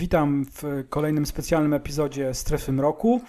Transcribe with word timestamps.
Witam 0.00 0.44
w 0.44 0.84
kolejnym 0.88 1.26
specjalnym 1.26 1.74
epizodzie 1.74 2.34
Strefy 2.34 2.72
Mroku. 2.72 3.20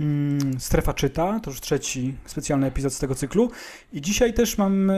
Mm, 0.00 0.60
Strefa 0.60 0.94
czyta, 0.94 1.40
to 1.42 1.50
już 1.50 1.60
trzeci 1.60 2.14
specjalny 2.26 2.66
epizod 2.66 2.92
z 2.92 2.98
tego 2.98 3.14
cyklu. 3.14 3.50
I 3.92 4.00
dzisiaj 4.00 4.34
też 4.34 4.58
mam 4.58 4.92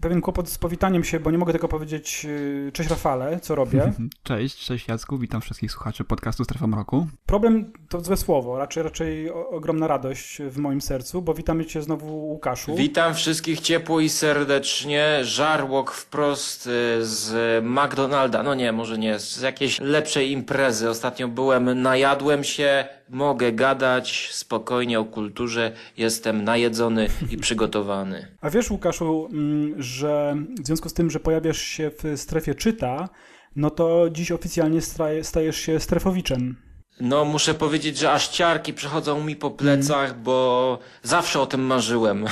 pewien 0.00 0.20
kłopot 0.20 0.48
z 0.48 0.58
powitaniem 0.58 1.04
się, 1.04 1.20
bo 1.20 1.30
nie 1.30 1.38
mogę 1.38 1.52
tego 1.52 1.68
powiedzieć. 1.68 2.26
e, 2.68 2.72
Cześć 2.72 2.90
Rafale, 2.90 3.40
co 3.40 3.54
robię? 3.54 3.92
Cześć, 4.22 4.64
cześć 4.66 4.88
Jacku, 4.88 5.18
witam 5.18 5.40
wszystkich 5.40 5.72
słuchaczy 5.72 6.04
podcastu 6.04 6.44
Strefa 6.44 6.66
Mroku. 6.66 7.06
Problem 7.26 7.72
to 7.88 8.00
złe 8.00 8.16
słowo, 8.16 8.58
raczej, 8.58 8.82
raczej 8.82 9.30
ogromna 9.30 9.86
radość 9.86 10.42
w 10.42 10.58
moim 10.58 10.80
sercu, 10.80 11.22
bo 11.22 11.34
witamy 11.34 11.66
Cię 11.66 11.82
znowu 11.82 12.26
Łukaszu. 12.26 12.74
Witam 12.76 13.14
wszystkich 13.14 13.60
ciepło 13.60 14.00
i 14.00 14.08
serdecznie. 14.08 15.18
Żarłok 15.22 15.90
wprost 15.92 16.66
y, 16.66 16.70
z 17.06 17.64
McDonalda. 17.64 18.42
No 18.42 18.54
nie, 18.54 18.72
może 18.72 18.98
nie, 18.98 19.18
z 19.18 19.40
jakiejś 19.40 19.80
lepszej 19.80 20.30
imprezy. 20.30 20.90
Ostatnio 20.90 21.28
byłem, 21.28 21.82
najadłem 21.82 22.44
się, 22.44 22.88
mogę 23.10 23.52
gadać 23.52 24.28
spokojnie 24.32 25.00
o 25.00 25.04
kulturze. 25.04 25.72
Jestem 25.96 26.44
najedzony 26.44 27.08
i 27.30 27.36
przygotowany. 27.46 28.36
A 28.40 28.50
wiesz, 28.50 28.70
Łukaszu, 28.70 29.28
mm, 29.32 29.82
że 29.82 30.36
w 30.62 30.66
związku 30.66 30.88
z 30.88 30.94
tym, 30.94 31.10
że 31.10 31.20
pojawiasz 31.20 31.58
się 31.62 31.90
w 31.90 32.20
strefie 32.20 32.54
czyta, 32.54 33.08
no 33.56 33.70
to 33.70 34.10
dziś 34.10 34.32
oficjalnie 34.32 34.80
staje- 34.80 35.24
stajesz 35.24 35.56
się 35.56 35.80
strefowiczem. 35.80 36.56
No, 37.00 37.24
muszę 37.24 37.54
powiedzieć, 37.54 37.98
że 37.98 38.12
aż 38.12 38.28
ciarki 38.28 38.74
przechodzą 38.74 39.24
mi 39.24 39.36
po 39.36 39.50
plecach, 39.50 40.20
bo 40.20 40.78
zawsze 41.02 41.40
o 41.40 41.46
tym 41.46 41.60
marzyłem. 41.60 42.24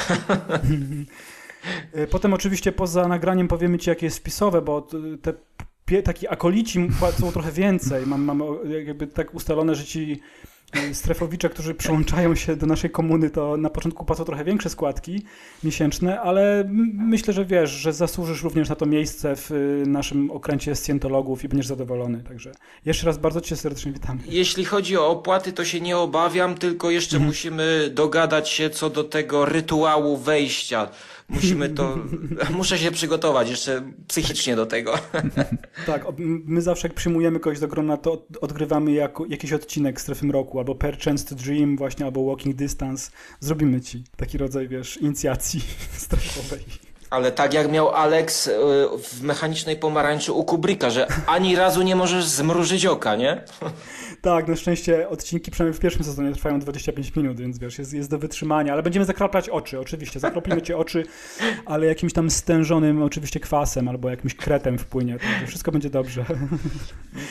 Y, 1.97 2.07
Potem 2.11 2.35
oczywiście 2.35 2.73
poza 2.73 3.09
nagraniem 3.09 3.49
powiemy 3.49 3.79
Ci, 3.79 3.91
jakie 3.91 4.07
jest 4.07 4.19
wpisowe, 4.19 4.63
bo 4.63 4.89
te 5.23 5.33
taki 6.05 6.29
akolici 6.29 6.89
płacą 6.99 7.33
trochę 7.33 7.53
więcej. 7.53 8.07
Mam, 8.07 8.23
mam 8.25 8.43
jakby 8.87 9.07
tak 9.07 9.35
ustalone, 9.35 9.75
że 9.75 9.85
ci 9.85 10.21
strefowicze, 10.93 11.49
którzy 11.51 11.75
przyłączają 11.75 12.35
się 12.35 12.57
do 12.57 12.67
naszej 12.67 12.91
komuny, 12.91 13.31
to 13.31 13.57
na 13.57 13.71
początku 13.71 14.05
płacą 14.05 14.25
trochę 14.25 14.45
większe 14.45 14.71
składki 14.71 15.23
miesięczne, 15.65 16.21
ale 16.21 16.65
myślę, 16.95 17.35
że 17.35 17.45
wiesz, 17.45 17.71
że 17.71 17.93
zasłużysz 17.93 18.43
również 18.43 18.69
na 18.69 18.75
to 18.75 18.87
miejsce 18.87 19.37
w 19.37 19.51
y, 19.51 19.83
naszym 19.87 20.31
okręcie 20.31 20.75
scjentologów 20.77 21.45
i 21.45 21.49
będziesz 21.49 21.67
zadowolony. 21.67 22.23
Także 22.29 22.53
jeszcze 22.85 23.07
raz 23.07 23.19
bardzo 23.19 23.41
Cię 23.41 23.57
serdecznie 23.57 23.93
witamy. 23.93 24.21
Jeśli 24.27 24.65
chodzi 24.65 24.97
o 24.97 25.09
opłaty, 25.09 25.53
to 25.53 25.65
się 25.65 25.81
nie 25.81 25.99
obawiam, 25.99 26.55
tylko 26.55 26.91
jeszcze 26.91 27.19
musimy 27.19 27.91
dogadać 27.95 28.49
się 28.49 28.71
co 28.71 28.91
do 28.91 29.05
tego 29.05 29.45
rytuału 29.45 30.17
wejścia. 30.17 30.89
Musimy 31.35 31.69
to. 31.69 31.99
Muszę 32.51 32.79
się 32.79 32.91
przygotować 32.91 33.51
jeszcze 33.51 33.83
psychicznie 34.09 34.57
do 34.57 34.67
tego. 34.67 34.95
Tak, 35.87 36.05
my 36.19 36.63
zawsze 36.63 36.89
jak 36.89 36.95
przyjmujemy 36.97 37.41
kogoś 37.41 37.61
do 37.61 37.69
grona, 37.69 37.97
to 37.97 38.13
od- 38.13 38.27
odgrywamy 38.41 38.93
jako, 38.93 39.25
jakiś 39.29 39.53
odcinek 39.53 40.01
Strefy 40.01 40.27
Mroku, 40.27 40.59
albo 40.59 40.75
Perchance 40.75 41.25
to 41.29 41.35
Dream 41.35 41.77
właśnie, 41.77 42.05
albo 42.07 42.25
Walking 42.27 42.57
Distance. 42.57 43.11
Zrobimy 43.41 43.81
ci 43.81 44.05
taki 44.17 44.39
rodzaj, 44.39 44.69
wiesz, 44.69 44.97
inicjacji 44.97 45.61
strefowej. 45.97 46.65
Ale 47.11 47.33
tak 47.33 47.55
jak 47.55 47.71
miał 47.73 47.91
Alex 47.91 48.47
y, 48.47 48.51
w 49.03 49.23
mechanicznej 49.23 49.77
pomarańczy 49.77 50.33
u 50.33 50.45
Kubricka, 50.45 50.91
że 50.91 51.07
ani 51.27 51.57
razu 51.57 51.83
nie 51.83 51.97
możesz 51.97 52.25
zmrużyć 52.25 52.87
oka, 52.87 53.17
nie? 53.17 53.43
Tak, 54.25 54.49
na 54.49 54.57
szczęście 54.57 55.09
odcinki 55.09 55.51
przynajmniej 55.51 55.79
w 55.79 55.81
pierwszym 55.81 56.05
sezonie 56.05 56.33
trwają 56.33 56.61
25 56.61 57.17
minut, 57.17 57.41
więc 57.41 57.59
wiesz, 57.59 57.79
jest, 57.79 57.93
jest 57.95 58.11
do 58.11 58.19
wytrzymania, 58.19 58.73
ale 58.73 58.83
będziemy 58.83 59.05
zakraplać 59.07 59.49
oczy, 59.49 59.81
oczywiście, 59.81 60.21
zakropimy 60.21 60.63
ci 60.63 60.75
oczy, 60.75 61.05
ale 61.67 61.87
jakimś 61.87 62.13
tam 62.13 62.31
stężonym 62.31 63.03
oczywiście 63.03 63.41
kwasem, 63.41 63.89
albo 63.89 64.11
jakimś 64.11 64.35
kretem 64.35 64.79
wpłynie, 64.79 65.19
także 65.19 65.47
wszystko 65.47 65.73
będzie 65.73 65.91
dobrze. 65.91 66.25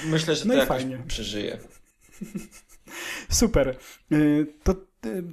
Myślę, 0.06 0.36
że 0.36 0.46
No 0.46 0.54
to 0.54 0.60
jakoś 0.60 0.78
fajnie. 0.78 0.98
przeżyje. 1.08 1.58
Super. 3.30 3.76
Y, 4.12 4.48
To 4.64 4.72
y, 5.06 5.24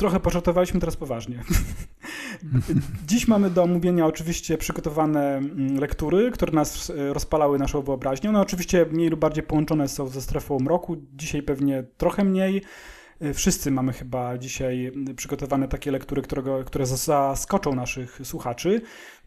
trochę 0.00 0.20
pożartowaliśmy 0.20 0.80
teraz 0.80 0.96
poważnie. 0.96 1.42
Dziś 3.08 3.28
mamy 3.28 3.50
do 3.50 3.62
omówienia 3.62 4.06
oczywiście 4.06 4.58
przygotowane 4.58 5.36
mm, 5.36 5.76
lektury, 5.76 6.30
które 6.30 6.52
nas 6.52 6.90
y, 6.90 7.12
rozpalały 7.12 7.58
naszą 7.58 7.82
wyobraźnię. 7.82 8.28
One 8.30 8.40
oczywiście 8.40 8.86
mniej 8.92 9.08
lub 9.08 9.20
bardziej 9.20 9.42
połączone 9.44 9.88
są 9.88 10.08
ze 10.08 10.20
strefą 10.22 10.58
mroku. 10.58 10.96
Dzisiaj 11.12 11.42
pewnie 11.42 11.84
trochę 11.96 12.24
mniej. 12.24 12.62
Y, 13.22 13.34
Wszyscy 13.34 13.70
mamy 13.70 13.92
chyba 13.92 14.38
dzisiaj 14.38 14.92
y, 15.10 15.14
przygotowane 15.14 15.68
takie 15.68 15.90
lektury, 15.90 16.22
którego, 16.22 16.64
które 16.64 16.84
zas- 16.84 17.06
zaskoczą 17.06 17.74
naszych 17.74 18.20
słuchaczy. 18.24 18.80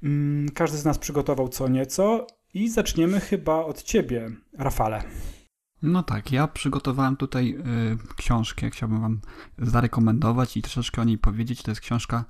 Mm, 0.03 0.49
Każdy 0.49 0.77
z 0.77 0.85
nas 0.85 0.97
przygotował 0.97 1.49
co 1.49 1.67
nieco 1.67 2.27
i 2.53 2.69
zaczniemy 2.69 3.19
chyba 3.19 3.65
od 3.65 3.83
ciebie, 3.83 4.29
Rafale. 4.57 5.03
No 5.83 6.03
tak, 6.03 6.31
ja 6.31 6.47
przygotowałem 6.47 7.17
tutaj 7.17 7.57
y, 8.13 8.15
książkę, 8.15 8.69
chciałbym 8.69 9.01
wam 9.01 9.19
zarekomendować 9.57 10.57
i 10.57 10.61
troszeczkę 10.61 11.01
o 11.01 11.05
niej 11.05 11.17
powiedzieć. 11.17 11.63
To 11.63 11.71
jest 11.71 11.81
książka 11.81 12.25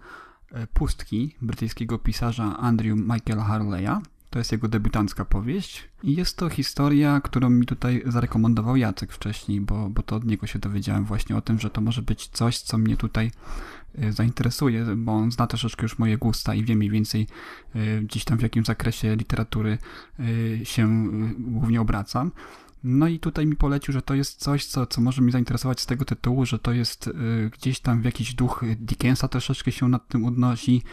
y, 0.52 0.68
Pustki 0.74 1.36
brytyjskiego 1.42 2.00
pisarza 2.00 2.58
Andrew 2.58 2.98
Michaela 2.98 3.44
Harleya. 3.44 4.02
To 4.30 4.40
jest 4.40 4.52
jego 4.52 4.68
debiutancka 4.68 5.26
powieść 5.26 5.90
i 6.04 6.16
jest 6.16 6.38
to 6.38 6.50
historia, 6.50 7.22
którą 7.22 7.50
mi 7.50 7.66
tutaj 7.66 8.04
zarekomendował 8.06 8.76
Jacek 8.76 9.12
wcześniej, 9.12 9.62
bo, 9.62 9.90
bo 9.90 10.04
to 10.04 10.16
od 10.16 10.26
niego 10.26 10.48
się 10.48 10.60
dowiedziałem 10.60 11.06
właśnie 11.06 11.38
o 11.38 11.42
tym, 11.42 11.60
że 11.60 11.70
to 11.70 11.82
może 11.82 12.02
być 12.02 12.28
coś, 12.28 12.60
co 12.60 12.78
mnie 12.78 12.98
tutaj 12.98 13.32
y, 14.04 14.12
zainteresuje, 14.14 14.86
bo 14.96 15.12
on 15.12 15.32
zna 15.32 15.48
troszeczkę 15.48 15.84
już 15.84 16.00
moje 16.00 16.18
gusta 16.18 16.56
i 16.56 16.64
wie 16.64 16.76
mniej 16.76 16.90
więcej 16.90 17.28
y, 17.76 18.02
gdzieś 18.02 18.26
tam 18.26 18.38
w 18.38 18.42
jakim 18.42 18.66
zakresie 18.66 19.16
literatury 19.16 19.78
się 20.64 21.08
głównie 21.40 21.82
obracam. 21.82 22.32
No 22.84 23.08
i 23.08 23.20
tutaj 23.20 23.46
mi 23.46 23.56
polecił, 23.56 23.94
że 23.94 24.02
to 24.02 24.14
jest 24.14 24.40
coś, 24.40 24.66
co, 24.66 24.86
co 24.86 25.02
może 25.02 25.22
mnie 25.22 25.32
zainteresować 25.32 25.82
z 25.82 25.86
tego 25.86 26.06
tytułu, 26.06 26.46
że 26.46 26.60
to 26.60 26.72
jest 26.72 27.08
y, 27.08 27.50
gdzieś 27.54 27.80
tam 27.80 28.02
w 28.02 28.06
jakiś 28.06 28.34
duch 28.34 28.64
Dickensa 28.80 29.28
troszeczkę 29.28 29.72
się 29.72 29.90
nad 29.90 30.08
tym 30.08 30.26
odnosi, 30.26 30.84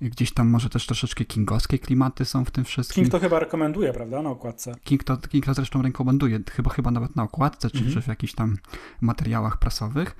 gdzieś 0.00 0.32
tam 0.32 0.48
może 0.48 0.68
też 0.70 0.86
troszeczkę 0.86 1.24
kingowskie 1.24 1.78
klimaty 1.78 2.24
są 2.24 2.44
w 2.44 2.50
tym 2.50 2.64
wszystkim. 2.64 3.04
King 3.04 3.12
to 3.12 3.18
chyba 3.18 3.38
rekomenduje, 3.38 3.92
prawda, 3.92 4.22
na 4.22 4.30
okładce. 4.30 4.74
King 4.84 5.04
to, 5.04 5.16
King 5.16 5.46
to 5.46 5.54
zresztą 5.54 5.82
rekomenduje, 5.82 6.40
chyba, 6.50 6.70
chyba 6.70 6.90
nawet 6.90 7.16
na 7.16 7.22
okładce, 7.22 7.70
czy, 7.70 7.78
Mhm. 7.78 7.94
czy 7.94 8.02
w 8.02 8.06
jakichś 8.06 8.32
tam 8.32 8.56
materiałach 9.00 9.58
prasowych. 9.58 10.16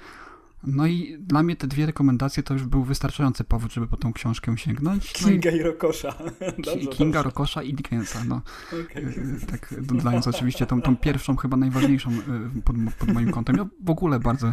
No 0.67 0.87
i 0.87 1.17
dla 1.21 1.43
mnie 1.43 1.57
te 1.57 1.67
dwie 1.67 1.87
rekomendacje 1.87 2.43
to 2.43 2.55
już 2.55 2.65
był 2.65 2.85
wystarczający 2.85 3.45
powód, 3.45 3.73
żeby 3.73 3.87
po 3.87 3.97
tą 3.97 4.13
książkę 4.13 4.59
sięgnąć. 4.59 5.23
No 5.23 5.29
i 5.29 5.33
Kinga 5.33 5.51
i 5.51 5.63
Rokosza. 5.63 6.15
Ki- 6.81 6.89
Kinga, 6.89 7.23
Rokosza 7.23 7.63
i 7.63 7.75
Dickensa, 7.75 8.25
no. 8.25 8.43
Okej. 8.87 9.05
Y, 9.05 9.47
Tak, 9.51 9.75
dodając 9.83 10.27
oczywiście 10.27 10.67
tą, 10.67 10.83
tą 10.83 10.97
pierwszą, 10.97 11.37
chyba 11.37 11.57
najważniejszą 11.57 12.11
y, 12.13 12.63
pod, 12.65 12.77
pod 12.99 13.13
moim 13.13 13.31
kątem. 13.31 13.57
Ja 13.57 13.67
w 13.85 13.91
ogóle 13.91 14.21
bardzo, 14.21 14.53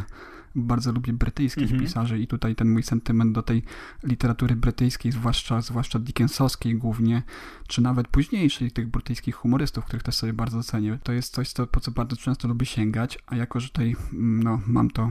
bardzo 0.55 0.91
lubię 0.91 1.13
brytyjskich 1.13 1.63
Mhm. 1.63 1.81
pisarzy 1.81 2.19
i 2.19 2.27
tutaj 2.27 2.55
ten 2.55 2.69
mój 2.71 2.83
sentyment 2.83 3.31
do 3.35 3.43
tej 3.43 3.63
literatury 4.03 4.55
brytyjskiej, 4.55 5.11
zwłaszcza, 5.11 5.61
zwłaszcza 5.61 5.99
Dickensowskiej 5.99 6.75
głównie, 6.75 7.23
czy 7.67 7.81
nawet 7.81 8.07
późniejszej, 8.07 8.71
tych 8.71 8.87
brytyjskich 8.87 9.35
humorystów, 9.35 9.85
których 9.85 10.03
też 10.03 10.15
sobie 10.15 10.33
bardzo 10.33 10.63
cenię, 10.63 10.99
to 11.03 11.11
jest 11.13 11.33
coś, 11.33 11.51
co, 11.51 11.67
po 11.67 11.79
co 11.79 11.91
bardzo 11.91 12.15
często 12.15 12.47
lubię 12.47 12.65
sięgać, 12.65 13.19
a 13.25 13.35
jako, 13.35 13.59
że 13.59 13.67
tutaj 13.69 13.95
mm, 14.13 14.43
no, 14.43 14.61
mam 14.67 14.89
to 14.89 15.09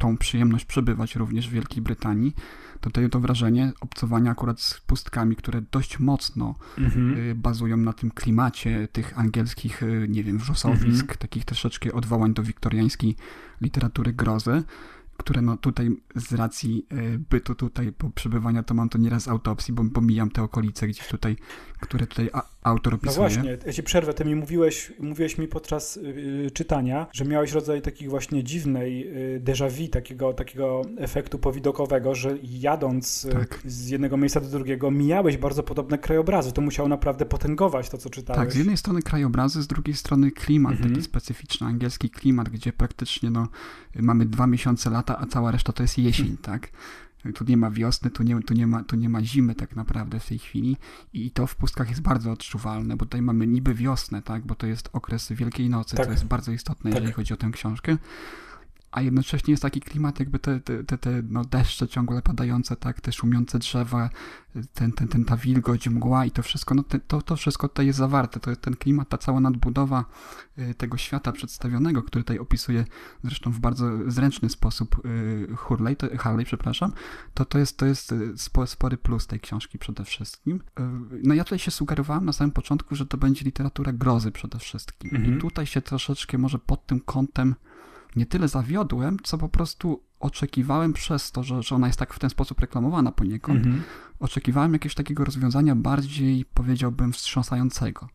tą 0.00 0.16
przyjemność 0.16 0.64
przebywać 0.64 1.16
również 1.16 1.48
w 1.48 1.52
Wielkiej 1.52 1.82
Brytanii, 1.82 2.34
to 2.80 2.90
tutaj 2.90 3.10
to 3.10 3.20
wrażenie 3.20 3.72
obcowania 3.80 4.30
akurat 4.30 4.60
z 4.60 4.80
pustkami, 4.80 5.36
które 5.36 5.62
dość 5.72 5.98
mocno 5.98 6.54
Mhm. 6.78 7.14
y, 7.18 7.34
bazują 7.34 7.76
na 7.76 7.92
tym 7.92 8.10
klimacie 8.10 8.88
tych 8.92 9.18
angielskich, 9.18 9.82
y, 9.82 10.06
nie 10.08 10.24
wiem, 10.24 10.38
wrzosowisk, 10.38 11.02
Mhm. 11.02 11.18
takich 11.18 11.44
troszeczkę 11.44 11.92
odwołań 11.92 12.34
do 12.34 12.42
wiktoriańskiej 12.42 13.16
literatury 13.60 14.12
grozy, 14.12 14.62
które 15.20 15.42
no 15.42 15.56
tutaj 15.56 15.90
z 16.14 16.32
racji 16.32 16.86
y, 16.92 17.18
bytu 17.30 17.54
tutaj, 17.54 17.92
po 17.92 18.10
przebywania, 18.10 18.62
to 18.62 18.74
mam 18.74 18.88
to 18.88 18.98
nieraz 18.98 19.28
autopsji, 19.28 19.74
bo 19.74 19.84
pomijam 19.94 20.30
te 20.30 20.42
okolice 20.42 20.88
gdzieś 20.88 21.08
tutaj, 21.08 21.36
które 21.80 22.06
tutaj 22.06 22.30
autor 22.62 22.94
opisuje. 22.94 23.16
No 23.16 23.34
właśnie, 23.34 23.58
ja 23.66 23.72
ci 23.72 23.82
przerwę, 23.82 24.14
ty 24.14 24.24
mi 24.24 24.34
mówiłeś, 24.34 24.92
mówiłeś 25.00 25.38
mi 25.38 25.48
podczas 25.48 25.96
y, 25.96 26.50
czytania, 26.54 27.06
że 27.12 27.24
miałeś 27.24 27.52
rodzaj 27.52 27.82
takiej 27.82 28.08
właśnie 28.08 28.44
dziwnej 28.44 29.08
y, 29.36 29.40
déjà 29.40 29.70
vu, 29.70 29.88
takiego, 29.88 30.32
takiego 30.32 30.82
efektu 30.98 31.38
powidokowego, 31.38 32.14
że 32.14 32.38
jadąc 32.42 33.24
y, 33.24 33.32
tak. 33.32 33.60
z 33.64 33.88
jednego 33.88 34.16
miejsca 34.16 34.40
do 34.40 34.48
drugiego 34.48 34.90
mijałeś 34.90 35.36
bardzo 35.36 35.62
podobne 35.62 35.98
krajobrazy, 35.98 36.52
to 36.52 36.62
musiało 36.62 36.88
naprawdę 36.88 37.26
potęgować 37.26 37.90
to, 37.90 37.98
co 37.98 38.10
czytałeś. 38.10 38.40
Tak, 38.40 38.52
z 38.52 38.56
jednej 38.56 38.76
strony 38.76 39.02
krajobrazy, 39.02 39.62
z 39.62 39.66
drugiej 39.66 39.94
strony 39.96 40.30
klimat, 40.30 40.72
mhm. 40.72 40.90
taki 40.90 41.04
specyficzny 41.04 41.66
angielski 41.66 42.10
klimat, 42.10 42.48
gdzie 42.48 42.72
praktycznie 42.72 43.30
no, 43.30 43.48
mamy 43.94 44.26
dwa 44.26 44.46
miesiące 44.46 44.90
lata, 44.90 45.09
a 45.18 45.26
cała 45.26 45.50
reszta 45.50 45.72
to 45.72 45.82
jest 45.82 45.98
jesień, 45.98 46.26
hmm. 46.26 46.42
tak? 46.42 46.70
Tu 47.34 47.44
nie 47.44 47.56
ma 47.56 47.70
wiosny, 47.70 48.10
tu 48.10 48.22
nie, 48.22 48.42
tu, 48.42 48.54
nie 48.54 48.66
ma, 48.66 48.84
tu 48.84 48.96
nie 48.96 49.08
ma 49.08 49.22
zimy 49.22 49.54
tak 49.54 49.76
naprawdę 49.76 50.20
w 50.20 50.26
tej 50.26 50.38
chwili 50.38 50.76
i 51.12 51.30
to 51.30 51.46
w 51.46 51.56
pustkach 51.56 51.88
jest 51.88 52.02
bardzo 52.02 52.32
odczuwalne, 52.32 52.96
bo 52.96 53.04
tutaj 53.04 53.22
mamy 53.22 53.46
niby 53.46 53.74
wiosnę, 53.74 54.22
tak, 54.22 54.46
bo 54.46 54.54
to 54.54 54.66
jest 54.66 54.88
okres 54.92 55.32
Wielkiej 55.32 55.70
Nocy, 55.70 55.96
tak. 55.96 56.06
co 56.06 56.12
jest 56.12 56.24
bardzo 56.24 56.52
istotne, 56.52 56.90
tak. 56.90 56.94
jeżeli 56.94 57.12
chodzi 57.12 57.34
o 57.34 57.36
tę 57.36 57.50
książkę, 57.52 57.96
a 58.90 59.00
jednocześnie 59.00 59.52
jest 59.52 59.62
taki 59.62 59.80
klimat, 59.80 60.20
jakby 60.20 60.38
te, 60.38 60.60
te, 60.60 60.84
te, 60.84 60.98
te 60.98 61.22
no 61.28 61.44
deszcze 61.44 61.88
ciągle 61.88 62.22
padające, 62.22 62.76
tak, 62.76 63.00
te 63.00 63.12
szumiące 63.12 63.58
drzewa, 63.58 64.10
ten, 64.74 64.92
ten, 64.92 65.08
ten, 65.08 65.24
ta 65.24 65.36
wilgoć, 65.36 65.88
mgła 65.88 66.24
i 66.24 66.30
to 66.30 66.42
wszystko, 66.42 66.74
no 66.74 66.82
te, 66.82 67.00
to, 67.00 67.22
to 67.22 67.36
wszystko 67.36 67.68
tutaj 67.68 67.86
jest 67.86 67.98
zawarte, 67.98 68.40
to 68.40 68.50
jest 68.50 68.62
ten 68.62 68.76
klimat, 68.76 69.08
ta 69.08 69.18
cała 69.18 69.40
nadbudowa 69.40 70.04
y, 70.58 70.74
tego 70.74 70.96
świata 70.96 71.32
przedstawionego, 71.32 72.02
który 72.02 72.24
tutaj 72.24 72.38
opisuje 72.38 72.84
zresztą 73.24 73.50
w 73.50 73.58
bardzo 73.58 74.10
zręczny 74.10 74.48
sposób 74.48 75.06
y, 75.06 75.56
Hurley, 75.56 75.96
to, 75.96 76.06
Harley, 76.18 76.44
przepraszam, 76.44 76.92
to, 77.34 77.44
to 77.44 77.58
jest, 77.58 77.76
to 77.76 77.86
jest 77.86 78.12
y, 78.12 78.34
spory 78.66 78.96
plus 78.96 79.26
tej 79.26 79.40
książki 79.40 79.78
przede 79.78 80.04
wszystkim. 80.04 80.62
No 81.22 81.34
ja 81.34 81.44
tutaj 81.44 81.58
się 81.58 81.70
sugerowałem 81.70 82.24
na 82.24 82.32
samym 82.32 82.52
początku, 82.52 82.94
że 82.94 83.06
to 83.06 83.16
będzie 83.16 83.44
literatura 83.44 83.92
grozy 83.92 84.32
przede 84.32 84.58
wszystkim 84.58 85.16
mhm. 85.16 85.38
i 85.38 85.40
tutaj 85.40 85.66
się 85.66 85.82
troszeczkę 85.82 86.38
może 86.38 86.58
pod 86.58 86.86
tym 86.86 87.00
kątem 87.00 87.54
nie 88.16 88.26
tyle 88.26 88.48
zawiodłem, 88.48 89.16
co 89.22 89.38
po 89.38 89.48
prostu 89.48 90.02
oczekiwałem 90.20 90.92
przez 90.92 91.32
to, 91.32 91.42
że, 91.42 91.62
że 91.62 91.74
ona 91.74 91.86
jest 91.86 91.98
tak 91.98 92.14
w 92.14 92.18
ten 92.18 92.30
sposób 92.30 92.60
reklamowana 92.60 93.12
poniekąd, 93.12 93.66
mm 93.66 93.78
-hmm. 93.78 93.82
oczekiwałem 94.18 94.72
jakiegoś 94.72 94.94
takiego 94.94 95.24
rozwiązania 95.24 95.76
bardziej, 95.76 96.44
powiedziałbym, 96.44 97.12
wstrząsającego. 97.12 98.08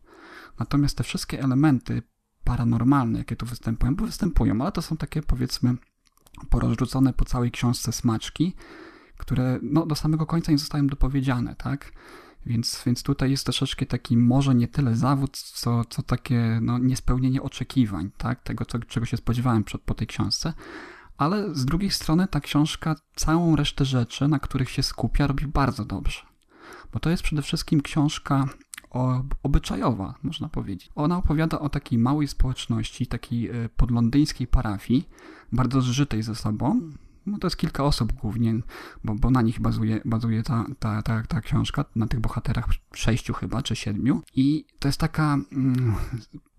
Natomiast 0.58 0.96
te 0.96 1.04
wszystkie 1.04 1.42
elementy 1.42 2.02
paranormalne, 2.44 3.18
jakie 3.18 3.36
tu 3.36 3.46
występują, 3.46 3.96
bo 3.96 4.06
występują, 4.06 4.60
ale 4.60 4.72
to 4.72 4.82
są 4.82 4.96
takie, 4.96 5.22
powiedzmy, 5.22 5.74
porozrzucone 6.50 7.12
po 7.12 7.24
całej 7.24 7.50
książce 7.50 7.92
smaczki, 7.92 8.54
które 9.16 9.58
no, 9.62 9.86
do 9.86 9.94
samego 9.94 10.26
końca 10.26 10.52
nie 10.52 10.58
zostają 10.58 10.86
dopowiedziane, 10.86 11.54
tak? 11.54 11.92
Więc, 12.46 12.82
więc 12.86 13.02
tutaj 13.02 13.30
jest 13.30 13.44
troszeczkę 13.44 13.86
taki 13.86 14.16
może 14.16 14.54
nie 14.54 14.68
tyle 14.68 14.96
zawód, 14.96 15.38
co, 15.38 15.84
co 15.84 16.02
takie 16.02 16.58
no, 16.62 16.78
niespełnienie 16.78 17.42
oczekiwań, 17.42 18.10
tak? 18.18 18.42
tego, 18.42 18.64
co, 18.64 18.78
czego 18.78 19.06
się 19.06 19.16
spodziewałem 19.16 19.64
przed, 19.64 19.82
po 19.82 19.94
tej 19.94 20.06
książce. 20.06 20.52
Ale 21.16 21.54
z 21.54 21.64
drugiej 21.64 21.90
strony 21.90 22.28
ta 22.28 22.40
książka 22.40 22.94
całą 23.16 23.56
resztę 23.56 23.84
rzeczy, 23.84 24.28
na 24.28 24.38
których 24.38 24.70
się 24.70 24.82
skupia, 24.82 25.26
robi 25.26 25.46
bardzo 25.46 25.84
dobrze. 25.84 26.20
Bo 26.92 27.00
to 27.00 27.10
jest 27.10 27.22
przede 27.22 27.42
wszystkim 27.42 27.82
książka 27.82 28.48
obyczajowa, 29.42 30.14
można 30.22 30.48
powiedzieć. 30.48 30.90
Ona 30.94 31.16
opowiada 31.16 31.58
o 31.58 31.68
takiej 31.68 31.98
małej 31.98 32.28
społeczności, 32.28 33.06
takiej 33.06 33.50
e, 33.50 33.68
podlondyńskiej 33.68 34.46
parafii, 34.46 35.08
bardzo 35.52 35.80
zżytej 35.80 36.22
ze 36.22 36.34
sobą, 36.34 36.90
no 37.26 37.38
to 37.38 37.46
jest 37.46 37.56
kilka 37.56 37.84
osób 37.84 38.12
głównie, 38.12 38.54
bo, 39.04 39.14
bo 39.14 39.30
na 39.30 39.42
nich 39.42 39.60
bazuje, 39.60 40.00
bazuje 40.04 40.42
ta, 40.42 40.64
ta, 40.78 41.02
ta, 41.02 41.22
ta 41.22 41.40
książka, 41.40 41.84
na 41.96 42.06
tych 42.06 42.20
bohaterach 42.20 42.68
sześciu 42.94 43.34
chyba, 43.34 43.62
czy 43.62 43.76
siedmiu. 43.76 44.22
I 44.34 44.64
to 44.78 44.88
jest 44.88 45.00
taka 45.00 45.34
mm, 45.52 45.94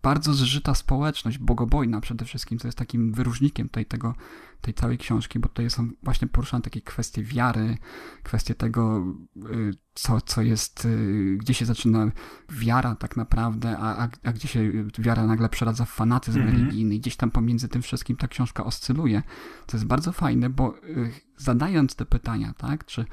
bardzo 0.08 0.34
zżyta 0.34 0.76
społeczność, 0.76 1.38
bogobojna 1.38 2.02
przede 2.02 2.26
wszystkim, 2.26 2.60
co 2.60 2.68
jest 2.68 2.78
takim 2.78 3.14
wyróżnikiem 3.14 3.70
tej, 3.70 3.86
tego, 3.86 4.16
tej 4.62 4.74
całej 4.74 4.98
książki, 4.98 5.40
bo 5.40 5.48
tutaj 5.50 5.70
są 5.70 5.90
właśnie 6.04 6.28
poruszane 6.28 6.62
takie 6.62 6.82
kwestie 6.82 7.24
wiary, 7.24 7.78
kwestie 8.24 8.56
tego, 8.56 9.04
y, 9.52 9.74
co, 9.94 10.22
co 10.22 10.42
jest, 10.42 10.86
y, 10.86 11.38
gdzie 11.40 11.54
się 11.54 11.66
zaczyna 11.66 12.12
wiara 12.50 12.96
tak 12.96 13.18
naprawdę, 13.18 13.78
a, 13.78 14.04
a, 14.04 14.10
a 14.24 14.34
gdzie 14.34 14.48
się 14.48 14.72
wiara 15.00 15.28
nagle 15.28 15.50
przeradza 15.50 15.86
w 15.86 15.90
fanatyzm 15.90 16.40
-hmm. 16.40 16.46
religijny. 16.46 17.00
Gdzieś 17.00 17.16
tam 17.16 17.32
pomiędzy 17.32 17.68
tym 17.68 17.82
wszystkim 17.82 18.18
ta 18.18 18.28
książka 18.28 18.64
oscyluje, 18.64 19.24
co 19.68 19.78
jest 19.78 19.88
bardzo 19.88 20.12
fajne, 20.12 20.50
bo 20.50 20.78
y, 20.84 21.12
zadając 21.38 21.96
te 21.96 22.06
pytania, 22.06 22.54
tak, 22.58 22.86
czy 22.86 23.06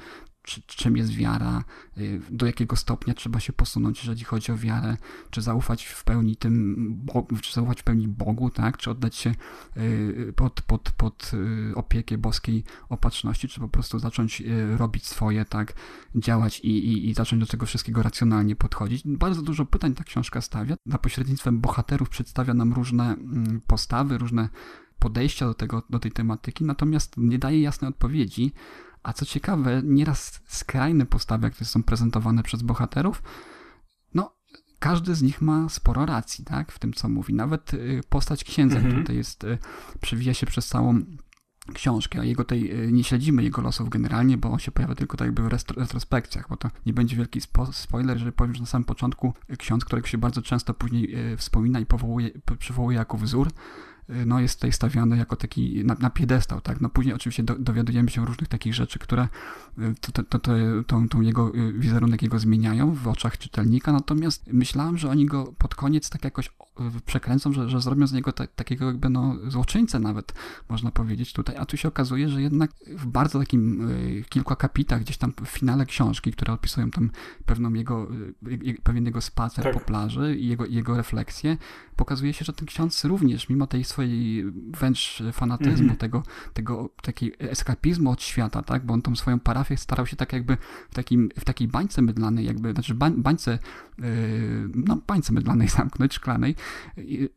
czy, 0.45 0.61
czym 0.67 0.97
jest 0.97 1.11
wiara, 1.11 1.63
y, 1.97 2.21
do 2.29 2.45
jakiego 2.45 2.75
stopnia 2.75 3.13
trzeba 3.13 3.39
się 3.39 3.53
posunąć, 3.53 3.99
jeżeli 3.99 4.23
chodzi 4.23 4.51
o 4.51 4.57
wiarę, 4.57 4.97
czy 5.29 5.41
zaufać 5.41 5.85
w 5.85 6.03
pełni 6.03 6.35
tym, 6.35 7.05
czy 7.41 7.53
zaufać 7.53 7.81
w 7.81 7.83
pełni 7.83 8.07
Bogu, 8.07 8.49
tak, 8.49 8.77
czy 8.77 8.91
oddać 8.91 9.15
się 9.15 9.35
y, 9.77 10.33
pod, 10.35 10.61
pod, 10.61 10.91
pod 10.91 11.31
y, 11.33 11.75
opiekę 11.75 12.17
boskiej 12.17 12.63
opatrzności, 12.89 13.47
czy 13.47 13.59
po 13.59 13.67
prostu 13.67 13.99
zacząć 13.99 14.43
robić 14.77 15.05
swoje, 15.05 15.45
tak, 15.45 15.73
działać 16.15 16.59
i, 16.59 16.69
i, 16.69 17.09
i 17.09 17.13
zacząć 17.13 17.39
do 17.39 17.47
tego 17.47 17.65
wszystkiego 17.65 18.03
racjonalnie 18.03 18.55
podchodzić. 18.55 19.03
Bardzo 19.05 19.41
dużo 19.41 19.65
pytań 19.65 19.93
ta 19.93 20.03
książka 20.03 20.41
stawia. 20.41 20.75
Na 20.85 20.97
pośrednictwem 20.97 21.59
bohaterów 21.59 22.09
przedstawia 22.09 22.53
nam 22.53 22.73
różne 22.73 23.03
mm, 23.03 23.61
postawy, 23.67 24.17
różne 24.17 24.49
podejścia 24.99 25.45
do, 25.45 25.53
tego, 25.53 25.83
do 25.89 25.99
tej 25.99 26.11
tematyki, 26.11 26.63
natomiast 26.63 27.17
nie 27.17 27.39
daje 27.39 27.61
jasnej 27.61 27.89
odpowiedzi, 27.89 28.51
a 29.05 29.13
co 29.13 29.25
ciekawe, 29.25 29.81
nieraz 29.83 30.41
skrajne 30.47 31.05
postawy, 31.05 31.51
które 31.51 31.65
są 31.65 31.83
prezentowane 31.83 32.43
przez 32.43 32.61
bohaterów, 32.61 33.23
no, 34.13 34.35
każdy 34.79 35.15
z 35.15 35.21
nich 35.21 35.41
ma 35.41 35.69
sporo 35.69 36.05
racji, 36.05 36.45
tak, 36.45 36.71
w 36.71 36.79
tym, 36.79 36.93
co 36.93 37.09
mówi. 37.09 37.33
Nawet 37.33 37.73
y, 37.73 38.01
postać 38.09 38.43
księdza, 38.43 38.77
mhm. 38.77 39.01
tutaj 39.01 39.15
jest, 39.15 39.43
y, 39.43 39.57
przewija 40.01 40.33
się 40.33 40.45
przez 40.45 40.67
całą 40.67 41.01
książkę, 41.73 42.19
a 42.19 42.23
jego 42.23 42.43
tej, 42.43 42.85
y, 42.87 42.91
nie 42.91 43.03
śledzimy 43.03 43.43
jego 43.43 43.61
losów 43.61 43.89
generalnie, 43.89 44.37
bo 44.37 44.51
on 44.51 44.59
się 44.59 44.71
pojawia 44.71 44.95
tylko 44.95 45.17
tak 45.17 45.25
jakby 45.25 45.43
w 45.43 45.47
retrospekcjach, 45.77 46.49
bo 46.49 46.57
to 46.57 46.69
nie 46.85 46.93
będzie 46.93 47.15
wielki 47.15 47.41
spo, 47.41 47.73
spoiler, 47.73 48.15
jeżeli 48.15 48.31
powiem, 48.31 48.55
że 48.55 48.59
na 48.59 48.67
samym 48.67 48.85
początku 48.85 49.33
ksiądz, 49.57 49.85
którego 49.85 50.07
się 50.07 50.17
bardzo 50.17 50.41
często 50.41 50.73
później 50.73 51.15
wspomina 51.37 51.79
i 51.79 51.85
powołuje, 51.85 52.31
przywołuje 52.59 52.97
jako 52.97 53.17
wzór, 53.17 53.51
no, 54.09 54.39
jest 54.39 54.55
tutaj 54.55 54.71
stawiany 54.71 55.17
jako 55.17 55.35
taki 55.35 55.85
na, 55.85 55.95
na 55.99 56.09
piedestał, 56.09 56.61
tak? 56.61 56.81
No 56.81 56.89
później 56.89 57.15
oczywiście 57.15 57.43
do, 57.43 57.55
dowiadujemy 57.55 58.09
się 58.09 58.25
różnych 58.25 58.49
takich 58.49 58.73
rzeczy, 58.73 58.99
które 58.99 59.27
y, 59.79 59.95
to, 60.01 60.23
to, 60.23 60.39
to, 60.39 60.53
tą, 60.87 61.09
tą 61.09 61.21
jego 61.21 61.55
y, 61.55 61.73
wizerunek 61.73 62.21
jego 62.21 62.39
zmieniają 62.39 62.93
w 62.93 63.07
oczach 63.07 63.37
czytelnika, 63.37 63.91
natomiast 63.91 64.47
myślałem, 64.47 64.97
że 64.97 65.09
oni 65.09 65.25
go 65.25 65.53
pod 65.57 65.75
koniec 65.75 66.09
tak 66.09 66.23
jakoś 66.23 66.51
przekręcą, 67.05 67.53
że, 67.53 67.69
że 67.69 67.81
zrobią 67.81 68.07
z 68.07 68.13
niego 68.13 68.31
ta, 68.31 68.47
takiego 68.47 68.85
jakby 68.85 69.09
no 69.09 69.35
złoczyńcę 69.47 69.99
nawet, 69.99 70.33
można 70.69 70.91
powiedzieć 70.91 71.33
tutaj, 71.33 71.55
a 71.59 71.65
tu 71.65 71.77
się 71.77 71.87
okazuje, 71.87 72.29
że 72.29 72.41
jednak 72.41 72.71
w 72.87 73.05
bardzo 73.05 73.39
takim 73.39 73.89
kilku 74.29 74.53
akapitach, 74.53 75.01
gdzieś 75.01 75.17
tam 75.17 75.33
w 75.45 75.47
finale 75.47 75.85
książki, 75.85 76.31
które 76.31 76.53
opisują 76.53 76.91
tam 76.91 77.11
pewną 77.45 77.73
jego, 77.73 78.07
pewien 78.83 79.05
jego 79.05 79.21
spacer 79.21 79.63
tak. 79.63 79.73
po 79.73 79.79
plaży 79.79 80.35
i 80.35 80.47
jego, 80.47 80.65
jego 80.65 80.97
refleksje, 80.97 81.57
pokazuje 81.95 82.33
się, 82.33 82.45
że 82.45 82.53
ten 82.53 82.67
ksiądz 82.67 83.05
również, 83.05 83.49
mimo 83.49 83.67
tej 83.67 83.83
swojej 83.83 84.45
wręcz 84.51 85.23
fanatyzmu, 85.33 85.85
mm 85.85 85.95
-hmm. 85.95 85.99
tego, 85.99 86.23
tego 86.53 86.89
takiej 87.01 87.35
eskapizmu 87.39 88.11
od 88.11 88.23
świata, 88.23 88.61
tak? 88.61 88.85
Bo 88.85 88.93
on 88.93 89.01
tą 89.01 89.15
swoją 89.15 89.39
parafię 89.39 89.77
starał 89.77 90.05
się 90.05 90.15
tak 90.15 90.33
jakby 90.33 90.57
w, 90.89 90.95
takim, 90.95 91.29
w 91.39 91.45
takiej 91.45 91.67
bańce 91.67 92.01
mydlanej, 92.01 92.45
jakby, 92.45 92.71
znaczy 92.71 92.95
bań, 92.95 93.13
bańce, 93.17 93.59
no 94.75 94.97
bańce 95.07 95.33
mydlanej 95.33 95.67
zamknąć, 95.67 96.13
szklanej, 96.13 96.55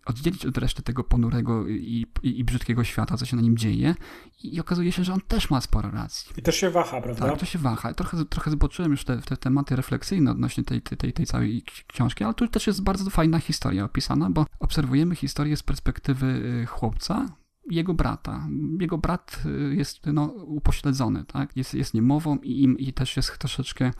oddzielić 0.06 0.46
od 0.46 0.58
reszty 0.58 0.82
tego 0.82 1.04
ponurego 1.04 1.68
i, 1.68 2.06
i, 2.22 2.40
i, 2.40 2.44
brzydkiego 2.44 2.84
świata, 2.84 3.16
co 3.16 3.26
się 3.26 3.36
na 3.36 3.42
nim 3.42 3.56
dzieje 3.56 3.94
i 4.42 4.60
okazuje 4.60 4.92
się, 4.92 5.04
że 5.04 5.12
on 5.12 5.20
też 5.20 5.50
ma 5.50 5.60
sporo 5.60 5.90
racji. 5.90 6.32
I 6.36 6.42
też 6.42 6.56
się 6.56 6.70
waha, 6.70 7.00
prawda? 7.00 7.28
Tak, 7.28 7.38
to 7.38 7.46
się 7.46 7.58
waha. 7.58 7.94
Trochę, 7.94 8.24
trochę 8.24 8.50
zboczyłem 8.50 8.90
już 8.90 9.04
te, 9.04 9.18
te 9.18 9.36
tematy 9.36 9.76
refleksyjne 9.76 10.30
odnośnie 10.30 10.64
tej, 10.64 10.82
tej, 10.82 11.12
tej 11.12 11.26
całej 11.26 11.62
książki, 11.86 12.24
ale 12.24 12.34
tu 12.34 12.48
też 12.48 12.66
jest 12.66 12.82
bardzo 12.82 13.10
fajna 13.10 13.38
historia 13.38 13.84
opisana, 13.84 14.30
bo 14.30 14.46
obserwujemy 14.60 15.16
historię 15.16 15.56
z 15.56 15.62
perspektywy 15.62 16.26
y, 16.26 16.66
chłopca, 16.66 17.26
jego 17.70 17.94
brata. 17.94 18.48
Jego 18.80 18.98
brat 18.98 19.42
y, 19.46 19.74
jest 19.74 20.06
no, 20.06 20.24
upośledzony, 20.26 21.24
tak? 21.24 21.56
jest, 21.56 21.74
jest 21.74 21.94
niemową 21.94 22.36
i, 22.36 22.76
i 22.78 22.92
też 22.92 23.16
jest 23.16 23.38
troszeczkę, 23.38 23.90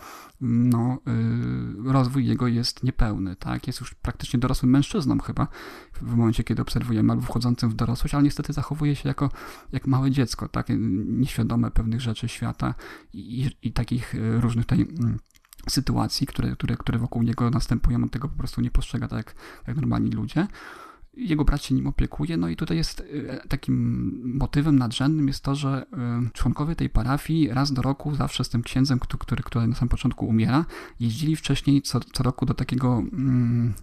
no, 0.40 0.98
y, 1.88 1.92
rozwój 1.92 2.26
jego 2.26 2.46
jest 2.46 2.82
niepełny. 2.82 3.37
Tak? 3.37 3.66
Jest 3.66 3.80
już 3.80 3.94
praktycznie 3.94 4.38
dorosłym 4.38 4.72
mężczyzną 4.72 5.18
chyba 5.18 5.48
w 6.02 6.14
momencie, 6.16 6.44
kiedy 6.44 6.62
obserwujemy, 6.62 7.12
albo 7.12 7.22
wchodzącym 7.22 7.70
w 7.70 7.75
dorosłość, 7.75 8.14
ale 8.14 8.25
niestety 8.25 8.52
zachowuje 8.52 8.96
się 8.96 9.08
jako 9.08 9.30
jak 9.72 9.87
małe 9.87 10.10
dziecko, 10.10 10.48
tak? 10.48 10.66
nieświadome 11.06 11.70
pewnych 11.70 12.00
rzeczy 12.00 12.28
świata 12.28 12.75
i, 13.12 13.50
i, 13.62 13.72
takich 13.72 14.14
różnych 14.40 14.66
tutaj 14.66 14.87
mm, 15.00 15.18
sytuacji, 15.68 16.26
które, 16.26 16.52
które, 16.52 16.76
które 16.76 16.98
wokół 16.98 17.22
niego 17.22 17.50
następują, 17.50 18.02
on 18.02 18.08
tego 18.08 18.28
po 18.28 18.38
prostu 18.38 18.60
nie 18.60 18.70
postrzega 18.70 19.08
tak 19.08 19.34
jak 19.66 19.76
normalni 19.76 20.10
ludzie. 20.10 20.46
Jego 21.18 21.44
brat 21.44 21.64
się 21.64 21.75
nim 21.75 21.87
opiekuje, 21.87 22.37
no 22.37 22.48
i 22.48 22.56
tutaj 22.56 22.76
jest 22.76 23.00
e, 23.00 23.48
takim 23.48 24.12
motywem 24.34 24.78
nadrzędnym 24.78 25.28
jest 25.28 25.44
to, 25.44 25.54
że 25.54 25.87
e, 25.92 26.28
członkowie 26.32 26.76
tej 26.76 26.90
parafii 26.90 27.48
raz 27.48 27.72
do 27.72 27.82
roku, 27.82 28.14
zawsze 28.14 28.44
z 28.44 28.48
tym 28.48 28.62
księdzem, 28.62 28.98
który, 28.98 29.42
który 29.42 29.66
na 29.66 29.75
samym 29.75 29.88
początku 29.88 30.26
umiera, 30.26 30.64
jeździli 31.00 31.37
wcześniej 31.37 31.82
co, 31.82 32.00
co 32.00 32.22
roku 32.22 32.46
do 32.46 32.54
takiego 32.54 33.02
mm, 33.12 33.75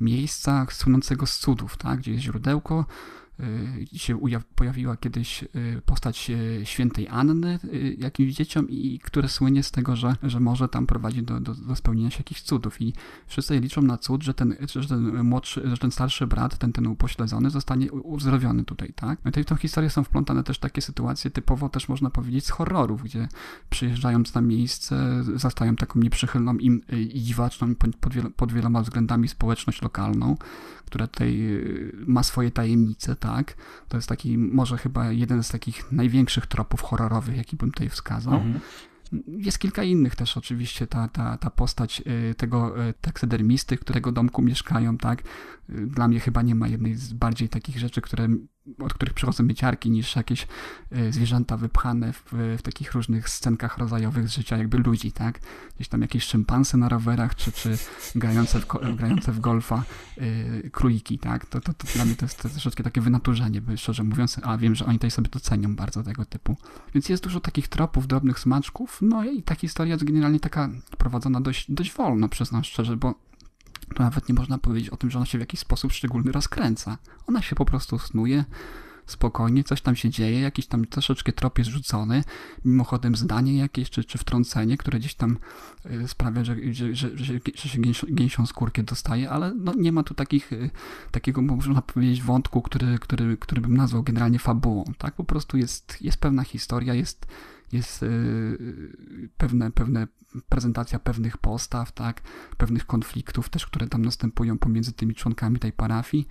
miejsca 0.00 0.66
słynącego 0.70 1.26
z 1.26 1.38
cudów, 1.38 1.76
tak, 1.76 1.98
gdzie 1.98 2.12
jest 2.12 2.24
źródełko, 2.24 2.84
Y, 2.84 3.19
się 3.92 4.18
pojawiła 4.54 4.96
kiedyś 4.96 5.42
y, 5.42 5.82
postać 5.86 6.30
y, 6.30 6.60
świętej 6.64 7.08
Anny 7.08 7.58
jakimś 7.98 8.34
dzieciom 8.34 8.68
i 8.68 8.98
które 8.98 9.28
słynie 9.28 9.62
z 9.62 9.70
tego, 9.70 9.96
że, 9.96 10.16
że 10.22 10.40
może 10.40 10.68
tam 10.68 10.86
prowadzić 10.86 11.22
do, 11.22 11.40
do, 11.40 11.54
do 11.54 11.76
spełnienia 11.76 12.10
się 12.10 12.18
jakichś 12.18 12.42
cudów 12.42 12.80
i 12.80 12.92
wszyscy 13.26 13.60
liczą 13.60 13.82
na 13.82 13.98
cud, 13.98 14.22
że 14.22 14.34
ten, 14.34 14.56
że 14.74 14.88
ten 14.88 15.24
młodszy, 15.24 15.62
że 15.64 15.78
ten 15.78 15.90
starszy 15.90 16.26
brat, 16.26 16.58
ten, 16.58 16.72
ten 16.72 16.86
upośledzony 16.86 17.50
zostanie 17.50 17.92
uzdrowiony 17.92 18.64
tutaj, 18.64 18.92
tak? 18.92 19.18
No 19.24 19.30
i 19.40 19.42
w 19.42 19.46
tą 19.46 19.56
historię 19.56 19.90
są 19.90 20.04
wplątane 20.04 20.44
też 20.44 20.58
takie 20.58 20.82
sytuacje 20.82 21.30
typowo 21.30 21.68
też 21.68 21.88
można 21.88 22.10
powiedzieć 22.10 22.46
z 22.46 22.50
horrorów, 22.50 23.02
gdzie 23.02 23.28
przyjeżdżając 23.70 24.34
na 24.34 24.40
miejsce 24.40 25.24
zastają 25.34 25.76
taką 25.76 26.00
nieprzychylną 26.00 26.56
im, 26.56 26.82
i 26.92 27.22
dziwaczną 27.22 27.74
pod, 28.00 28.14
wielo, 28.14 28.30
pod 28.30 28.52
wieloma 28.52 28.82
względami 28.82 29.28
społeczność 29.28 29.82
lokalną, 29.82 30.36
która 30.86 31.06
tutaj 31.06 31.62
ma 32.06 32.22
swoje 32.22 32.50
tajemnice, 32.50 33.16
tak? 33.16 33.29
Tak? 33.34 33.54
To 33.88 33.96
jest 33.96 34.08
taki, 34.08 34.38
może 34.38 34.78
chyba 34.78 35.12
jeden 35.12 35.42
z 35.42 35.48
takich 35.48 35.92
największych 35.92 36.46
tropów 36.46 36.82
horrorowych, 36.82 37.36
jaki 37.36 37.56
bym 37.56 37.70
tutaj 37.70 37.88
wskazał. 37.88 38.34
Mhm. 38.34 38.60
Jest 39.26 39.58
kilka 39.58 39.82
innych 39.82 40.16
też 40.16 40.36
oczywiście, 40.36 40.86
ta, 40.86 41.08
ta, 41.08 41.38
ta 41.38 41.50
postać 41.50 42.02
y, 42.30 42.34
tego 42.34 42.88
y, 42.88 42.94
taksydermisty, 43.00 43.76
którego 43.76 44.12
domku 44.12 44.42
mieszkają, 44.42 44.98
tak? 44.98 45.22
Dla 45.86 46.08
mnie 46.08 46.20
chyba 46.20 46.42
nie 46.42 46.54
ma 46.54 46.68
jednej 46.68 46.94
z 46.94 47.12
bardziej 47.12 47.48
takich 47.48 47.78
rzeczy, 47.78 48.00
które 48.00 48.28
od 48.78 48.94
których 48.94 49.14
przychodzą 49.14 49.44
mieciarki, 49.44 49.90
niż 49.90 50.16
jakieś 50.16 50.46
e, 50.90 51.12
zwierzęta 51.12 51.56
wypchane 51.56 52.12
w, 52.12 52.24
w, 52.58 52.62
takich 52.62 52.92
różnych 52.92 53.28
scenkach 53.28 53.78
rodzajowych 53.78 54.28
z 54.28 54.34
życia 54.34 54.56
jakby 54.56 54.78
ludzi, 54.78 55.12
tak? 55.12 55.40
Gdzieś 55.74 55.88
tam 55.88 56.02
jakieś 56.02 56.24
szympansy 56.24 56.76
na 56.76 56.88
rowerach, 56.88 57.34
czy, 57.34 57.52
czy 57.52 57.78
grające, 58.14 58.60
w, 58.60 58.66
grające 58.96 59.32
w 59.32 59.40
golfa 59.40 59.82
yy, 60.16 60.70
króliki, 60.70 61.18
tak? 61.18 61.46
To, 61.46 61.60
to, 61.60 61.74
to, 61.74 61.86
dla 61.94 62.04
mnie 62.04 62.14
to 62.14 62.24
jest, 62.24 62.38
troszeczkę 62.38 62.82
takie 62.82 63.00
wynaturzenie, 63.00 63.62
szczerze 63.76 64.04
mówiąc, 64.04 64.40
a 64.42 64.58
wiem, 64.58 64.74
że 64.74 64.86
oni 64.86 64.98
tutaj 64.98 65.10
sobie 65.10 65.28
to 65.28 65.40
cenią 65.40 65.76
bardzo 65.76 66.02
tego 66.02 66.24
typu. 66.24 66.56
Więc 66.94 67.08
jest 67.08 67.22
dużo 67.22 67.40
takich 67.40 67.68
tropów, 67.68 68.06
drobnych 68.06 68.38
smaczków, 68.38 68.98
no 69.02 69.24
i 69.24 69.42
ta 69.42 69.54
historia 69.54 69.94
jest 69.94 70.04
generalnie 70.04 70.40
taka 70.40 70.68
prowadzona 70.98 71.40
dość, 71.40 71.70
dość 71.70 71.92
wolno, 71.92 72.28
przyznam 72.28 72.64
szczerze, 72.64 72.96
bo 72.96 73.29
to 73.94 74.02
nawet 74.02 74.28
nie 74.28 74.34
można 74.34 74.58
powiedzieć 74.58 74.90
o 74.90 74.96
tym, 74.96 75.10
że 75.10 75.18
ona 75.18 75.26
się 75.26 75.38
w 75.38 75.40
jakiś 75.40 75.60
sposób 75.60 75.92
szczególny 75.92 76.32
rozkręca. 76.32 76.98
Ona 77.26 77.42
się 77.42 77.56
po 77.56 77.64
prostu 77.64 77.98
snuje 77.98 78.44
spokojnie, 79.10 79.64
coś 79.64 79.80
tam 79.80 79.96
się 79.96 80.10
dzieje, 80.10 80.40
jakiś 80.40 80.66
tam 80.66 80.84
troszeczkę 80.84 81.32
trop 81.32 81.58
jest 81.58 81.70
rzucony, 81.70 82.24
mimochodem 82.64 83.16
zdanie 83.16 83.56
jakieś, 83.56 83.90
czy, 83.90 84.04
czy 84.04 84.18
wtrącenie, 84.18 84.76
które 84.76 84.98
gdzieś 84.98 85.14
tam 85.14 85.38
y, 85.86 86.08
sprawia, 86.08 86.44
że, 86.44 86.56
że, 86.70 86.94
że, 86.94 87.18
że, 87.18 87.40
się 87.54 87.80
gęsią, 88.08 88.46
skórkę 88.46 88.82
dostaje, 88.82 89.30
ale 89.30 89.54
no 89.54 89.74
nie 89.74 89.92
ma 89.92 90.02
tu 90.02 90.14
takich, 90.14 90.52
y, 90.52 90.70
takiego, 91.10 91.42
można 91.42 91.82
powiedzieć, 91.82 92.22
wątku, 92.22 92.62
który, 92.62 92.98
który, 92.98 93.36
który 93.36 93.60
bym 93.60 93.76
nazwał 93.76 94.02
generalnie 94.02 94.38
fabułą, 94.38 94.84
tak? 94.98 95.14
Po 95.14 95.24
prostu 95.24 95.56
jest, 95.56 95.96
jest 96.00 96.18
pewna 96.18 96.44
historia, 96.44 96.94
jest 96.94 97.26
jest 97.72 98.02
yy, 98.02 99.28
pewne, 99.36 99.70
pewne 99.70 100.06
prezentacja 100.48 100.98
pewnych 100.98 101.38
postaw, 101.38 101.92
tak, 101.92 102.20
pewnych 102.56 102.86
konfliktów 102.86 103.48
też, 103.48 103.66
które 103.66 103.86
tam 103.86 104.04
następują 104.04 104.58
pomiędzy 104.58 104.92
tymi 104.92 105.14
członkami 105.14 105.58
tej 105.58 105.72
parafii. 105.72 106.28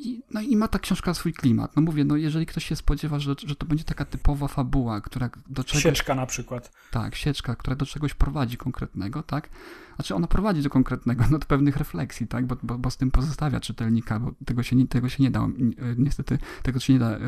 I, 0.00 0.22
no 0.30 0.40
i 0.40 0.56
ma 0.56 0.68
ta 0.68 0.78
książka 0.78 1.14
swój 1.14 1.32
klimat. 1.32 1.76
No 1.76 1.82
mówię, 1.82 2.04
no 2.04 2.16
jeżeli 2.16 2.46
ktoś 2.46 2.64
się 2.64 2.76
spodziewa, 2.76 3.18
że, 3.18 3.34
że 3.46 3.56
to 3.56 3.66
będzie 3.66 3.84
taka 3.84 4.04
typowa 4.04 4.48
fabuła, 4.48 5.00
która 5.00 5.30
do 5.48 5.64
czegoś... 5.64 5.82
Sieczka 5.82 6.14
na 6.14 6.26
przykład. 6.26 6.72
Tak, 6.90 7.14
sieczka, 7.14 7.56
która 7.56 7.76
do 7.76 7.86
czegoś 7.86 8.14
prowadzi 8.14 8.56
konkretnego, 8.56 9.22
tak? 9.22 9.50
Znaczy 9.96 10.14
ona 10.14 10.26
prowadzi 10.26 10.62
do 10.62 10.70
konkretnego, 10.70 11.24
no 11.30 11.38
do 11.38 11.46
pewnych 11.46 11.76
refleksji, 11.76 12.26
tak? 12.26 12.46
Bo, 12.46 12.56
bo, 12.62 12.78
bo 12.78 12.90
z 12.90 12.96
tym 12.96 13.10
pozostawia 13.10 13.60
czytelnika, 13.60 14.20
bo 14.20 14.32
tego 14.44 14.62
się, 14.62 14.76
nie, 14.76 14.86
tego 14.86 15.08
się 15.08 15.22
nie 15.22 15.30
da, 15.30 15.48
niestety 15.96 16.38
tego 16.62 16.80
się 16.80 16.92
nie 16.92 16.98
da 16.98 17.18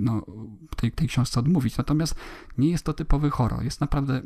no, 0.00 0.26
tej, 0.76 0.92
tej 0.92 1.08
książce 1.08 1.40
odmówić. 1.40 1.78
Natomiast 1.78 2.14
nie 2.58 2.70
jest 2.70 2.84
to 2.84 2.92
typowy 2.92 3.30
horror. 3.30 3.64
Jest 3.64 3.80
naprawdę 3.80 4.22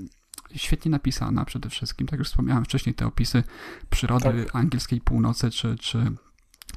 świetnie 0.55 0.91
napisana 0.91 1.45
przede 1.45 1.69
wszystkim. 1.71 2.07
Tak 2.07 2.19
już 2.19 2.29
wspomniałem 2.29 2.65
wcześniej, 2.65 2.95
te 2.95 3.07
opisy 3.07 3.43
przyrody 3.91 4.45
tak. 4.45 4.57
angielskiej 4.57 5.01
północy, 5.01 5.51
czy, 5.51 5.77
czy 5.79 6.13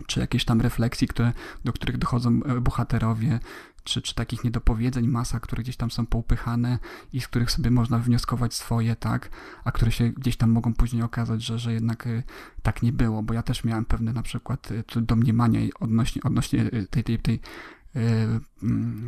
czy 0.08 0.20
jakieś 0.20 0.46
tam 0.46 0.62
refleksji, 0.62 1.08
które, 1.08 1.34
do 1.66 1.74
których 1.74 1.98
dochodzą 1.98 2.40
e, 2.44 2.62
bohaterowie, 2.62 3.40
czy, 3.84 4.02
czy 4.02 4.16
takich 4.16 4.44
niedopowiedzeń, 4.44 5.08
masa, 5.08 5.40
które 5.40 5.64
gdzieś 5.64 5.78
tam 5.78 5.92
są 5.92 6.06
poupychane 6.06 6.80
i 7.14 7.22
z 7.22 7.28
których 7.28 7.52
sobie 7.52 7.72
można 7.72 8.00
wnioskować 8.00 8.54
swoje, 8.54 8.96
tak, 8.96 9.30
a 9.64 9.72
które 9.72 9.92
się 9.92 10.10
gdzieś 10.10 10.38
tam 10.38 10.52
mogą 10.52 10.74
później 10.74 11.04
okazać, 11.04 11.44
że, 11.44 11.60
że 11.60 11.74
jednak 11.74 12.08
e, 12.08 12.24
tak 12.64 12.84
nie 12.84 12.92
było, 12.92 13.24
bo 13.24 13.34
ja 13.34 13.44
też 13.44 13.64
miałem 13.64 13.86
pewne 13.86 14.14
na 14.14 14.24
przykład 14.24 14.70
e, 14.72 15.02
domniemania 15.02 15.60
odnośnie, 15.80 16.22
odnośnie 16.24 16.70
tej, 16.90 17.04
tej, 17.04 17.20
tej 17.20 17.40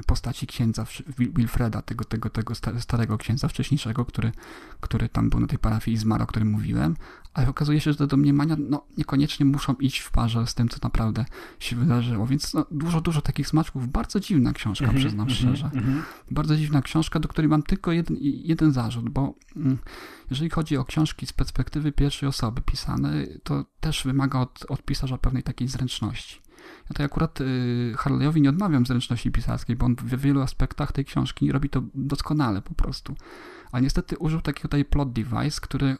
postaci 0.06 0.48
księdza 0.48 0.86
Wilfreda, 1.18 1.82
tego, 1.82 2.06
tego, 2.06 2.30
tego 2.30 2.54
starego 2.80 3.18
księdza 3.18 3.48
wcześniejszego, 3.48 4.06
który, 4.06 4.32
który 4.80 5.10
tam 5.10 5.30
był 5.30 5.40
na 5.40 5.48
tej 5.48 5.60
parafii 5.60 5.96
i 5.96 5.98
zmarł, 5.98 6.24
o 6.24 6.28
którym 6.28 6.52
mówiłem, 6.52 6.96
ale 7.34 7.50
okazuje 7.50 7.80
się, 7.80 7.92
że 7.92 7.98
te 7.98 8.08
domniemania 8.08 8.56
no, 8.60 8.86
niekoniecznie 8.98 9.46
muszą 9.46 9.74
iść 9.74 10.00
w 10.00 10.12
parze 10.12 10.48
z 10.48 10.56
tym, 10.56 10.70
co 10.70 10.78
naprawdę 10.84 11.26
się 11.60 11.76
wydarzyło, 11.76 12.28
więc 12.28 12.54
no, 12.54 12.66
dużo, 12.72 13.02
dużo 13.02 13.22
takich 13.22 13.48
smaczków. 13.48 13.88
Bardzo 13.88 14.20
dziwna 14.20 14.54
książka, 14.54 14.86
mm 14.86 14.96
-hmm, 14.96 15.00
przyznam 15.00 15.28
mm 15.28 15.38
-hmm, 15.38 15.40
szczerze. 15.40 15.70
Mm 15.74 15.86
-hmm. 15.86 16.02
Bardzo 16.32 16.58
dziwna 16.58 16.82
książka, 16.82 17.20
do 17.20 17.28
której 17.28 17.50
mam 17.50 17.64
tylko 17.64 17.92
jeden, 17.92 18.18
jeden 18.22 18.72
zarzut, 18.72 19.10
bo 19.10 19.36
mm, 19.56 19.78
jeżeli 20.30 20.50
chodzi 20.50 20.78
o 20.78 20.86
książki 20.86 21.28
z 21.28 21.34
perspektywy 21.34 21.92
pierwszej 21.92 22.30
osoby 22.30 22.62
pisane, 22.62 23.28
to 23.44 23.66
też 23.80 24.04
wymaga 24.04 24.40
od, 24.40 24.66
od 24.70 24.84
pisarza 24.84 25.18
pewnej 25.18 25.44
takiej 25.44 25.68
zręczności. 25.68 26.47
Ja 26.90 26.96
to 26.96 27.04
akurat 27.04 27.42
y, 27.42 27.94
Harleyowi 27.98 28.42
nie 28.42 28.50
odmawiam 28.50 28.86
zręczności 28.86 29.32
pisarskiej, 29.32 29.76
bo 29.76 29.86
on 29.86 29.96
w 29.96 30.22
wielu 30.22 30.42
aspektach 30.42 30.92
tej 30.92 31.06
książki 31.06 31.52
robi 31.52 31.70
to 31.70 31.82
doskonale 31.96 32.62
po 32.62 32.74
prostu. 32.74 33.16
A 33.72 33.80
niestety 33.80 34.18
użył 34.18 34.42
takiego 34.42 34.68
tutaj 34.68 34.86
plot 34.86 35.14
device, 35.14 35.62
który 35.62 35.98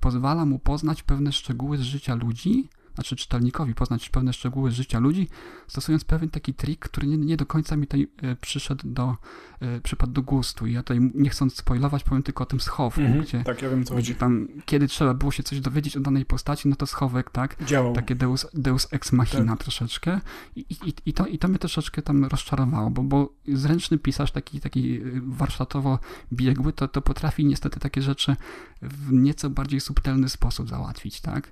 pozwala 0.00 0.44
mu 0.44 0.58
poznać 0.58 1.02
pewne 1.02 1.32
szczegóły 1.32 1.78
z 1.78 1.80
życia 1.80 2.14
ludzi, 2.14 2.68
znaczy 2.98 3.16
czytelnikowi 3.16 3.74
poznać 3.74 4.08
pewne 4.08 4.32
szczegóły 4.32 4.70
życia 4.70 4.98
ludzi, 4.98 5.28
stosując 5.66 6.04
pewien 6.04 6.30
taki 6.30 6.54
trik, 6.54 6.78
który 6.78 7.06
nie, 7.06 7.16
nie 7.16 7.36
do 7.36 7.46
końca 7.46 7.76
mi 7.76 7.86
tutaj 7.86 8.08
e, 8.22 8.36
przyszedł 8.36 8.88
do, 8.88 9.16
e, 9.60 9.80
przypadł 9.80 10.12
do 10.12 10.22
gustu. 10.22 10.66
I 10.66 10.72
ja 10.72 10.82
tutaj 10.82 11.10
nie 11.14 11.30
chcąc 11.30 11.56
spoilować, 11.56 12.04
powiem 12.04 12.22
tylko 12.22 12.42
o 12.44 12.46
tym 12.46 12.60
schowku, 12.60 13.00
-hmm, 13.00 13.22
gdzie, 13.22 13.44
tak, 13.44 13.62
ja 13.62 13.70
wiem, 13.70 13.84
co 13.84 13.94
chodzi. 13.94 14.14
tam, 14.14 14.48
kiedy 14.64 14.88
trzeba 14.88 15.14
było 15.14 15.32
się 15.32 15.42
coś 15.42 15.60
dowiedzieć 15.60 15.96
o 15.96 16.00
danej 16.00 16.24
postaci, 16.24 16.68
no 16.68 16.76
to 16.76 16.86
schowek, 16.86 17.30
tak? 17.30 17.64
Działał. 17.64 17.92
Takie 17.92 18.14
deus, 18.14 18.46
deus 18.54 18.88
ex 18.90 19.12
machina 19.12 19.52
tak. 19.52 19.62
troszeczkę. 19.62 20.20
I, 20.56 20.60
i, 20.60 20.94
i, 21.06 21.12
to, 21.12 21.26
I 21.26 21.38
to 21.38 21.48
mnie 21.48 21.58
troszeczkę 21.58 22.02
tam 22.02 22.24
rozczarowało, 22.24 22.90
bo, 22.90 23.02
bo 23.02 23.32
zręczny 23.48 23.98
pisarz, 23.98 24.32
taki, 24.32 24.60
taki 24.60 24.96
e, 24.96 25.02
warsztatowo 25.26 25.98
biegły, 26.32 26.72
to, 26.72 26.88
to 26.88 27.02
potrafi 27.02 27.44
niestety 27.44 27.80
takie 27.80 28.02
rzeczy 28.02 28.36
w 28.82 29.12
nieco 29.12 29.50
bardziej 29.50 29.80
subtelny 29.80 30.28
sposób 30.28 30.68
załatwić, 30.68 31.20
tak? 31.20 31.50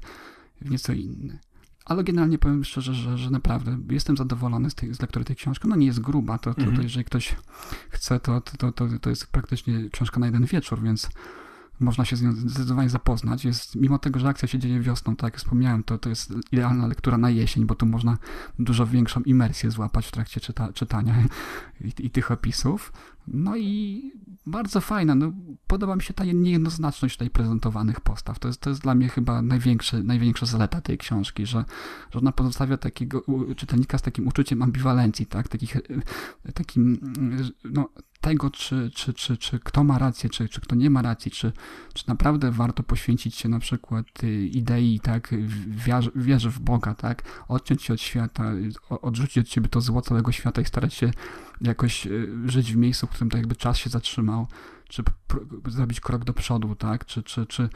W 0.61 0.71
nieco 0.71 0.93
inny. 0.93 1.39
Ale 1.85 2.05
generalnie 2.05 2.39
powiem 2.39 2.65
szczerze, 2.65 2.95
że, 2.95 3.19
że 3.19 3.31
naprawdę 3.31 3.79
jestem 3.91 4.17
zadowolony 4.17 4.71
z, 4.71 4.75
tej, 4.75 4.95
z 4.95 5.01
lektury 5.01 5.25
tej 5.25 5.37
książki. 5.37 5.67
Ona 5.67 5.77
nie 5.77 5.87
jest 5.87 6.01
gruba, 6.01 6.39
to, 6.39 6.55
to, 6.55 6.61
to 6.61 6.67
mhm. 6.67 6.83
jeżeli 6.83 7.05
ktoś 7.05 7.37
chce, 7.91 8.21
to, 8.21 8.41
to, 8.41 8.73
to, 8.73 8.89
to 9.01 9.11
jest 9.11 9.27
praktycznie 9.27 9.91
książka 9.91 10.21
na 10.21 10.27
jeden 10.27 10.45
wieczór, 10.45 10.83
więc 10.83 11.09
można 11.81 12.05
się 12.05 12.17
z 12.17 12.23
nią 12.23 12.33
zdecydowanie 12.33 12.89
zapoznać. 12.89 13.45
Jest, 13.45 13.77
mimo 13.77 13.99
tego, 13.99 14.19
że 14.19 14.29
akcja 14.29 14.49
się 14.49 14.59
dzieje 14.59 14.81
wiosną, 14.81 15.17
tak 15.17 15.33
jak 15.33 15.37
wspomniałem, 15.37 15.85
to, 15.85 15.99
to 15.99 16.09
jest 16.09 16.35
idealna 16.53 16.87
lektura 16.87 17.19
na 17.19 17.31
jesień, 17.31 17.65
bo 17.65 17.75
tu 17.75 17.87
można 17.87 18.19
dużo 18.59 18.87
większą 18.87 19.21
imersję 19.21 19.71
złapać 19.71 20.07
w 20.07 20.11
trakcie 20.11 20.41
czyta, 20.41 20.73
czytania 20.73 21.15
i, 21.81 22.07
i, 22.07 22.11
tych 22.11 22.31
opisów. 22.31 22.93
No 23.29 23.57
i 23.57 24.03
bardzo 24.47 24.81
fajna. 24.81 25.15
No, 25.15 25.33
podoba 25.67 25.97
mi 25.97 26.03
się 26.03 26.15
ta 26.15 26.25
niejednoznaczność 26.25 27.15
tutaj 27.15 27.31
prezentowanych 27.31 28.01
postaw. 28.01 28.39
To 28.39 28.49
jest, 28.49 28.61
to 28.61 28.71
jest 28.71 28.83
dla 28.83 28.95
mnie 28.95 29.09
chyba 29.09 29.43
największy, 29.43 30.03
największa 30.03 30.47
zaleta 30.47 30.81
tej 30.81 30.99
książki, 30.99 31.47
że, 31.47 31.65
że 32.11 32.19
ona 32.19 32.33
pozostawia 32.33 32.77
takiego 32.77 33.23
czytelnika 33.57 33.99
z 33.99 34.03
takim 34.03 34.29
uczuciem 34.29 34.63
ambiwalencji, 34.63 35.27
tak? 35.27 35.49
Takich, 35.49 35.77
takim, 36.55 36.99
no, 37.65 37.89
tego, 38.27 38.51
czy, 38.51 38.91
czy, 38.95 39.15
czy, 39.15 39.37
czy 39.37 39.59
kto 39.59 39.85
ma 39.85 39.99
rację, 39.99 40.31
czy, 40.31 40.49
czy 40.49 40.61
kto 40.61 40.75
nie 40.75 40.91
ma 40.91 41.03
racji, 41.03 41.31
czy, 41.31 41.53
czy 41.95 42.09
naprawdę 42.09 42.51
warto 42.51 42.83
poświęcić 42.83 43.35
się 43.35 43.49
na 43.49 43.59
przykład 43.59 44.07
y, 44.25 44.47
idei, 44.47 45.01
tak, 45.01 45.35
wierzy, 45.69 46.11
wierzy 46.15 46.51
w 46.51 46.61
Boga, 46.61 46.95
tak, 46.95 47.23
odciąć 47.49 47.83
się 47.83 47.95
od 47.95 48.01
świata, 48.01 48.53
odrzucić 48.89 49.39
od 49.39 49.49
siebie 49.49 49.69
to 49.69 49.81
zło 49.81 50.03
całego 50.03 50.33
świata 50.33 50.61
i 50.63 50.65
starać 50.65 50.95
się 50.95 51.11
jakoś 51.61 52.07
y, 52.07 52.29
żyć 52.47 52.73
w 52.73 52.77
miejscu, 52.77 53.07
w 53.07 53.11
którym 53.11 53.31
tak 53.31 53.39
jakby 53.39 53.57
czas 53.57 53.77
się 53.77 53.91
zatrzymał, 53.91 54.47
czy 54.89 55.03
zrobić 55.67 56.01
krok 56.01 56.25
do 56.25 56.33
przodu, 56.33 56.75
tak, 56.75 57.05
czy, 57.05 57.23
czy, 57.23 57.47
czy 57.47 57.69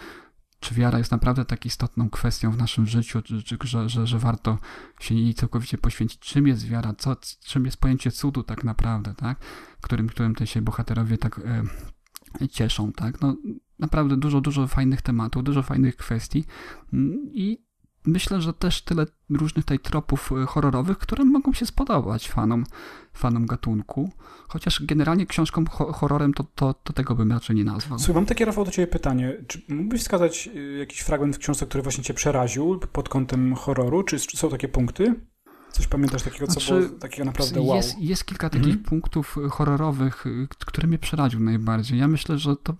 czy 0.60 0.74
wiara 0.74 0.98
jest 0.98 1.10
naprawdę 1.10 1.44
tak 1.44 1.66
istotną 1.66 2.10
kwestią 2.10 2.50
w 2.50 2.56
naszym 2.56 2.86
życiu, 2.86 3.22
czy, 3.22 3.42
czy, 3.42 3.58
że, 3.64 3.88
że, 3.88 4.06
że 4.06 4.18
warto 4.18 4.58
się 5.00 5.14
jej 5.14 5.34
całkowicie 5.34 5.78
poświęcić. 5.78 6.18
Czym 6.18 6.46
jest 6.46 6.66
wiara? 6.66 6.94
Co, 6.98 7.16
czym 7.44 7.64
jest 7.64 7.76
pojęcie 7.76 8.10
cudu 8.10 8.42
tak 8.42 8.64
naprawdę, 8.64 9.14
tak? 9.14 9.38
Którym, 9.80 10.08
którym 10.08 10.34
te 10.34 10.46
się 10.46 10.62
bohaterowie 10.62 11.18
tak 11.18 11.40
e, 12.40 12.48
cieszą, 12.48 12.92
tak? 12.92 13.20
No, 13.20 13.36
naprawdę 13.78 14.16
dużo, 14.16 14.40
dużo 14.40 14.66
fajnych 14.66 15.02
tematów, 15.02 15.44
dużo 15.44 15.62
fajnych 15.62 15.96
kwestii 15.96 16.44
mm, 16.92 17.30
i 17.32 17.69
myślę, 18.06 18.40
że 18.40 18.52
też 18.52 18.82
tyle 18.82 19.06
różnych 19.30 19.64
tutaj 19.64 19.78
tropów 19.78 20.32
e, 20.32 20.46
horrorowych, 20.46 20.98
które 20.98 21.24
mogą 21.24 21.52
się 21.52 21.66
spodobać 21.66 22.28
fanom, 22.28 22.64
fanom 23.12 23.46
gatunku. 23.46 24.10
Chociaż 24.48 24.82
generalnie 24.84 25.26
książką 25.26 25.64
horrorem 25.66 26.34
to, 26.34 26.44
to, 26.54 26.74
to 26.74 26.92
tego 26.92 27.14
bym 27.14 27.32
raczej 27.32 27.56
nie 27.56 27.64
nazwał. 27.64 27.98
Słuchaj, 27.98 28.14
mam 28.14 28.26
takie, 28.26 28.44
Rafał, 28.44 28.64
do 28.64 28.70
ciebie 28.70 28.86
pytanie. 28.86 29.44
Czy 29.46 29.62
mógłbyś 29.68 30.00
wskazać 30.00 30.50
e, 30.54 30.60
jakiś 30.60 31.00
fragment 31.00 31.36
w 31.36 31.38
książce, 31.38 31.66
który 31.66 31.82
właśnie 31.82 32.04
cię 32.04 32.14
przeraził 32.14 32.80
pod 32.92 33.08
kątem 33.08 33.54
horroru? 33.54 34.02
Czy 34.02 34.18
są 34.18 34.50
takie 34.50 34.68
punkty? 34.68 35.14
Coś 35.72 35.86
pamiętasz 35.86 36.22
takiego, 36.22 36.46
co 36.46 36.52
znaczy, 36.52 36.80
było 36.80 36.98
takiego 36.98 37.24
naprawdę 37.24 37.60
wow? 37.60 37.76
Jest, 37.76 37.98
jest 37.98 38.24
kilka 38.24 38.50
takich 38.50 38.66
mhm. 38.66 38.84
punktów 38.84 39.36
y, 39.46 39.48
horrorowych, 39.48 40.26
y, 40.26 40.48
które 40.66 40.88
mnie 40.88 40.98
przeraził 40.98 41.40
najbardziej. 41.40 41.98
Ja 41.98 42.08
myślę, 42.08 42.38
że 42.38 42.56
to 42.56 42.76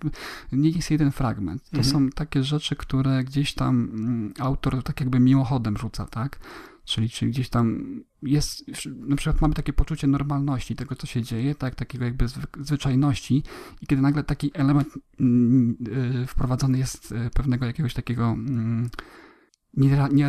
nie 0.53 0.71
jest 0.71 0.91
jeden 0.91 1.11
fragment. 1.11 1.71
To 1.71 1.77
mhm. 1.77 1.93
są 1.93 2.11
takie 2.11 2.43
rzeczy, 2.43 2.77
które 2.77 3.25
gdzieś 3.25 3.55
tam 3.55 3.91
mm, 3.95 4.35
autor 4.39 4.83
tak 4.83 5.01
jakby 5.01 5.21
mimochodem 5.21 5.77
rzuca, 5.77 6.07
tak? 6.07 6.39
Czyli, 6.85 7.11
czyli 7.11 7.31
gdzieś 7.31 7.49
tam 7.49 7.85
jest, 8.23 8.65
na 8.97 9.17
przykład 9.17 9.41
mamy 9.41 9.55
takie 9.55 9.73
poczucie 9.73 10.07
normalności 10.07 10.77
tego, 10.77 10.97
co 10.97 11.07
się 11.07 11.23
dzieje, 11.23 11.55
tak, 11.55 11.75
takiego 11.75 12.05
jakby 12.05 12.27
zwyczajności 12.61 13.43
i 13.83 13.87
kiedy 13.87 14.03
nagle 14.03 14.25
taki 14.25 14.51
element 14.55 14.89
mm, 15.21 15.77
y, 16.23 16.27
wprowadzony 16.27 16.79
jest 16.79 17.15
pewnego 17.35 17.67
jakiegoś 17.67 17.95
takiego 17.95 18.25
mm, 18.25 18.91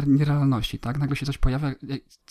nierealności, 0.08 0.80
tak? 0.80 0.98
Nagle 0.98 1.16
się 1.16 1.26
coś 1.26 1.38
pojawia, 1.38 1.72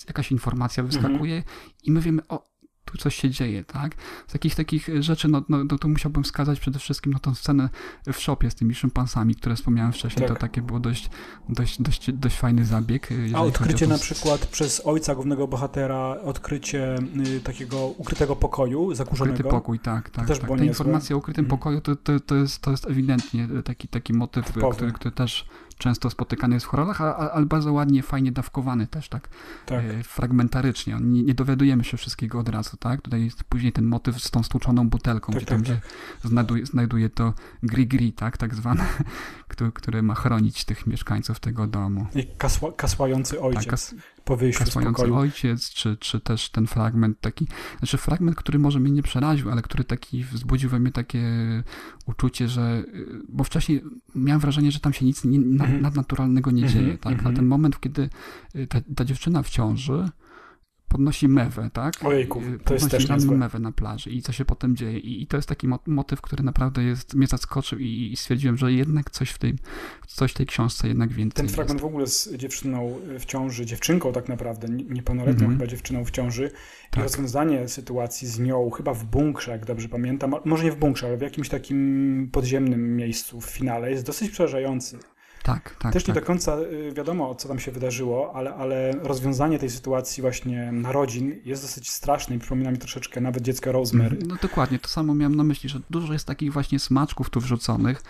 jakaś 0.07 0.33
informacja 0.33 0.83
wyskakuje 0.83 1.37
mhm. 1.37 1.55
i 1.85 1.91
my 1.91 2.01
wiemy, 2.01 2.23
o, 2.29 2.51
tu 2.91 2.99
coś 2.99 3.15
się 3.15 3.31
dzieje, 3.31 3.65
tak? 3.65 3.95
Z 4.27 4.33
takich 4.33 4.55
takich 4.55 4.89
rzeczy, 5.01 5.29
no, 5.29 5.43
no, 5.49 5.65
no 5.65 5.79
to 5.79 5.89
musiałbym 5.89 6.25
wskazać 6.25 6.61
przede 6.61 6.79
wszystkim 6.79 7.13
no, 7.13 7.19
tą 7.19 7.35
scenę 7.35 7.69
w 8.13 8.21
shopie 8.21 8.51
z 8.51 8.55
tymi 8.55 8.75
szympansami, 8.75 9.35
które 9.35 9.57
wspomniałem 9.57 9.93
wcześniej, 9.93 10.29
tak. 10.29 10.37
to 10.37 10.41
takie 10.41 10.63
było 10.63 10.81
dość, 10.81 11.11
dość, 11.49 11.83
dość, 11.83 12.13
dość 12.13 12.37
fajny 12.37 12.65
zabieg. 12.65 13.09
A 13.35 13.43
odkrycie 13.43 13.87
to... 13.87 13.93
na 13.93 13.99
przykład 13.99 14.47
przez 14.47 14.87
ojca 14.87 15.15
głównego 15.15 15.49
bohatera, 15.49 16.17
odkrycie 16.25 16.97
y, 17.37 17.41
takiego 17.41 17.87
ukrytego 17.87 18.37
pokoju, 18.37 18.95
zakurzonego. 18.95 19.35
Ukryty 19.35 19.51
pokój, 19.51 19.79
tak, 19.79 20.11
tak. 20.11 20.27
To 20.27 20.37
tak. 20.37 20.59
Ta 20.59 20.65
informacja 20.65 21.17
o 21.17 21.19
ukrytym 21.19 21.45
mhm. 21.45 21.59
pokoju 21.59 21.81
to, 21.81 21.97
to, 21.97 22.21
to, 22.21 22.35
jest, 22.35 22.63
to 22.63 22.71
jest 22.71 22.87
ewidentnie 22.87 23.49
taki, 23.65 23.89
taki 23.89 24.13
motyw, 24.13 24.53
który, 24.53 24.93
który 24.93 25.13
też 25.13 25.47
często 25.81 26.11
spotykany 26.11 26.55
jest 26.55 26.67
w 26.67 26.69
horrorach, 26.69 27.01
ale 27.01 27.47
bardzo 27.47 27.73
ładnie, 27.73 28.03
fajnie 28.03 28.33
dawkowany 28.33 28.87
też, 28.87 29.09
tak, 29.09 29.29
tak. 29.67 29.85
E, 29.85 30.03
fragmentarycznie. 30.03 30.97
Nie, 31.01 31.23
nie, 31.23 31.35
dowiadujemy 31.35 31.85
się 31.85 31.97
wszystkiego 31.97 32.39
od 32.39 32.49
razu, 32.49 32.77
tak? 32.77 33.03
Tutaj 33.03 33.25
jest 33.25 33.45
później 33.45 33.73
ten 33.73 33.85
motyw 33.85 34.23
z 34.23 34.31
tą 34.31 34.43
stłuczoną 34.43 34.89
butelką, 34.89 35.33
tak, 35.33 35.43
gdzie, 35.43 35.47
tak, 35.47 35.57
tam, 35.57 35.63
gdzie 35.63 35.81
tak. 36.23 36.31
znajduje, 36.31 36.67
znajduje 36.67 37.11
to 37.11 37.35
gri-gri, 37.63 38.13
tak, 38.13 38.37
tak 38.37 38.55
zwane, 38.55 38.87
który, 39.49 39.73
który 39.73 40.03
ma 40.03 40.15
chronić 40.15 40.65
tych 40.65 40.87
mieszkańców 40.87 41.41
tego 41.41 41.67
domu. 41.67 42.07
I 42.15 42.27
kasła, 42.27 42.73
kasłający 42.73 43.41
ojciec. 43.41 43.63
Tak, 43.63 43.71
kas, 43.71 43.95
po 44.25 44.37
wyjściu 44.37 44.65
Kasłający 44.65 45.15
ojciec, 45.15 45.71
czy, 45.71 45.97
czy 45.97 46.21
też 46.21 46.51
ten 46.51 46.67
fragment 46.67 47.21
taki, 47.21 47.47
znaczy 47.79 47.97
fragment, 47.97 48.37
który 48.37 48.59
może 48.59 48.81
mnie 48.81 48.91
nie 48.91 49.03
przeraził, 49.03 49.51
ale 49.51 49.63
który 49.63 49.85
taki 49.85 50.25
wzbudził 50.25 50.71
we 50.71 50.81
mnie 50.81 50.93
takie 50.93 51.23
uczucie, 52.07 52.49
że, 52.49 52.85
bo 53.29 53.45
wcześniej 53.45 53.83
miałem 54.15 54.41
wrażenie, 54.41 54.73
że 54.73 54.81
tam 54.81 54.93
się 54.93 55.05
nic 55.05 55.25
nie, 55.25 55.39
mhm. 55.39 55.81
nadnaturalnego 55.83 56.51
nie 56.51 56.69
dzieje, 56.69 56.85
mm 56.85 56.97
-hmm, 56.97 57.01
tak? 57.01 57.27
Ale 57.27 57.37
ten 57.37 57.47
moment, 57.47 57.81
kiedy 57.81 58.11
ta, 58.69 58.81
ta 58.97 59.05
dziewczyna 59.05 59.43
w 59.43 59.49
ciąży, 59.49 60.09
podnosi 60.91 61.29
mewę, 61.29 61.71
tak? 61.73 61.95
Ojejku, 62.05 62.41
y, 62.41 62.59
to 62.65 62.75
jest 62.75 62.91
też 62.91 63.09
mewę 63.09 63.59
na 63.59 63.73
plaży 63.73 64.11
i 64.11 64.23
co 64.23 64.33
się 64.33 64.45
potem 64.45 64.77
dzieje. 64.77 64.99
I, 64.99 65.23
i 65.23 65.27
to 65.27 65.37
jest 65.37 65.49
taki 65.49 65.69
motyw, 65.87 66.21
który 66.21 66.43
naprawdę 66.43 66.83
jest, 66.83 67.15
mnie 67.15 67.27
zaskoczył 67.27 67.79
i, 67.79 68.11
i, 68.13 68.17
stwierdziłem, 68.17 68.57
że 68.57 68.73
jednak 68.73 69.11
coś 69.11 69.31
w 69.31 69.39
tej, 69.39 69.55
coś 70.07 70.33
w 70.33 70.35
tej 70.35 70.47
książce 70.47 70.89
jednak 70.89 71.13
więcej 71.13 71.47
Ten 71.47 71.55
fragment 71.55 71.79
jest. 71.79 71.83
w 71.83 71.87
ogóle 71.87 72.07
z 72.07 72.35
dziewczyną 72.37 73.01
w 73.19 73.25
ciąży, 73.25 73.67
dziewczynką 73.67 74.13
tak 74.13 74.29
naprawdę, 74.29 74.69
niepełnoletnią 74.69 75.45
mm 75.45 75.57
-hmm. 75.57 75.59
chyba 75.59 75.71
dziewczyną 75.71 76.05
w 76.05 76.11
ciąży 76.11 76.51
tak. 76.91 77.01
i 77.01 77.03
rozwiązanie 77.03 77.69
sytuacji 77.69 78.29
z 78.29 78.39
nią 78.39 78.71
chyba 78.71 78.95
w 78.95 79.05
bunkrze, 79.05 79.51
jak 79.51 79.67
dobrze 79.67 79.89
pamiętam, 79.89 80.35
może 80.45 80.65
nie 80.65 80.73
w 80.73 80.77
bunkrze, 80.77 81.07
ale 81.07 81.17
w 81.17 81.23
jakimś 81.23 81.49
takim 81.49 82.29
podziemnym 82.33 82.97
miejscu 82.97 83.41
w 83.41 83.47
finale 83.47 83.91
jest 83.91 84.07
dosyć 84.07 84.31
przerażający. 84.31 84.99
Tak, 85.43 85.77
tak. 85.79 85.93
Też 85.93 86.09
nie 86.09 86.15
tak. 86.15 86.23
do 86.23 86.27
końca 86.27 86.59
y, 86.59 86.93
wiadomo, 86.93 87.35
co 87.35 87.49
tam 87.49 87.59
się 87.59 87.73
wydarzyło, 87.73 88.33
ale, 88.35 88.55
ale 88.55 88.93
rozwiązanie 89.03 89.59
tej 89.59 89.71
sytuacji 89.71 90.21
właśnie 90.21 90.73
narodzin 90.73 91.41
jest 91.45 91.63
dosyć 91.63 91.91
straszne 91.91 92.37
i 92.37 92.39
przypomina 92.39 92.71
mi 92.71 92.79
troszeczkę 92.79 93.21
nawet 93.21 93.43
dziecko 93.43 93.73
Rosemary. 93.73 94.19
No 94.27 94.37
dokładnie, 94.43 94.79
to 94.79 94.89
samo 94.89 95.15
miałem 95.15 95.35
na 95.35 95.45
myśli, 95.45 95.69
że 95.69 95.81
dużo 95.91 96.13
jest 96.13 96.27
takich 96.27 96.53
właśnie 96.53 96.79
smaczków 96.79 97.31
tu 97.31 97.41
wrzuconych, 97.41 98.03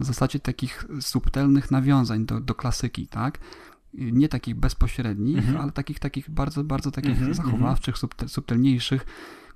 na 0.00 0.06
zasadzie 0.06 0.40
takich 0.40 0.84
subtelnych 1.00 1.70
nawiązań 1.70 2.26
do, 2.26 2.40
do 2.40 2.54
klasyki, 2.54 3.06
tak? 3.06 3.38
Nie 3.94 4.28
takich 4.28 4.54
bezpośrednich, 4.54 5.38
mhm. 5.38 5.56
ale 5.56 5.72
takich, 5.72 5.98
takich 5.98 6.30
bardzo, 6.30 6.64
bardzo 6.64 6.90
takich 6.90 7.10
mhm, 7.10 7.30
mhm. 7.30 7.46
zachowawczych, 7.46 7.94
subtelniejszych, 8.26 9.06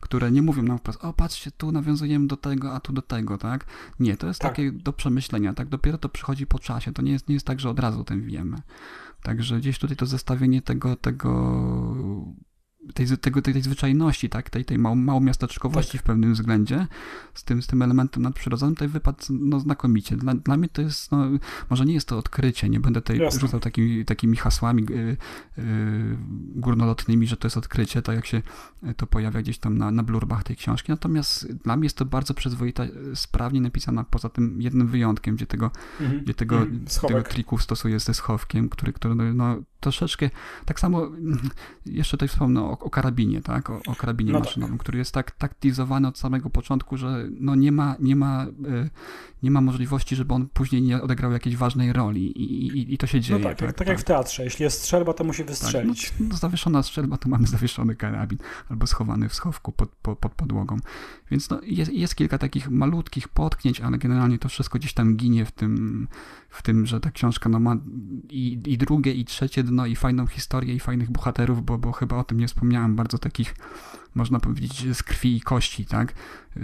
które 0.03 0.31
nie 0.31 0.43
mówią 0.43 0.62
nam 0.62 0.79
wprost, 0.79 1.05
o 1.05 1.12
patrzcie, 1.12 1.51
tu 1.51 1.73
nawiązujemy 1.73 2.27
do 2.27 2.37
tego, 2.37 2.75
a 2.75 2.81
tu 2.81 2.93
do 2.93 3.03
tego, 3.03 3.38
tak? 3.38 3.67
Nie, 4.01 4.17
to 4.17 4.27
jest 4.27 4.41
tak. 4.41 4.51
takie 4.51 4.73
do 4.73 4.93
przemyślenia, 4.93 5.55
tak? 5.55 5.69
Dopiero 5.69 5.99
to 5.99 6.09
przychodzi 6.09 6.47
po 6.47 6.59
czasie, 6.59 6.93
to 6.93 7.03
nie 7.03 7.12
jest, 7.12 7.29
nie 7.29 7.35
jest 7.35 7.47
tak, 7.47 7.61
że 7.61 7.71
od 7.71 7.79
razu 7.79 8.01
o 8.01 8.05
tym 8.05 8.23
wiemy. 8.23 8.57
Także 9.23 9.59
gdzieś 9.59 9.79
tutaj 9.79 9.97
to 9.97 10.07
zestawienie 10.07 10.62
tego, 10.62 10.97
tego 10.97 11.65
tej, 12.95 13.07
tego, 13.18 13.42
tej, 13.42 13.55
tej 13.55 13.62
zwyczajności, 13.62 14.29
tak, 14.29 14.51
tej, 14.51 14.64
tej 14.64 14.79
mał, 14.79 14.97
małomiasteczkowości 14.97 15.92
tak. 15.92 16.01
w 16.01 16.05
pewnym 16.05 16.33
względzie, 16.35 16.87
z 17.35 17.45
tym, 17.45 17.62
z 17.62 17.66
tym 17.66 17.83
elementem 17.83 18.23
nadprzyrodzonym, 18.23 18.75
tutaj 18.75 18.88
wypadł 18.88 19.18
no, 19.31 19.61
znakomicie. 19.61 20.16
Dla, 20.16 20.35
dla 20.35 20.57
mnie 20.57 20.68
to 20.68 20.83
jest, 20.83 21.12
no, 21.12 21.27
może 21.71 21.85
nie 21.85 21.95
jest 21.95 22.09
to 22.09 22.18
odkrycie, 22.18 22.68
nie 22.68 22.81
będę 22.81 23.01
tutaj 23.01 23.18
Jasne. 23.18 23.40
rzucał 23.40 23.61
takimi, 23.61 24.05
takimi 24.05 24.37
hasłami 24.37 24.87
yy, 24.90 24.97
yy, 24.97 25.64
górnolotnymi, 26.55 27.27
że 27.27 27.37
to 27.37 27.47
jest 27.47 27.57
odkrycie, 27.57 28.03
tak 28.03 28.16
jak 28.16 28.27
się 28.27 28.42
to 28.97 29.07
pojawia 29.07 29.42
gdzieś 29.42 29.59
tam 29.59 29.79
na, 29.79 29.90
na 29.90 30.03
blurbach 30.03 30.45
tej 30.45 30.57
książki, 30.57 30.92
natomiast 30.92 31.53
dla 31.53 31.77
mnie 31.77 31.87
jest 31.87 31.97
to 31.97 32.05
bardzo 32.05 32.35
przyzwoita, 32.35 32.85
sprawnie 33.14 33.61
napisana, 33.61 34.05
poza 34.05 34.29
tym 34.29 34.62
jednym 34.62 34.88
wyjątkiem, 34.88 35.37
gdzie 35.37 35.47
tego, 35.47 35.71
mhm. 36.01 36.25
gdzie 36.25 36.35
tego, 36.35 36.59
mhm. 36.59 36.85
tego 37.09 37.23
triku 37.23 37.59
stosuje 37.59 38.01
ze 38.01 38.14
schowkiem, 38.14 38.68
który, 38.68 38.92
który 38.92 39.14
no, 39.14 39.57
troszeczkę, 39.83 40.31
tak 40.64 40.81
samo 40.81 41.09
jeszcze 41.87 42.16
tutaj 42.16 42.29
wspomnę 42.29 42.62
o, 42.62 42.71
o 42.71 42.90
karabinie, 42.90 43.42
tak, 43.42 43.71
o, 43.71 43.81
o 43.87 43.95
karabinie 43.95 44.33
no 44.33 44.38
tak. 44.38 44.49
maszynowym, 44.49 44.77
tak. 44.77 44.83
który 44.83 44.99
jest 44.99 45.12
tak 45.12 45.31
taktizowany 45.31 46.09
od 46.09 46.18
samego 46.18 46.51
początku, 46.51 46.97
że 46.97 47.27
no 47.40 47.55
nie 47.55 47.73
ma, 47.73 47.97
nie 48.01 48.16
ma, 48.16 48.47
y, 48.47 48.90
nie 49.42 49.51
ma 49.51 49.61
możliwości, 49.61 50.16
żeby 50.16 50.35
on 50.35 50.49
później 50.49 50.83
nie 50.83 51.03
odegrał 51.03 51.33
jakiejś 51.33 51.57
ważnej 51.57 51.92
roli 51.92 52.42
i, 52.42 52.66
i, 52.66 52.95
i 52.95 52.99
to 52.99 53.07
się 53.07 53.21
dzieje. 53.21 53.38
No 53.40 53.49
tak, 53.49 53.59
tak, 53.59 53.68
tak, 53.68 53.77
tak, 53.79 53.88
jak 53.88 54.01
w 54.01 54.05
teatrze, 54.05 54.45
jeśli 54.45 54.62
jest 54.62 54.79
strzelba, 54.79 55.12
to 55.12 55.25
musi 55.25 55.45
wystrzelić. 55.45 56.11
Tak, 56.11 56.21
no, 56.21 56.27
no, 56.31 56.37
zawieszona 56.37 56.83
strzelba, 56.83 57.18
to 57.18 57.29
mamy 57.29 57.47
zawieszony 57.47 57.97
karabin, 57.97 58.38
albo 58.68 58.87
schowany 58.87 59.29
w 59.29 59.35
schowku 59.35 59.73
pod, 59.73 59.88
pod, 59.90 60.18
pod 60.18 60.33
podłogą. 60.33 60.77
Więc 61.31 61.51
no, 61.51 61.61
jest, 61.62 61.92
jest 61.92 62.14
kilka 62.14 62.38
takich 62.38 62.71
malutkich 62.71 63.29
potknięć, 63.29 63.81
ale 63.81 63.99
generalnie 63.99 64.38
to 64.38 64.49
wszystko 64.49 64.79
gdzieś 64.79 64.95
tam 64.95 65.16
ginie 65.16 65.45
w 65.45 65.53
tym, 65.53 66.09
w 66.49 66.62
tym, 66.62 66.87
że 66.87 67.01
ta 67.01 67.11
książka 67.11 67.49
no, 67.49 67.61
ma 67.61 67.77
i, 68.31 68.59
i 68.66 68.79
drugie, 68.79 69.12
i 69.12 69.25
trzecie 69.25 69.64
dno, 69.73 69.87
i 69.87 69.97
fajną 69.97 70.27
historię, 70.27 70.75
i 70.75 70.81
fajnych 70.81 71.11
bohaterów, 71.11 71.65
bo, 71.65 71.79
bo 71.79 71.93
chyba 71.93 72.17
o 72.17 72.25
tym 72.25 72.39
nie 72.39 72.49
wspomniałem, 72.49 72.97
bardzo 72.97 73.19
takich, 73.19 73.55
można 74.15 74.41
powiedzieć, 74.41 74.97
z 74.97 75.03
krwi 75.03 75.37
i 75.37 75.41
kości, 75.41 75.87
tak? 75.87 76.15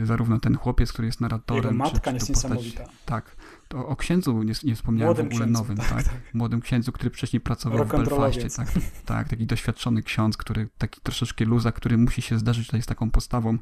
Zarówno 0.03 0.41
ten 0.41 0.57
chłopiec, 0.57 0.93
który 0.93 1.07
jest 1.07 1.21
narratorem. 1.21 1.65
Jego 1.65 1.75
matka 1.85 1.99
czy, 1.99 2.03
czy 2.03 2.15
jest 2.15 2.27
postać, 2.27 2.51
niesamowita. 2.51 2.85
Tak. 3.07 3.37
To 3.69 3.87
o 3.87 3.97
księdzu 3.97 4.43
nie, 4.43 4.53
nie 4.65 4.75
wspomniałem 4.75 5.09
Młodym 5.09 5.27
w 5.27 5.29
ogóle 5.29 5.45
księdzu, 5.45 5.63
nowym, 5.63 5.77
tak, 5.77 5.89
tak? 5.89 6.05
tak? 6.05 6.35
Młodym 6.35 6.61
księdzu, 6.61 6.93
który 6.93 7.11
wcześniej 7.11 7.41
pracował 7.41 7.85
w 7.85 7.89
Belfaście, 7.89 8.51
tak, 8.51 8.69
tak, 9.05 9.29
taki 9.29 9.47
doświadczony 9.47 10.03
ksiądz, 10.03 10.37
który 10.37 10.69
taki 10.79 11.01
troszeczkę 11.01 11.45
luza, 11.45 11.73
który 11.73 11.99
musi 11.99 12.23
się 12.23 12.39
zdarzyć 12.39 12.67
tutaj 12.67 12.83
z 12.83 12.87
taką 12.87 13.11
postawą 13.11 13.59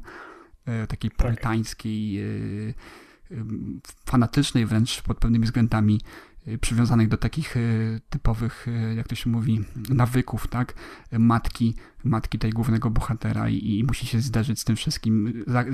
e, 0.65 0.87
takiej 0.87 1.11
tak. 1.11 1.17
purytańskiej, 1.17 2.19
e, 2.19 2.73
fanatycznej 4.05 4.65
wręcz 4.65 5.01
pod 5.01 5.17
pewnymi 5.17 5.45
względami 5.45 6.01
przywiązanych 6.61 7.07
do 7.07 7.17
takich 7.17 7.57
y, 7.57 8.01
typowych, 8.09 8.67
y, 8.67 8.95
jak 8.95 9.07
to 9.07 9.15
się 9.15 9.29
mówi, 9.29 9.65
nawyków, 9.89 10.47
tak? 10.47 10.73
Matki 11.11 11.75
matki 12.03 12.39
tej 12.39 12.51
głównego 12.51 12.89
bohatera 12.89 13.49
i, 13.49 13.79
i 13.79 13.83
musi 13.83 14.05
się 14.05 14.19
zderzyć 14.19 14.59
z 14.59 14.63
tym 14.63 14.75
wszystkim, 14.75 15.43
za, 15.47 15.65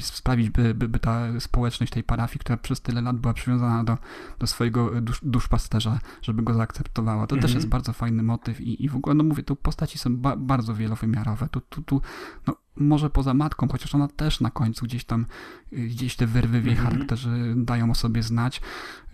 sprawić, 0.00 0.50
by, 0.50 0.74
by, 0.74 0.88
by, 0.88 0.98
ta 0.98 1.40
społeczność 1.40 1.92
tej 1.92 2.02
parafii, 2.02 2.38
która 2.38 2.56
przez 2.56 2.80
tyle 2.80 3.02
lat 3.02 3.16
była 3.16 3.34
przywiązana 3.34 3.84
do, 3.84 3.98
do 4.38 4.46
swojego 4.46 5.00
dusz, 5.00 5.20
duszpasterza, 5.22 6.00
żeby 6.22 6.42
go 6.42 6.54
zaakceptowała. 6.54 7.26
To 7.26 7.36
też 7.36 7.54
jest 7.54 7.68
bardzo 7.68 7.92
fajny 7.92 8.22
motyw 8.22 8.60
i, 8.60 8.84
i 8.84 8.88
w 8.88 8.96
ogóle, 8.96 9.14
no 9.14 9.24
mówię, 9.24 9.42
tu 9.42 9.56
postaci 9.56 9.98
są 9.98 10.16
ba, 10.16 10.36
bardzo 10.36 10.74
wielowymiarowe. 10.74 11.48
Tu, 11.48 11.60
tu, 11.60 11.82
tu 11.82 12.00
no, 12.46 12.56
może 12.78 13.10
poza 13.10 13.34
matką, 13.34 13.68
chociaż 13.68 13.94
ona 13.94 14.08
też 14.08 14.40
na 14.40 14.50
końcu 14.50 14.86
gdzieś 14.86 15.04
tam, 15.04 15.26
y, 15.72 15.76
gdzieś 15.76 16.16
te 16.16 16.26
wyrwy 16.26 16.60
w 16.60 16.66
jej 16.66 16.74
mhm. 16.74 16.92
charakterze 16.92 17.30
dają 17.56 17.90
o 17.90 17.94
sobie 17.94 18.22
znać. 18.22 18.60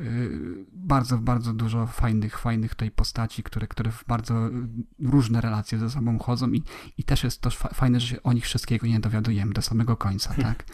Y, 0.01 0.65
bardzo, 0.73 1.19
bardzo 1.19 1.53
dużo 1.53 1.87
fajnych, 1.87 2.39
fajnych 2.39 2.75
tej 2.75 2.91
postaci, 2.91 3.43
które, 3.43 3.67
które 3.67 3.91
w 3.91 4.05
bardzo 4.09 4.51
różne 4.99 5.41
relacje 5.41 5.79
ze 5.79 5.91
sobą 5.91 6.19
chodzą 6.19 6.53
i, 6.55 6.63
i 6.99 7.05
też 7.05 7.25
jest 7.25 7.41
to 7.41 7.51
fajne, 7.51 8.01
że 8.01 8.07
się 8.07 8.23
o 8.23 8.33
nich 8.33 8.45
wszystkiego 8.45 8.87
nie 8.87 9.01
dowiadujemy 9.01 9.53
do 9.53 9.63
samego 9.63 9.97
końca, 9.97 10.35
hmm. 10.35 10.55
tak? 10.55 10.67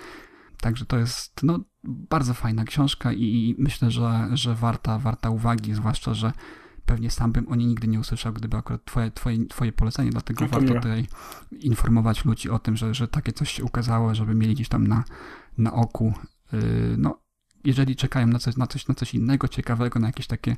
Także 0.60 0.86
to 0.86 0.98
jest 0.98 1.42
no, 1.42 1.60
bardzo 1.84 2.34
fajna 2.34 2.64
książka 2.64 3.12
i 3.12 3.54
myślę, 3.58 3.90
że, 3.90 4.28
że 4.32 4.54
warta, 4.54 4.98
warta 4.98 5.30
uwagi, 5.30 5.74
zwłaszcza, 5.74 6.14
że 6.14 6.32
pewnie 6.86 7.10
sam 7.10 7.32
bym 7.32 7.48
o 7.48 7.54
niej 7.54 7.66
nigdy 7.66 7.88
nie 7.88 8.00
usłyszał, 8.00 8.32
gdyby 8.32 8.56
akurat 8.56 8.84
twoje, 8.84 9.10
twoje, 9.10 9.46
twoje 9.46 9.72
polecenie, 9.72 10.10
dlatego 10.10 10.44
no 10.44 10.50
warto 10.50 10.74
tutaj 10.74 11.06
informować 11.60 12.24
ludzi 12.24 12.50
o 12.50 12.58
tym, 12.58 12.76
że, 12.76 12.94
że 12.94 13.08
takie 13.08 13.32
coś 13.32 13.50
się 13.50 13.64
ukazało, 13.64 14.14
żeby 14.14 14.34
mieli 14.34 14.54
gdzieś 14.54 14.68
tam 14.68 14.86
na, 14.86 15.04
na 15.58 15.72
oku. 15.72 16.14
Yy, 16.52 16.60
no, 16.98 17.18
jeżeli 17.64 17.96
czekają 17.96 18.26
na 18.26 18.38
coś, 18.38 18.56
na, 18.56 18.66
coś, 18.66 18.88
na 18.88 18.94
coś 18.94 19.14
innego, 19.14 19.48
ciekawego, 19.48 20.00
na 20.00 20.06
jakieś 20.06 20.26
takie 20.26 20.56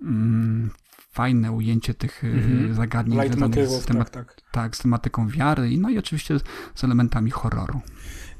mm, 0.00 0.70
fajne 1.14 1.52
ujęcie 1.52 1.94
tych 1.94 2.24
mm 2.24 2.40
-hmm. 2.40 2.74
zagadnień 2.74 3.32
związanych 3.32 3.68
z, 3.68 3.84
temat, 3.84 4.10
tak, 4.10 4.34
tak. 4.34 4.50
tak, 4.50 4.76
z 4.76 4.78
tematyką 4.78 5.28
wiary, 5.28 5.70
no 5.78 5.90
i 5.90 5.98
oczywiście 5.98 6.38
z 6.74 6.84
elementami 6.84 7.30
horroru. 7.30 7.80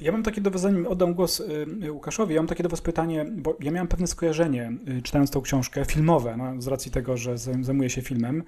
Ja 0.01 0.13
mam 0.13 0.23
takie 0.23 0.41
do 0.41 0.51
was, 0.51 0.61
zanim 0.61 0.87
oddam 0.87 1.15
głos 1.15 1.41
y, 1.85 1.93
Łukaszowi, 1.93 2.35
ja 2.35 2.41
mam 2.41 2.49
takie 2.49 2.63
do 2.63 2.69
was 2.69 2.81
pytanie, 2.81 3.27
bo 3.37 3.57
ja 3.61 3.71
miałem 3.71 3.89
pewne 3.89 4.07
skojarzenie, 4.07 4.73
y, 4.99 5.03
czytając 5.03 5.31
tą 5.31 5.41
książkę, 5.41 5.85
filmowe, 5.85 6.37
no, 6.37 6.63
z 6.63 6.67
racji 6.67 6.91
tego, 6.91 7.17
że 7.17 7.39
zajmuję 7.39 7.91
się 7.91 8.03
filmem. 8.03 8.43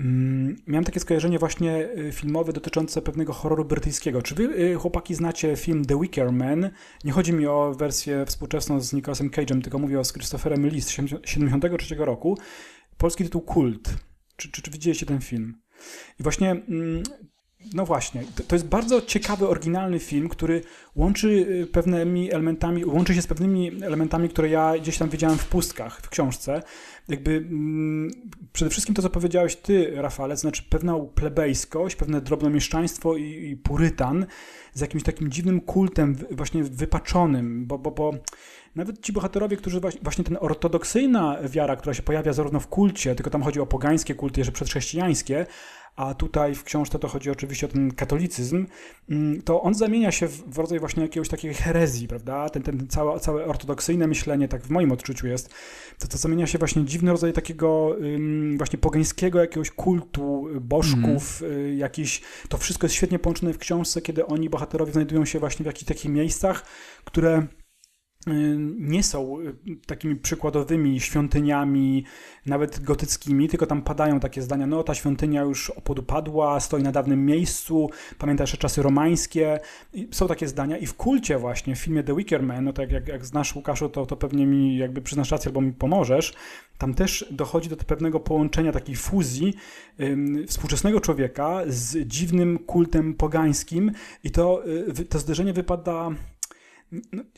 Mm, 0.00 0.56
miałem 0.66 0.84
takie 0.84 1.00
skojarzenie 1.00 1.38
właśnie 1.38 1.88
y, 1.98 2.12
filmowe 2.12 2.52
dotyczące 2.52 3.02
pewnego 3.02 3.32
horroru 3.32 3.64
brytyjskiego. 3.64 4.22
Czy 4.22 4.34
wy, 4.34 4.74
chłopaki, 4.74 5.14
znacie 5.14 5.56
film 5.56 5.84
The 5.84 6.00
Wicker 6.00 6.32
Man? 6.32 6.70
Nie 7.04 7.12
chodzi 7.12 7.32
mi 7.32 7.46
o 7.46 7.74
wersję 7.78 8.24
współczesną 8.26 8.80
z 8.80 8.92
Nicolasem 8.92 9.30
Cage'em, 9.30 9.62
tylko 9.62 9.78
mówię 9.78 10.00
o 10.00 10.04
z 10.04 10.12
Christopherem 10.12 10.66
Lee 10.66 10.80
z 10.80 10.86
1973 10.86 11.94
roku. 11.98 12.38
Polski 12.98 13.24
tytuł 13.24 13.40
Kult. 13.40 13.94
Czy, 14.36 14.50
czy, 14.50 14.62
czy 14.62 14.70
widzieliście 14.70 15.06
ten 15.06 15.20
film? 15.20 15.54
I 16.20 16.22
właśnie 16.22 16.50
mm, 16.50 17.02
no 17.72 17.86
właśnie, 17.86 18.24
to 18.48 18.54
jest 18.54 18.66
bardzo 18.66 19.02
ciekawy, 19.02 19.48
oryginalny 19.48 19.98
film, 19.98 20.28
który 20.28 20.62
łączy 20.94 21.28
y, 21.28 21.66
pewnymi 21.66 22.32
elementami, 22.32 22.84
łączy 22.84 23.14
się 23.14 23.22
z 23.22 23.26
pewnymi 23.26 23.84
elementami, 23.84 24.28
które 24.28 24.48
ja 24.48 24.78
gdzieś 24.78 24.98
tam 24.98 25.08
widziałem 25.08 25.38
w 25.38 25.46
pustkach, 25.46 26.00
w 26.00 26.08
książce. 26.08 26.62
Jakby 27.08 27.30
mm, 27.30 28.10
przede 28.52 28.70
wszystkim 28.70 28.94
to, 28.94 29.02
co 29.02 29.10
powiedziałeś 29.10 29.56
ty, 29.56 29.92
Rafale, 29.94 30.36
znaczy 30.36 30.62
pewną 30.62 31.06
plebejskość, 31.06 31.96
pewne 31.96 32.20
drobnomieszczaństwo 32.20 33.16
i, 33.16 33.22
i 33.22 33.56
purytan 33.56 34.26
z 34.72 34.80
jakimś 34.80 35.02
takim 35.02 35.30
dziwnym 35.30 35.60
kultem 35.60 36.16
właśnie 36.30 36.64
wypaczonym, 36.64 37.66
bo, 37.66 37.78
bo, 37.78 37.90
bo 37.90 38.12
nawet 38.74 39.00
ci 39.00 39.12
bohaterowie, 39.12 39.56
którzy 39.56 39.80
właśnie 40.02 40.24
ten 40.24 40.38
ortodoksyjna 40.40 41.38
wiara, 41.48 41.76
która 41.76 41.94
się 41.94 42.02
pojawia 42.02 42.32
zarówno 42.32 42.60
w 42.60 42.68
kulcie, 42.68 43.14
tylko 43.14 43.30
tam 43.30 43.42
chodzi 43.42 43.60
o 43.60 43.66
pogańskie 43.66 44.14
kulty 44.14 44.40
jeszcze 44.40 44.52
przedchrześcijańskie, 44.52 45.46
a 45.96 46.14
tutaj 46.14 46.54
w 46.54 46.64
książce 46.64 46.98
to 46.98 47.08
chodzi 47.08 47.30
oczywiście 47.30 47.66
o 47.66 47.68
ten 47.68 47.90
katolicyzm, 47.90 48.66
mm, 49.10 49.42
to 49.42 49.62
on 49.62 49.74
zamienia 49.74 50.12
się 50.12 50.28
w 50.28 50.58
rodzaj 50.58 50.80
właśnie 50.80 51.02
jakiegoś 51.02 51.28
takiej 51.28 51.54
herezji, 51.54 52.08
prawda? 52.08 52.50
Ten, 52.50 52.62
ten 52.62 52.88
całe, 52.88 53.20
całe 53.20 53.44
ortodoksyjne 53.44 54.06
myślenie, 54.06 54.48
tak 54.48 54.62
w 54.62 54.70
moim 54.70 54.92
odczuciu 54.92 55.26
jest, 55.26 55.54
to, 55.98 56.08
to 56.08 56.18
zamienia 56.18 56.46
się 56.46 56.58
właśnie 56.58 56.84
dziwny 56.84 57.10
rodzaj 57.10 57.32
takiego 57.32 57.96
właśnie 58.56 58.78
pogańskiego 58.78 59.40
jakiegoś 59.40 59.70
kultu, 59.70 60.46
bożków, 60.60 61.42
mm. 61.42 61.78
jakiś, 61.78 62.22
to 62.48 62.58
wszystko 62.58 62.84
jest 62.84 62.94
świetnie 62.94 63.18
połączone 63.18 63.52
w 63.52 63.58
książce, 63.58 64.02
kiedy 64.02 64.26
oni, 64.26 64.50
bohaterowie, 64.50 64.92
znajdują 64.92 65.24
się 65.24 65.38
właśnie 65.38 65.62
w 65.62 65.66
jakichś 65.66 65.84
takich 65.84 66.10
miejscach, 66.10 66.64
które 67.04 67.42
Y, 67.42 67.63
nie 68.78 69.02
są 69.02 69.40
y, 69.40 69.54
takimi 69.86 70.16
przykładowymi 70.16 71.00
świątyniami, 71.00 72.04
nawet 72.46 72.80
gotyckimi, 72.80 73.48
tylko 73.48 73.66
tam 73.66 73.82
padają 73.82 74.20
takie 74.20 74.42
zdania, 74.42 74.66
no 74.66 74.82
ta 74.82 74.94
świątynia 74.94 75.42
już 75.42 75.70
opodupadła, 75.70 76.60
stoi 76.60 76.82
na 76.82 76.92
dawnym 76.92 77.26
miejscu, 77.26 77.90
pamięta 78.18 78.42
jeszcze 78.42 78.56
czasy 78.56 78.82
romańskie. 78.82 79.60
I 79.92 80.08
są 80.10 80.28
takie 80.28 80.48
zdania 80.48 80.78
i 80.78 80.86
w 80.86 80.94
kulcie 80.94 81.38
właśnie, 81.38 81.76
w 81.76 81.78
filmie 81.78 82.02
The 82.02 82.16
Wicker 82.16 82.42
Man, 82.42 82.64
no 82.64 82.72
tak 82.72 82.92
jak, 82.92 83.08
jak 83.08 83.26
znasz 83.26 83.56
Łukaszu, 83.56 83.88
to, 83.88 84.06
to 84.06 84.16
pewnie 84.16 84.46
mi 84.46 84.76
jakby 84.76 85.02
przyznasz 85.02 85.30
rację 85.30 85.48
albo 85.48 85.60
mi 85.60 85.72
pomożesz, 85.72 86.34
tam 86.78 86.94
też 86.94 87.26
dochodzi 87.30 87.68
do 87.68 87.76
pewnego 87.76 88.20
połączenia, 88.20 88.72
takiej 88.72 88.96
fuzji 88.96 89.54
ym, 90.00 90.46
współczesnego 90.46 91.00
człowieka 91.00 91.60
z 91.66 92.08
dziwnym 92.08 92.58
kultem 92.58 93.14
pogańskim 93.14 93.92
i 94.24 94.30
to, 94.30 94.62
y, 95.00 95.04
to 95.04 95.18
zderzenie 95.18 95.52
wypada 95.52 96.10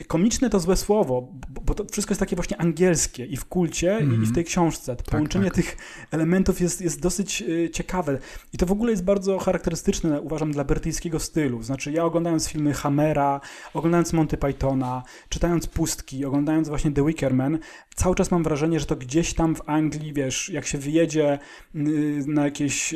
komiczne 0.07 0.51
to 0.51 0.61
złe 0.61 0.77
słowo, 0.77 1.33
bo 1.64 1.75
to 1.75 1.85
wszystko 1.92 2.12
jest 2.12 2.21
takie 2.21 2.37
właśnie 2.37 2.61
angielskie 2.61 3.27
i 3.27 3.37
w 3.37 3.45
kulcie, 3.45 3.92
mm 3.92 4.07
i 4.07 4.11
w 4.11 4.14
mhm. 4.14 4.35
tej 4.35 4.45
książce. 4.45 4.97
To 4.97 5.03
tak, 5.03 5.11
połączenie 5.11 5.45
tak. 5.45 5.55
tych 5.55 5.77
elementów 6.11 6.61
jest, 6.61 6.81
jest 6.81 7.01
dosyć 7.01 7.42
y, 7.42 7.71
ciekawe. 7.71 8.19
I 8.53 8.59
to 8.59 8.66
w 8.66 8.73
ogóle 8.73 8.90
jest 8.90 9.05
bardzo 9.05 9.38
charakterystyczne, 9.38 10.21
uważam, 10.21 10.53
dla 10.53 10.64
brytyjskiego 10.64 11.21
stylu. 11.21 11.62
Znaczy, 11.62 11.92
ja 11.92 12.05
oglądając 12.05 12.49
filmy 12.49 12.73
Hammera, 12.73 13.40
oglądając 13.75 14.12
Monty 14.12 14.37
Pythona, 14.37 15.03
czytając 15.29 15.66
Pustki, 15.66 16.25
oglądając 16.25 16.69
właśnie 16.69 16.92
The 16.92 17.07
Wicker 17.07 17.35
Man, 17.35 17.59
cały 17.95 18.14
czas 18.14 18.31
mam 18.31 18.42
wrażenie, 18.42 18.81
że 18.81 18.87
to 18.87 18.97
gdzieś 18.97 19.35
tam 19.35 19.57
w 19.57 19.62
Anglii, 19.66 20.12
wiesz, 20.12 20.49
jak 20.49 20.66
się 20.66 20.79
wyjedzie 20.79 21.38
y, 21.75 22.25
na 22.27 22.45
jakieś 22.45 22.95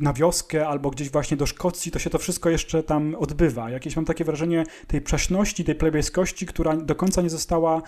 na 0.00 0.12
wioskę 0.12 0.68
albo 0.68 0.90
gdzieś 0.90 1.10
właśnie 1.10 1.36
do 1.36 1.46
Szkocji, 1.46 1.92
to 1.92 1.98
się 1.98 2.10
to 2.10 2.18
wszystko 2.18 2.50
jeszcze 2.50 2.82
tam 2.82 3.14
odbywa. 3.14 3.70
Jakieś 3.70 3.96
mam 3.96 4.04
takie 4.04 4.24
wrażenie 4.24 4.64
tej 4.86 5.00
przaśności, 5.00 5.64
tej 5.64 5.74
plebejskości, 5.74 6.46
która 6.46 6.76
do 6.76 6.94
końca 6.94 7.22
nie 7.22 7.30
została, 7.30 7.82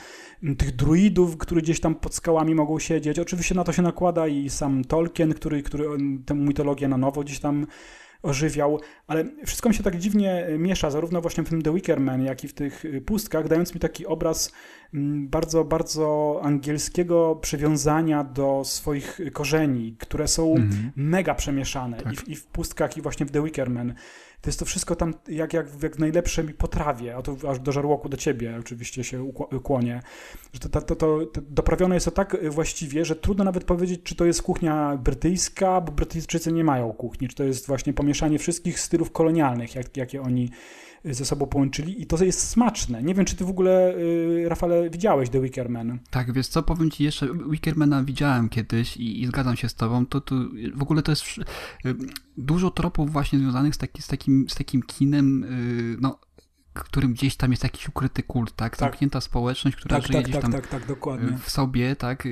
tych 0.59 0.77
druidów, 0.77 1.37
które 1.37 1.63
gdzieś 1.63 1.81
tam 1.81 1.95
pod 1.95 2.15
skałami 2.15 2.55
mogą 2.55 2.79
siedzieć. 2.79 3.19
Oczywiście 3.19 3.55
na 3.55 3.65
to 3.65 3.73
się 3.73 3.83
nakłada 3.83 4.27
i 4.27 4.51
sam 4.51 4.85
Tolkien, 4.85 5.35
który, 5.35 5.63
który 5.63 5.87
tę 6.27 6.35
mitologię 6.35 6.89
na 6.89 6.97
nowo 6.97 7.23
gdzieś 7.23 7.39
tam 7.41 7.67
ożywiał, 8.27 8.81
ale 9.07 9.25
wszystko 9.47 9.69
mi 9.69 9.75
się 9.75 9.83
tak 9.83 9.97
dziwnie 9.97 10.47
miesza, 10.59 10.91
zarówno 10.91 11.21
właśnie 11.21 11.45
w 11.45 11.49
tym 11.49 11.63
The 11.63 11.75
Wicker 11.75 12.01
Man, 12.01 12.23
jak 12.23 12.45
i 12.45 12.49
w 12.49 12.53
tych 12.53 12.85
pustkach, 13.07 13.49
dając 13.49 13.75
mi 13.75 13.81
taki 13.81 14.07
obraz 14.07 14.53
Mm, 14.95 15.29
bardzo, 15.29 15.65
bardzo 15.65 16.41
angielskiego 16.43 17.39
przywiązania 17.43 18.25
do 18.25 18.63
swoich 18.65 19.21
korzeni, 19.33 19.97
które 19.99 20.29
są 20.29 20.55
mm-hmm. 20.55 20.91
mega 20.97 21.35
przemieszane 21.35 21.97
tak. 21.97 22.13
i, 22.13 22.17
w, 22.17 22.29
i, 22.29 22.37
w, 22.37 22.47
pustkach, 22.47 22.97
i 22.97 23.03
właśnie 23.03 23.27
w 23.27 23.31
The 23.31 23.43
Wicker 23.43 23.71
Man. 23.71 23.95
To 24.47 24.49
jest 24.49 24.59
to 24.59 24.65
wszystko 24.65 24.97
tam 24.97 25.15
jak, 25.29 25.53
jak, 25.53 25.83
jak 25.83 25.97
w 25.97 25.99
najlepszej 25.99 26.45
potrawie, 26.45 27.17
a 27.17 27.23
to 27.23 27.37
aż 27.51 27.59
do 27.59 27.73
żarłoku 27.73 28.09
do 28.09 28.17
ciebie 28.17 28.57
oczywiście 28.61 29.05
się 29.05 29.33
kłonie. 29.63 30.03
Że 30.53 30.61
to, 30.61 30.69
to, 30.69 30.81
to, 30.83 30.97
to, 31.27 31.41
doprawione 31.51 31.95
jest 31.95 32.05
to 32.05 32.11
tak 32.11 32.37
właściwie, 32.51 33.05
że 33.05 33.17
trudno 33.17 33.45
nawet 33.45 33.65
powiedzieć, 33.65 34.01
czy 34.03 34.15
to 34.15 34.25
jest 34.25 34.43
kuchnia 34.43 34.97
brytyjska, 34.97 35.81
bo 35.81 35.93
Brytyjczycy 35.93 36.53
nie 36.53 36.65
mają 36.65 36.93
kuchni, 36.93 37.29
czy 37.29 37.37
to 37.37 37.45
jest 37.45 37.67
właśnie 37.67 37.93
pomieszanie 37.93 38.39
wszystkich 38.39 38.81
stylów 38.81 39.13
kolonialnych, 39.13 39.75
jak, 39.75 39.97
jakie 39.97 40.23
oni 40.23 40.51
ze 41.15 41.25
sobą 41.25 41.47
połączyli 41.47 42.03
i 42.03 42.07
to 42.07 42.25
jest 42.25 42.49
smaczne. 42.49 43.03
Nie 43.03 43.15
wiem, 43.15 43.25
czy 43.25 43.37
ty 43.37 43.45
w 43.45 43.51
ogóle, 43.51 43.95
y, 43.97 44.49
Rafale, 44.49 44.91
widziałeś 44.91 45.31
The 45.31 45.41
Wickerman. 45.41 45.99
Tak, 46.11 46.33
wiesz 46.33 46.49
co, 46.49 46.63
powiem 46.63 46.91
ci 46.91 47.05
jeszcze, 47.05 47.29
Wickermana 47.51 48.05
widziałem 48.05 48.49
kiedyś 48.49 48.97
i, 48.97 49.23
i 49.23 49.27
zgadzam 49.27 49.57
się 49.57 49.69
z 49.69 49.75
tobą, 49.75 50.07
to, 50.07 50.21
to 50.21 50.35
w 50.75 50.83
ogóle 50.83 51.03
to 51.03 51.13
jest 51.13 51.25
y, 51.87 51.95
dużo 52.37 52.71
tropów 52.71 53.13
właśnie 53.13 53.39
związanych 53.39 53.75
z, 53.75 53.79
taki, 53.79 54.03
z, 54.03 54.07
takim, 54.07 54.47
z 54.49 54.55
takim 54.55 54.83
kinem, 54.83 55.45
y, 55.45 55.97
no 56.01 56.19
którym 56.85 57.13
gdzieś 57.13 57.37
tam 57.37 57.51
jest 57.51 57.63
jakiś 57.63 57.89
ukryty 57.89 58.23
kult, 58.23 58.57
tak? 58.57 58.77
tak. 58.77 58.81
Zamknięta 58.81 59.21
społeczność, 59.21 59.77
która 59.77 59.97
tak, 59.97 60.07
żyje 60.07 60.19
tak, 60.19 60.25
gdzieś 60.25 60.35
tak, 60.35 60.43
tam 60.43 60.53
tak, 60.53 60.67
tak, 60.67 60.87
dokładnie. 60.87 61.39
w 61.39 61.51
sobie, 61.51 61.97
tak? 61.97 62.29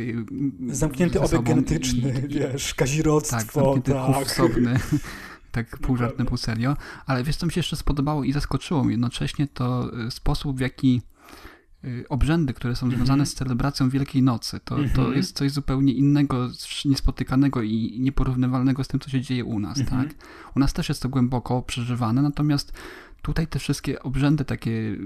Zamknięty 0.68 1.20
obieg 1.20 1.42
genetyczny, 1.42 2.24
i, 2.28 2.34
wiesz, 2.34 2.74
kazirodztwo. 2.74 3.36
Tak, 3.36 3.52
zamknięty 3.52 3.92
tak. 3.92 4.16
osobny. 4.16 4.78
tak 5.54 5.78
pół 5.78 5.96
żartem, 5.96 6.26
pół 6.26 6.36
serio, 6.36 6.76
ale 7.06 7.24
wiesz, 7.24 7.36
co 7.36 7.46
mi 7.46 7.52
się 7.52 7.58
jeszcze 7.58 7.76
spodobało 7.76 8.24
i 8.24 8.32
zaskoczyło 8.32 8.84
mnie 8.84 8.92
jednocześnie, 8.92 9.46
to 9.46 9.90
y, 10.06 10.10
sposób, 10.10 10.56
w 10.56 10.60
jaki 10.60 11.02
y, 11.84 12.04
obrzędy, 12.08 12.54
które 12.54 12.76
są 12.76 12.88
związane 12.88 13.14
mm 13.14 13.26
-hmm. 13.26 13.28
z 13.28 13.34
celebracją 13.34 13.88
Wielkiej 13.88 14.22
Nocy. 14.22 14.60
To, 14.64 14.74
mm 14.74 14.88
-hmm. 14.88 14.94
to 14.94 15.00
mhm. 15.00 15.16
jest 15.16 15.36
coś 15.36 15.52
zupełnie 15.52 15.92
innego, 15.92 16.50
niespotykanego 16.84 17.62
i 17.62 17.96
nieporównywalnego 18.00 18.84
z 18.84 18.88
tym, 18.88 19.00
co 19.00 19.10
się 19.10 19.20
dzieje 19.20 19.44
u 19.44 19.58
nas, 19.58 19.78
mm 19.78 19.88
-hmm. 19.88 20.08
tak? 20.08 20.14
U 20.56 20.60
nas 20.60 20.72
też 20.72 20.88
jest 20.88 21.02
to 21.02 21.08
głęboko 21.08 21.62
przeżywane, 21.62 22.22
natomiast 22.22 22.72
tutaj 23.22 23.46
te 23.46 23.58
wszystkie 23.58 24.02
obrzędy 24.02 24.44
takie, 24.44 24.96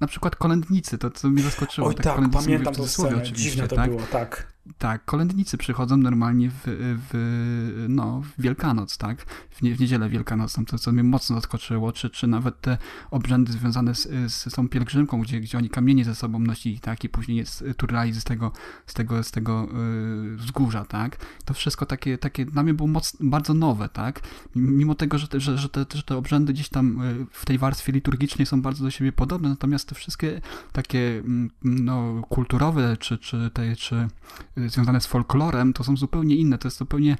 na 0.00 0.06
przykład 0.06 0.36
kolędnicy, 0.36 0.98
to 0.98 1.10
co 1.10 1.28
mnie 1.28 1.42
zaskoczyło. 1.42 1.88
Oj 1.88 1.94
tak, 1.94 2.04
tak 2.04 2.30
pamiętam 2.30 2.74
to 2.74 2.88
scenę, 2.88 3.22
dziwne 3.22 3.68
to 3.68 3.76
tak? 3.76 3.90
było, 3.90 4.02
tak. 4.02 4.51
Tak, 4.78 5.04
kolędnicy 5.04 5.58
przychodzą 5.58 5.96
normalnie 5.96 6.50
w, 6.50 6.62
w, 7.10 7.86
no, 7.88 8.20
w 8.20 8.42
Wielkanoc, 8.42 8.98
tak? 8.98 9.22
W, 9.50 9.58
w 9.58 9.80
niedzielę 9.80 10.08
Wielkanocną, 10.08 10.64
to 10.64 10.78
co 10.78 10.92
mnie 10.92 11.04
mocno 11.04 11.36
zaskoczyło, 11.36 11.92
czy, 11.92 12.10
czy 12.10 12.26
nawet 12.26 12.60
te 12.60 12.78
obrzędy 13.10 13.52
związane 13.52 13.94
z, 13.94 14.32
z 14.32 14.54
tą 14.54 14.68
pielgrzymką, 14.68 15.20
gdzie, 15.20 15.40
gdzie 15.40 15.58
oni 15.58 15.70
kamienie 15.70 16.04
ze 16.04 16.14
sobą 16.14 16.38
nosili, 16.38 16.80
tak? 16.80 17.04
I 17.04 17.08
później 17.08 17.36
jest 17.36 17.64
turlali 17.76 18.12
z 18.12 18.24
tego, 18.24 18.52
z 18.86 18.94
tego, 18.94 19.22
z 19.22 19.30
tego 19.30 19.68
yy, 19.72 20.36
wzgórza, 20.36 20.84
tak? 20.84 21.16
To 21.44 21.54
wszystko 21.54 21.86
takie, 21.86 22.18
takie 22.18 22.46
dla 22.46 22.62
mnie 22.62 22.74
było 22.74 22.88
moc, 22.88 23.16
bardzo 23.20 23.54
nowe, 23.54 23.88
tak? 23.88 24.20
Mimo 24.56 24.94
tego, 24.94 25.18
że 25.18 25.28
te, 25.28 25.40
że, 25.40 25.58
że, 25.58 25.68
te, 25.68 25.84
że 25.94 26.02
te 26.02 26.16
obrzędy 26.16 26.52
gdzieś 26.52 26.68
tam 26.68 27.02
y, 27.02 27.26
w 27.30 27.44
tej 27.44 27.58
warstwie 27.58 27.92
liturgicznej 27.92 28.46
są 28.46 28.62
bardzo 28.62 28.84
do 28.84 28.90
siebie 28.90 29.12
podobne, 29.12 29.48
natomiast 29.48 29.88
te 29.88 29.94
wszystkie 29.94 30.40
takie 30.72 31.18
mm, 31.18 31.50
no, 31.62 32.22
kulturowe, 32.28 32.96
czy, 32.96 33.18
czy, 33.18 33.50
te, 33.54 33.76
czy 33.76 34.08
związane 34.56 35.00
z 35.00 35.06
folklorem, 35.06 35.72
to 35.72 35.84
są 35.84 35.96
zupełnie 35.96 36.36
inne. 36.36 36.58
To 36.58 36.68
jest 36.68 36.78
zupełnie, 36.78 37.16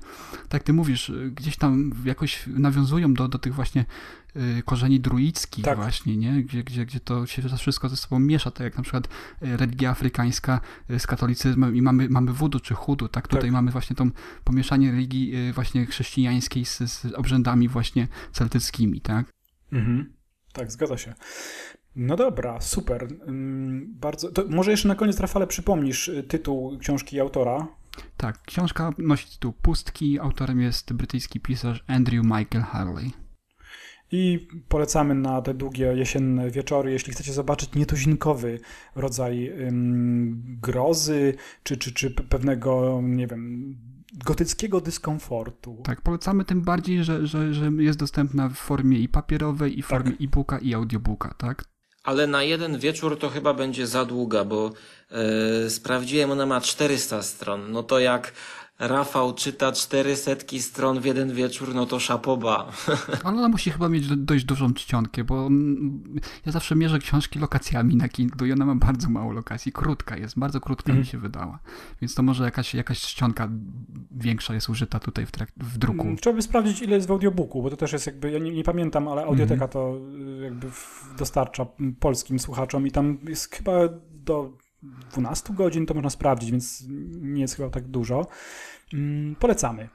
tak 0.48 0.62
ty 0.62 0.72
mówisz, 0.72 1.12
gdzieś 1.30 1.56
tam 1.56 1.92
jakoś 2.04 2.46
nawiązują 2.46 3.14
do, 3.14 3.28
do 3.28 3.38
tych 3.38 3.54
właśnie 3.54 3.84
y, 4.36 4.62
korzeni 4.64 5.00
druickich 5.00 5.64
tak. 5.64 5.76
właśnie, 5.76 6.16
nie? 6.16 6.42
Gdzie, 6.42 6.64
gdzie, 6.64 6.86
gdzie 6.86 7.00
to 7.00 7.26
się 7.26 7.42
wszystko 7.58 7.88
ze 7.88 7.96
sobą 7.96 8.18
miesza, 8.18 8.50
tak 8.50 8.64
jak 8.64 8.76
na 8.76 8.82
przykład 8.82 9.08
y, 9.42 9.56
religia 9.56 9.90
afrykańska 9.90 10.60
y, 10.90 10.98
z 10.98 11.06
katolicyzmem 11.06 11.76
i 11.76 11.82
mamy, 11.82 12.08
mamy 12.08 12.32
wudu 12.32 12.60
czy 12.60 12.74
chudu, 12.74 13.08
tak? 13.08 13.28
Tutaj 13.28 13.42
tak. 13.42 13.52
mamy 13.52 13.70
właśnie 13.70 13.96
to 13.96 14.04
pomieszanie 14.44 14.90
religii 14.90 15.52
właśnie 15.52 15.86
chrześcijańskiej 15.86 16.64
z, 16.64 16.78
z 16.78 17.04
obrzędami 17.14 17.68
właśnie 17.68 18.08
celtyckimi, 18.32 19.00
tak? 19.00 19.26
Mhm. 19.72 20.12
Tak, 20.52 20.72
zgadza 20.72 20.98
się. 20.98 21.14
No 21.96 22.16
dobra, 22.16 22.60
super. 22.60 23.08
Bardzo. 23.86 24.32
To 24.32 24.44
może 24.48 24.70
jeszcze 24.70 24.88
na 24.88 24.94
koniec, 24.94 25.20
Rafale, 25.20 25.46
przypomnisz 25.46 26.08
y, 26.08 26.22
tytuł 26.22 26.78
książki 26.78 27.16
i 27.16 27.20
autora. 27.20 27.68
Tak, 28.16 28.42
książka 28.42 28.92
nosi 28.98 29.30
tytuł 29.30 29.52
Pustki. 29.52 30.20
Autorem 30.20 30.60
jest 30.60 30.92
brytyjski 30.92 31.40
pisarz 31.40 31.84
Andrew 31.86 32.24
Michael 32.24 32.64
Harley. 32.64 33.10
I 34.12 34.48
polecamy 34.68 35.14
na 35.14 35.42
te 35.42 35.54
długie 35.54 35.86
jesienne 35.86 36.50
wieczory, 36.50 36.92
jeśli 36.92 37.12
chcecie 37.12 37.32
zobaczyć 37.32 37.74
nietuzinkowy 37.74 38.60
rodzaj 38.94 39.52
grozy, 40.62 41.34
czy, 41.62 41.76
czy, 41.76 41.92
czy 41.92 42.10
pewnego, 42.10 43.00
nie 43.02 43.26
wiem, 43.26 43.74
gotyckiego 44.24 44.80
dyskomfortu. 44.80 45.82
Tak, 45.84 46.00
polecamy 46.00 46.44
tym 46.44 46.62
bardziej, 46.62 47.04
że, 47.04 47.26
że, 47.26 47.54
że 47.54 47.70
jest 47.78 47.98
dostępna 47.98 48.48
w 48.48 48.54
formie 48.54 48.98
i 48.98 49.08
papierowej, 49.08 49.78
i 49.78 49.82
w 49.82 49.86
formie 49.86 50.10
tak. 50.10 50.20
e-booka, 50.20 50.58
i 50.58 50.74
audiobooka, 50.74 51.34
tak? 51.38 51.71
Ale 52.02 52.26
na 52.26 52.42
jeden 52.42 52.78
wieczór 52.78 53.18
to 53.18 53.28
chyba 53.28 53.54
będzie 53.54 53.86
za 53.86 54.04
długa, 54.04 54.44
bo 54.44 54.72
yy, 55.10 55.70
sprawdziłem, 55.70 56.30
ona 56.30 56.46
ma 56.46 56.60
400 56.60 57.22
stron. 57.22 57.72
No 57.72 57.82
to 57.82 57.98
jak 57.98 58.32
Rafał 58.82 59.34
czyta 59.34 59.72
cztery 59.72 60.16
setki 60.16 60.62
stron 60.62 61.00
w 61.00 61.04
jeden 61.04 61.32
wieczór, 61.32 61.74
no 61.74 61.86
to 61.86 62.00
szapoba. 62.00 62.72
Ale 63.24 63.36
ona 63.38 63.48
musi 63.48 63.70
chyba 63.70 63.88
mieć 63.88 64.06
dość 64.16 64.44
dużą 64.44 64.74
czcionkę, 64.74 65.24
bo 65.24 65.48
ja 66.46 66.52
zawsze 66.52 66.76
mierzę 66.76 66.98
książki 66.98 67.38
lokacjami 67.38 67.96
na 67.96 68.08
Kindle 68.08 68.48
i 68.48 68.52
ona 68.52 68.66
ma 68.66 68.74
bardzo 68.74 69.08
mało 69.08 69.32
lokacji. 69.32 69.72
Krótka 69.72 70.16
jest, 70.16 70.38
bardzo 70.38 70.60
krótka 70.60 70.92
mm. 70.92 71.00
mi 71.00 71.06
się 71.06 71.18
wydała. 71.18 71.58
Więc 72.00 72.14
to 72.14 72.22
może 72.22 72.44
jakaś, 72.44 72.74
jakaś 72.74 73.00
czcionka 73.00 73.48
większa 74.10 74.54
jest 74.54 74.68
użyta 74.68 75.00
tutaj 75.00 75.26
w, 75.26 75.30
w 75.56 75.78
druku. 75.78 76.02
Mm, 76.02 76.16
trzeba 76.16 76.36
by 76.36 76.42
sprawdzić, 76.42 76.82
ile 76.82 76.96
jest 76.96 77.08
w 77.08 77.10
audiobooku, 77.10 77.62
bo 77.62 77.70
to 77.70 77.76
też 77.76 77.92
jest 77.92 78.06
jakby, 78.06 78.30
ja 78.30 78.38
nie, 78.38 78.50
nie 78.50 78.64
pamiętam, 78.64 79.08
ale 79.08 79.24
audioteka 79.24 79.64
mm. 79.64 79.68
to 79.68 79.96
y, 80.40 80.42
jakby 80.42 80.66
dostarcza 81.18 81.66
polskim 82.00 82.38
słuchaczom 82.38 82.86
i 82.86 82.90
tam 82.90 83.18
jest 83.28 83.54
chyba 83.54 83.72
do 84.10 84.52
12 85.12 85.54
godzin, 85.54 85.86
to 85.86 85.94
można 85.94 86.10
sprawdzić, 86.10 86.50
więc 86.50 86.84
nie 87.20 87.40
jest 87.40 87.56
chyba 87.56 87.70
tak 87.70 87.88
dużo. 87.88 88.26
Mm, 88.92 89.36
polecamy. 89.36 89.88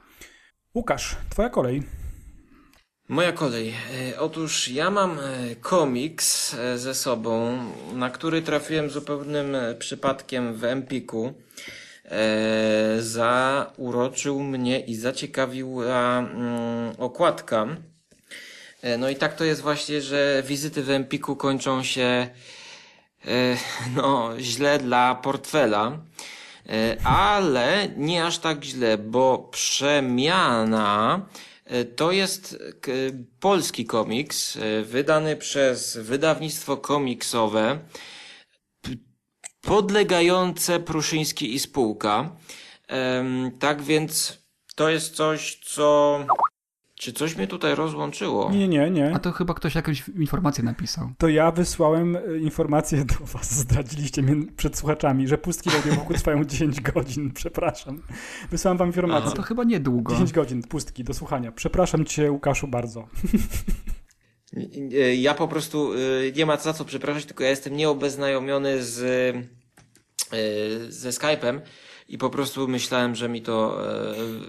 Łukasz, 0.75 1.15
twoja 1.29 1.49
kolej. 1.49 1.83
Moja 3.09 3.31
kolej. 3.31 3.73
E, 4.13 4.19
otóż 4.19 4.67
ja 4.67 4.89
mam 4.89 5.19
e, 5.19 5.55
komiks 5.55 6.53
e, 6.53 6.77
ze 6.77 6.95
sobą, 6.95 7.59
na 7.93 8.09
który 8.09 8.41
trafiłem 8.41 8.89
zupełnym 8.89 9.55
przypadkiem 9.79 10.53
w 10.53 10.63
Empiku. 10.63 11.33
Zauroczył 12.99 14.43
mnie 14.43 14.79
i 14.79 14.95
zaciekawiła 14.95 16.19
mm, 16.19 16.93
okładka. 16.97 17.67
No 18.97 19.09
i 19.09 19.15
tak 19.15 19.35
to 19.35 19.43
jest 19.43 19.61
właśnie, 19.61 20.01
że 20.01 20.43
wizyty 20.45 20.83
w 20.83 20.89
Empiku 20.89 21.35
kończą 21.35 21.83
się 21.83 22.29
no, 23.95 24.33
źle 24.39 24.79
dla 24.79 25.15
portfela. 25.15 25.99
E, 26.69 26.97
ale 27.03 27.89
nie 27.97 28.25
aż 28.25 28.39
tak 28.39 28.63
źle, 28.63 28.97
bo 28.97 29.49
przemiana 29.51 31.25
e, 31.65 31.85
to 31.85 32.11
jest 32.11 32.57
polski 33.39 33.85
komiks 33.85 34.57
e, 34.57 34.81
wydany 34.83 35.35
przez 35.35 35.97
wydawnictwo 35.97 36.77
komiksowe 36.77 37.79
podlegające 39.61 40.79
Pruszyński 40.79 41.55
i 41.55 41.59
spółka. 41.59 42.35
Tak 43.59 43.81
więc 43.81 44.37
to 44.75 44.89
jest 44.89 45.15
coś, 45.15 45.59
co 45.63 46.19
czy 46.99 47.13
coś 47.13 47.35
mnie 47.35 47.47
tutaj 47.47 47.75
rozłączyło? 47.75 48.51
Nie, 48.51 48.67
nie, 48.67 48.89
nie. 48.89 49.15
A 49.15 49.19
to 49.19 49.31
chyba 49.31 49.53
ktoś 49.53 49.75
jakąś 49.75 50.09
informację 50.09 50.63
napisał. 50.63 51.09
To 51.17 51.27
ja 51.27 51.51
wysłałem 51.51 52.15
e, 52.15 52.37
informację 52.37 53.05
do 53.05 53.25
was, 53.25 53.53
zdradziliście 53.53 54.21
mnie 54.21 54.51
przed 54.57 54.77
słuchaczami, 54.77 55.27
że 55.27 55.37
pustki 55.37 55.69
w 55.69 55.75
audiobooku 55.75 56.13
trwają 56.13 56.45
10 56.45 56.81
godzin, 56.81 57.31
przepraszam. 57.31 58.01
Wysłałem 58.51 58.77
wam 58.77 58.87
informację. 58.87 59.25
Aha. 59.27 59.35
To 59.35 59.41
chyba 59.41 59.63
niedługo. 59.63 60.13
10 60.13 60.33
godzin 60.33 60.63
pustki 60.63 61.03
do 61.03 61.13
słuchania. 61.13 61.51
Przepraszam 61.51 62.05
cię, 62.05 62.31
Łukaszu, 62.31 62.67
bardzo. 62.67 63.07
Ja 65.17 65.33
po 65.33 65.47
prostu 65.47 65.93
e, 65.93 65.97
nie 66.31 66.45
ma 66.45 66.57
za 66.57 66.73
co 66.73 66.85
przepraszać, 66.85 67.25
tylko 67.25 67.43
ja 67.43 67.49
jestem 67.49 67.75
nieobeznajomiony 67.77 68.83
z, 68.83 68.99
e, 70.33 70.91
ze 70.91 71.09
Skype'em 71.09 71.59
i 72.07 72.17
po 72.17 72.29
prostu 72.29 72.67
myślałem, 72.67 73.15
że 73.15 73.29
mi 73.29 73.41
to. 73.41 73.81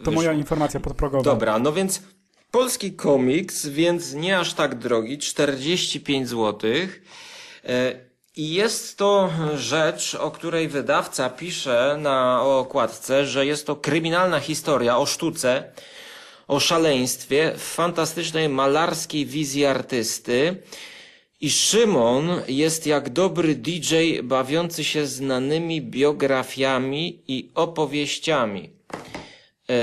To 0.05 0.11
wyszło. 0.11 0.13
moja 0.13 0.33
informacja 0.33 0.81
podprogowa. 0.81 1.25
Dobra, 1.25 1.59
no 1.59 1.73
więc 1.73 2.03
Polski 2.51 2.93
komiks, 2.93 3.67
więc 3.67 4.15
nie 4.15 4.39
aż 4.39 4.55
tak 4.55 4.75
drogi, 4.75 5.19
45 5.19 6.29
zł. 6.29 6.71
E, 7.65 7.95
I 8.37 8.53
jest 8.53 8.99
to 8.99 9.31
rzecz, 9.57 10.15
o 10.15 10.31
której 10.31 10.69
wydawca 10.69 11.31
pisze 11.31 11.99
na 12.01 12.43
okładce, 12.43 13.27
że 13.27 13.47
jest 13.47 13.67
to 13.67 13.77
kryminalna 13.77 14.41
historia 14.41 14.99
o 14.99 15.07
sztuce, 15.07 15.73
o 16.49 16.61
szaleństwie, 16.61 17.53
w 17.57 17.63
fantastycznej 17.63 18.49
malarskiej 18.49 19.27
wizji 19.27 19.67
artysty. 19.67 20.63
I 21.41 21.51
Szymon 21.51 22.43
jest 22.49 22.87
jak 22.87 23.11
dobry 23.11 23.55
DJ 23.55 24.21
bawiący 24.23 24.85
się 24.85 25.07
znanymi 25.07 25.83
biografiami 25.83 27.23
i 27.29 27.51
opowieściami. 27.55 28.71
E, 29.69 29.75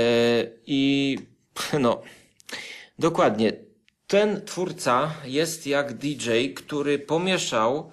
I 0.66 1.18
no, 1.80 2.02
Dokładnie. 2.98 3.52
Ten 4.06 4.44
twórca 4.44 5.10
jest 5.24 5.66
jak 5.66 5.94
DJ, 5.94 6.54
który 6.54 6.98
pomieszał 6.98 7.90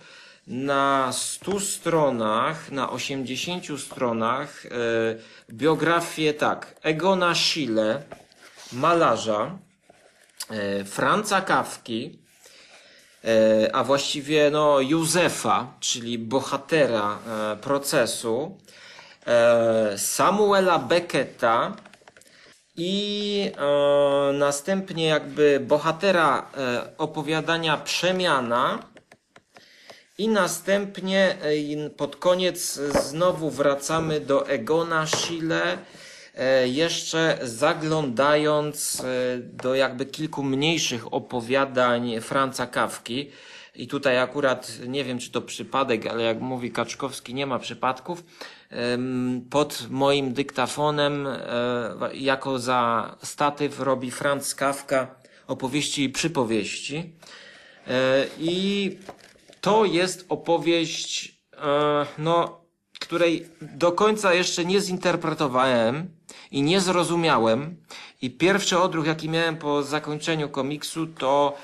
na 0.47 1.13
100 1.13 1.59
stronach, 1.59 2.71
na 2.71 2.89
80 2.89 3.65
stronach 3.79 4.65
e, 4.65 4.69
biografię 5.51 6.33
tak, 6.33 6.75
Egona 6.83 7.35
Schiele, 7.35 8.03
malarza, 8.73 9.57
e, 10.49 10.83
Franca 10.83 11.41
Kawki, 11.41 12.19
e, 13.23 13.75
a 13.75 13.83
właściwie 13.83 14.51
no 14.51 14.81
Józefa, 14.81 15.73
czyli 15.79 16.19
bohatera 16.19 17.19
procesu, 17.61 18.57
Samuela 19.97 20.79
Becketa, 20.79 21.75
i 22.77 23.51
e, 23.57 24.33
następnie 24.33 25.05
jakby 25.05 25.59
bohatera 25.67 26.49
e, 26.57 26.97
opowiadania 26.97 27.77
Przemiana 27.77 28.93
i 30.17 30.27
następnie 30.27 31.37
e, 31.41 31.89
pod 31.89 32.15
koniec 32.15 32.79
znowu 33.09 33.49
wracamy 33.49 34.19
do 34.19 34.47
Egona 34.47 35.07
Schiele, 35.07 35.77
e, 36.35 36.67
jeszcze 36.67 37.39
zaglądając 37.41 38.99
e, 38.99 39.37
do 39.37 39.75
jakby 39.75 40.05
kilku 40.05 40.43
mniejszych 40.43 41.13
opowiadań 41.13 42.21
Franca 42.21 42.67
Kawki. 42.67 43.31
I 43.75 43.87
tutaj 43.87 44.19
akurat 44.19 44.71
nie 44.87 45.03
wiem, 45.03 45.19
czy 45.19 45.31
to 45.31 45.41
przypadek, 45.41 46.07
ale 46.07 46.23
jak 46.23 46.39
mówi 46.39 46.71
Kaczkowski, 46.71 47.33
nie 47.33 47.45
ma 47.45 47.59
przypadków 47.59 48.23
pod 49.49 49.87
moim 49.89 50.33
dyktafonem 50.33 51.27
e, 51.27 51.39
jako 52.13 52.59
za 52.59 53.15
statyw 53.23 53.79
robi 53.79 54.11
Franz 54.11 54.55
Kafka 54.55 55.15
opowieści 55.47 56.03
i 56.03 56.09
przypowieści. 56.09 57.13
E, 57.87 58.25
I 58.39 58.97
to 59.61 59.85
jest 59.85 60.25
opowieść, 60.29 61.37
e, 61.53 62.05
no, 62.17 62.61
której 62.99 63.47
do 63.61 63.91
końca 63.91 64.33
jeszcze 64.33 64.65
nie 64.65 64.81
zinterpretowałem 64.81 66.09
i 66.51 66.61
nie 66.61 66.81
zrozumiałem. 66.81 67.77
I 68.21 68.31
pierwszy 68.31 68.79
odruch, 68.79 69.05
jaki 69.05 69.29
miałem 69.29 69.57
po 69.57 69.83
zakończeniu 69.83 70.49
komiksu, 70.49 71.07
to 71.07 71.57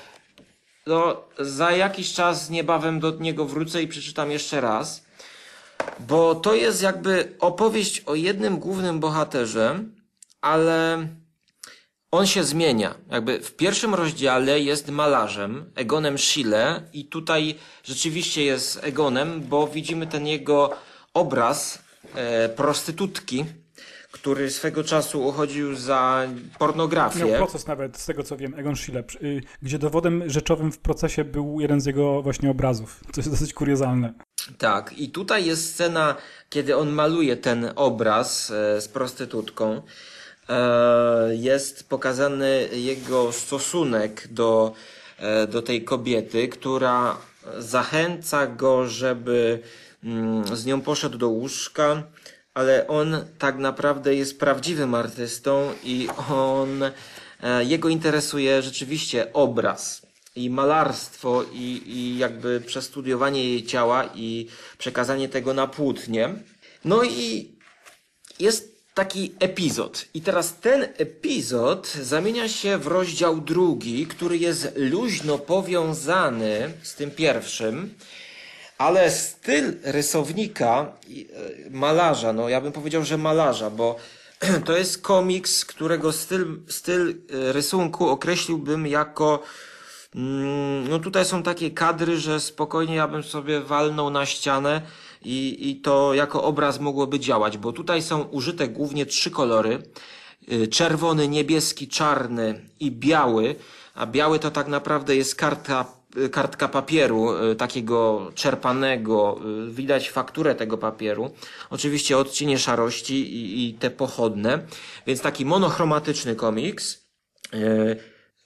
no, 0.86 1.22
za 1.38 1.72
jakiś 1.72 2.12
czas 2.12 2.50
niebawem 2.50 3.00
do 3.00 3.10
niego 3.10 3.44
wrócę 3.44 3.82
i 3.82 3.88
przeczytam 3.88 4.30
jeszcze 4.30 4.60
raz. 4.60 5.09
Bo 6.00 6.34
to 6.34 6.54
jest 6.54 6.82
jakby 6.82 7.36
opowieść 7.40 8.00
o 8.00 8.14
jednym 8.14 8.58
głównym 8.58 9.00
bohaterze, 9.00 9.84
ale 10.40 11.08
on 12.10 12.26
się 12.26 12.44
zmienia. 12.44 12.94
Jakby 13.10 13.40
w 13.40 13.56
pierwszym 13.56 13.94
rozdziale 13.94 14.60
jest 14.60 14.90
malarzem, 14.90 15.72
Egonem 15.74 16.18
Schiele 16.18 16.82
i 16.92 17.04
tutaj 17.04 17.54
rzeczywiście 17.84 18.44
jest 18.44 18.84
Egonem, 18.84 19.42
bo 19.48 19.66
widzimy 19.66 20.06
ten 20.06 20.26
jego 20.26 20.70
obraz 21.14 21.82
e, 22.14 22.48
prostytutki, 22.48 23.44
który 24.12 24.50
swego 24.50 24.84
czasu 24.84 25.26
uchodził 25.26 25.74
za 25.74 26.28
pornografię. 26.58 27.24
Miał 27.24 27.36
proces 27.38 27.66
nawet, 27.66 27.98
z 27.98 28.06
tego 28.06 28.22
co 28.22 28.36
wiem, 28.36 28.54
Egon 28.54 28.76
Schiele, 28.76 29.04
y, 29.22 29.40
gdzie 29.62 29.78
dowodem 29.78 30.30
rzeczowym 30.30 30.72
w 30.72 30.78
procesie 30.78 31.24
był 31.24 31.60
jeden 31.60 31.80
z 31.80 31.86
jego 31.86 32.22
właśnie 32.22 32.50
obrazów, 32.50 33.00
co 33.12 33.20
jest 33.20 33.30
dosyć 33.30 33.54
kuriozalne. 33.54 34.14
Tak, 34.58 34.98
i 34.98 35.08
tutaj 35.08 35.44
jest 35.46 35.74
scena, 35.74 36.16
kiedy 36.50 36.76
on 36.76 36.90
maluje 36.90 37.36
ten 37.36 37.72
obraz 37.76 38.50
e, 38.50 38.80
z 38.80 38.88
prostytutką. 38.88 39.82
E, 40.48 41.34
jest 41.34 41.88
pokazany 41.88 42.68
jego 42.72 43.32
stosunek 43.32 44.28
do, 44.30 44.72
e, 45.18 45.46
do 45.46 45.62
tej 45.62 45.84
kobiety, 45.84 46.48
która 46.48 47.16
zachęca 47.58 48.46
go, 48.46 48.86
żeby 48.86 49.62
mm, 50.04 50.56
z 50.56 50.66
nią 50.66 50.80
poszedł 50.80 51.18
do 51.18 51.28
łóżka, 51.28 52.02
ale 52.54 52.86
on 52.86 53.24
tak 53.38 53.58
naprawdę 53.58 54.14
jest 54.14 54.40
prawdziwym 54.40 54.94
artystą 54.94 55.72
i 55.84 56.08
on, 56.30 56.82
jego 57.60 57.88
interesuje 57.88 58.62
rzeczywiście 58.62 59.32
obraz 59.32 60.09
i 60.44 60.50
malarstwo 60.50 61.44
i, 61.52 61.82
i 61.86 62.18
jakby 62.18 62.60
przestudiowanie 62.66 63.44
jej 63.44 63.66
ciała 63.66 64.10
i 64.14 64.46
przekazanie 64.78 65.28
tego 65.28 65.54
na 65.54 65.66
płótnie. 65.66 66.34
No 66.84 67.04
i 67.04 67.52
jest 68.38 68.70
taki 68.94 69.34
epizod. 69.38 70.04
I 70.14 70.20
teraz 70.20 70.54
ten 70.60 70.82
epizod 70.96 71.92
zamienia 72.02 72.48
się 72.48 72.78
w 72.78 72.86
rozdział 72.86 73.40
drugi, 73.40 74.06
który 74.06 74.38
jest 74.38 74.72
luźno 74.76 75.38
powiązany 75.38 76.72
z 76.82 76.94
tym 76.94 77.10
pierwszym, 77.10 77.94
ale 78.78 79.10
styl 79.10 79.76
rysownika, 79.82 80.92
e, 81.66 81.70
malarza, 81.70 82.32
no 82.32 82.48
ja 82.48 82.60
bym 82.60 82.72
powiedział, 82.72 83.04
że 83.04 83.18
malarza, 83.18 83.70
bo 83.70 83.96
to 84.66 84.76
jest 84.76 85.02
komiks, 85.02 85.64
którego 85.64 86.12
styl, 86.12 86.60
styl 86.68 87.10
e, 87.10 87.52
rysunku 87.52 88.08
określiłbym 88.08 88.86
jako 88.86 89.42
no 90.88 90.98
tutaj 90.98 91.24
są 91.24 91.42
takie 91.42 91.70
kadry, 91.70 92.16
że 92.16 92.40
spokojnie 92.40 92.94
ja 92.94 93.08
bym 93.08 93.22
sobie 93.22 93.60
walnął 93.60 94.10
na 94.10 94.26
ścianę 94.26 94.82
i, 95.22 95.70
i 95.70 95.76
to 95.76 96.14
jako 96.14 96.42
obraz 96.42 96.80
mogłoby 96.80 97.20
działać, 97.20 97.58
bo 97.58 97.72
tutaj 97.72 98.02
są 98.02 98.22
użyte 98.22 98.68
głównie 98.68 99.06
trzy 99.06 99.30
kolory. 99.30 99.82
Y, 100.52 100.68
czerwony, 100.68 101.28
niebieski, 101.28 101.88
czarny 101.88 102.60
i 102.80 102.90
biały, 102.90 103.54
a 103.94 104.06
biały 104.06 104.38
to 104.38 104.50
tak 104.50 104.68
naprawdę 104.68 105.16
jest 105.16 105.34
karta, 105.34 105.84
y, 106.16 106.28
kartka 106.28 106.68
papieru 106.68 107.32
y, 107.32 107.56
takiego 107.56 108.30
czerpanego. 108.34 109.40
Widać 109.68 110.10
fakturę 110.10 110.54
tego 110.54 110.78
papieru. 110.78 111.30
Oczywiście 111.70 112.18
odcienie 112.18 112.58
szarości 112.58 113.34
i, 113.34 113.68
i 113.68 113.74
te 113.74 113.90
pochodne. 113.90 114.66
Więc 115.06 115.20
taki 115.20 115.44
monochromatyczny 115.44 116.36
komiks. 116.36 117.10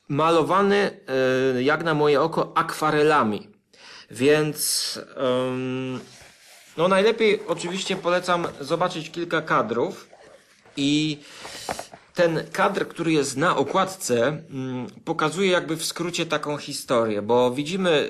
Malowany, 0.09 0.91
jak 1.61 1.85
na 1.85 1.95
moje 1.95 2.21
oko, 2.21 2.53
akwarelami. 2.55 3.49
Więc 4.11 5.01
no 6.77 6.89
najlepiej 6.89 7.41
oczywiście 7.47 7.97
polecam 7.97 8.47
zobaczyć 8.61 9.11
kilka 9.11 9.43
kadrów 9.43 10.09
i 10.77 11.19
ten 12.15 12.45
kadr, 12.53 12.89
który 12.89 13.13
jest 13.13 13.37
na 13.37 13.57
okładce, 13.57 14.27
mm, 14.27 14.87
pokazuje 15.05 15.51
jakby 15.51 15.77
w 15.77 15.85
skrócie 15.85 16.27
taką 16.27 16.57
historię, 16.57 17.23
bo 17.23 17.51
widzimy 17.51 18.09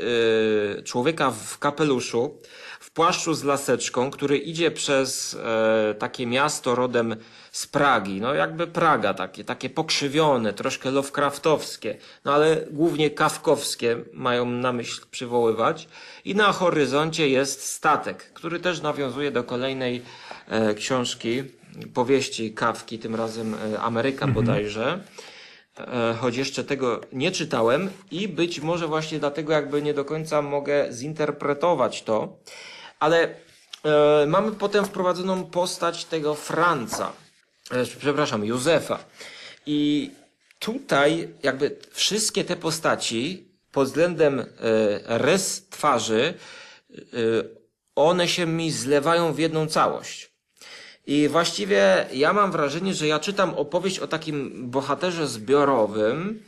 y, 0.78 0.82
człowieka 0.82 1.30
w 1.30 1.58
kapeluszu, 1.58 2.38
płaszczu 2.94 3.34
z 3.34 3.44
laseczką, 3.44 4.10
który 4.10 4.38
idzie 4.38 4.70
przez 4.70 5.34
e, 5.44 5.94
takie 5.98 6.26
miasto 6.26 6.74
rodem 6.74 7.16
z 7.52 7.66
Pragi. 7.66 8.20
No 8.20 8.34
jakby 8.34 8.66
Praga 8.66 9.14
takie, 9.14 9.44
takie 9.44 9.70
pokrzywione, 9.70 10.52
troszkę 10.52 10.90
Lovecraftowskie, 10.90 11.96
no 12.24 12.32
ale 12.32 12.56
głównie 12.70 13.10
kawkowskie 13.10 13.96
mają 14.12 14.46
na 14.46 14.72
myśl 14.72 15.02
przywoływać. 15.10 15.88
I 16.24 16.34
na 16.34 16.52
horyzoncie 16.52 17.28
jest 17.28 17.66
statek, 17.66 18.32
który 18.32 18.60
też 18.60 18.80
nawiązuje 18.80 19.30
do 19.30 19.44
kolejnej 19.44 20.02
e, 20.48 20.74
książki, 20.74 21.42
powieści 21.94 22.54
Kawki, 22.54 22.98
tym 22.98 23.14
razem 23.14 23.54
e, 23.54 23.80
Ameryka 23.80 24.26
mhm. 24.26 24.32
bodajże. 24.32 25.00
E, 25.78 26.14
choć 26.20 26.36
jeszcze 26.36 26.64
tego 26.64 27.00
nie 27.12 27.32
czytałem 27.32 27.90
i 28.10 28.28
być 28.28 28.60
może 28.60 28.86
właśnie 28.86 29.18
dlatego 29.18 29.52
jakby 29.52 29.82
nie 29.82 29.94
do 29.94 30.04
końca 30.04 30.42
mogę 30.42 30.92
zinterpretować 30.92 32.02
to, 32.02 32.36
ale 33.00 33.34
e, 33.84 34.26
mamy 34.26 34.52
potem 34.52 34.84
wprowadzoną 34.84 35.44
postać 35.44 36.04
tego 36.04 36.34
Franca, 36.34 37.12
e, 37.70 37.84
przepraszam, 37.98 38.44
Józefa. 38.44 38.98
I 39.66 40.10
tutaj 40.58 41.28
jakby 41.42 41.76
wszystkie 41.90 42.44
te 42.44 42.56
postaci 42.56 43.48
pod 43.72 43.88
względem 43.88 44.40
e, 44.40 44.44
rys 45.18 45.68
twarzy, 45.70 46.34
e, 46.90 47.04
one 47.94 48.28
się 48.28 48.46
mi 48.46 48.70
zlewają 48.70 49.32
w 49.32 49.38
jedną 49.38 49.66
całość. 49.66 50.34
I 51.06 51.28
właściwie 51.28 52.06
ja 52.12 52.32
mam 52.32 52.52
wrażenie, 52.52 52.94
że 52.94 53.06
ja 53.06 53.18
czytam 53.18 53.54
opowieść 53.54 53.98
o 53.98 54.06
takim 54.06 54.70
bohaterze 54.70 55.28
zbiorowym, 55.28 56.42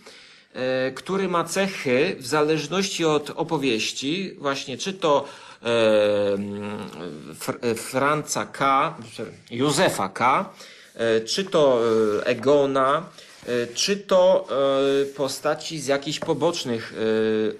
e, 0.52 0.90
który 0.90 1.28
ma 1.28 1.44
cechy 1.44 2.16
w 2.18 2.26
zależności 2.26 3.04
od 3.04 3.30
opowieści, 3.30 4.36
właśnie 4.38 4.78
czy 4.78 4.92
to 4.92 5.28
Franca 7.76 8.46
K, 8.46 8.94
Józefa 9.50 10.08
K, 10.08 10.50
e, 10.94 11.20
czy 11.20 11.44
to 11.44 11.80
Egona, 12.24 13.06
czy 13.74 13.96
to 13.96 14.48
postaci 15.16 15.80
z 15.80 15.86
jakichś 15.86 16.18
pobocznych 16.18 16.94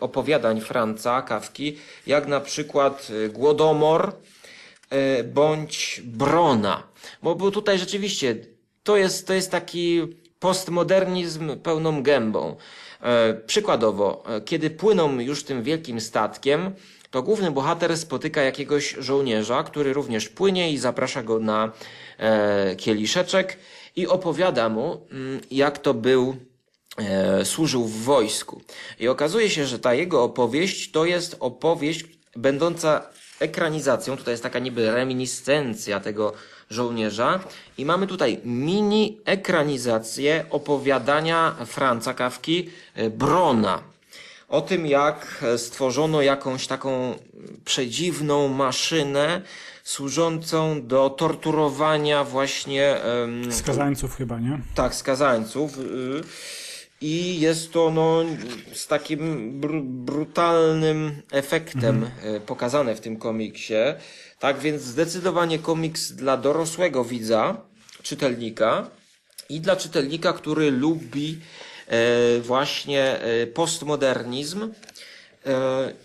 opowiadań 0.00 0.60
Franca 0.60 1.22
Kawki, 1.22 1.78
jak 2.06 2.26
na 2.26 2.40
przykład 2.40 3.08
Głodomor, 3.32 4.12
E, 4.90 5.24
bądź 5.24 6.02
Brona. 6.04 6.82
Bo, 7.22 7.34
bo 7.34 7.50
tutaj 7.50 7.78
rzeczywiście 7.78 8.36
to 8.82 8.96
jest, 8.96 9.26
to 9.26 9.34
jest 9.34 9.50
taki 9.50 10.02
postmodernizm 10.38 11.56
pełną 11.56 12.02
gębą. 12.02 12.56
E, 13.02 13.34
przykładowo, 13.34 14.24
e, 14.28 14.40
kiedy 14.40 14.70
płyną 14.70 15.20
już 15.20 15.44
tym 15.44 15.62
wielkim 15.62 16.00
statkiem, 16.00 16.72
to 17.10 17.22
główny 17.22 17.50
bohater 17.50 17.98
spotyka 17.98 18.42
jakiegoś 18.42 18.96
żołnierza, 18.98 19.62
który 19.62 19.92
również 19.92 20.28
płynie 20.28 20.72
i 20.72 20.78
zaprasza 20.78 21.22
go 21.22 21.38
na 21.38 21.72
e, 22.18 22.76
kieliszeczek 22.76 23.58
i 23.96 24.06
opowiada 24.06 24.68
mu, 24.68 25.06
mm, 25.10 25.40
jak 25.50 25.78
to 25.78 25.94
był, 25.94 26.36
e, 26.98 27.44
służył 27.44 27.84
w 27.84 28.02
wojsku. 28.02 28.60
I 28.98 29.08
okazuje 29.08 29.50
się, 29.50 29.66
że 29.66 29.78
ta 29.78 29.94
jego 29.94 30.22
opowieść 30.22 30.90
to 30.90 31.04
jest 31.04 31.36
opowieść 31.40 32.04
będąca 32.36 33.02
ekranizacją. 33.40 34.16
Tutaj 34.16 34.32
jest 34.32 34.42
taka 34.42 34.58
niby 34.58 34.90
reminiscencja 34.90 36.00
tego 36.00 36.32
żołnierza. 36.70 37.40
I 37.78 37.84
mamy 37.84 38.06
tutaj 38.06 38.40
mini 38.44 39.20
ekranizację 39.24 40.44
opowiadania 40.50 41.56
Franca 41.66 42.14
Kawki 42.14 42.70
e, 42.94 43.10
Brona. 43.10 43.95
O 44.48 44.60
tym, 44.60 44.86
jak 44.86 45.44
stworzono 45.56 46.22
jakąś 46.22 46.66
taką 46.66 47.14
przedziwną 47.64 48.48
maszynę 48.48 49.42
służącą 49.84 50.86
do 50.86 51.10
torturowania 51.10 52.24
właśnie. 52.24 52.96
Skazańców 53.50 54.16
chyba, 54.16 54.40
nie? 54.40 54.60
Tak, 54.74 54.94
skazańców. 54.94 55.78
Y, 55.78 55.82
i 57.00 57.40
jest 57.40 57.72
to 57.72 57.90
no, 57.90 58.24
z 58.72 58.86
takim 58.86 59.52
br 59.60 59.70
brutalnym 59.82 61.22
efektem 61.30 62.04
mhm. 62.04 62.36
E, 62.36 62.40
pokazane 62.40 62.94
w 62.94 63.00
tym 63.00 63.16
komiksie. 63.16 63.74
Tak 64.38 64.58
więc 64.58 64.82
zdecydowanie 64.82 65.58
komiks 65.58 66.12
dla 66.12 66.36
dorosłego 66.36 67.04
widza, 67.04 67.56
czytelnika 68.02 68.90
i 69.48 69.60
dla 69.60 69.76
czytelnika, 69.76 70.32
który 70.32 70.70
lubi 70.70 71.38
właśnie 72.40 73.20
e, 73.20 73.46
postmodernizm 73.46 74.62
e, 74.62 74.68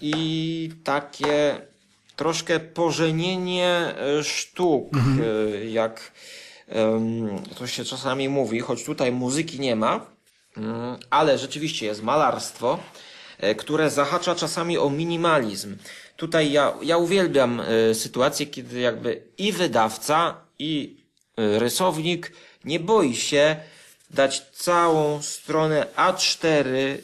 i 0.01 0.69
takie 0.83 1.61
troszkę 2.15 2.59
pożenienie 2.59 3.67
e, 3.67 4.23
sztuk, 4.23 4.93
mhm. 4.93 5.21
jak 5.69 6.11
to 7.57 7.67
się 7.67 7.85
czasami 7.85 8.29
mówi, 8.29 8.59
choć 8.59 8.83
tutaj 8.83 9.11
muzyki 9.11 9.59
nie 9.59 9.75
ma, 9.75 10.05
mm, 10.57 10.97
ale 11.09 11.37
rzeczywiście 11.37 11.85
jest 11.85 12.03
malarstwo, 12.03 12.79
które 13.57 13.89
zahacza 13.89 14.35
czasami 14.35 14.77
o 14.77 14.89
minimalizm. 14.89 15.77
Tutaj 16.17 16.51
ja, 16.51 16.73
ja 16.81 16.97
uwielbiam 16.97 17.61
sytuację, 17.93 18.45
kiedy 18.45 18.79
jakby 18.79 19.21
i 19.37 19.51
wydawca, 19.51 20.41
i 20.59 20.97
rysownik 21.37 22.31
nie 22.65 22.79
boi 22.79 23.15
się 23.15 23.55
dać 24.13 24.41
całą 24.53 25.21
stronę 25.21 25.87
A4 25.95 26.97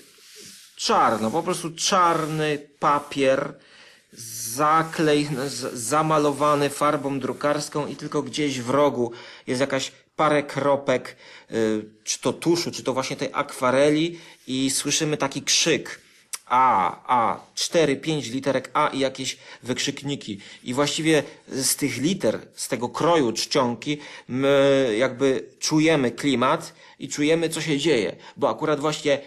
czarno, 0.76 1.32
po 1.32 1.43
prostu 1.43 1.72
czarny 1.72 2.68
papier, 2.80 3.53
zaklej, 4.53 5.30
zamalowany 5.74 6.70
farbą 6.70 7.20
drukarską 7.20 7.88
i 7.88 7.95
tylko 7.95 8.22
gdzieś 8.22 8.62
w 8.62 8.70
rogu 8.70 9.12
jest 9.47 9.62
jakaś 9.62 9.91
parę 10.16 10.43
kropek, 10.43 11.16
y, 11.51 11.86
czy 12.03 12.20
to 12.20 12.34
tuszu, 12.34 12.72
czy 12.72 12.84
to 12.84 12.93
właśnie 12.93 13.16
tej 13.16 13.30
akwareli 13.34 14.20
i 14.47 14.70
słyszymy 14.70 15.18
taki 15.18 15.41
krzyk. 15.41 16.07
A, 16.50 16.95
A, 17.08 17.39
4, 17.56 17.95
5 17.95 18.30
literek 18.30 18.70
A 18.74 18.88
i 18.88 19.00
jakieś 19.00 19.38
wykrzykniki. 19.64 20.39
I 20.64 20.74
właściwie 20.74 21.24
z 21.48 21.76
tych 21.76 21.98
liter, 21.98 22.48
z 22.56 22.68
tego 22.68 22.89
kroju 22.89 23.34
czcionki, 23.34 23.98
my 24.28 24.95
jakby 24.98 25.50
czujemy 25.60 26.12
klimat 26.12 26.74
i 27.00 27.10
czujemy, 27.10 27.50
co 27.50 27.62
się 27.62 27.78
dzieje. 27.78 28.16
Bo 28.38 28.50
akurat 28.50 28.80
właśnie 28.80 29.20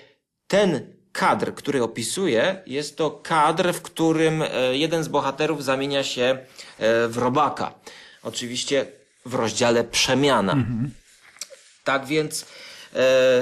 ten 0.46 0.94
kadr, 1.12 1.54
który 1.54 1.82
opisuje, 1.82 2.62
jest 2.66 2.96
to 2.96 3.10
kadr, 3.10 3.72
w 3.72 3.82
którym 3.82 4.42
e, 4.42 4.76
jeden 4.76 5.04
z 5.04 5.08
bohaterów 5.08 5.64
zamienia 5.64 6.04
się 6.04 6.22
e, 6.22 7.08
w 7.08 7.18
robaka. 7.18 7.74
Oczywiście 8.22 8.86
w 9.26 9.34
rozdziale 9.34 9.84
przemiana. 9.84 10.52
Mhm. 10.52 10.90
Tak 11.84 12.06
więc, 12.06 12.46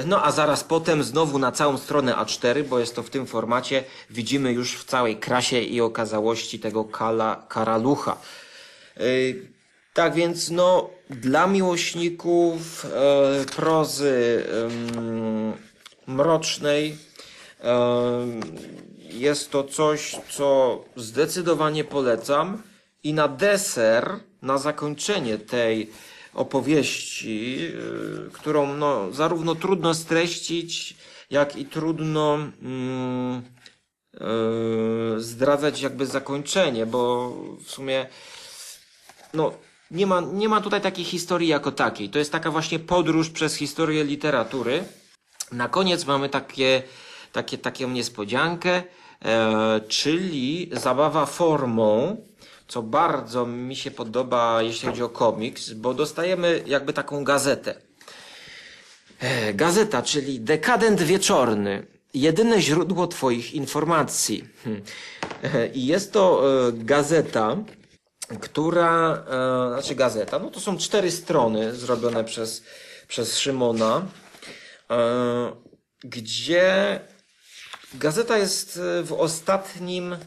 no 0.05 0.25
a 0.25 0.31
zaraz 0.31 0.63
potem 0.63 1.03
znowu 1.03 1.39
na 1.39 1.51
całą 1.51 1.77
stronę 1.77 2.13
A4, 2.13 2.63
bo 2.63 2.79
jest 2.79 2.95
to 2.95 3.03
w 3.03 3.09
tym 3.09 3.27
formacie, 3.27 3.83
widzimy 4.09 4.51
już 4.51 4.77
w 4.77 4.85
całej 4.85 5.17
krasie 5.17 5.61
i 5.61 5.81
okazałości 5.81 6.59
tego 6.59 6.85
kala, 6.85 7.45
karalucha. 7.49 8.17
Tak 9.93 10.13
więc, 10.13 10.49
no, 10.49 10.89
dla 11.09 11.47
miłośników 11.47 12.85
prozy 13.55 14.43
mrocznej, 16.07 16.97
jest 19.09 19.51
to 19.51 19.63
coś, 19.63 20.15
co 20.29 20.79
zdecydowanie 20.95 21.83
polecam. 21.83 22.61
I 23.03 23.13
na 23.13 23.27
deser, 23.27 24.19
na 24.41 24.57
zakończenie 24.57 25.37
tej 25.37 25.89
opowieści, 26.39 27.59
y, 28.27 28.31
którą 28.33 28.75
no, 28.75 29.11
zarówno 29.11 29.55
trudno 29.55 29.93
streścić, 29.93 30.95
jak 31.29 31.55
i 31.55 31.65
trudno 31.65 32.37
mm, 32.61 33.41
yy, 34.13 35.21
zdradzać 35.21 35.81
jakby 35.81 36.05
zakończenie, 36.05 36.85
bo 36.85 37.29
w 37.65 37.71
sumie 37.71 38.07
no, 39.33 39.53
nie, 39.91 40.07
ma, 40.07 40.21
nie 40.21 40.49
ma 40.49 40.61
tutaj 40.61 40.81
takiej 40.81 41.05
historii 41.05 41.47
jako 41.47 41.71
takiej. 41.71 42.09
To 42.09 42.19
jest 42.19 42.31
taka 42.31 42.51
właśnie 42.51 42.79
podróż 42.79 43.29
przez 43.29 43.55
historię 43.55 44.03
literatury. 44.03 44.83
Na 45.51 45.69
koniec 45.69 46.05
mamy 46.05 46.29
takie 46.29 46.83
takie, 47.31 47.57
taką 47.57 47.89
niespodziankę, 47.89 48.83
e, 49.25 49.81
czyli 49.87 50.69
zabawa 50.73 51.25
formą, 51.25 52.17
co 52.69 52.81
bardzo 52.81 53.45
mi 53.45 53.75
się 53.75 53.91
podoba, 53.91 54.61
jeśli 54.61 54.87
chodzi 54.87 55.03
o 55.03 55.09
komiks, 55.09 55.73
bo 55.73 55.93
dostajemy 55.93 56.63
jakby 56.65 56.93
taką 56.93 57.23
gazetę. 57.23 57.75
E, 59.19 59.53
gazeta, 59.53 60.01
czyli 60.01 60.39
dekadent 60.39 61.01
wieczorny. 61.01 61.87
Jedyne 62.13 62.61
źródło 62.61 63.07
Twoich 63.07 63.53
informacji. 63.53 64.47
Hm. 64.63 64.81
E, 65.43 65.67
I 65.67 65.85
jest 65.85 66.13
to 66.13 66.43
e, 66.67 66.71
gazeta, 66.73 67.57
która, 68.39 69.23
znaczy 69.73 69.95
gazeta, 69.95 70.39
no 70.39 70.49
to 70.49 70.59
są 70.59 70.77
cztery 70.77 71.11
strony 71.11 71.75
zrobione 71.75 72.23
przez, 72.23 72.63
przez 73.07 73.37
Szymona, 73.37 74.05
gdzie 76.03 76.99
Gazeta 77.93 78.37
jest 78.37 78.79
w 79.03 79.15
ostatnim 79.17 80.17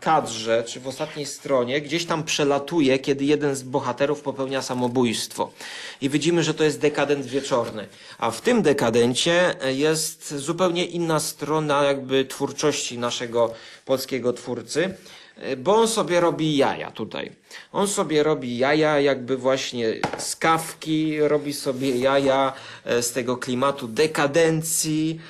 kadrze, 0.00 0.64
czy 0.66 0.80
w 0.80 0.88
ostatniej 0.88 1.26
stronie, 1.26 1.80
gdzieś 1.80 2.06
tam 2.06 2.24
przelatuje, 2.24 2.98
kiedy 2.98 3.24
jeden 3.24 3.56
z 3.56 3.62
bohaterów 3.62 4.20
popełnia 4.20 4.62
samobójstwo. 4.62 5.52
I 6.00 6.08
widzimy, 6.08 6.42
że 6.42 6.54
to 6.54 6.64
jest 6.64 6.80
dekadent 6.80 7.26
wieczorny. 7.26 7.88
A 8.18 8.30
w 8.30 8.40
tym 8.40 8.62
dekadencie 8.62 9.54
jest 9.74 10.34
zupełnie 10.34 10.84
inna 10.84 11.20
strona 11.20 11.84
jakby 11.84 12.24
twórczości 12.24 12.98
naszego 12.98 13.54
polskiego 13.84 14.32
twórcy, 14.32 14.94
e, 15.36 15.56
bo 15.56 15.76
on 15.76 15.88
sobie 15.88 16.20
robi 16.20 16.56
jaja 16.56 16.90
tutaj. 16.90 17.32
On 17.72 17.88
sobie 17.88 18.22
robi 18.22 18.58
jaja 18.58 19.00
jakby 19.00 19.36
właśnie 19.36 19.94
z 20.18 20.36
kawki, 20.36 21.20
robi 21.20 21.52
sobie 21.52 21.96
jaja 21.96 22.52
z 22.84 23.12
tego 23.12 23.36
klimatu 23.36 23.88
dekadencji, 23.88 25.20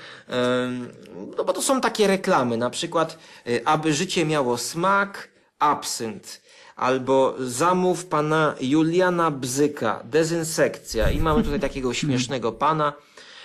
no 1.36 1.44
bo 1.44 1.52
to 1.52 1.62
są 1.62 1.80
takie 1.80 2.06
reklamy, 2.06 2.56
na 2.56 2.70
przykład 2.70 3.18
y, 3.46 3.62
aby 3.64 3.92
życie 3.92 4.26
miało 4.26 4.58
smak, 4.58 5.28
absynt. 5.58 6.42
Albo 6.76 7.34
zamów 7.38 8.06
pana 8.06 8.54
Juliana 8.60 9.30
Bzyka, 9.30 10.02
dezynsekcja. 10.04 11.10
I 11.10 11.20
mamy 11.20 11.42
tutaj 11.42 11.60
takiego 11.60 11.94
śmiesznego 12.00 12.52
pana, 12.52 12.92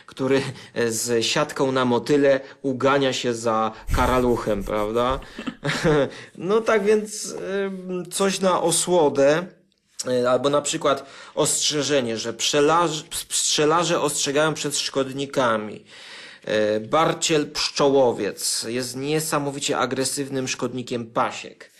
który 0.05 0.41
e, 0.73 0.91
z 0.91 1.25
siatką 1.25 1.71
na 1.71 1.85
motyle 1.85 2.39
ugania 2.61 3.13
się 3.13 3.33
za 3.33 3.71
karaluchem, 3.95 4.63
prawda? 4.63 5.19
No 6.37 6.61
tak 6.61 6.83
więc 6.83 7.35
coś 8.11 8.39
na 8.39 8.61
osłodę. 8.61 9.47
E, 10.07 10.29
albo 10.29 10.49
na 10.49 10.61
przykład 10.61 11.05
ostrzeżenie, 11.35 12.17
że 12.17 12.33
pszczelarze 13.29 14.01
ostrzegają 14.01 14.53
przed 14.53 14.77
szkodnikami. 14.77 15.85
E, 16.45 16.79
Barciel 16.79 17.51
pszczołowiec 17.51 18.65
jest 18.69 18.95
niesamowicie 18.95 19.77
agresywnym 19.77 20.47
szkodnikiem 20.47 21.05
pasiek. 21.05 21.71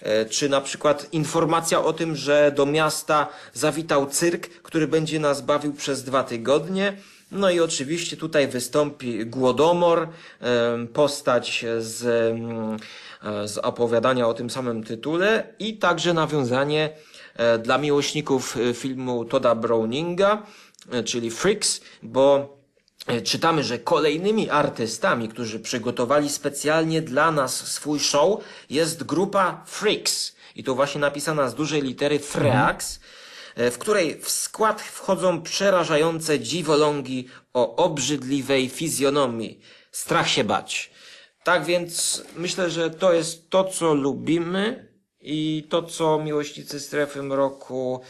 E, 0.00 0.24
czy 0.24 0.48
na 0.48 0.60
przykład 0.60 1.08
informacja 1.12 1.82
o 1.82 1.92
tym, 1.92 2.16
że 2.16 2.52
do 2.56 2.66
miasta 2.66 3.28
zawitał 3.54 4.06
cyrk, 4.06 4.48
który 4.48 4.88
będzie 4.88 5.20
nas 5.20 5.40
bawił 5.40 5.72
przez 5.72 6.04
dwa 6.04 6.24
tygodnie. 6.24 6.96
No 7.32 7.50
i 7.50 7.60
oczywiście 7.60 8.16
tutaj 8.16 8.48
wystąpi 8.48 9.26
Głodomor, 9.26 10.08
e, 10.40 10.86
postać 10.86 11.64
z, 11.78 11.98
z 13.44 13.58
opowiadania 13.58 14.28
o 14.28 14.34
tym 14.34 14.50
samym 14.50 14.84
tytule 14.84 15.54
i 15.58 15.78
także 15.78 16.14
nawiązanie 16.14 16.90
dla 17.62 17.78
miłośników 17.78 18.56
filmu 18.74 19.24
Toda 19.24 19.54
Browninga, 19.54 20.42
czyli 21.04 21.30
Freaks, 21.30 21.80
bo 22.02 22.48
E, 22.48 22.59
czytamy, 23.24 23.64
że 23.64 23.78
kolejnymi 23.78 24.50
artystami, 24.50 25.28
którzy 25.28 25.60
przygotowali 25.60 26.28
specjalnie 26.28 27.02
dla 27.02 27.30
nas 27.30 27.72
swój 27.72 28.00
show, 28.00 28.40
jest 28.70 29.02
grupa 29.02 29.64
Freaks. 29.66 30.36
I 30.56 30.64
to 30.64 30.74
właśnie 30.74 31.00
napisana 31.00 31.48
z 31.48 31.54
dużej 31.54 31.82
litery 31.82 32.18
Freaks, 32.18 33.00
e, 33.54 33.70
w 33.70 33.78
której 33.78 34.20
w 34.20 34.30
skład 34.30 34.82
wchodzą 34.82 35.42
przerażające 35.42 36.40
dziwolągi 36.40 37.28
o 37.54 37.76
obrzydliwej 37.76 38.68
fizjonomii. 38.68 39.60
Strach 39.92 40.28
się 40.28 40.44
bać. 40.44 40.90
Tak 41.44 41.64
więc 41.64 42.24
myślę, 42.36 42.70
że 42.70 42.90
to 42.90 43.12
jest 43.12 43.50
to, 43.50 43.64
co 43.64 43.94
lubimy 43.94 44.88
i 45.20 45.66
to, 45.68 45.82
co 45.82 46.18
miłośnicy 46.18 46.80
strefy 46.80 47.22
mroku, 47.22 48.00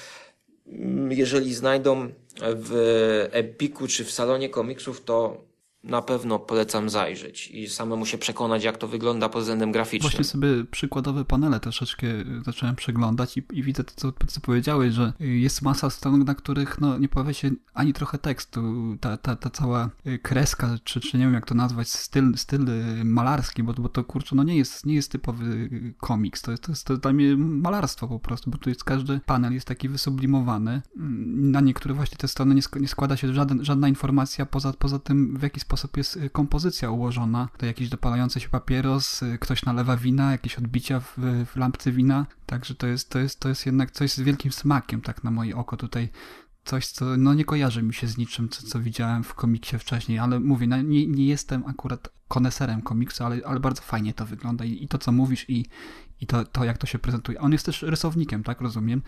mm, 0.67 1.13
jeżeli 1.13 1.55
znajdą 1.55 2.13
w 2.43 3.29
Epiku 3.33 3.89
czy 3.89 4.05
w 4.05 4.11
salonie 4.11 4.49
komiksów, 4.49 5.05
to 5.05 5.45
na 5.85 6.03
pewno 6.03 6.39
polecam 6.39 6.91
zajrzeć 6.91 7.51
i 7.51 7.69
samemu 7.69 8.07
się 8.07 8.19
przekonać, 8.19 8.65
jak 8.65 8.77
to 8.77 8.89
wygląda 8.89 9.29
pod 9.29 9.43
względem 9.43 9.73
graficznym. 9.73 10.11
Właśnie 10.11 10.25
sobie 10.25 10.65
przykładowe 10.71 11.25
panele 11.25 11.61
troszeczkę 11.61 12.07
zacząłem 12.45 12.77
przeglądać 12.77 13.37
i, 13.37 13.43
i 13.53 13.63
widzę 13.63 13.85
to, 13.85 13.93
co, 13.97 14.13
co 14.27 14.41
powiedziałeś, 14.41 14.95
że 14.95 15.13
jest 15.21 15.63
masa 15.63 15.91
stron, 15.91 16.25
na 16.25 16.35
których 16.35 16.81
no, 16.81 16.99
nie 16.99 17.09
pojawia 17.09 17.33
się 17.33 17.51
ani 17.75 17.93
trochę 17.93 18.19
tekstu. 18.19 18.61
Ta, 19.01 19.17
ta, 19.17 19.37
ta 19.37 19.51
cała 19.51 19.91
kreska, 20.23 20.77
czy, 20.85 21.01
czy 21.01 21.19
nie 21.19 21.25
wiem 21.25 21.35
jak 21.35 21.47
to 21.47 21.55
nazwać, 21.55 21.89
styl, 21.89 22.37
styl 22.37 22.67
malarski, 23.05 23.63
bo, 23.63 23.73
bo 23.73 23.89
to 23.89 24.05
kurczę, 24.05 24.37
no 24.37 24.43
nie 24.43 24.57
jest, 24.57 24.87
nie 24.87 24.95
jest 24.95 25.13
typowy 25.13 25.71
komiks, 25.99 26.43
to 26.43 26.51
jest, 26.51 26.63
to 26.63 26.73
jest 26.73 26.87
to 26.87 26.97
dla 26.97 27.13
mnie 27.13 27.37
malarstwo 27.37 28.09
po 28.09 28.19
prostu, 28.19 28.51
bo 28.51 28.59
tu 28.59 28.69
jest 28.69 28.85
każdy 28.85 29.21
panel 29.27 29.53
jest 29.53 29.67
taki 29.67 29.89
wysublimowany. 29.89 30.83
Na 31.37 31.61
niektóre 31.61 31.95
właśnie 31.95 32.17
te 32.17 32.29
strony 32.29 32.55
nie, 32.55 32.63
nie 32.81 32.89
składa 32.89 33.17
się 33.17 33.35
żaden, 33.35 33.65
żadna 33.65 33.89
informacja 33.89 34.47
poza, 34.47 34.73
poza 34.73 34.99
tym, 34.99 35.39
w 35.39 35.43
jaki 35.43 35.61
sposób 35.61 35.70
sposób 35.71 35.97
jest 35.97 36.17
y, 36.17 36.31
kompozycja 36.31 36.91
ułożona. 36.91 37.49
To 37.57 37.67
jakiś 37.67 37.89
dopalający 37.89 38.41
się 38.41 38.49
papieros, 38.49 39.23
y, 39.23 39.39
ktoś 39.39 39.65
nalewa 39.65 39.97
wina, 39.97 40.33
jakieś 40.33 40.59
odbicia 40.59 41.01
w, 41.01 41.15
w 41.47 41.57
lampce 41.57 41.93
wina. 41.93 42.27
Także 42.47 42.75
to 42.75 42.87
jest, 42.87 43.11
to, 43.11 43.19
jest, 43.19 43.41
to 43.41 43.49
jest 43.49 43.67
jednak 43.67 43.91
coś 43.91 44.13
z 44.13 44.21
wielkim 44.21 44.53
smakiem, 44.53 45.01
tak 45.01 45.25
na 45.25 45.31
moje 45.31 45.57
oko 45.57 45.77
tutaj 45.77 46.09
coś, 46.65 46.87
co 46.87 47.05
no 47.17 47.35
nie 47.35 47.45
kojarzy 47.45 47.83
mi 47.83 47.95
się 47.95 48.07
z 48.07 48.19
niczym, 48.19 48.49
co, 48.49 48.67
co 48.67 48.81
widziałem 48.81 49.25
w 49.25 49.35
komiksie 49.35 49.79
wcześniej, 49.79 50.19
ale 50.19 50.41
mówię, 50.41 50.67
no, 50.67 50.83
nie, 50.83 51.07
nie 51.07 51.27
jestem 51.27 51.65
akurat 51.67 52.09
koneserem 52.29 52.83
komiksu, 52.83 53.25
ale, 53.25 53.41
ale 53.47 53.61
bardzo 53.61 53.83
fajnie 53.83 54.15
to 54.15 54.27
wygląda 54.27 54.65
i, 54.65 54.85
i 54.85 54.89
to, 54.89 54.99
co 54.99 55.13
mówisz 55.13 55.51
i, 55.51 55.67
i 56.21 56.27
to, 56.27 56.45
to, 56.45 56.65
jak 56.65 56.79
to 56.79 56.87
się 56.87 56.99
prezentuje. 56.99 57.41
On 57.41 57.53
jest 57.53 57.67
też 57.67 57.83
rysownikiem, 57.83 58.43
tak, 58.43 58.61
rozumiem? 58.61 59.03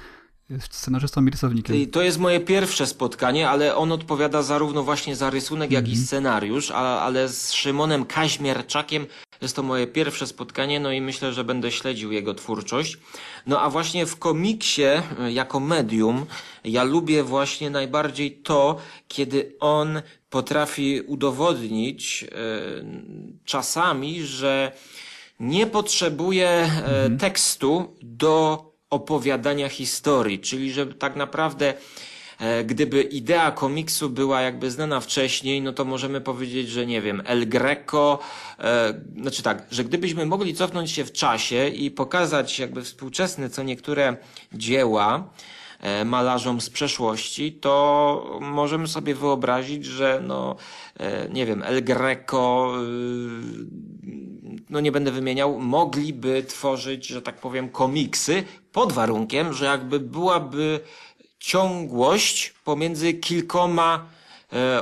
Scenarzystą 0.70 1.26
i 1.26 1.30
rysownikiem. 1.30 1.90
To 1.90 2.03
jest 2.03 2.18
moje 2.18 2.40
pierwsze 2.40 2.86
spotkanie, 2.86 3.51
ale 3.51 3.76
on 3.76 3.93
odpowiada 3.93 4.43
zarówno 4.43 4.82
właśnie 4.82 5.16
za 5.16 5.30
rysunek, 5.30 5.70
jak 5.70 5.88
i 5.88 5.97
scenariusz, 5.97 6.70
a, 6.70 7.01
ale 7.01 7.28
z 7.28 7.53
Szymonem 7.53 8.05
Kaźmierczakiem 8.05 9.07
jest 9.43 9.57
to 9.57 9.62
moje 9.62 9.86
pierwsze 9.86 10.26
spotkanie, 10.26 10.80
no 10.80 10.93
i 10.93 11.01
myślę, 11.01 11.32
że 11.32 11.45
będę 11.45 11.72
śledził 11.72 12.12
jego 12.12 12.34
twórczość. 12.34 12.99
No 13.47 13.61
a 13.61 13.70
właśnie 13.70 14.07
w 14.07 14.18
komiksie, 14.18 14.82
y, 15.26 15.32
jako 15.32 15.61
medium, 15.61 16.26
ja 16.64 16.84
lubię 16.84 17.22
właśnie 17.22 17.70
najbardziej 17.70 18.36
to, 18.36 18.78
kiedy 19.09 19.57
on 19.61 20.03
potrafi 20.30 21.01
udowodnić 21.01 22.22
y, 22.22 22.28
czasami, 23.45 24.22
że 24.22 24.72
nie 25.40 25.66
potrzebuje 25.66 26.70
y, 27.07 27.18
tekstu 27.18 27.97
do 28.03 28.72
opowiadania 28.93 29.68
historii, 29.68 30.38
czyli 30.38 30.72
że 30.72 30.86
tak 30.86 31.16
naprawdę 31.16 31.74
e, 32.38 32.64
gdyby 32.64 33.03
idea 33.03 33.51
komiksu 33.51 34.11
była 34.11 34.40
jakby 34.40 34.70
znana 34.70 35.01
wcześniej, 35.01 35.62
no 35.62 35.72
to 35.72 35.84
możemy 35.84 36.20
powiedzieć, 36.20 36.68
że 36.68 36.86
nie 36.86 37.03
wiem, 37.03 37.22
El 37.24 37.49
Greco, 37.49 38.18
e, 38.59 38.95
znaczy 39.20 39.43
tak, 39.43 39.66
że 39.70 39.84
gdybyśmy 39.84 40.26
mogli 40.26 40.55
cofnąć 40.55 40.90
się 40.90 41.05
w 41.05 41.12
czasie 41.12 41.68
i 41.68 41.90
pokazać 41.90 42.59
jakby 42.59 42.82
współczesne 42.82 43.51
co 43.51 43.62
niektóre 43.62 44.16
dzieła, 44.53 45.28
e, 45.80 46.05
malarzom 46.05 46.61
z 46.61 46.70
przeszłości, 46.70 47.53
to 47.53 48.38
możemy 48.40 48.88
sobie 48.88 49.14
wyobrazić, 49.14 49.84
że 49.84 50.22
no, 50.26 50.57
e, 51.01 51.28
nie 51.28 51.47
wiem, 51.47 51.62
El 51.62 51.84
Greco, 51.84 52.72
no 54.71 54.81
nie 54.81 54.93
będę 54.93 55.11
wymieniał, 55.11 55.59
mogliby 55.59 56.43
tworzyć, 56.43 57.07
że 57.07 57.23
tak 57.23 57.41
powiem, 57.41 57.69
komiksy 57.69 58.45
pod 58.73 58.93
warunkiem, 58.93 59.53
że 59.53 59.65
jakby 59.65 60.01
byłaby 60.01 60.81
ciągłość 61.39 62.55
pomiędzy 62.65 63.15
kilkoma 63.15 64.07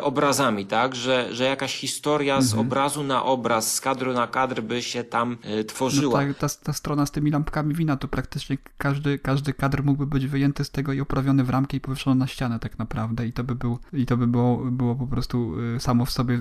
obrazami, 0.02 0.66
tak? 0.66 0.94
Że, 0.94 1.34
że 1.34 1.44
jakaś 1.44 1.76
historia 1.76 2.40
z 2.40 2.54
obrazu 2.54 3.02
na 3.04 3.24
obraz, 3.24 3.74
z 3.74 3.80
kadru 3.80 4.12
na 4.12 4.26
kadr 4.26 4.62
by 4.62 4.82
się 4.82 5.04
tam 5.04 5.38
e, 5.42 5.56
No 5.56 5.64
tworzyła. 5.64 6.20
ta, 6.38 6.48
ta, 6.48 6.72
strona 6.72 7.06
z 7.06 7.10
tymi 7.10 7.30
lampkami 7.30 7.74
wina, 7.74 7.96
to 7.96 8.08
praktycznie 8.08 8.58
każdy, 8.78 9.18
każdy 9.18 9.52
kadr 9.52 9.82
mógłby 9.82 10.06
być 10.06 10.26
wyjęty 10.26 10.64
z 10.64 10.70
tego 10.70 10.92
i 10.92 11.00
oprawiony 11.00 11.44
w 11.44 11.50
ramkę 11.50 11.76
i 11.76 11.80
powieszony 11.80 12.16
na 12.16 12.26
ścianę 12.26 12.58
tak 12.58 12.78
naprawdę 12.78 13.26
i 13.26 13.32
to 13.32 13.44
by, 13.44 13.54
był, 13.54 13.78
i 13.92 14.06
to 14.06 14.16
by 14.16 14.26
było, 14.26 14.56
było 14.56 14.94
po 14.94 15.06
prostu 15.06 15.60
y, 15.76 15.80
samo 15.80 16.04
w 16.06 16.10
sobie 16.10 16.34
y, 16.34 16.38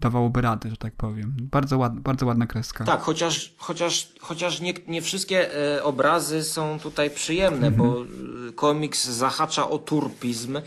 dawałoby 0.00 0.40
radę, 0.40 0.70
że 0.70 0.76
tak 0.76 0.94
powiem. 0.94 1.36
Bardzo, 1.40 1.78
ład, 1.78 2.00
bardzo 2.00 2.26
ładna 2.26 2.46
kreska. 2.46 2.84
Tak, 2.84 3.00
chociaż, 3.00 3.54
chociaż, 3.58 4.12
chociaż 4.20 4.60
nie, 4.60 4.74
nie 4.88 5.02
wszystkie 5.02 5.54
e, 5.76 5.84
obrazy 5.84 6.44
są 6.44 6.78
tutaj 6.78 7.10
przyjemne, 7.10 7.70
bo 7.70 8.02
e, 8.48 8.52
komiks 8.52 9.08
zahacza 9.08 9.70
o 9.70 9.78
turpizm. 9.78 10.58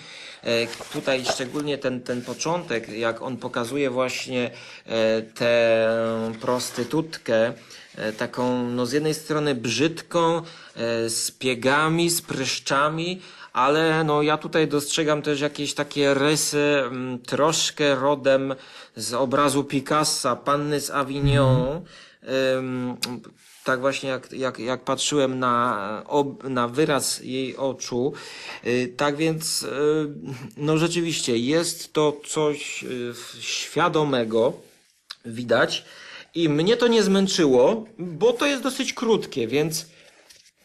E, 0.46 0.68
tutaj 0.93 1.26
szczególnie 1.26 1.78
ten, 1.78 2.02
ten 2.02 2.22
początek, 2.22 2.89
jak 2.89 3.22
on 3.22 3.38
pokazuje 3.38 3.89
właśnie 3.89 4.52
e, 4.86 5.22
tę 5.22 5.88
prostytutkę, 6.41 7.54
e, 7.96 8.14
taką 8.14 8.70
no 8.70 8.86
z 8.86 8.91
jednej 8.91 9.14
strony 9.14 9.56
brzydką, 9.56 10.41
z 11.08 11.32
piegami, 11.32 12.10
z 12.10 12.22
pryszczami, 12.22 13.22
ale 13.54 14.04
no 14.04 14.22
ja 14.22 14.38
tutaj 14.38 14.68
dostrzegam 14.68 15.22
też 15.22 15.41
jakieś 15.41 15.74
takie 15.74 16.14
rysy 16.14 16.82
mm, 16.86 17.20
troszkę 17.20 17.96
rodem 17.96 18.56
z 18.96 19.14
obrazu 19.14 19.64
Picassa, 19.64 20.36
Panny 20.36 20.80
z 20.80 20.89
Avignon. 20.89 21.82
Ym, 22.58 22.98
tak 23.66 23.80
właśnie 23.80 24.09
jak, 24.09 24.32
jak, 24.32 24.59
jak 24.59 24.84
patrzyłem 24.84 25.39
na, 25.39 26.03
na 26.43 26.68
wyraz 26.68 27.20
jej 27.24 27.57
oczu. 27.57 28.13
Y, 28.66 28.93
tak 28.97 29.16
więc, 29.16 29.63
y, 29.63 29.68
no 30.57 30.78
rzeczywiście 30.78 31.38
jest 31.38 31.93
to 31.93 32.18
coś 32.28 32.84
y, 32.84 33.13
świadomego, 33.39 34.53
widać. 35.26 35.86
I 36.36 36.49
mnie 36.49 36.78
to 36.78 36.88
nie 36.88 37.03
zmęczyło, 37.03 37.86
bo 37.97 38.34
to 38.34 38.45
jest 38.45 38.63
dosyć 38.63 38.93
krótkie, 38.93 39.47
więc 39.47 39.86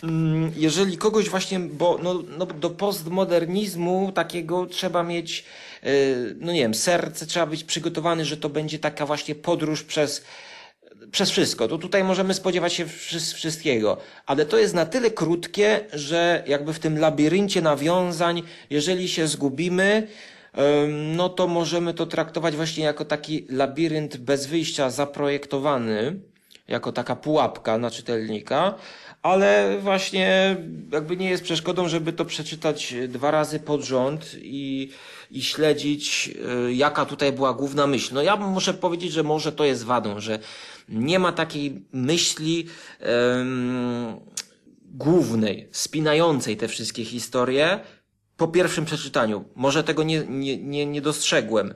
Mm, 0.03 0.53
jeżeli 0.57 0.99
kogoś 0.99 1.29
właśnie, 1.29 1.61
bo 1.61 1.99
no, 2.03 2.23
no, 2.39 2.47
do 2.47 2.71
postmodernizmu 2.71 4.13
takiego 4.15 4.67
trzeba 4.67 5.03
mieć, 5.03 5.45
no 6.41 6.53
nie 6.53 6.61
wiem, 6.61 6.75
serce 6.75 7.27
trzeba 7.27 7.47
być 7.47 7.65
przygotowany, 7.65 8.25
że 8.25 8.37
to 8.37 8.49
będzie 8.49 8.79
taka 8.79 9.07
właśnie 9.07 9.35
podróż 9.35 9.83
przez, 9.83 10.25
przez 11.13 11.31
wszystko. 11.31 11.69
To 11.69 11.79
tutaj 11.79 12.05
możemy 12.05 12.35
spodziewać 12.35 12.73
się 12.73 12.87
wszy- 12.87 13.35
wszystkiego, 13.35 13.97
ale 14.27 14.47
to 14.47 14.59
jest 14.59 14.75
na 14.75 14.87
tyle 14.87 15.11
krótkie, 15.11 15.81
że 15.93 16.45
jakby 16.47 16.73
w 16.73 16.79
tym 16.79 16.99
labiryncie 16.99 17.63
nawiązań, 17.63 18.43
jeżeli 18.71 19.09
się 19.09 19.27
zgubimy, 19.27 20.07
no 21.15 21.29
to 21.29 21.47
możemy 21.49 21.95
to 21.95 22.07
traktować 22.07 22.57
właśnie 22.57 22.85
jako 22.85 23.05
taki 23.05 23.47
labirynt 23.49 24.17
bez 24.17 24.47
wyjścia 24.47 24.91
zaprojektowany, 24.91 26.17
jako 26.69 26.93
taka 26.93 27.17
pułapka 27.17 27.79
na 27.79 27.91
czytelnika, 27.91 28.75
ale 29.23 29.79
właśnie 29.83 30.57
jakby 30.93 31.17
nie 31.17 31.31
jest 31.31 31.43
przeszkodą, 31.43 31.89
żeby 31.89 32.13
to 32.13 32.25
przeczytać 32.25 32.95
dwa 33.09 33.31
razy 33.31 33.61
pod 33.61 33.83
rząd 33.83 34.37
i, 34.43 34.91
i 35.31 35.43
śledzić, 35.43 36.31
y, 36.69 36.75
jaka 36.75 37.05
tutaj 37.07 37.33
była 37.33 37.55
główna 37.55 37.87
myśl. 37.87 38.15
No 38.15 38.23
ja 38.23 38.37
muszę 38.37 38.75
powiedzieć, 38.75 39.13
że 39.13 39.23
może 39.23 39.53
to 39.53 39.65
jest 39.65 39.85
wadą, 39.85 40.21
że 40.21 40.39
nie 40.91 41.19
ma 41.19 41.33
takiej 41.33 41.85
myśli 41.93 42.67
em, 43.01 44.21
głównej, 44.85 45.69
spinającej 45.73 46.57
te 46.57 46.69
wszystkie 46.69 47.05
historie 47.05 47.81
po 48.37 48.49
pierwszym 48.49 48.85
przeczytaniu. 48.85 49.45
Może 49.55 49.85
tego 49.85 50.03
nie, 50.03 50.25
nie, 50.29 50.59
nie, 50.59 50.87
nie 50.87 51.01
dostrzegłem, 51.01 51.75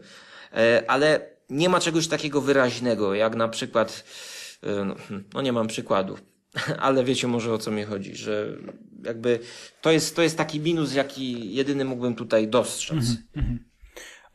e, 0.53 0.85
ale 0.89 1.35
nie 1.51 1.69
ma 1.69 1.81
czegoś 1.81 2.09
takiego 2.09 2.41
wyraźnego, 2.41 3.15
jak 3.15 3.37
na 3.37 3.49
przykład, 3.49 4.05
e, 4.63 4.85
no, 4.85 4.95
no 5.35 5.43
nie 5.43 5.53
mam 5.53 5.67
przykładów, 5.67 6.23
ale 6.87 7.05
wiecie 7.05 7.27
może 7.27 7.53
o 7.53 7.59
co 7.59 7.71
mi 7.71 7.83
chodzi, 7.83 8.17
że 8.17 8.57
jakby 9.05 9.39
to 9.81 9.91
jest, 9.91 10.17
to 10.17 10.23
jest 10.23 10.37
taki 10.37 10.61
minus, 10.61 10.95
jaki 10.95 11.55
jedyny 11.55 11.85
mógłbym 11.85 12.15
tutaj 12.15 12.49
dostrzec. 12.49 13.05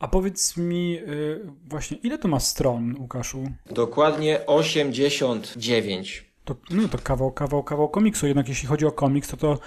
A 0.00 0.08
powiedz 0.08 0.56
mi 0.56 0.98
y, 0.98 1.40
właśnie, 1.68 1.96
ile 1.96 2.18
to 2.18 2.28
ma 2.28 2.40
stron, 2.40 2.96
Łukaszu? 2.98 3.44
Dokładnie 3.70 4.46
89. 4.46 6.24
To, 6.44 6.56
no 6.70 6.88
to 6.88 6.98
kawał, 6.98 7.32
kawał, 7.32 7.62
kawał 7.62 7.88
komiksu. 7.88 8.26
Jednak 8.26 8.48
jeśli 8.48 8.68
chodzi 8.68 8.86
o 8.86 8.92
komiks, 8.92 9.28
to 9.28 9.36
to 9.36 9.58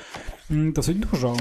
mm, 0.52 0.74
dosyć 0.74 0.98
dużo. 0.98 1.36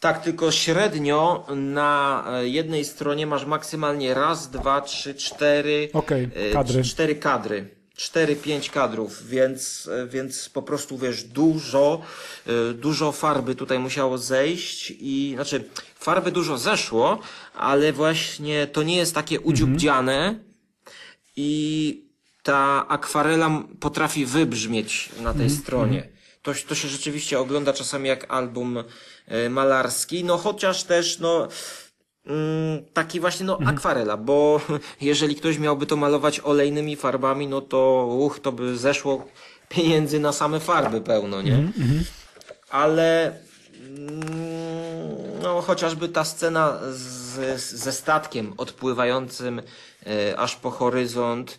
Tak, 0.00 0.22
tylko 0.22 0.52
średnio 0.52 1.46
na 1.56 2.24
e, 2.28 2.48
jednej 2.48 2.84
stronie 2.84 3.26
masz 3.26 3.46
maksymalnie 3.46 4.14
raz, 4.14 4.50
dwa, 4.50 4.80
trzy, 4.80 5.14
cztery. 5.14 5.88
Okej, 5.92 6.28
e, 6.34 6.52
kadry. 6.52 6.82
Cztery 6.82 7.14
kadry. 7.14 7.76
Cztery, 7.96 8.36
pięć 8.36 8.70
kadrów, 8.70 9.26
więc, 9.26 9.90
więc 10.08 10.48
po 10.48 10.62
prostu 10.62 10.98
wiesz, 10.98 11.24
dużo, 11.24 12.02
e, 12.46 12.72
dużo 12.72 13.12
farby 13.12 13.54
tutaj 13.54 13.78
musiało 13.78 14.18
zejść 14.18 14.92
i, 14.98 15.32
znaczy, 15.34 15.64
farby 15.98 16.32
dużo 16.32 16.58
zeszło, 16.58 17.18
ale 17.54 17.92
właśnie 17.92 18.66
to 18.66 18.82
nie 18.82 18.96
jest 18.96 19.14
takie 19.14 19.40
udziubdziane 19.40 20.38
i 21.36 22.02
ta 22.42 22.88
akwarela 22.88 23.62
potrafi 23.80 24.26
wybrzmieć 24.26 25.08
na 25.20 25.34
tej 25.34 25.50
stronie. 25.50 26.08
To, 26.42 26.52
to 26.68 26.74
się 26.74 26.88
rzeczywiście 26.88 27.38
ogląda 27.38 27.72
czasami 27.72 28.08
jak 28.08 28.26
album 28.32 28.84
e, 29.26 29.48
malarski, 29.50 30.24
no 30.24 30.36
chociaż 30.38 30.84
też, 30.84 31.18
no, 31.18 31.48
taki 32.92 33.20
właśnie, 33.20 33.46
no, 33.46 33.58
akwarela, 33.66 34.16
bo 34.16 34.60
jeżeli 35.00 35.34
ktoś 35.36 35.58
miałby 35.58 35.86
to 35.86 35.96
malować 35.96 36.40
olejnymi 36.40 36.96
farbami, 36.96 37.46
no 37.46 37.60
to, 37.60 38.06
uch, 38.06 38.40
to 38.40 38.52
by 38.52 38.78
zeszło 38.78 39.24
pieniędzy 39.68 40.20
na 40.20 40.32
same 40.32 40.60
farby 40.60 41.00
pełno, 41.00 41.42
nie? 41.42 41.68
Ale, 42.70 43.38
mm, 43.80 45.42
no, 45.42 45.62
chociażby 45.62 46.08
ta 46.08 46.24
scena 46.24 46.78
z, 46.90 47.60
ze 47.60 47.92
statkiem 47.92 48.54
odpływającym 48.56 49.62
e, 50.06 50.36
aż 50.38 50.56
po 50.56 50.70
horyzont, 50.70 51.58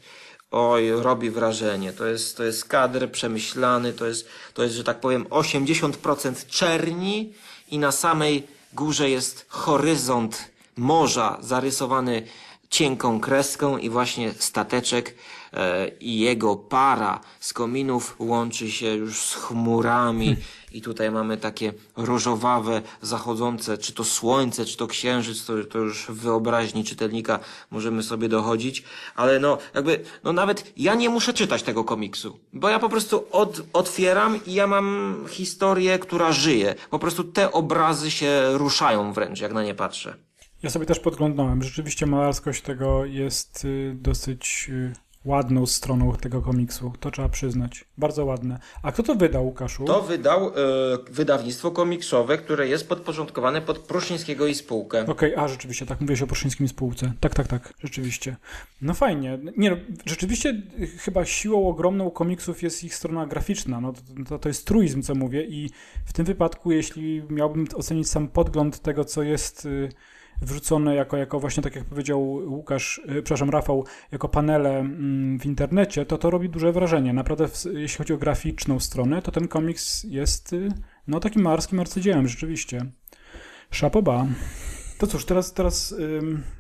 oj, 0.52 0.92
robi 0.92 1.30
wrażenie. 1.30 1.94
To 1.94 2.06
jest, 2.06 2.38
to 2.38 2.44
jest 2.44 2.66
kadr 2.66 3.12
przemyślany, 3.12 3.94
to 3.94 4.06
jest, 4.06 4.28
to 4.54 4.64
jest, 4.64 4.76
że 4.76 4.84
tak 4.84 5.00
powiem, 5.00 5.24
80% 5.24 6.48
czerni 6.48 7.34
i 7.72 7.80
na 7.80 7.92
samej 7.92 8.48
górze 8.74 9.10
jest 9.10 9.46
horyzont 9.50 10.57
morza 10.78 11.38
zarysowany 11.42 12.24
cienką 12.70 13.20
kreską 13.20 13.78
i 13.78 13.90
właśnie 13.90 14.34
stateczek 14.34 15.16
e, 15.54 15.88
i 15.88 16.20
jego 16.20 16.56
para 16.56 17.20
z 17.40 17.54
kominów 17.54 18.16
łączy 18.20 18.72
się 18.72 18.96
już 18.96 19.22
z 19.22 19.34
chmurami 19.34 20.36
i 20.72 20.82
tutaj 20.82 21.12
mamy 21.12 21.38
takie 21.38 21.74
różowawe, 21.98 22.82
zachodzące, 23.02 23.78
czy 23.78 23.94
to 23.94 24.04
słońce, 24.04 24.66
czy 24.66 24.78
to 24.78 24.88
księżyc, 24.88 25.46
to, 25.46 25.54
to 25.64 25.80
już 25.80 26.06
w 26.06 26.14
wyobraźni 26.14 26.84
czytelnika 26.84 27.40
możemy 27.72 28.04
sobie 28.04 28.30
dochodzić, 28.30 28.84
ale 29.16 29.40
no 29.40 29.58
jakby, 29.74 30.04
no 30.24 30.34
nawet 30.34 30.74
ja 30.78 30.96
nie 30.96 31.10
muszę 31.10 31.34
czytać 31.34 31.64
tego 31.64 31.84
komiksu, 31.84 32.40
bo 32.54 32.70
ja 32.70 32.80
po 32.80 32.90
prostu 32.90 33.26
od, 33.32 33.62
otwieram 33.74 34.40
i 34.46 34.54
ja 34.54 34.68
mam 34.68 35.26
historię, 35.30 36.00
która 36.00 36.32
żyje. 36.32 36.76
Po 36.90 37.00
prostu 37.00 37.24
te 37.24 37.52
obrazy 37.52 38.12
się 38.12 38.44
ruszają 38.54 39.14
wręcz, 39.14 39.40
jak 39.40 39.54
na 39.54 39.64
nie 39.64 39.76
patrzę. 39.76 40.27
Ja 40.64 40.70
sobie 40.70 40.86
też 40.86 41.00
podglądnąłem. 41.00 41.64
Rzeczywiście 41.64 42.06
malarskość 42.06 42.62
tego 42.62 43.06
jest 43.06 43.66
y, 43.66 43.96
dosyć 44.02 44.68
y, 44.70 44.94
ładną 45.28 45.66
stroną 45.66 46.14
tego 46.14 46.42
komiksu. 46.42 46.94
To 47.00 47.12
trzeba 47.12 47.30
przyznać. 47.30 47.86
Bardzo 47.98 48.26
ładne. 48.26 48.60
A 48.84 48.92
kto 48.92 49.04
to 49.04 49.16
wydał, 49.16 49.46
Łukaszu? 49.46 49.86
To 49.86 50.02
wydał 50.02 50.48
e, 50.48 50.54
wydawnictwo 51.12 51.72
komiksowe, 51.72 52.38
które 52.38 52.68
jest 52.68 52.90
podporządkowane 52.90 53.62
pod 53.62 53.80
Pruszyńskiego 53.80 54.48
i 54.48 54.56
spółkę. 54.56 55.06
Okej, 55.08 55.36
a 55.36 55.48
rzeczywiście, 55.48 55.86
tak 55.86 56.02
mówiłeś 56.02 56.22
o 56.22 56.28
Pruszyńskim 56.28 56.66
i 56.66 56.70
spółce. 56.70 57.14
Tak, 57.20 57.36
tak, 57.36 57.48
tak, 57.48 57.74
rzeczywiście. 57.80 58.36
No 58.82 58.94
fajnie. 58.94 59.40
Nie 59.58 59.70
no, 59.70 59.78
rzeczywiście 60.06 60.50
y, 60.80 60.88
chyba 60.88 61.26
siłą 61.26 61.68
ogromną 61.68 62.12
komiksów 62.12 62.64
jest 62.64 62.84
ich 62.84 62.96
strona 62.96 63.26
graficzna. 63.26 63.82
No, 63.82 63.94
to, 63.94 64.02
to, 64.30 64.40
to 64.40 64.50
jest 64.50 64.68
truizm, 64.68 65.02
co 65.02 65.16
mówię 65.16 65.44
i 65.44 65.70
w 66.06 66.14
tym 66.14 66.26
wypadku, 66.26 66.72
jeśli 66.72 67.24
miałbym 67.30 67.68
ocenić 67.76 68.10
sam 68.10 68.28
podgląd 68.28 68.80
tego, 68.80 69.06
co 69.06 69.24
jest... 69.24 69.66
Y, 69.66 69.90
wrzucone 70.42 70.96
jako, 70.96 71.18
jako 71.18 71.40
właśnie 71.40 71.64
tak 71.64 71.76
jak 71.76 71.86
powiedział 71.86 72.22
Łukasz, 72.24 73.02
yy, 73.06 73.22
przepraszam, 73.22 73.50
Rafał, 73.50 73.86
jako 74.12 74.30
panele 74.30 74.80
mm, 74.80 75.40
w 75.40 75.46
internecie, 75.46 76.06
to 76.06 76.18
to 76.18 76.30
robi 76.30 76.50
duże 76.50 76.72
wrażenie. 76.72 77.14
Naprawdę, 77.14 77.48
jeśli 77.74 77.98
chodzi 77.98 78.14
o 78.14 78.18
graficzną 78.18 78.80
stronę, 78.80 79.22
to 79.22 79.32
ten 79.32 79.48
komiks 79.48 80.04
jest 80.04 80.52
yy, 80.52 80.70
no 81.08 81.20
takim 81.20 81.42
malarskim 81.42 81.80
arcydziełem, 81.80 82.28
rzeczywiście. 82.28 82.86
Szapoba. 83.72 84.26
To 84.98 85.08
cóż, 85.08 85.26
teraz, 85.26 85.54
teraz, 85.54 85.96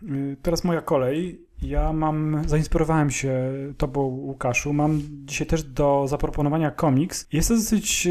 yy, 0.01 0.37
teraz 0.41 0.63
moja 0.63 0.81
kolej. 0.81 1.47
Ja 1.61 1.93
mam, 1.93 2.41
zainspirowałem 2.45 3.11
się 3.11 3.51
tobą, 3.77 4.01
Łukaszu. 4.01 4.73
Mam 4.73 5.01
dzisiaj 5.25 5.47
też 5.47 5.63
do 5.63 6.05
zaproponowania 6.07 6.71
komiks. 6.71 7.27
Jest 7.31 7.47
to 7.47 7.55
dosyć 7.55 8.07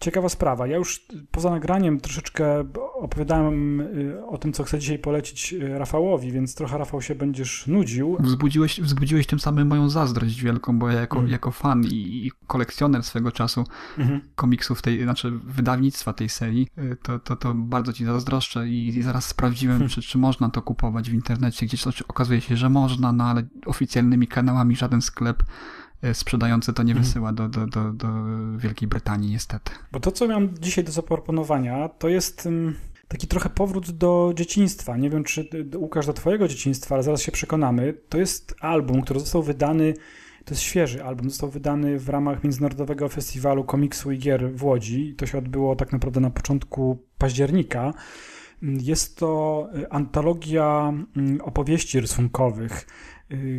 Ciekawa 0.00 0.28
sprawa. 0.28 0.66
Ja 0.66 0.76
już 0.76 1.06
poza 1.30 1.50
nagraniem 1.50 2.00
troszeczkę 2.00 2.64
opowiadałem 2.94 3.80
y, 3.80 4.26
o 4.26 4.38
tym, 4.38 4.52
co 4.52 4.64
chcę 4.64 4.78
dzisiaj 4.78 4.98
polecić 4.98 5.52
y, 5.52 5.78
Rafałowi, 5.78 6.32
więc 6.32 6.54
trochę 6.54 6.78
Rafał 6.78 7.02
się 7.02 7.14
będziesz 7.14 7.66
nudził. 7.66 8.16
Wzbudziłeś, 8.20 8.80
wzbudziłeś 8.80 9.26
tym 9.26 9.40
samym 9.40 9.68
moją 9.68 9.88
zazdrość 9.88 10.42
wielką, 10.42 10.78
bo 10.78 10.90
ja 10.90 11.00
jako, 11.00 11.18
mm. 11.18 11.30
jako 11.30 11.50
fan 11.50 11.84
i, 11.84 12.26
i, 12.26 12.32
kolekcjoner 12.46 13.02
swego 13.02 13.32
czasu 13.32 13.64
mm 13.98 14.10
-hmm. 14.10 14.20
komiksów 14.34 14.82
tej, 14.82 15.02
znaczy 15.02 15.30
wydawnictwa 15.44 16.12
tej 16.12 16.28
serii, 16.28 16.68
y, 16.78 16.96
to, 17.02 17.18
to, 17.18 17.36
to 17.36 17.54
bardzo 17.54 17.92
ci 17.92 18.04
zazdroszczę 18.04 18.68
i, 18.68 18.88
i 18.88 19.02
zaraz 19.02 19.26
sprawdziłem, 19.26 19.76
mm. 19.76 19.88
czy, 19.88 20.02
czy 20.02 20.18
można 20.18 20.50
to 20.50 20.62
kupować 20.62 21.10
w 21.10 21.14
internecie. 21.14 21.66
Gdzieś 21.66 21.86
okazuje 22.08 22.40
się, 22.40 22.56
że 22.56 22.70
można, 22.70 23.12
no 23.12 23.24
ale 23.24 23.42
oficjalnymi 23.66 24.26
kanałami 24.26 24.76
żaden 24.76 25.02
sklep 25.02 25.42
sprzedający 26.12 26.72
to 26.72 26.82
nie 26.82 26.92
mhm. 26.92 27.06
wysyła 27.06 27.32
do, 27.32 27.48
do, 27.48 27.66
do, 27.66 27.92
do 27.92 28.08
Wielkiej 28.58 28.88
Brytanii, 28.88 29.30
niestety. 29.30 29.72
Bo 29.92 30.00
to, 30.00 30.12
co 30.12 30.28
mam 30.28 30.58
dzisiaj 30.60 30.84
do 30.84 30.92
zaproponowania, 30.92 31.88
to 31.88 32.08
jest 32.08 32.48
taki 33.08 33.26
trochę 33.26 33.50
powrót 33.50 33.90
do 33.90 34.32
dzieciństwa. 34.36 34.96
Nie 34.96 35.10
wiem, 35.10 35.24
czy 35.24 35.48
Łukasz 35.76 36.06
do 36.06 36.12
twojego 36.12 36.48
dzieciństwa, 36.48 36.94
ale 36.94 37.04
zaraz 37.04 37.22
się 37.22 37.32
przekonamy. 37.32 37.94
To 38.08 38.18
jest 38.18 38.54
album, 38.60 39.02
który 39.02 39.20
został 39.20 39.42
wydany, 39.42 39.94
to 40.44 40.54
jest 40.54 40.62
świeży 40.62 41.04
album, 41.04 41.30
został 41.30 41.50
wydany 41.50 41.98
w 41.98 42.08
ramach 42.08 42.44
Międzynarodowego 42.44 43.08
Festiwalu 43.08 43.64
Komiksu 43.64 44.12
i 44.12 44.18
Gier 44.18 44.52
w 44.52 44.64
Łodzi. 44.64 45.14
To 45.16 45.26
się 45.26 45.38
odbyło 45.38 45.76
tak 45.76 45.92
naprawdę 45.92 46.20
na 46.20 46.30
początku 46.30 46.98
października. 47.18 47.94
Jest 48.62 49.16
to 49.16 49.68
y, 49.76 49.90
antologia 49.90 50.92
opowieści 51.42 52.00
rysunkowych 52.00 52.86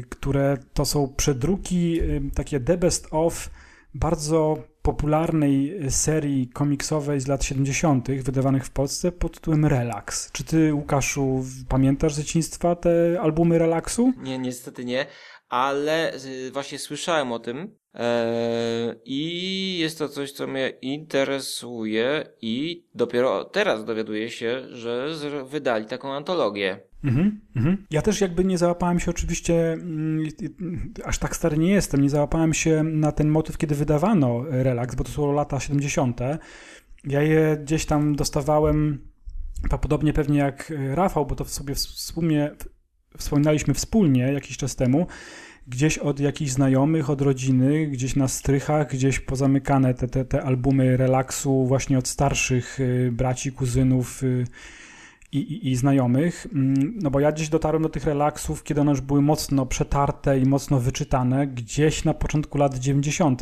które 0.10 0.58
to 0.74 0.86
są 0.86 1.14
przedruki, 1.18 2.02
y, 2.02 2.22
takie 2.36 2.60
The 2.60 2.78
Best 2.78 3.08
of 3.12 3.50
bardzo 3.94 4.58
popularnej 4.82 5.78
serii 5.92 6.48
komiksowej 6.48 7.20
z 7.20 7.28
lat 7.28 7.44
70., 7.44 8.22
wydawanych 8.22 8.66
w 8.66 8.72
Polsce 8.72 9.12
pod 9.12 9.34
tytułem 9.34 9.66
Relax. 9.66 10.32
Czy 10.32 10.44
ty, 10.44 10.74
Łukaszu, 10.74 11.46
pamiętasz 11.70 12.14
z 12.14 12.18
dzieciństwa 12.18 12.76
te 12.76 13.22
albumy 13.22 13.60
Relaxu? 13.60 14.14
Nie, 14.18 14.40
niestety 14.40 14.86
nie, 14.86 15.06
ale 15.50 16.14
y, 16.26 16.52
właśnie 16.52 16.80
słyszałem 16.80 17.32
o 17.32 17.40
tym 17.40 17.76
eee, 17.94 18.96
i 19.06 19.78
jest 19.78 19.98
to 20.00 20.10
coś, 20.10 20.32
co 20.32 20.48
mnie 20.48 20.70
interesuje 20.70 22.26
i 22.42 22.86
dopiero 22.96 23.46
teraz 23.46 23.86
dowiaduję 23.86 24.30
się, 24.30 24.68
że 24.72 25.16
wydali 25.46 25.86
taką 25.86 26.14
antologię. 26.14 26.89
Mhm, 27.04 27.42
mhm. 27.56 27.86
Ja 27.92 28.02
też 28.02 28.22
jakby 28.22 28.46
nie 28.46 28.58
załapałem 28.58 29.00
się 29.00 29.12
oczywiście, 29.12 29.74
mm, 29.74 30.24
aż 31.06 31.18
tak 31.18 31.36
stary 31.36 31.58
nie 31.58 31.72
jestem, 31.72 32.02
nie 32.02 32.10
załapałem 32.10 32.54
się 32.54 32.84
na 32.84 33.12
ten 33.12 33.30
motyw, 33.30 33.58
kiedy 33.58 33.76
wydawano 33.76 34.44
relaks, 34.50 34.96
bo 34.96 35.04
to 35.04 35.12
są 35.12 35.32
lata 35.32 35.60
70. 35.60 36.20
Ja 37.04 37.22
je 37.22 37.58
gdzieś 37.64 37.86
tam 37.86 38.16
dostawałem, 38.16 39.00
podobnie 39.82 40.14
pewnie 40.14 40.40
jak 40.40 40.74
Rafał, 40.94 41.26
bo 41.26 41.36
to 41.36 41.46
sobie 41.46 41.76
w 41.76 41.80
sumie 41.80 42.52
wspominaliśmy 43.18 43.74
wspólnie 43.74 44.34
jakiś 44.34 44.58
czas 44.58 44.76
temu, 44.76 45.08
gdzieś 45.68 45.98
od 45.98 46.20
jakichś 46.20 46.52
znajomych, 46.52 47.10
od 47.10 47.22
rodziny, 47.22 47.88
gdzieś 47.88 48.16
na 48.16 48.28
strychach, 48.28 48.92
gdzieś 48.92 49.20
pozamykane 49.20 49.94
te, 49.94 50.08
te, 50.08 50.26
te 50.26 50.44
albumy 50.44 50.98
relaksu 50.98 51.66
właśnie 51.66 51.98
od 51.98 52.08
starszych 52.08 52.80
y, 52.80 53.10
braci, 53.12 53.52
kuzynów, 53.52 54.24
y, 54.24 54.46
i, 55.32 55.38
i, 55.38 55.72
i, 55.72 55.76
znajomych, 55.76 56.48
mm, 56.54 57.00
no 57.02 57.12
bo 57.12 57.20
ja 57.20 57.32
gdzieś 57.32 57.50
dotarłem 57.50 57.84
do 57.84 57.90
tych 57.90 58.04
relaksów, 58.04 58.64
kiedy 58.64 58.82
one 58.82 58.92
już 58.92 59.02
były 59.02 59.22
mocno 59.22 59.66
przetarte 59.66 60.40
i 60.40 60.46
mocno 60.46 60.80
wyczytane, 60.80 61.48
gdzieś 61.48 62.06
na 62.06 62.14
początku 62.14 62.58
lat 62.58 62.76
90., 62.76 63.42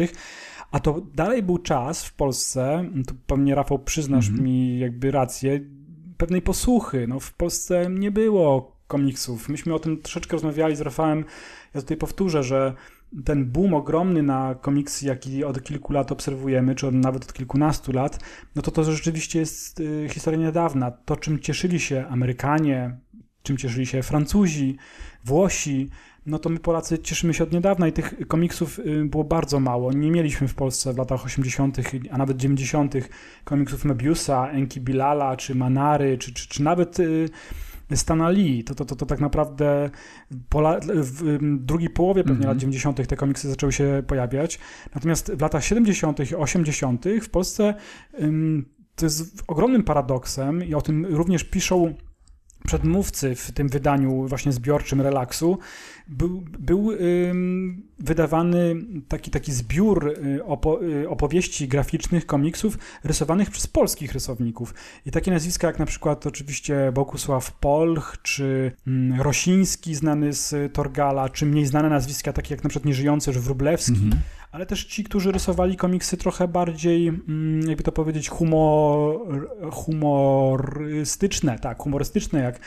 a 0.71 0.79
to 0.79 1.01
dalej 1.13 1.43
był 1.43 1.57
czas 1.57 2.05
w 2.05 2.13
Polsce, 2.13 2.85
tu 3.07 3.15
pewnie 3.27 3.55
Rafał 3.55 3.79
przyznasz 3.79 4.27
mm 4.27 4.39
-hmm. 4.39 4.43
mi 4.43 4.79
jakby 4.79 5.11
rację, 5.11 5.59
pewnej 6.17 6.41
posłuchy. 6.41 7.07
No 7.07 7.19
w 7.19 7.33
Polsce 7.33 7.89
nie 7.89 8.11
było 8.11 8.77
komiksów. 8.87 9.49
Myśmy 9.49 9.73
o 9.73 9.79
tym 9.79 10.01
troszeczkę 10.01 10.31
rozmawiali 10.31 10.75
z 10.75 10.81
Rafałem. 10.81 11.25
Ja 11.73 11.81
tutaj 11.81 11.97
powtórzę, 11.97 12.43
że 12.43 12.73
ten 13.25 13.45
boom 13.45 13.73
ogromny 13.73 14.23
na 14.23 14.55
komiksy, 14.55 15.05
jaki 15.05 15.43
od 15.43 15.63
kilku 15.63 15.93
lat 15.93 16.11
obserwujemy, 16.11 16.75
czy 16.75 16.87
od, 16.87 16.93
nawet 16.93 17.23
od 17.23 17.33
kilkunastu 17.33 17.91
lat, 17.91 18.19
no 18.55 18.61
to 18.61 18.71
to 18.71 18.83
rzeczywiście 18.83 19.39
jest 19.39 19.79
y, 19.79 20.07
historia 20.09 20.39
niedawna. 20.39 20.91
To, 20.91 21.15
czym 21.15 21.39
cieszyli 21.39 21.79
się 21.79 22.05
Amerykanie, 22.09 22.97
czym 23.43 23.57
cieszyli 23.57 23.85
się 23.85 24.03
Francuzi, 24.03 24.77
Włosi, 25.25 25.89
no 26.25 26.39
to 26.39 26.49
my 26.49 26.59
Polacy 26.59 26.99
cieszymy 26.99 27.33
się 27.33 27.43
od 27.43 27.51
niedawna 27.51 27.87
i 27.87 27.93
tych 27.93 28.27
komiksów 28.27 28.79
y, 28.79 29.05
było 29.05 29.23
bardzo 29.23 29.59
mało. 29.59 29.93
Nie 29.93 30.11
mieliśmy 30.11 30.47
w 30.47 30.55
Polsce 30.55 30.93
w 30.93 30.97
latach 30.97 31.25
80., 31.25 31.77
a 32.11 32.17
nawet 32.17 32.37
90. 32.37 32.95
komiksów 33.43 33.85
Mebiusa, 33.85 34.49
Enki 34.49 34.81
Bilala, 34.81 35.37
czy 35.37 35.55
Manary, 35.55 36.17
czy, 36.17 36.33
czy, 36.33 36.47
czy 36.47 36.63
nawet 36.63 36.99
y, 36.99 37.29
Stana 37.95 38.29
Lee. 38.29 38.63
To, 38.63 38.75
to, 38.75 38.85
to, 38.85 38.95
to 38.95 39.05
tak 39.05 39.19
naprawdę 39.19 39.89
pola, 40.49 40.79
w 40.81 41.37
drugiej 41.41 41.89
połowie 41.89 42.23
pewnie 42.23 42.35
mm 42.35 42.45
-hmm. 42.45 42.53
lat 42.53 42.57
90. 42.57 43.07
te 43.07 43.15
komiksy 43.15 43.49
zaczęły 43.49 43.73
się 43.73 44.03
pojawiać. 44.07 44.59
Natomiast 44.95 45.31
w 45.31 45.41
latach 45.41 45.63
70. 45.63 46.31
i 46.31 46.35
80. 46.35 47.05
w 47.21 47.29
Polsce 47.29 47.73
to 48.95 49.05
jest 49.05 49.43
ogromnym 49.47 49.83
paradoksem 49.83 50.63
i 50.63 50.73
o 50.73 50.81
tym 50.81 51.05
również 51.05 51.43
piszą 51.43 51.93
przedmówcy 52.65 53.35
w 53.35 53.51
tym 53.51 53.69
wydaniu 53.69 54.27
właśnie 54.27 54.51
zbiorczym 54.51 55.01
relaksu 55.01 55.57
był, 56.07 56.43
był 56.59 56.91
ym, 56.91 57.83
wydawany 57.99 58.75
taki, 59.07 59.31
taki 59.31 59.51
zbiór 59.51 60.07
y, 60.07 60.45
opo, 60.45 60.83
y, 60.83 61.09
opowieści 61.09 61.67
graficznych, 61.67 62.25
komiksów 62.25 62.77
rysowanych 63.03 63.51
przez 63.51 63.67
polskich 63.67 64.13
rysowników. 64.13 64.73
I 65.05 65.11
takie 65.11 65.31
nazwiska 65.31 65.67
jak 65.67 65.79
na 65.79 65.85
przykład 65.85 66.27
oczywiście 66.27 66.91
Bogusław 66.93 67.51
Polch, 67.51 68.17
czy 68.23 68.71
mm, 68.87 69.21
Rosiński 69.21 69.95
znany 69.95 70.33
z 70.33 70.73
Torgala, 70.73 71.29
czy 71.29 71.45
mniej 71.45 71.65
znane 71.65 71.89
nazwiska 71.89 72.33
takie 72.33 72.55
jak 72.55 72.63
na 72.63 72.69
przykład 72.69 72.85
nieżyjący 72.85 73.31
Wróblewski, 73.31 73.93
-hmm 73.93 74.17
ale 74.57 74.65
też 74.65 74.85
ci, 74.85 75.03
którzy 75.03 75.31
rysowali 75.31 75.75
komiksy 75.75 76.17
trochę 76.17 76.47
bardziej, 76.47 77.07
mm, 77.07 77.69
jakby 77.69 77.83
to 77.83 77.91
powiedzieć, 77.91 78.29
humor, 78.29 79.19
humorystyczne, 79.71 81.59
tak, 81.59 81.77
humorystyczne, 81.77 82.39
jak 82.39 82.59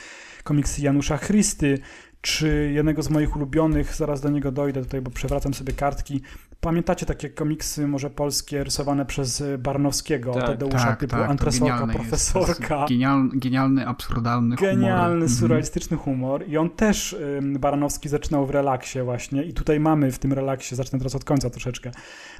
komiksy 0.43 0.81
Janusza 0.81 1.17
Chrysty, 1.17 1.79
czy 2.21 2.71
jednego 2.73 3.01
z 3.01 3.09
moich 3.09 3.35
ulubionych, 3.35 3.95
zaraz 3.95 4.21
do 4.21 4.29
niego 4.29 4.51
dojdę 4.51 4.81
tutaj, 4.83 5.01
bo 5.01 5.11
przewracam 5.11 5.53
sobie 5.53 5.73
kartki, 5.73 6.21
pamiętacie 6.61 7.05
takie 7.05 7.29
komiksy 7.29 7.87
może 7.87 8.09
polskie 8.09 8.63
rysowane 8.63 9.05
przez 9.05 9.43
Barnowskiego, 9.59 10.33
tak, 10.33 10.45
Tadeusza 10.45 10.77
tak, 10.77 10.99
typu 10.99 11.15
tak, 11.15 11.29
Antresolka, 11.29 11.87
Profesorka. 11.87 12.85
Genialny, 12.89 13.29
genialny, 13.33 13.87
absurdalny 13.87 14.55
Genialny, 14.55 15.15
humor. 15.15 15.29
surrealistyczny 15.29 15.97
humor 15.97 16.47
i 16.47 16.57
on 16.57 16.69
też 16.69 17.15
Baranowski 17.41 18.09
zaczynał 18.09 18.45
w 18.45 18.49
relaksie 18.49 19.01
właśnie 19.01 19.43
i 19.43 19.53
tutaj 19.53 19.79
mamy 19.79 20.11
w 20.11 20.19
tym 20.19 20.33
relaksie, 20.33 20.75
zacznę 20.75 20.99
teraz 20.99 21.15
od 21.15 21.23
końca 21.23 21.49
troszeczkę, 21.49 21.91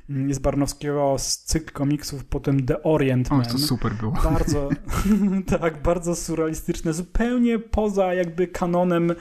mm, 0.10 0.30
jest 0.30 0.42
Barnowskiego 0.42 1.16
z 1.18 1.38
cykl 1.38 1.74
komiksów, 1.74 2.26
potem 2.26 2.66
The 2.66 2.84
Orient 2.84 3.32
Man. 3.32 3.42
O, 3.42 3.44
to 3.44 3.58
super 3.58 3.94
było. 3.94 4.12
Bardzo, 4.12 4.70
tak, 5.60 5.82
bardzo 5.82 6.16
surrealistyczne, 6.16 6.94
zupełnie 6.94 7.60
poza 7.60 8.14
jakby 8.14 8.48
kanonem, 8.48 9.14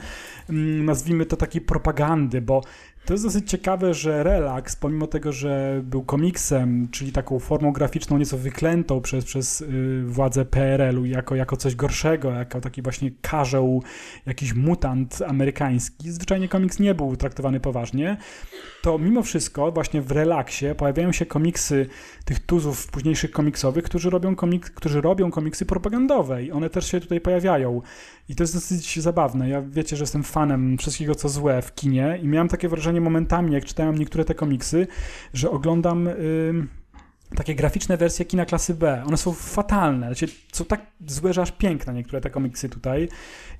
mm, 0.49 0.85
nazwijmy 0.85 1.25
to 1.25 1.37
takiej 1.37 1.61
propagandy, 1.61 2.41
bo 2.41 2.61
to 3.05 3.13
jest 3.13 3.23
dosyć 3.23 3.49
ciekawe, 3.49 3.93
że 3.93 4.23
Relax, 4.23 4.75
pomimo 4.75 5.07
tego, 5.07 5.31
że 5.31 5.81
był 5.83 6.03
komiksem, 6.03 6.87
czyli 6.91 7.11
taką 7.11 7.39
formą 7.39 7.71
graficzną 7.71 8.17
nieco 8.17 8.37
wyklętą 8.37 9.01
przez, 9.01 9.25
przez 9.25 9.63
władze 10.05 10.45
PRL-u 10.45 11.05
jako, 11.05 11.35
jako 11.35 11.57
coś 11.57 11.75
gorszego, 11.75 12.31
jako 12.31 12.61
taki 12.61 12.81
właśnie 12.81 13.11
karzeł, 13.21 13.83
jakiś 14.25 14.53
mutant 14.53 15.19
amerykański, 15.27 16.11
zwyczajnie 16.11 16.47
komiks 16.47 16.79
nie 16.79 16.95
był 16.95 17.15
traktowany 17.15 17.59
poważnie, 17.59 18.17
to 18.81 18.97
mimo 18.99 19.23
wszystko 19.23 19.71
właśnie 19.71 20.01
w 20.01 20.11
Relaxie 20.11 20.75
pojawiają 20.75 21.11
się 21.11 21.25
komiksy 21.25 21.89
tych 22.25 22.39
tuzów 22.39 22.87
późniejszych 22.87 23.31
komiksowych, 23.31 23.83
którzy 23.83 24.09
robią, 24.09 24.35
komik 24.35 24.69
którzy 24.69 25.01
robią 25.01 25.31
komiksy 25.31 25.65
propagandowe 25.65 26.43
i 26.43 26.51
one 26.51 26.69
też 26.69 26.91
się 26.91 26.99
tutaj 26.99 27.21
pojawiają. 27.21 27.81
I 28.29 28.35
to 28.35 28.43
jest 28.43 28.53
dosyć 28.53 28.99
zabawne. 28.99 29.49
Ja 29.49 29.61
wiecie, 29.61 29.95
że 29.95 30.03
jestem 30.03 30.23
fanem 30.23 30.77
wszystkiego, 30.77 31.15
co 31.15 31.29
złe 31.29 31.61
w 31.61 31.75
kinie 31.75 32.19
i 32.23 32.27
miałem 32.27 32.47
takie 32.47 32.69
wrażenie 32.69 33.01
momentami, 33.01 33.53
jak 33.53 33.65
czytałem 33.65 33.97
niektóre 33.97 34.25
te 34.25 34.35
komiksy, 34.35 34.87
że 35.33 35.51
oglądam... 35.51 36.09
Takie 37.35 37.55
graficzne 37.55 37.97
wersje 37.97 38.25
kina 38.25 38.45
klasy 38.45 38.73
B. 38.73 39.03
One 39.07 39.17
są 39.17 39.33
fatalne, 39.33 40.07
znaczy, 40.07 40.27
są 40.53 40.65
tak 40.65 40.81
złe, 41.07 41.33
że 41.33 41.41
aż 41.41 41.51
piękne 41.51 41.93
niektóre 41.93 42.21
te 42.21 42.29
komiksy 42.29 42.69
tutaj. 42.69 43.09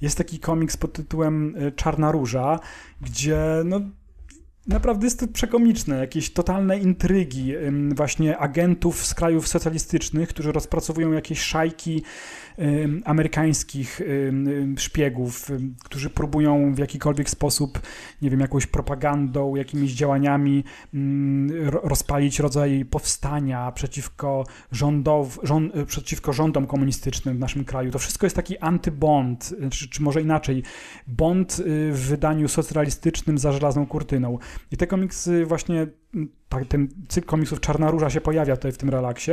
Jest 0.02 0.18
taki 0.18 0.40
komiks 0.40 0.78
pod 0.78 0.94
tytułem 0.94 1.56
y, 1.56 1.72
Czarna 1.72 2.12
Róża, 2.12 2.60
gdzie 3.02 3.40
no, 3.66 3.82
Naprawdę 4.68 5.06
jest 5.06 5.20
to 5.20 5.28
przekomiczne, 5.28 5.98
jakieś 5.98 6.34
totalne 6.34 6.78
intrygi 6.80 7.54
właśnie 7.96 8.38
agentów 8.38 9.06
z 9.06 9.14
krajów 9.14 9.48
socjalistycznych, 9.48 10.30
którzy 10.30 10.52
rozpracowują 10.52 11.12
jakieś 11.12 11.42
szajki 11.42 12.04
amerykańskich 13.06 14.02
szpiegów, 14.78 15.52
którzy 15.84 16.10
próbują 16.10 16.76
w 16.76 16.78
jakikolwiek 16.78 17.30
sposób, 17.30 17.82
nie 18.22 18.30
wiem, 18.30 18.40
jakąś 18.40 18.68
propagandą, 18.68 19.56
jakimiś 19.56 19.94
działaniami 19.94 20.64
rozpalić 21.84 22.40
rodzaj 22.40 22.86
powstania 22.86 23.72
przeciwko, 23.72 24.46
rządow, 24.72 25.40
rząd, 25.44 25.74
przeciwko 25.88 26.34
rządom 26.34 26.68
komunistycznym 26.68 27.38
w 27.38 27.40
naszym 27.40 27.66
kraju. 27.66 27.92
To 27.92 28.00
wszystko 28.00 28.26
jest 28.26 28.36
taki 28.36 28.58
antybond, 28.58 29.54
czy, 29.72 29.90
czy 29.90 30.02
może 30.02 30.22
inaczej, 30.22 30.64
bond 31.08 31.60
y, 31.60 31.92
w 31.92 32.00
wydaniu 32.00 32.48
socjalistycznym 32.48 33.38
za 33.38 33.52
żelazną 33.52 33.86
kurtyną. 33.86 34.38
I 34.72 34.78
te 34.78 34.88
komiksy 34.88 35.46
właśnie 35.46 35.88
ten 36.70 36.88
cykl 37.08 37.28
komiksów 37.28 37.60
Czarna 37.60 37.92
Róża 37.92 38.10
się 38.10 38.22
pojawia 38.22 38.56
tutaj 38.56 38.72
w 38.72 38.78
tym 38.78 38.90
relaksie, 38.90 39.32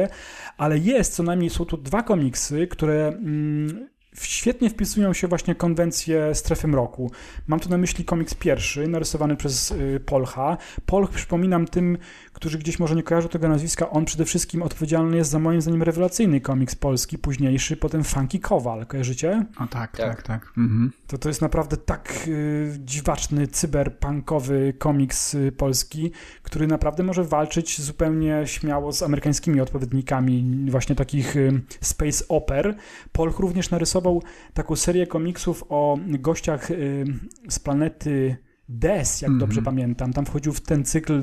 ale 0.58 0.78
jest 0.78 1.14
co 1.14 1.22
najmniej, 1.22 1.50
są 1.50 1.64
tu 1.64 1.76
dwa 1.76 2.02
komiksy, 2.02 2.66
które 2.66 3.08
mm, 3.08 3.88
świetnie 4.14 4.70
wpisują 4.70 5.12
się 5.12 5.28
właśnie 5.28 5.54
konwencje 5.54 6.34
strefy 6.34 6.68
mroku. 6.68 7.10
Mam 7.46 7.60
tu 7.60 7.68
na 7.68 7.78
myśli 7.78 8.04
komiks 8.04 8.34
pierwszy, 8.34 8.88
narysowany 8.88 9.36
przez 9.36 9.70
y, 9.70 10.00
Polcha. 10.06 10.56
Polch, 10.86 11.10
przypominam 11.10 11.66
tym, 11.66 11.98
którzy 12.38 12.58
gdzieś 12.58 12.78
może 12.78 12.94
nie 12.94 13.02
kojarzą 13.02 13.28
tego 13.28 13.48
nazwiska, 13.48 13.90
on 13.90 14.04
przede 14.04 14.24
wszystkim 14.24 14.62
odpowiedzialny 14.62 15.16
jest 15.16 15.30
za 15.30 15.38
moim 15.38 15.60
zdaniem 15.60 15.82
rewelacyjny 15.82 16.40
komiks 16.40 16.74
polski, 16.74 17.18
późniejszy, 17.18 17.76
potem 17.76 18.04
Funky 18.04 18.40
Kowal. 18.40 18.86
Kojarzycie? 18.86 19.46
O 19.60 19.66
tak, 19.66 19.96
tak, 19.96 19.96
tak. 19.96 20.22
tak. 20.22 20.52
Mhm. 20.58 20.92
To, 21.06 21.18
to 21.18 21.28
jest 21.28 21.42
naprawdę 21.42 21.76
tak 21.76 22.24
y, 22.28 22.76
dziwaczny, 22.78 23.46
cyberpunkowy 23.46 24.74
komiks 24.78 25.34
y, 25.34 25.52
polski, 25.52 26.10
który 26.42 26.66
naprawdę 26.66 27.02
może 27.02 27.24
walczyć 27.24 27.80
zupełnie 27.80 28.42
śmiało 28.46 28.92
z 28.92 29.02
amerykańskimi 29.02 29.60
odpowiednikami 29.60 30.66
właśnie 30.70 30.96
takich 30.96 31.36
y, 31.36 31.60
space 31.80 32.24
oper. 32.28 32.76
Polch 33.12 33.38
również 33.38 33.70
narysował 33.70 34.22
taką 34.54 34.76
serię 34.76 35.06
komiksów 35.06 35.64
o 35.68 35.98
gościach 36.06 36.70
y, 36.70 37.04
z 37.48 37.58
planety 37.58 38.36
Des, 38.68 39.22
jak 39.22 39.28
mm 39.28 39.36
-hmm. 39.36 39.40
dobrze 39.40 39.62
pamiętam. 39.62 40.12
Tam 40.12 40.26
wchodził 40.26 40.52
w 40.52 40.60
ten 40.60 40.84
cykl 40.84 41.22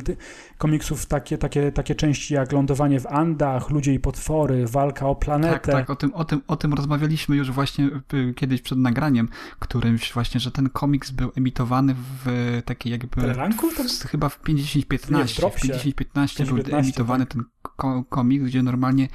komiksów 0.57 1.05
takie, 1.05 1.37
takie, 1.37 1.71
takie 1.71 1.95
części 1.95 2.33
jak 2.33 2.51
Lądowanie 2.51 2.99
w 2.99 3.07
Andach, 3.07 3.69
Ludzie 3.69 3.93
i 3.93 3.99
potwory, 3.99 4.67
Walka 4.67 5.07
o 5.07 5.15
planetę. 5.15 5.59
Tak, 5.59 5.65
tak, 5.65 5.89
o 5.89 5.95
tym, 5.95 6.13
o 6.13 6.25
tym, 6.25 6.41
o 6.47 6.55
tym 6.55 6.73
rozmawialiśmy 6.73 7.35
już 7.35 7.51
właśnie 7.51 7.89
kiedyś 8.35 8.61
przed 8.61 8.77
nagraniem 8.77 9.29
którymś 9.59 10.13
właśnie, 10.13 10.39
że 10.39 10.51
ten 10.51 10.69
komiks 10.69 11.11
był 11.11 11.31
emitowany 11.35 11.95
w 12.25 12.61
takiej 12.65 12.91
jakby... 12.91 13.21
Teleranku? 13.21 13.69
To... 13.71 14.07
Chyba 14.07 14.29
w 14.29 14.41
50-15. 14.41 15.49
W 15.49 15.61
50-15 15.61 16.45
był 16.45 16.79
emitowany 16.79 17.25
tak. 17.25 17.33
ten 17.33 17.43
komiks, 18.09 18.45
gdzie 18.45 18.63
normalnie 18.63 19.07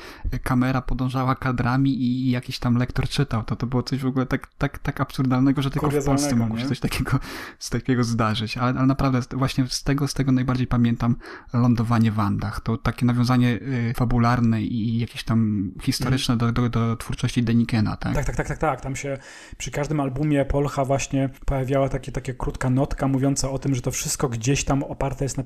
kamera 0.43 0.83
podążała 0.83 1.35
kadrami 1.35 2.03
i 2.03 2.31
jakiś 2.31 2.59
tam 2.59 2.77
lektor 2.77 3.09
czytał. 3.09 3.43
To 3.43 3.57
to 3.57 3.67
było 3.67 3.83
coś 3.83 3.99
w 4.01 4.07
ogóle 4.07 4.27
tak, 4.27 4.47
tak, 4.59 4.79
tak 4.79 5.01
absurdalnego, 5.01 5.63
że 5.63 5.71
tylko 5.71 5.91
w 5.91 6.05
Polsce 6.05 6.37
mogło 6.37 6.59
się 6.59 6.69
coś 6.69 6.81
takiego, 6.81 7.19
z 7.59 7.71
takiego 7.71 8.05
zdarzyć. 8.05 8.59
Ale, 8.59 8.79
ale 8.79 8.87
naprawdę 8.87 9.21
właśnie 9.33 9.67
z 9.69 9.83
tego, 9.83 10.09
z 10.09 10.15
tego 10.15 10.33
najbardziej 10.33 10.67
pamiętam 10.67 11.17
lądowanie 11.53 12.13
w 12.13 12.21
Andach. 12.21 12.61
To 12.61 12.77
takie 12.77 13.07
nawiązanie 13.07 13.49
y, 13.49 13.95
fabularne 13.97 14.63
i 14.63 14.99
jakieś 14.99 15.25
tam 15.25 15.71
historyczne 15.83 16.37
do, 16.37 16.53
do, 16.53 16.69
do 16.69 16.97
twórczości 16.97 17.43
Denikena, 17.43 17.97
tak? 17.97 18.15
Tak, 18.15 18.25
tak, 18.25 18.37
tak, 18.37 18.49
tak, 18.49 18.59
tak. 18.59 18.81
Tam 18.81 18.97
się 18.97 19.19
przy 19.59 19.71
każdym 19.71 20.01
albumie 20.01 20.45
Polcha 20.45 20.85
właśnie 20.85 21.31
pojawiała 21.45 21.89
takie, 21.89 22.13
takie 22.13 22.35
krótka 22.35 22.71
notka 22.71 23.09
mówiąca 23.09 23.51
o 23.51 23.59
tym, 23.59 23.75
że 23.75 23.83
to 23.83 23.91
wszystko 23.91 24.29
gdzieś 24.29 24.65
tam 24.65 24.83
oparte 24.83 25.25
jest 25.25 25.37
na 25.37 25.45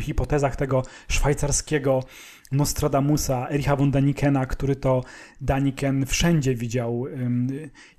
hipotezach 0.00 0.56
tego 0.56 0.82
szwajcarskiego 1.08 2.04
Nostradamusa, 2.52 3.48
Ericha 3.50 3.76
von 3.76 3.90
Danikena, 3.90 4.46
który 4.46 4.76
to 4.76 5.04
Daniken 5.40 6.06
wszędzie 6.06 6.54
widział 6.54 7.04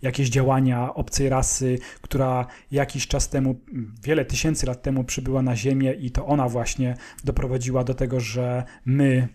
jakieś 0.02 0.30
działania 0.30 0.94
obcej 0.94 1.30
rasy, 1.30 1.80
która 2.02 2.46
jakiś 2.72 3.08
czas 3.08 3.30
temu, 3.30 3.60
wiele 4.04 4.26
tysięcy 4.26 4.66
lat 4.66 4.82
temu 4.82 5.04
przybyła 5.04 5.42
na 5.42 5.56
Ziemię 5.56 5.94
i 5.94 6.12
to 6.12 6.26
ona 6.26 6.50
właśnie 6.50 6.96
doprowadziła 7.24 7.84
do 7.84 7.94
tego, 7.94 8.20
że 8.20 8.64
my, 8.86 9.28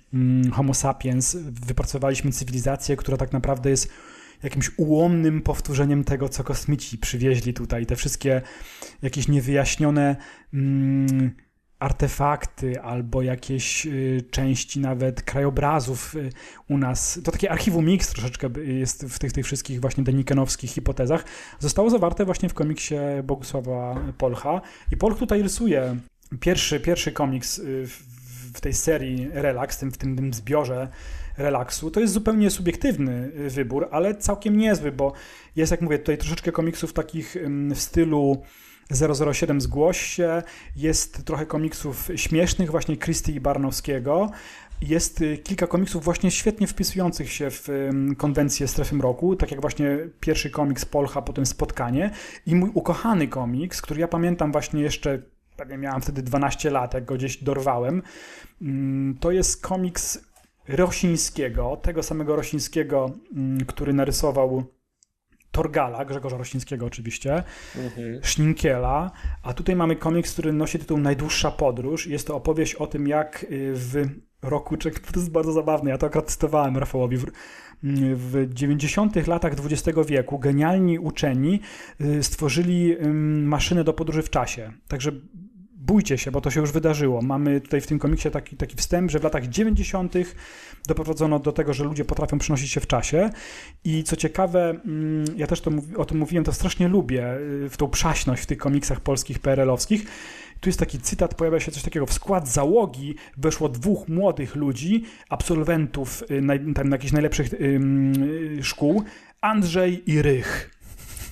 Homo 0.52 0.74
sapiens, 0.74 1.36
wypracowaliśmy 1.66 2.32
cywilizację, 2.32 2.96
która 2.96 3.16
tak 3.16 3.32
naprawdę 3.32 3.70
jest 3.70 3.92
jakimś 4.42 4.70
ułomnym 4.76 5.42
powtórzeniem 5.42 6.04
tego, 6.04 6.28
co 6.28 6.44
kosmici 6.44 6.98
przywieźli 6.98 7.54
tutaj. 7.54 7.86
Te 7.86 7.96
wszystkie 7.96 8.42
jakieś 9.02 9.28
niewyjaśnione 9.28 10.16
mm, 10.54 11.30
artefakty 11.78 12.80
albo 12.80 13.22
jakieś 13.22 13.86
y, 13.86 14.24
części 14.30 14.80
nawet 14.80 15.22
krajobrazów 15.22 16.14
y, 16.14 16.30
u 16.68 16.78
nas. 16.78 17.20
To 17.24 17.32
takie 17.32 17.50
archiwum 17.50 17.84
mix 17.84 18.10
troszeczkę 18.10 18.50
jest 18.64 19.06
w 19.06 19.18
tych, 19.18 19.32
tych 19.32 19.46
wszystkich 19.46 19.80
właśnie 19.80 20.04
denikenowskich 20.04 20.70
hipotezach. 20.70 21.24
Zostało 21.58 21.90
zawarte 21.90 22.24
właśnie 22.24 22.48
w 22.48 22.54
komiksie 22.54 22.94
Bogusława 23.24 24.00
Polcha 24.18 24.60
i 24.92 24.96
Polch 24.96 25.18
tutaj 25.18 25.42
rysuje 25.42 25.96
pierwszy, 26.40 26.80
pierwszy 26.80 27.12
komiks 27.12 27.58
y, 27.58 27.86
w 28.54 28.60
tej 28.60 28.72
serii 28.72 29.28
Relax, 29.32 29.76
w 29.76 29.80
tym, 29.80 29.90
w 29.92 29.98
tym 29.98 30.32
zbiorze 30.32 30.88
relaksu. 31.38 31.90
To 31.90 32.00
jest 32.00 32.12
zupełnie 32.12 32.50
subiektywny 32.50 33.30
wybór, 33.48 33.88
ale 33.90 34.14
całkiem 34.14 34.56
niezły, 34.56 34.92
bo 34.92 35.12
jest, 35.56 35.70
jak 35.70 35.80
mówię, 35.80 35.98
tutaj 35.98 36.18
troszeczkę 36.18 36.52
komiksów 36.52 36.92
takich 36.92 37.36
w 37.74 37.80
stylu 37.80 38.42
007 38.90 39.60
Zgłoś 39.60 40.00
się, 40.00 40.42
jest 40.76 41.24
trochę 41.24 41.46
komiksów 41.46 42.10
śmiesznych 42.16 42.70
właśnie 42.70 42.96
Christie 42.96 43.32
i 43.32 43.40
Barnowskiego, 43.40 44.30
jest 44.80 45.20
y, 45.20 45.38
kilka 45.38 45.66
komiksów 45.66 46.04
właśnie 46.04 46.30
świetnie 46.30 46.66
wpisujących 46.66 47.32
się 47.32 47.50
w 47.50 47.68
konwencję 48.16 48.68
Strefy 48.68 48.94
Mroku, 48.94 49.36
tak 49.36 49.50
jak 49.50 49.60
właśnie 49.60 49.98
pierwszy 50.20 50.50
komiks 50.50 50.84
Polcha, 50.84 51.22
potem 51.22 51.46
Spotkanie 51.46 52.10
i 52.46 52.54
mój 52.54 52.70
ukochany 52.74 53.28
komiks, 53.28 53.82
który 53.82 54.00
ja 54.00 54.08
pamiętam 54.08 54.52
właśnie 54.52 54.82
jeszcze, 54.82 55.22
pewnie 55.56 55.78
miałem 55.78 56.00
wtedy 56.00 56.22
12 56.22 56.70
lat, 56.70 56.94
jak 56.94 57.04
go 57.04 57.14
gdzieś 57.14 57.36
dorwałem, 57.36 58.02
mm, 58.62 59.16
to 59.20 59.30
jest 59.30 59.62
komiks 59.62 60.18
Rosińskiego, 60.68 61.76
tego 61.82 62.02
samego 62.02 62.36
Rosińskiego, 62.36 63.10
mm, 63.36 63.64
który 63.66 63.92
narysował 63.92 64.64
Torgala, 65.56 66.04
Grzegorza 66.04 66.36
Rościńskiego 66.36 66.86
oczywiście, 66.86 67.42
mhm. 67.76 68.20
Szninkiela, 68.22 69.10
a 69.42 69.52
tutaj 69.52 69.76
mamy 69.76 69.96
komiks, 69.96 70.32
który 70.32 70.52
nosi 70.52 70.78
tytuł 70.78 70.98
Najdłuższa 70.98 71.50
podróż. 71.50 72.06
Jest 72.06 72.26
to 72.26 72.36
opowieść 72.36 72.74
o 72.74 72.86
tym, 72.86 73.08
jak 73.08 73.46
y, 73.50 73.72
w 73.74 74.04
roku, 74.42 74.76
to 74.76 74.88
jest 75.16 75.30
bardzo 75.30 75.52
zabawne, 75.52 75.90
ja 75.90 75.98
to 75.98 76.06
akurat 76.06 76.30
cytowałem 76.30 76.76
Rafałowi, 76.76 77.16
w, 77.16 77.26
w 77.82 78.54
90 78.54 79.26
latach 79.26 79.52
XX 79.52 79.98
wieku 80.06 80.38
genialni 80.38 80.98
uczeni 80.98 81.60
y, 82.00 82.22
stworzyli 82.22 82.96
maszynę 83.42 83.84
do 83.84 83.92
podróży 83.92 84.22
w 84.22 84.30
czasie. 84.30 84.72
Także 84.88 85.12
bójcie 85.86 86.18
się, 86.18 86.30
bo 86.30 86.40
to 86.40 86.50
się 86.50 86.60
już 86.60 86.72
wydarzyło. 86.72 87.22
Mamy 87.22 87.60
tutaj 87.60 87.80
w 87.80 87.86
tym 87.86 87.98
komiksie 87.98 88.30
taki, 88.30 88.56
taki 88.56 88.76
wstęp, 88.76 89.10
że 89.10 89.18
w 89.18 89.24
latach 89.24 89.46
90. 89.46 90.14
doprowadzono 90.86 91.38
do 91.38 91.52
tego, 91.52 91.74
że 91.74 91.84
ludzie 91.84 92.04
potrafią 92.04 92.38
przenosić 92.38 92.70
się 92.70 92.80
w 92.80 92.86
czasie 92.86 93.30
i 93.84 94.04
co 94.04 94.16
ciekawe, 94.16 94.70
mm, 94.70 95.24
ja 95.36 95.46
też 95.46 95.60
to, 95.60 95.70
o 95.96 96.04
tym 96.04 96.18
mówiłem, 96.18 96.44
to 96.44 96.52
strasznie 96.52 96.88
lubię, 96.88 97.34
y, 97.64 97.68
w 97.70 97.76
tą 97.76 97.88
przaśność 97.88 98.42
w 98.42 98.46
tych 98.46 98.58
komiksach 98.58 99.00
polskich, 99.00 99.38
PRL-owskich, 99.38 100.06
tu 100.60 100.68
jest 100.68 100.78
taki 100.78 100.98
cytat, 100.98 101.34
pojawia 101.34 101.60
się 101.60 101.72
coś 101.72 101.82
takiego, 101.82 102.06
w 102.06 102.12
skład 102.12 102.48
załogi 102.48 103.14
weszło 103.36 103.68
dwóch 103.68 104.08
młodych 104.08 104.56
ludzi, 104.56 105.04
absolwentów 105.28 106.22
y, 106.30 106.74
tam, 106.74 106.90
jakichś 106.90 107.12
najlepszych 107.12 107.52
y, 107.52 107.80
szkół, 108.62 109.04
Andrzej 109.40 110.10
i 110.10 110.22
Rych. 110.22 110.75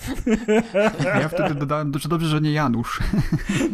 Ja 1.05 1.29
wtedy 1.29 1.55
dodałem 1.55 1.91
dużo 1.91 2.09
dobrze, 2.09 2.29
że 2.29 2.41
nie 2.41 2.53
Janusz. 2.53 3.01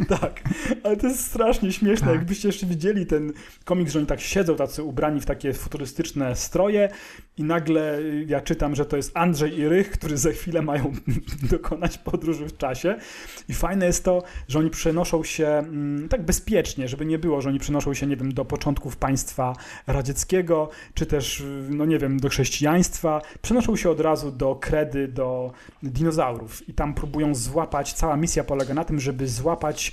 Tak, 0.08 0.40
ale 0.84 0.96
to 0.96 1.06
jest 1.06 1.24
strasznie 1.24 1.72
śmieszne. 1.72 2.06
Tak. 2.06 2.16
Jakbyście 2.16 2.48
jeszcze 2.48 2.66
widzieli 2.66 3.06
ten 3.06 3.32
komiks, 3.64 3.92
że 3.92 3.98
oni 3.98 4.06
tak 4.06 4.20
siedzą, 4.20 4.56
tacy 4.56 4.82
ubrani 4.82 5.20
w 5.20 5.26
takie 5.26 5.52
futurystyczne 5.52 6.36
stroje 6.36 6.88
i 7.36 7.44
nagle 7.44 7.98
ja 8.26 8.40
czytam, 8.40 8.74
że 8.74 8.86
to 8.86 8.96
jest 8.96 9.16
Andrzej 9.16 9.58
i 9.58 9.68
Rych, 9.68 9.90
którzy 9.90 10.16
za 10.16 10.30
chwilę 10.30 10.62
mają 10.62 10.92
dokonać 11.52 11.98
podróży 11.98 12.46
w 12.46 12.56
czasie. 12.56 12.96
I 13.48 13.54
fajne 13.54 13.86
jest 13.86 14.04
to, 14.04 14.22
że 14.48 14.58
oni 14.58 14.70
przenoszą 14.70 15.24
się 15.24 15.46
mm, 15.46 16.08
tak 16.08 16.22
bezpiecznie, 16.22 16.88
żeby 16.88 17.06
nie 17.06 17.18
było, 17.18 17.40
że 17.40 17.48
oni 17.48 17.58
przenoszą 17.58 17.94
się, 17.94 18.06
nie 18.06 18.16
wiem, 18.16 18.34
do 18.34 18.44
początków 18.44 18.96
państwa 18.96 19.56
radzieckiego, 19.86 20.68
czy 20.94 21.06
też, 21.06 21.42
no 21.68 21.84
nie 21.84 21.98
wiem, 21.98 22.20
do 22.20 22.28
chrześcijaństwa. 22.28 23.22
Przenoszą 23.42 23.76
się 23.76 23.90
od 23.90 24.00
razu 24.00 24.32
do 24.32 24.54
kredy, 24.54 25.08
do 25.08 25.52
dinozaurów 25.82 26.19
i 26.68 26.74
tam 26.74 26.94
próbują 26.94 27.34
złapać, 27.34 27.92
cała 27.92 28.16
misja 28.16 28.44
polega 28.44 28.74
na 28.74 28.84
tym, 28.84 29.00
żeby 29.00 29.28
złapać 29.28 29.92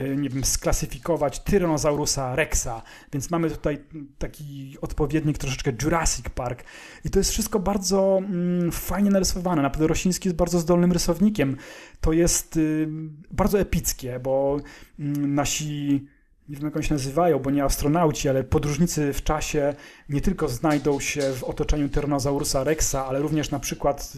Y, 0.00 0.16
nie 0.16 0.28
wiem, 0.28 0.44
sklasyfikować 0.44 1.40
Tyrannosaurusa 1.40 2.36
Rexa, 2.36 2.82
więc 3.12 3.30
mamy 3.30 3.50
tutaj 3.50 3.78
taki 4.18 4.76
odpowiednik 4.80 5.38
troszeczkę 5.38 5.72
Jurassic 5.82 6.28
Park. 6.28 6.64
I 7.04 7.10
to 7.10 7.18
jest 7.18 7.30
wszystko 7.30 7.58
bardzo 7.58 8.18
mm, 8.18 8.72
fajnie 8.72 9.10
narysowane, 9.10 9.62
naprawdę 9.62 9.86
Rosiński 9.86 10.28
jest 10.28 10.36
bardzo 10.36 10.58
zdolnym 10.58 10.92
rysownikiem, 10.92 11.56
to 12.00 12.12
jest 12.12 12.56
y, 12.56 12.88
bardzo 13.30 13.60
epickie, 13.60 14.20
bo 14.20 14.56
y, 14.58 15.02
nasi 15.18 16.06
nie 16.48 16.56
wiem 16.56 16.64
jak 16.64 16.76
oni 16.76 16.84
się 16.84 16.94
nazywają, 16.94 17.38
bo 17.38 17.50
nie 17.50 17.64
astronauci, 17.64 18.28
ale 18.28 18.44
podróżnicy 18.44 19.12
w 19.12 19.22
czasie 19.22 19.74
nie 20.08 20.20
tylko 20.20 20.48
znajdą 20.48 21.00
się 21.00 21.32
w 21.32 21.44
otoczeniu 21.44 21.88
Tyrannosaurusa 21.88 22.64
Rexa, 22.64 22.94
ale 22.94 23.18
również 23.18 23.50
na 23.50 23.58
przykład 23.58 24.12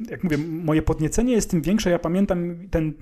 jak 0.00 0.24
mówię, 0.24 0.38
moje 0.38 0.82
podniecenie 0.82 1.32
jest 1.32 1.50
tym 1.50 1.62
większe. 1.62 1.90
Ja 1.90 1.98
pamiętam 1.98 2.68
ten 2.70 2.94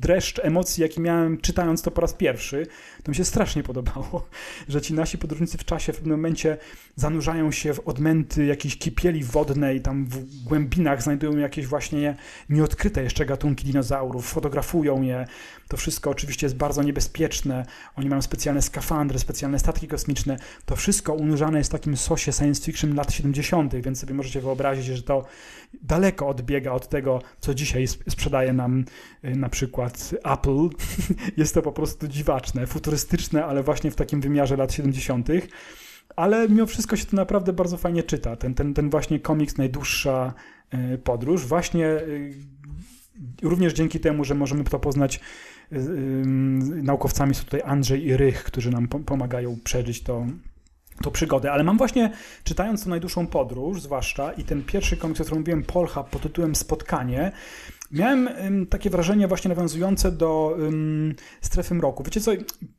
dreszcz 0.00 0.40
emocji, 0.42 0.82
jaki 0.82 1.00
miałem 1.00 1.38
czytając 1.38 1.82
to 1.82 1.90
po 1.90 2.00
raz 2.00 2.14
pierwszy. 2.14 2.66
To 3.02 3.10
mi 3.10 3.16
się 3.16 3.24
strasznie 3.24 3.62
podobało, 3.62 4.28
że 4.68 4.80
ci 4.80 4.94
nasi 4.94 5.18
podróżnicy 5.18 5.58
w 5.58 5.64
czasie 5.64 5.92
w 5.92 5.96
pewnym 5.96 6.16
momencie 6.16 6.56
zanurzają 6.96 7.52
się 7.52 7.74
w 7.74 7.88
odmęty 7.88 8.46
jakiejś 8.46 8.78
kipieli 8.78 9.24
wodnej, 9.24 9.80
tam 9.80 10.06
w 10.06 10.44
głębinach 10.44 11.02
znajdują 11.02 11.36
jakieś 11.36 11.66
właśnie 11.66 12.16
nieodkryte 12.48 13.02
jeszcze 13.02 13.26
gatunki 13.26 13.64
dinozaurów, 13.66 14.28
fotografują 14.28 15.02
je. 15.02 15.26
To 15.68 15.76
wszystko 15.76 16.10
oczywiście 16.10 16.46
jest 16.46 16.56
bardzo 16.56 16.82
niebezpieczne. 16.82 17.66
Oni 17.96 18.08
mają 18.08 18.22
specjalne 18.22 18.62
skafandry, 18.62 19.18
specjalne 19.18 19.58
statki 19.58 19.88
kosmiczne. 19.88 20.38
To 20.66 20.76
wszystko 20.76 21.14
unurzane 21.14 21.58
jest 21.58 21.70
w 21.70 21.72
takim 21.72 21.96
sosie 21.96 22.32
science 22.32 22.62
fiction 22.62 22.94
lat 22.94 23.12
70., 23.12 23.74
więc 23.74 24.00
sobie 24.00 24.14
możecie 24.14 24.40
wyobrazić, 24.40 24.86
że 24.86 25.02
to 25.02 25.24
daleko 25.82 26.28
odbiega 26.28 26.72
od 26.72 26.88
tego, 26.88 27.22
co 27.40 27.54
dzisiaj 27.54 27.86
sprzedaje 27.86 28.52
nam 28.52 28.84
y, 29.24 29.36
na 29.36 29.48
przykład 29.48 30.14
Apple. 30.24 30.68
Jest 31.36 31.54
to 31.54 31.62
po 31.62 31.72
prostu 31.72 32.08
dziwaczne, 32.08 32.66
futurystyczne, 32.66 33.44
ale 33.44 33.62
właśnie 33.62 33.90
w 33.90 33.96
takim 33.96 34.20
wymiarze 34.20 34.56
lat 34.56 34.72
70. 34.72 35.28
Ale 36.16 36.48
mimo 36.48 36.66
wszystko 36.66 36.96
się 36.96 37.04
to 37.04 37.16
naprawdę 37.16 37.52
bardzo 37.52 37.76
fajnie 37.76 38.02
czyta. 38.02 38.36
Ten, 38.36 38.54
ten, 38.54 38.74
ten 38.74 38.90
właśnie 38.90 39.20
komiks 39.20 39.56
Najdłuższa 39.56 40.34
y, 40.94 40.98
Podróż, 40.98 41.46
właśnie 41.46 41.86
y, 41.86 42.32
również 43.42 43.72
dzięki 43.72 44.00
temu, 44.00 44.24
że 44.24 44.34
możemy 44.34 44.64
to 44.64 44.78
poznać 44.78 45.20
naukowcami 46.82 47.34
są 47.34 47.44
tutaj 47.44 47.62
Andrzej 47.64 48.06
i 48.06 48.16
Rych, 48.16 48.44
którzy 48.44 48.70
nam 48.70 48.88
pomagają 48.88 49.56
przeżyć 49.64 50.02
to, 50.02 50.26
tą 51.02 51.10
przygodę, 51.10 51.52
ale 51.52 51.64
mam 51.64 51.78
właśnie, 51.78 52.12
czytając 52.44 52.84
tą 52.84 52.90
najdłuższą 52.90 53.26
podróż, 53.26 53.82
zwłaszcza 53.82 54.32
i 54.32 54.44
ten 54.44 54.62
pierwszy 54.62 54.96
komiks, 54.96 55.20
o 55.20 55.24
którym 55.24 55.40
mówiłem, 55.40 55.62
Polcha 55.62 56.04
pod 56.04 56.22
tytułem 56.22 56.54
Spotkanie, 56.54 57.32
miałem 57.92 58.28
um, 58.42 58.66
takie 58.66 58.90
wrażenie 58.90 59.28
właśnie 59.28 59.48
nawiązujące 59.48 60.12
do 60.12 60.56
um, 60.58 61.14
strefy 61.40 61.74
mroku. 61.74 62.02
Wiecie 62.02 62.20
co, 62.20 62.32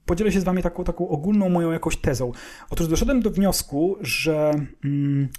podzielę 0.05 0.31
się 0.31 0.41
z 0.41 0.43
wami 0.43 0.63
taką, 0.63 0.83
taką 0.83 1.07
ogólną 1.07 1.49
moją 1.49 1.71
jakąś 1.71 1.97
tezą. 1.97 2.31
Otóż 2.69 2.87
doszedłem 2.87 3.21
do 3.21 3.31
wniosku, 3.31 3.95
że 4.01 4.51
um, 4.83 5.29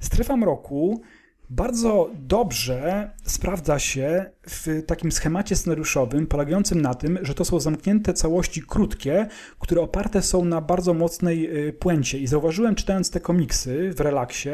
strefa 0.00 0.36
mroku 0.36 1.02
bardzo 1.50 2.10
dobrze 2.14 3.10
sprawdza 3.24 3.78
się 3.78 4.30
w 4.48 4.82
takim 4.86 5.12
schemacie 5.12 5.56
scenariuszowym 5.56 6.26
polegającym 6.26 6.80
na 6.80 6.94
tym, 6.94 7.18
że 7.22 7.34
to 7.34 7.44
są 7.44 7.60
zamknięte 7.60 8.14
całości 8.14 8.62
krótkie, 8.62 9.26
które 9.58 9.80
oparte 9.80 10.22
są 10.22 10.44
na 10.44 10.60
bardzo 10.60 10.94
mocnej 10.94 11.66
y, 11.68 11.72
puencie. 11.72 12.18
I 12.18 12.26
zauważyłem 12.26 12.74
czytając 12.74 13.10
te 13.10 13.20
komiksy 13.20 13.92
w 13.96 14.00
relaksie, 14.00 14.50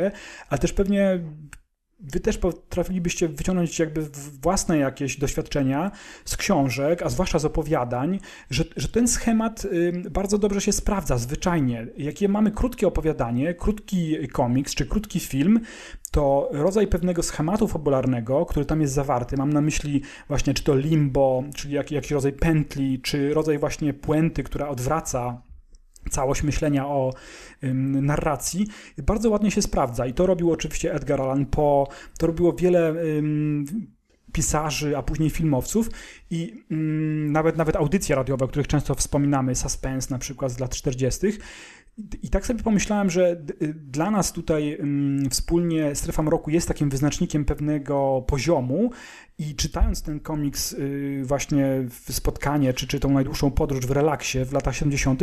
ale 0.49 0.59
też 0.59 0.73
pewnie 0.73 1.21
wy 2.03 2.21
też 2.21 2.39
potrafilibyście 2.39 3.29
wyciągnąć 3.29 3.79
jakby 3.79 4.03
własne 4.43 4.79
jakieś 4.79 5.19
doświadczenia 5.19 5.91
z 6.25 6.37
książek, 6.37 7.03
a 7.03 7.09
zwłaszcza 7.09 7.39
z 7.39 7.45
opowiadań, 7.45 8.21
że, 8.51 8.65
że 8.77 8.89
ten 8.89 9.09
schemat 9.09 9.67
bardzo 10.11 10.39
dobrze 10.39 10.61
się 10.61 10.73
sprawdza 10.73 11.19
zwyczajnie. 11.19 11.87
Jakie 11.97 12.29
mamy 12.29 12.51
krótkie 12.51 12.87
opowiadanie, 12.87 13.55
krótki 13.55 14.29
komiks 14.29 14.75
czy 14.75 14.87
krótki 14.87 15.21
film, 15.21 15.61
to 16.11 16.49
rodzaj 16.53 16.87
pewnego 16.87 17.23
schematu 17.23 17.69
fabularnego, 17.69 18.47
który 18.47 18.67
tam 18.67 18.81
jest 18.81 18.95
zawarty, 18.95 19.37
mam 19.37 19.53
na 19.53 19.61
myśli 19.61 20.03
właśnie 20.29 20.55
czy 20.55 20.65
to 20.65 20.77
limbo, 20.77 21.45
czyli 21.55 21.75
jak, 21.75 21.91
jakiś 21.91 22.11
rodzaj 22.11 22.33
pętli, 22.33 23.01
czy 23.01 23.35
rodzaj 23.35 23.59
właśnie 23.59 23.95
puenty, 23.95 24.43
która 24.43 24.69
odwraca 24.69 25.43
całość 26.11 26.43
myślenia 26.43 26.87
o 26.87 27.13
narracji, 28.03 28.67
bardzo 28.99 29.31
ładnie 29.31 29.51
się 29.51 29.63
sprawdza. 29.63 30.07
I 30.07 30.15
to 30.15 30.27
robił 30.27 30.53
oczywiście 30.53 30.95
Edgar 30.95 31.21
Allan 31.21 31.47
Poe, 31.47 31.87
to 32.19 32.27
robiło 32.27 32.53
wiele 32.53 32.95
pisarzy, 34.33 34.97
a 34.97 35.03
później 35.03 35.31
filmowców 35.31 35.91
i 36.31 36.65
nawet, 37.31 37.57
nawet 37.57 37.77
audycje 37.77 38.17
radiowe, 38.17 38.45
o 38.45 38.49
których 38.49 38.69
często 38.69 38.95
wspominamy, 38.95 39.55
Suspense 39.55 40.11
na 40.11 40.19
przykład 40.19 40.53
z 40.53 40.59
lat 40.59 40.71
40., 40.71 41.27
i 42.23 42.31
tak 42.31 42.47
sobie 42.47 42.63
pomyślałem, 42.63 43.11
że 43.11 43.43
dla 43.75 44.11
nas 44.11 44.33
tutaj 44.33 44.79
wspólnie 45.31 45.95
Strefa 45.95 46.23
Mroku 46.23 46.51
jest 46.51 46.69
takim 46.69 46.91
wyznacznikiem 46.91 47.45
pewnego 47.45 48.25
poziomu 48.27 48.91
i 49.39 49.55
czytając 49.55 50.03
ten 50.03 50.21
komiks 50.21 50.73
y, 50.73 51.23
właśnie 51.25 51.67
w 51.91 52.13
spotkanie, 52.13 52.75
czy, 52.75 52.87
czy 52.87 53.01
tą 53.01 53.11
najdłuższą 53.11 53.51
podróż 53.51 53.87
w 53.87 53.91
relaksie 53.91 54.45
w 54.45 54.53
latach 54.53 54.77
70., 54.77 55.23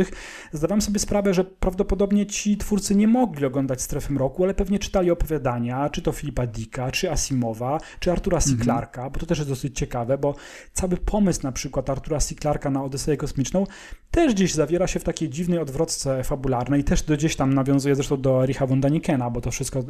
zdawałem 0.52 0.82
sobie 0.82 0.98
sprawę, 0.98 1.34
że 1.34 1.44
prawdopodobnie 1.44 2.26
ci 2.26 2.56
twórcy 2.56 2.94
nie 2.94 3.08
mogli 3.08 3.46
oglądać 3.46 3.82
Strefy 3.82 4.12
Mroku, 4.12 4.44
ale 4.44 4.54
pewnie 4.54 4.78
czytali 4.78 5.10
opowiadania, 5.10 5.90
czy 5.90 6.02
to 6.02 6.12
Filipa 6.12 6.46
Dicka, 6.46 6.90
czy 6.90 7.10
Asimowa, 7.10 7.80
czy 8.00 8.12
Artura 8.12 8.40
C. 8.40 8.50
Mhm. 8.50 8.64
Clarka, 8.64 9.10
bo 9.10 9.20
to 9.20 9.26
też 9.26 9.38
jest 9.38 9.50
dosyć 9.50 9.78
ciekawe, 9.78 10.18
bo 10.18 10.34
cały 10.72 10.96
pomysł 10.96 11.40
na 11.42 11.52
przykład 11.52 11.90
Artura 11.90 12.18
C. 12.18 12.34
Clarka 12.34 12.70
na 12.70 12.84
Odyseję 12.84 13.16
Kosmiczną 13.16 13.66
też 14.10 14.34
gdzieś 14.34 14.54
zawiera 14.54 14.86
się 14.86 15.00
w 15.00 15.04
takiej 15.04 15.28
dziwnej 15.28 15.58
odwrotce 15.58 16.24
fabularnej, 16.24 16.84
też 16.84 17.02
do 17.02 17.16
gdzieś 17.16 17.36
tam 17.36 17.54
nawiązuje 17.54 17.94
zresztą 17.94 18.20
do 18.20 18.44
Richa 18.44 18.66
von 18.66 18.80
Danikena, 18.80 19.30
bo 19.30 19.40
to 19.40 19.50
wszystko 19.50 19.80
y, 19.80 19.84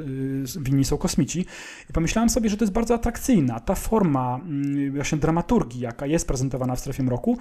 winni 0.61 0.85
są 0.85 0.99
kosmici. 0.99 1.47
I 1.91 1.93
pomyślałem 1.93 2.31
sobie, 2.31 2.51
że 2.51 2.57
to 2.57 2.65
jest 2.65 2.73
bardzo 2.73 2.95
atrakcyjna 2.95 3.61
ta 3.61 3.75
forma 3.75 4.10
mm, 4.19 4.95
właśnie 4.95 5.19
dramaturgii, 5.19 5.81
jaka 5.81 6.07
jest 6.07 6.27
prezentowana 6.27 6.77
w 6.77 6.81
strefie 6.81 7.03
mroku, 7.03 7.39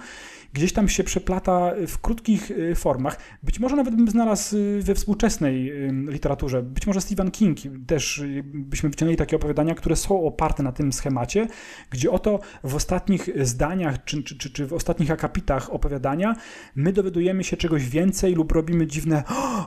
gdzieś 0.52 0.72
tam 0.72 0.88
się 0.88 1.04
przeplata 1.04 1.72
w 1.86 1.98
krótkich 1.98 2.50
y, 2.50 2.74
formach. 2.74 3.18
Być 3.42 3.60
może 3.60 3.76
nawet 3.76 3.96
bym 3.96 4.08
znalazł 4.08 4.56
y, 4.56 4.82
we 4.82 4.94
współczesnej 4.94 5.72
literaturze, 6.08 6.62
być 6.62 6.86
może 6.86 7.00
Stephen 7.00 7.30
King 7.30 7.58
też 7.86 8.22
byśmy 8.44 8.88
wyciągnęli 8.88 9.16
takie 9.16 9.36
opowiadania, 9.36 9.74
które 9.74 9.96
są 9.96 10.24
oparte 10.24 10.62
na 10.62 10.72
tym 10.72 10.92
schemacie, 10.92 11.46
gdzie 11.90 12.10
oto 12.10 12.40
w 12.64 12.74
ostatnich 12.74 13.28
zdaniach 13.40 14.04
czy, 14.04 14.22
czy, 14.22 14.38
czy, 14.38 14.50
czy 14.50 14.66
w 14.66 14.72
ostatnich 14.72 15.10
akapitach 15.10 15.72
opowiadania 15.72 16.34
my 16.74 16.92
dowiadujemy 16.92 17.44
się 17.44 17.56
czegoś 17.56 17.88
więcej 17.88 18.34
lub 18.34 18.52
robimy 18.52 18.86
dziwne 18.86 19.22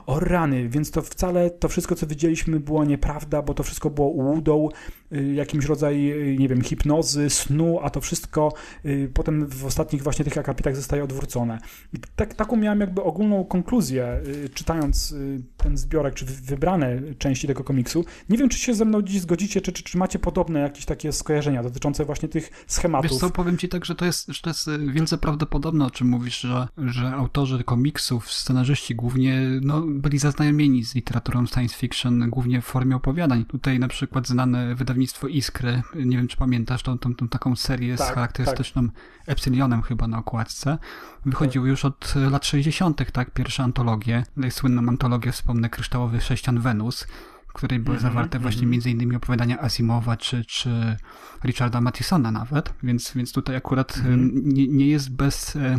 o 0.06 0.20
rany, 0.20 0.68
więc 0.68 0.90
to 0.90 1.02
wcale 1.02 1.50
to 1.50 1.68
wszystko, 1.68 1.94
co 1.94 2.06
widzieliśmy, 2.06 2.60
było 2.60 2.84
nieprawda, 2.84 3.42
bo 3.42 3.54
to 3.54 3.62
wszystko 3.62 3.90
było 3.90 4.08
ułudą, 4.08 4.68
y, 5.12 5.32
jakimś 5.34 5.64
rodzaj, 5.64 6.10
y, 6.10 6.36
nie 6.38 6.48
wiem, 6.48 6.62
hipnozy, 6.94 7.30
snu, 7.30 7.78
a 7.82 7.90
to 7.90 8.00
wszystko 8.00 8.52
y, 8.84 9.10
potem 9.14 9.46
w 9.46 9.64
ostatnich 9.64 10.02
właśnie 10.02 10.24
tych 10.24 10.38
akapitach 10.38 10.76
zostaje 10.76 11.04
odwrócone. 11.04 11.58
I 11.92 11.96
tak, 12.16 12.34
taką 12.34 12.56
miałem 12.56 12.80
jakby 12.80 13.02
ogólną 13.02 13.44
konkluzję, 13.44 14.20
czytając 14.54 15.14
ten 15.56 15.76
zbiorek, 15.76 16.14
czy 16.14 16.24
wybrane 16.24 17.00
części 17.18 17.46
tego 17.46 17.64
komiksu. 17.64 18.04
Nie 18.28 18.38
wiem, 18.38 18.48
czy 18.48 18.58
się 18.58 18.74
ze 18.74 18.84
mną 18.84 19.02
dziś 19.02 19.20
zgodzicie, 19.20 19.60
czy, 19.60 19.72
czy, 19.72 19.82
czy 19.82 19.98
macie 19.98 20.18
podobne 20.18 20.60
jakieś 20.60 20.84
takie 20.84 21.12
skojarzenia 21.12 21.62
dotyczące 21.62 22.04
właśnie 22.04 22.28
tych 22.28 22.64
schematów. 22.66 23.10
Wiesz 23.10 23.20
co, 23.20 23.30
powiem 23.30 23.58
ci 23.58 23.68
tak, 23.68 23.84
że 23.84 23.94
to 23.94 24.04
jest, 24.04 24.28
że 24.28 24.42
to 24.42 24.50
jest 24.50 24.70
wielce 24.92 25.18
prawdopodobne, 25.18 25.84
o 25.84 25.90
czym 25.90 26.08
mówisz, 26.08 26.40
że, 26.40 26.68
że 26.78 27.06
autorzy 27.06 27.64
komiksów, 27.64 28.32
scenarzyści 28.32 28.94
głównie 28.94 29.40
no, 29.62 29.82
byli 29.86 30.18
zaznajomieni 30.18 30.84
z 30.84 30.94
literaturą 30.94 31.46
science 31.46 31.76
fiction, 31.76 32.30
głównie 32.30 32.62
w 32.62 32.64
formie 32.64 32.96
opowiadań. 32.96 33.44
Tutaj 33.44 33.78
na 33.78 33.88
przykład 33.88 34.28
znane 34.28 34.74
wydawnictwo 34.74 35.28
Iskry, 35.28 35.82
nie 35.94 36.16
wiem 36.16 36.28
czy 36.28 36.36
pamiętasz 36.36 36.82
tą, 36.84 36.98
tą, 36.98 37.14
tą 37.14 37.28
taką 37.28 37.56
serię 37.56 37.96
tak, 37.96 38.06
z 38.06 38.10
charakterystyczną 38.10 38.88
tak. 38.88 38.94
Epsilionem 39.26 39.82
chyba 39.82 40.06
na 40.08 40.18
okładce. 40.18 40.78
Wychodziły 41.26 41.66
tak. 41.66 41.70
już 41.70 41.84
od 41.84 42.14
lat 42.14 42.46
60., 42.46 43.12
tak? 43.12 43.30
Pierwsze 43.30 43.62
antologie, 43.62 44.24
słynną 44.50 44.88
antologię 44.88 45.32
wspomnę 45.32 45.70
Kryształowy 45.70 46.20
Sześcian 46.20 46.60
Wenus, 46.60 47.06
w 47.48 47.52
której 47.52 47.80
były 47.80 47.96
mm 47.96 48.08
-hmm, 48.08 48.14
zawarte 48.14 48.38
właśnie 48.38 48.60
mm 48.60 48.68
-hmm. 48.68 48.72
między 48.72 48.90
innymi 48.90 49.16
opowiadania 49.16 49.60
Asimowa 49.60 50.16
czy, 50.16 50.44
czy 50.44 50.96
Richarda 51.44 51.80
Mattisona 51.80 52.30
nawet, 52.30 52.74
więc, 52.82 53.12
więc 53.14 53.32
tutaj 53.32 53.56
akurat 53.56 53.96
mm 53.96 54.30
-hmm. 54.30 54.32
nie, 54.44 54.68
nie 54.68 54.86
jest 54.86 55.16
bez 55.16 55.56
e, 55.56 55.78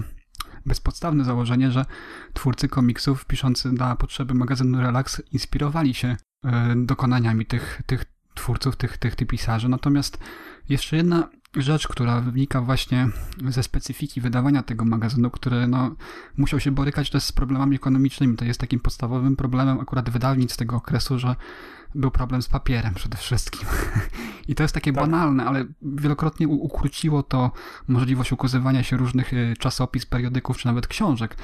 bezpodstawne 0.65 1.23
założenie, 1.23 1.71
że 1.71 1.85
twórcy 2.33 2.69
komiksów 2.69 3.25
piszący 3.25 3.71
na 3.71 3.95
potrzeby 3.95 4.33
magazynu 4.33 4.81
Relax 4.81 5.21
inspirowali 5.31 5.93
się 5.93 6.17
e, 6.43 6.73
dokonaniami 6.75 7.45
tych, 7.45 7.81
tych 7.85 8.05
twórców, 8.35 8.75
tych, 8.75 8.97
tych, 8.97 9.15
tych 9.15 9.27
pisarzy. 9.27 9.69
Natomiast 9.69 10.17
jeszcze 10.69 10.97
jedna 10.97 11.27
rzecz, 11.55 11.87
która 11.87 12.21
wynika 12.21 12.61
właśnie 12.61 13.07
ze 13.47 13.63
specyfiki 13.63 14.21
wydawania 14.21 14.63
tego 14.63 14.85
magazynu, 14.85 15.29
który 15.29 15.67
no, 15.67 15.95
musiał 16.37 16.59
się 16.59 16.71
borykać 16.71 17.09
też 17.09 17.23
z 17.23 17.31
problemami 17.31 17.75
ekonomicznymi. 17.75 18.37
To 18.37 18.45
jest 18.45 18.59
takim 18.59 18.79
podstawowym 18.79 19.35
problemem 19.35 19.79
akurat 19.79 20.09
wydawnictw 20.09 20.57
tego 20.57 20.75
okresu, 20.75 21.19
że 21.19 21.35
był 21.95 22.11
problem 22.11 22.41
z 22.41 22.47
papierem 22.47 22.93
przede 22.93 23.17
wszystkim. 23.17 23.67
I 24.47 24.55
to 24.55 24.63
jest 24.63 24.73
takie 24.73 24.93
tak. 24.93 25.03
banalne, 25.03 25.45
ale 25.45 25.65
wielokrotnie 25.81 26.47
ukróciło 26.47 27.23
to 27.23 27.51
możliwość 27.87 28.31
ukazywania 28.31 28.83
się 28.83 28.97
różnych 28.97 29.33
y, 29.33 29.53
czasopis, 29.59 30.05
periodyków, 30.05 30.57
czy 30.57 30.65
nawet 30.65 30.87
książek, 30.87 31.37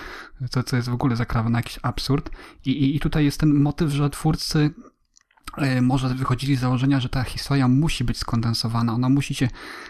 co, 0.50 0.64
co 0.64 0.76
jest 0.76 0.90
w 0.90 0.94
ogóle 0.94 1.16
zakrawa 1.16 1.50
na 1.50 1.60
jakiś 1.60 1.80
absurd. 1.82 2.30
I, 2.66 2.70
i, 2.72 2.96
I 2.96 3.00
tutaj 3.00 3.26
jest 3.26 3.40
ten 3.40 3.54
motyw, 3.54 3.92
że 3.92 4.10
twórcy 4.10 4.74
może 5.82 6.10
wychodzili 6.10 6.56
z 6.56 6.60
założenia, 6.60 7.00
że 7.00 7.10
ta 7.10 7.24
historia 7.24 7.68
musi 7.68 8.04
być 8.04 8.18
skondensowana, 8.18 8.94
ona 8.94 9.10
musi 9.10 9.36
się 9.36 9.48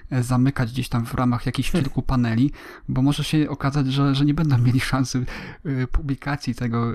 e, 0.09 0.23
zamykać 0.23 0.71
gdzieś 0.71 0.89
tam 0.89 1.05
w 1.05 1.13
ramach 1.13 1.45
jakichś 1.45 1.71
hmm. 1.71 1.83
kilku 1.83 2.01
paneli, 2.01 2.51
bo 2.89 3.01
może 3.01 3.23
się 3.23 3.49
okazać, 3.49 3.87
że, 3.87 4.15
że 4.15 4.25
nie 4.25 4.33
będą 4.33 4.57
mieli 4.65 4.79
szansy 4.79 5.25
e, 5.65 5.87
publikacji 5.87 6.55
tego 6.55 6.93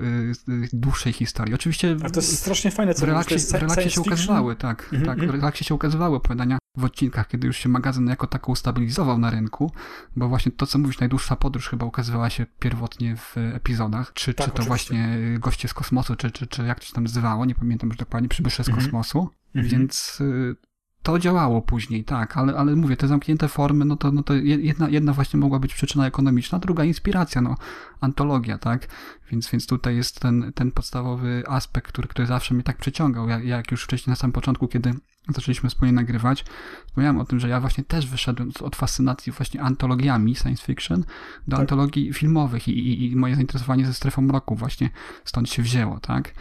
dłuższej 0.73 1.13
historii. 1.13 1.53
Oczywiście 1.53 1.97
A 2.03 2.09
to 2.09 2.19
jest 2.19 2.39
strasznie 2.39 2.71
fajne, 2.71 2.93
co 2.93 3.05
w 3.05 3.09
relaksie, 3.09 3.39
w 3.39 3.51
relaksie 3.51 3.89
się 3.89 4.01
ukazywały, 4.01 4.55
tak, 4.55 4.89
mm 4.91 5.03
-hmm. 5.03 5.05
tak, 5.05 5.27
w 5.27 5.29
relaksie 5.29 5.63
się 5.63 5.75
ukazywały 5.75 6.15
opowiadania 6.15 6.57
w 6.77 6.83
odcinkach, 6.83 7.27
kiedy 7.27 7.47
już 7.47 7.57
się 7.57 7.69
magazyn 7.69 8.07
jako 8.07 8.27
tako 8.27 8.51
ustabilizował 8.51 9.17
na 9.17 9.29
rynku, 9.29 9.71
bo 10.15 10.27
właśnie 10.29 10.51
to, 10.51 10.67
co 10.67 10.79
mówisz, 10.79 10.99
najdłuższa 10.99 11.35
podróż 11.35 11.69
chyba 11.69 11.85
ukazywała 11.85 12.29
się 12.29 12.45
pierwotnie 12.59 13.15
w 13.15 13.37
epizodach, 13.37 14.13
czy, 14.13 14.33
tak, 14.33 14.45
czy 14.45 14.51
to 14.51 14.63
właśnie 14.63 15.17
goście 15.39 15.67
z 15.67 15.73
kosmosu, 15.73 16.15
czy, 16.15 16.31
czy, 16.31 16.47
czy 16.47 16.63
jak 16.63 16.79
to 16.79 16.85
się 16.85 16.93
tam 16.93 17.03
nazywało, 17.03 17.45
nie 17.45 17.55
pamiętam 17.55 17.89
już 17.89 17.97
dokładnie, 17.97 18.29
przybysze 18.29 18.63
z 18.63 18.67
mhm. 18.69 18.85
kosmosu, 18.85 19.29
-hmm. 19.55 19.63
więc 19.63 20.21
y, 20.21 20.55
to 21.07 21.19
działało 21.19 21.61
później, 21.61 22.03
tak, 22.03 22.37
ale, 22.37 22.55
ale 22.55 22.75
mówię, 22.75 22.97
te 22.97 23.07
zamknięte 23.07 23.47
formy, 23.47 23.85
no 23.85 23.97
to, 23.97 24.11
no 24.11 24.23
to 24.23 24.33
jedna, 24.33 24.89
jedna 24.89 25.13
właśnie 25.13 25.39
mogła 25.39 25.59
być 25.59 25.73
przyczyna 25.73 26.07
ekonomiczna, 26.07 26.59
druga 26.59 26.83
inspiracja, 26.83 27.41
no, 27.41 27.55
antologia, 28.01 28.57
tak, 28.57 28.87
więc, 29.31 29.49
więc 29.49 29.67
tutaj 29.67 29.95
jest 29.95 30.19
ten, 30.19 30.51
ten 30.55 30.71
podstawowy 30.71 31.43
aspekt, 31.47 31.87
który, 31.87 32.07
który 32.07 32.27
zawsze 32.27 32.53
mnie 32.53 32.63
tak 32.63 32.77
przyciągał, 32.77 33.29
jak, 33.29 33.45
jak 33.45 33.71
już 33.71 33.83
wcześniej 33.83 34.11
na 34.11 34.15
samym 34.15 34.31
początku, 34.31 34.67
kiedy 34.67 34.93
zaczęliśmy 35.29 35.69
wspólnie 35.69 35.93
nagrywać, 35.93 36.45
wspomniałem 36.87 37.19
o 37.19 37.25
tym, 37.25 37.39
że 37.39 37.49
ja 37.49 37.59
właśnie 37.59 37.83
też 37.83 38.07
wyszedłem 38.07 38.51
od 38.61 38.75
fascynacji 38.75 39.31
właśnie 39.31 39.61
antologiami 39.61 40.35
science 40.35 40.63
fiction 40.63 41.03
do 41.47 41.57
tak. 41.57 41.59
antologii 41.59 42.13
filmowych 42.13 42.67
i, 42.67 42.71
i, 42.71 43.11
i 43.11 43.15
moje 43.15 43.35
zainteresowanie 43.35 43.85
ze 43.85 43.93
strefą 43.93 44.21
mroku 44.21 44.55
właśnie 44.55 44.89
stąd 45.25 45.49
się 45.49 45.61
wzięło, 45.61 45.99
tak, 45.99 46.33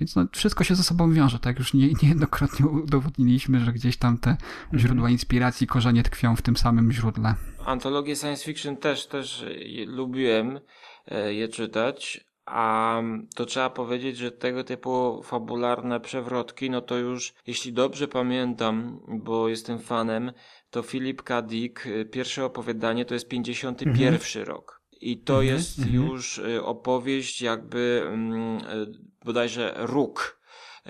więc 0.00 0.16
no, 0.16 0.26
wszystko 0.32 0.64
się 0.64 0.74
ze 0.74 0.82
sobą 0.82 1.12
wiąże, 1.12 1.38
tak 1.38 1.58
już 1.58 1.74
nie, 1.74 1.88
niejednokrotnie 2.02 2.66
udowodniliśmy, 2.66 3.60
że 3.60 3.72
gdzieś 3.72 3.96
tam 3.96 4.18
te 4.18 4.30
mhm. 4.30 4.78
źródła 4.78 5.10
inspiracji, 5.10 5.66
korzenie 5.66 6.02
tkwią 6.02 6.36
w 6.36 6.42
tym 6.42 6.56
samym 6.56 6.92
źródle. 6.92 7.34
Antologie 7.64 8.16
science 8.16 8.44
fiction 8.44 8.76
też, 8.76 9.06
też 9.06 9.44
lubiłem 9.86 10.60
e, 11.06 11.34
je 11.34 11.48
czytać, 11.48 12.28
a 12.46 13.02
to 13.34 13.46
trzeba 13.46 13.70
powiedzieć, 13.70 14.16
że 14.16 14.32
tego 14.32 14.64
typu 14.64 15.22
fabularne 15.22 16.00
przewrotki, 16.00 16.70
no 16.70 16.80
to 16.80 16.96
już, 16.96 17.34
jeśli 17.46 17.72
dobrze 17.72 18.08
pamiętam, 18.08 19.00
bo 19.08 19.48
jestem 19.48 19.78
fanem, 19.78 20.32
to 20.70 20.82
Philip 20.82 21.22
K. 21.22 21.42
Dick, 21.42 21.86
e, 21.86 22.04
pierwsze 22.04 22.44
opowiadanie 22.44 23.04
to 23.04 23.14
jest 23.14 23.28
51 23.28 24.14
mhm. 24.14 24.46
rok. 24.46 24.78
I 25.00 25.18
to 25.18 25.34
mm 25.34 25.46
-hmm, 25.46 25.50
jest 25.50 25.78
mm 25.78 25.90
-hmm. 25.90 25.94
już 25.94 26.38
y, 26.38 26.64
opowieść 26.64 27.42
jakby 27.42 28.02
mm, 28.06 28.60
bodajże 29.28 29.74
Róg, 29.76 30.40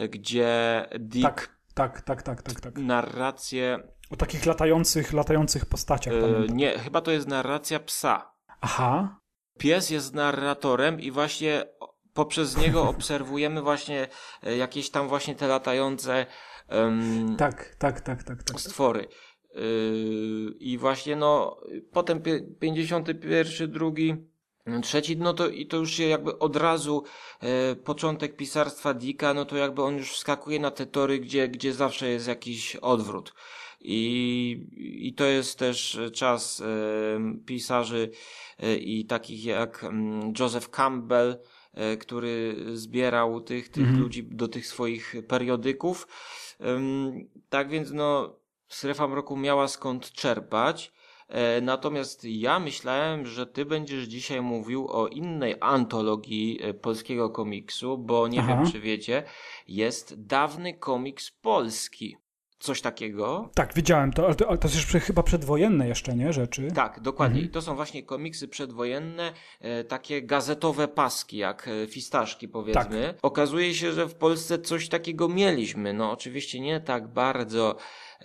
y, 0.01 0.09
gdzie 0.09 0.87
Dick... 0.99 1.23
Tak, 1.23 1.59
tak, 1.75 2.03
tak, 2.03 2.23
tak, 2.23 2.43
tak, 2.43 2.61
tak. 2.61 2.79
Narrację... 2.79 3.79
O 4.11 4.17
takich 4.17 4.47
latających, 4.47 5.13
latających 5.13 5.67
postaciach. 5.67 6.15
Yy, 6.15 6.47
nie, 6.53 6.79
chyba 6.79 7.01
to 7.01 7.11
jest 7.11 7.29
narracja 7.29 7.81
psa. 7.81 8.33
Aha. 8.61 9.21
Pies 9.59 9.91
jest 9.91 10.15
narratorem 10.15 11.01
i 11.01 11.11
właśnie 11.11 11.65
poprzez 12.15 12.57
niego 12.57 12.89
obserwujemy 12.95 13.63
właśnie 13.63 14.09
jakieś 14.43 14.91
tam 14.91 15.09
właśnie 15.09 15.35
te 15.35 15.47
latające 15.47 16.27
um, 16.71 17.37
tak, 17.37 17.75
tak, 17.79 18.01
tak, 18.01 18.23
tak, 18.23 18.43
tak, 18.43 18.61
stwory. 18.61 19.09
Yy, 19.55 20.55
I 20.59 20.79
właśnie 20.79 21.17
no, 21.17 21.61
potem 21.93 22.23
51, 22.61 23.73
drugi, 23.73 24.29
trzeci, 24.83 25.17
no 25.17 25.35
to 25.35 25.49
i 25.49 25.67
to 25.67 25.77
już 25.77 25.93
się 25.93 26.05
jakby 26.05 26.39
od 26.39 26.57
razu 26.57 27.05
e, 27.41 27.77
początek 27.77 28.37
pisarstwa 28.37 28.95
Dicka, 28.95 29.35
no 29.35 29.45
to 29.45 29.57
jakby 29.57 29.83
on 29.83 29.97
już 29.97 30.13
wskakuje 30.13 30.61
na 30.61 30.71
te 30.71 30.87
tory, 30.87 31.19
gdzie, 31.19 31.49
gdzie 31.49 31.73
zawsze 31.73 32.09
jest 32.09 32.29
jakiś 32.29 32.77
odwrót. 32.77 33.35
I, 33.81 34.67
i 35.09 35.15
to 35.15 35.25
jest 35.25 35.59
też 35.59 36.01
czas 36.13 36.61
e, 36.61 36.65
pisarzy 37.47 38.11
e, 38.59 38.77
i 38.77 39.05
takich 39.05 39.45
jak 39.45 39.85
mm, 39.85 40.33
Joseph 40.39 40.71
Campbell, 40.71 41.39
e, 41.75 41.97
który 41.97 42.57
zbierał 42.75 43.41
tych, 43.41 43.69
tych 43.69 43.83
mhm. 43.83 44.03
ludzi 44.03 44.23
do 44.31 44.49
tych 44.49 44.67
swoich 44.67 45.15
periodyków. 45.29 46.09
Tak 47.49 47.69
więc 47.69 47.91
no, 47.93 48.37
strefa 48.69 49.09
mroku 49.09 49.37
miała 49.37 49.69
skąd 49.69 50.13
czerpać. 50.13 50.93
E, 51.29 51.61
natomiast 51.61 52.25
ja 52.25 52.61
myślałem, 52.61 53.27
że 53.27 53.47
ty 53.47 53.65
będziesz 53.65 54.05
dzisiaj 54.05 54.43
mówił 54.43 54.89
o 54.89 55.09
innej 55.09 55.55
antologii 55.61 56.59
e, 56.63 56.75
polskiego 56.75 57.31
komiksu, 57.31 57.99
bo 57.99 58.29
nie 58.29 58.41
Aha. 58.41 58.49
wiem, 58.49 58.73
czy 58.73 58.81
wiecie, 58.81 59.23
jest 59.69 60.27
dawny 60.27 60.75
komiks 60.75 61.31
polski. 61.31 62.17
Coś 62.59 62.81
takiego? 62.81 63.51
Tak, 63.55 63.75
widziałem 63.75 64.13
to, 64.13 64.25
ale 64.27 64.35
to, 64.35 64.49
ale 64.49 64.59
to 64.59 64.69
jest 64.69 65.07
chyba 65.07 65.23
przedwojenne 65.23 65.89
jeszcze, 65.89 66.17
nie? 66.17 66.33
Rzeczy. 66.33 66.69
Tak, 66.75 67.01
dokładnie. 67.01 67.37
Mhm. 67.37 67.51
I 67.51 67.53
to 67.53 67.63
są 67.63 67.77
właśnie 67.77 68.03
komiksy 68.03 68.49
przedwojenne, 68.49 69.33
e, 69.61 69.85
takie 69.85 70.23
gazetowe 70.23 70.89
paski, 70.89 71.37
jak 71.37 71.69
e, 71.69 71.87
fistaszki 71.87 72.49
powiedzmy. 72.49 73.07
Tak. 73.07 73.17
Okazuje 73.23 73.75
się, 73.75 73.93
że 73.93 74.07
w 74.07 74.15
Polsce 74.15 74.59
coś 74.59 74.89
takiego 74.89 75.29
mieliśmy. 75.29 75.93
No 75.93 76.13
oczywiście 76.13 76.61
nie 76.61 76.81
tak 76.81 77.09
bardzo 77.09 77.77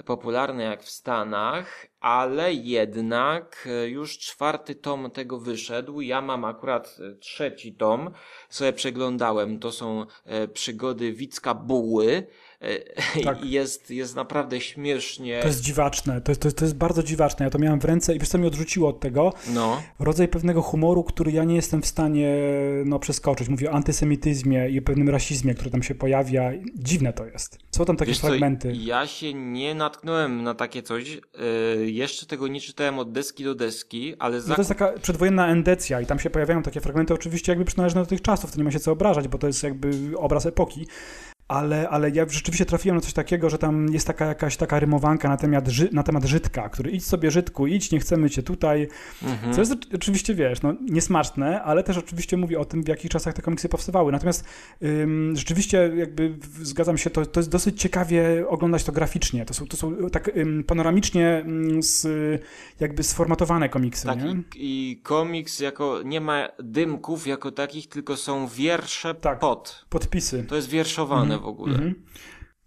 popularne 0.06 0.64
jak 0.64 0.84
w 0.84 0.90
Stanach, 0.90 1.88
ale 2.00 2.54
jednak 2.54 3.68
e, 3.72 3.90
już 3.90 4.18
czwarty 4.18 4.76
tom 4.76 5.12
tego 5.12 5.40
wyszedł. 5.40 6.02
Ja 6.02 6.22
mam 6.22 6.46
akurat 6.46 6.98
e, 7.00 7.16
trzeci 7.16 7.74
tom, 7.76 8.12
sobie 8.50 8.74
przeglądałem. 8.74 9.60
To 9.60 9.72
są 9.72 10.06
przygody 10.54 11.14
Wicka 11.14 11.54
Buły. 11.54 12.28
Tak. 13.24 13.46
Jest, 13.46 13.92
jest 13.92 14.16
naprawdę 14.16 14.62
śmiesznie. 14.62 15.40
To 15.42 15.48
jest 15.48 15.62
dziwaczne, 15.62 16.22
to, 16.22 16.36
to, 16.36 16.52
to 16.52 16.66
jest 16.66 16.76
bardzo 16.76 17.04
dziwaczne. 17.04 17.46
Ja 17.46 17.50
to 17.50 17.60
miałem 17.60 17.80
w 17.80 17.86
ręce 17.86 18.16
i 18.16 18.20
wiesz 18.20 18.30
co 18.30 18.38
mnie 18.38 18.48
odrzuciło 18.48 18.90
od 18.90 19.00
tego? 19.00 19.34
No. 19.54 19.82
Rodzaj 20.00 20.28
pewnego 20.28 20.62
humoru, 20.62 21.04
który 21.04 21.32
ja 21.32 21.44
nie 21.44 21.56
jestem 21.56 21.82
w 21.82 21.86
stanie 21.86 22.38
no, 22.86 23.00
przeskoczyć. 23.00 23.50
Mówię 23.50 23.72
o 23.72 23.74
antysemityzmie 23.74 24.70
i 24.70 24.80
o 24.80 24.82
pewnym 24.82 25.10
rasizmie, 25.10 25.54
który 25.54 25.70
tam 25.70 25.84
się 25.84 25.96
pojawia. 25.96 26.52
Dziwne 26.76 27.14
to 27.14 27.26
jest. 27.26 27.58
Są 27.72 27.86
tam 27.86 27.98
takie 27.98 28.12
wiesz 28.12 28.20
fragmenty. 28.20 28.72
Co, 28.72 28.80
ja 28.82 29.08
się 29.08 29.34
nie 29.34 29.76
natknąłem 29.76 30.44
na 30.44 30.54
takie 30.54 30.84
coś. 30.84 31.10
Yy, 31.10 31.92
jeszcze 31.92 32.26
tego 32.26 32.48
nie 32.48 32.62
czytałem 32.62 33.00
od 33.00 33.12
deski 33.12 33.44
do 33.44 33.56
deski, 33.56 34.16
ale 34.20 34.42
za... 34.42 34.50
no 34.50 34.56
to 34.56 34.62
jest 34.62 34.70
taka 34.70 34.94
przedwojenna 35.02 35.48
endecja 35.48 36.02
i 36.02 36.06
tam 36.06 36.20
się 36.20 36.30
pojawiają 36.30 36.64
takie 36.64 36.82
fragmenty, 36.82 37.14
oczywiście 37.14 37.52
jakby 37.52 37.66
przynależne 37.66 38.02
do 38.02 38.08
tych 38.08 38.22
czasów, 38.22 38.52
to 38.52 38.58
nie 38.58 38.64
ma 38.64 38.72
się 38.72 38.80
co 38.80 38.92
obrażać, 38.92 39.28
bo 39.28 39.38
to 39.38 39.48
jest 39.48 39.64
jakby 39.64 40.18
obraz 40.18 40.46
epoki 40.46 40.88
ale, 41.48 41.90
ale 41.90 42.10
ja 42.10 42.26
rzeczywiście 42.30 42.66
trafiłem 42.66 42.96
na 42.96 43.02
coś 43.02 43.14
takiego, 43.14 43.50
że 43.50 43.58
tam 43.58 43.94
jest 43.94 44.08
taka 44.08 44.26
jakaś 44.26 44.58
taka 44.58 44.80
rymowanka 44.80 45.30
na 45.30 45.38
temat, 45.38 45.68
ży, 45.68 45.90
na 45.92 46.04
temat 46.04 46.26
Żydka, 46.26 46.70
który 46.70 46.92
idź 46.92 47.06
sobie 47.06 47.32
Żydku, 47.32 47.68
idź, 47.68 47.92
nie 47.92 48.00
chcemy 48.00 48.30
cię 48.30 48.44
tutaj. 48.44 48.88
Mhm. 49.24 49.54
Co 49.54 49.62
jest 49.62 49.74
oczywiście, 49.96 50.36
wiesz, 50.36 50.62
no, 50.62 50.74
niesmaczne, 50.82 51.64
ale 51.64 51.84
też 51.84 51.98
oczywiście 51.98 52.38
mówi 52.38 52.56
o 52.56 52.66
tym, 52.66 52.84
w 52.84 52.88
jakich 52.88 53.12
czasach 53.12 53.34
te 53.34 53.42
komiksy 53.42 53.70
powstawały. 53.70 54.12
Natomiast 54.12 54.46
ym, 54.84 55.34
rzeczywiście 55.36 55.92
jakby 55.96 56.36
zgadzam 56.62 56.98
się, 56.98 57.10
to, 57.10 57.26
to 57.26 57.40
jest 57.40 57.50
dosyć 57.50 57.82
ciekawie 57.82 58.48
oglądać 58.48 58.84
to 58.84 58.92
graficznie. 58.92 59.46
To 59.46 59.54
są, 59.54 59.68
to 59.68 59.78
są 59.78 60.10
tak 60.10 60.38
ym, 60.38 60.64
panoramicznie 60.64 61.46
z, 61.80 62.08
jakby 62.80 63.04
sformatowane 63.04 63.70
komiksy. 63.70 64.06
Tak, 64.06 64.24
nie? 64.24 64.32
I, 64.56 64.92
I, 64.92 64.98
komiks 64.98 65.60
jako, 65.60 66.02
nie 66.06 66.22
ma 66.22 66.48
dymków 66.60 67.28
jako 67.28 67.52
takich, 67.52 67.88
tylko 67.90 68.18
są 68.18 68.48
wiersze 68.48 69.16
tak, 69.16 69.40
pod. 69.40 69.86
Podpisy. 69.90 70.44
To 70.44 70.56
jest 70.56 70.70
wierszowane 70.70 71.33
w 71.38 71.46
ogóle. 71.46 71.74
Mhm. 71.74 71.96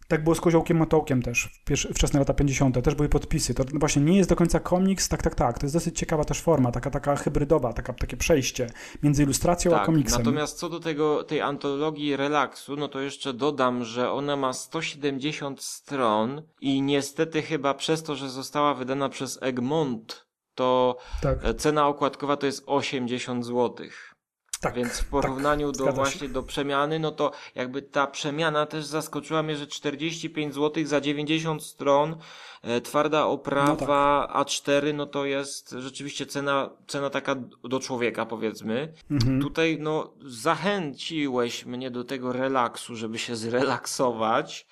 Tak 0.09 0.25
było 0.25 0.35
z 0.35 0.41
Koziołkiem 0.41 0.77
Matołkiem 0.77 1.23
też, 1.23 1.49
wczesne 1.95 2.19
lata 2.19 2.35
50. 2.35 2.85
też 2.85 2.95
były 2.95 3.09
podpisy. 3.09 3.55
To 3.55 3.65
właśnie 3.75 4.03
nie 4.03 4.17
jest 4.17 4.29
do 4.31 4.37
końca 4.37 4.61
komiks, 4.61 5.09
tak, 5.09 5.23
tak, 5.23 5.35
tak. 5.35 5.59
To 5.59 5.67
jest 5.67 5.75
dosyć 5.77 5.99
ciekawa 5.99 6.25
też 6.25 6.41
forma, 6.41 6.73
taka, 6.73 6.91
taka 6.91 7.17
hybrydowa, 7.17 7.73
taka, 7.73 7.93
takie 7.93 8.17
przejście 8.17 8.67
między 9.03 9.23
ilustracją 9.23 9.71
tak, 9.71 9.83
a 9.83 9.87
komiksem. 9.87 10.19
Natomiast 10.19 10.59
co 10.59 10.69
do 10.69 10.81
tego, 10.81 11.25
tej 11.25 11.41
antologii 11.41 12.17
relaksu, 12.17 12.77
no 12.77 12.89
to 12.89 13.01
jeszcze 13.01 13.33
dodam, 13.33 13.85
że 13.85 14.11
ona 14.11 14.37
ma 14.37 14.53
170 14.53 15.63
stron 15.63 16.43
i 16.61 16.83
niestety 16.83 17.43
chyba 17.43 17.75
przez 17.75 18.03
to, 18.03 18.17
że 18.17 18.31
została 18.31 18.75
wydana 18.75 19.09
przez 19.09 19.39
Egmont, 19.43 20.27
to 20.55 20.97
tak. 21.23 21.39
cena 21.57 21.89
okładkowa 21.89 22.37
to 22.37 22.47
jest 22.47 22.63
80 22.67 23.45
złotych. 23.45 24.16
Tak, 24.61 24.75
Więc 24.75 24.93
w 24.93 24.99
tak, 24.99 25.09
porównaniu 25.09 25.73
tak, 25.73 25.87
do 25.87 25.93
właśnie 25.93 26.21
się. 26.21 26.29
do 26.29 26.43
przemiany, 26.43 26.99
no 26.99 27.11
to 27.11 27.33
jakby 27.55 27.83
ta 27.83 28.07
przemiana 28.07 28.67
też 28.67 28.85
zaskoczyła 28.85 29.43
mnie, 29.43 29.57
że 29.57 29.67
45 29.67 30.55
zł 30.55 30.87
za 30.87 31.01
90 31.01 31.63
stron, 31.63 32.17
e, 32.63 32.81
twarda 32.81 33.27
oprawa 33.27 34.27
no 34.31 34.35
tak. 34.35 34.47
A4, 34.47 34.95
no 34.95 35.07
to 35.07 35.25
jest 35.25 35.71
rzeczywiście 35.71 36.27
cena, 36.27 36.71
cena 36.87 37.11
taka 37.11 37.37
do 37.65 37.81
człowieka 37.81 38.27
powiedzmy. 38.27 38.93
Mhm. 39.11 39.43
Tutaj 39.43 39.79
no 39.81 40.13
zachęciłeś 40.27 41.67
mnie 41.67 41.91
do 41.91 42.05
tego 42.05 42.33
relaksu, 42.33 42.97
żeby 42.97 43.19
się 43.19 43.37
zrelaksować. 43.37 44.67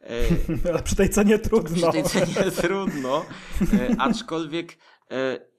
E, 0.00 0.08
Ale 0.70 0.82
przy 0.82 0.96
tej 0.96 1.10
cenie 1.10 1.38
trudno. 1.38 1.92
Przy 1.92 2.02
tej 2.02 2.04
cenie 2.04 2.50
trudno, 2.50 3.24
e, 3.72 3.96
aczkolwiek 3.98 4.78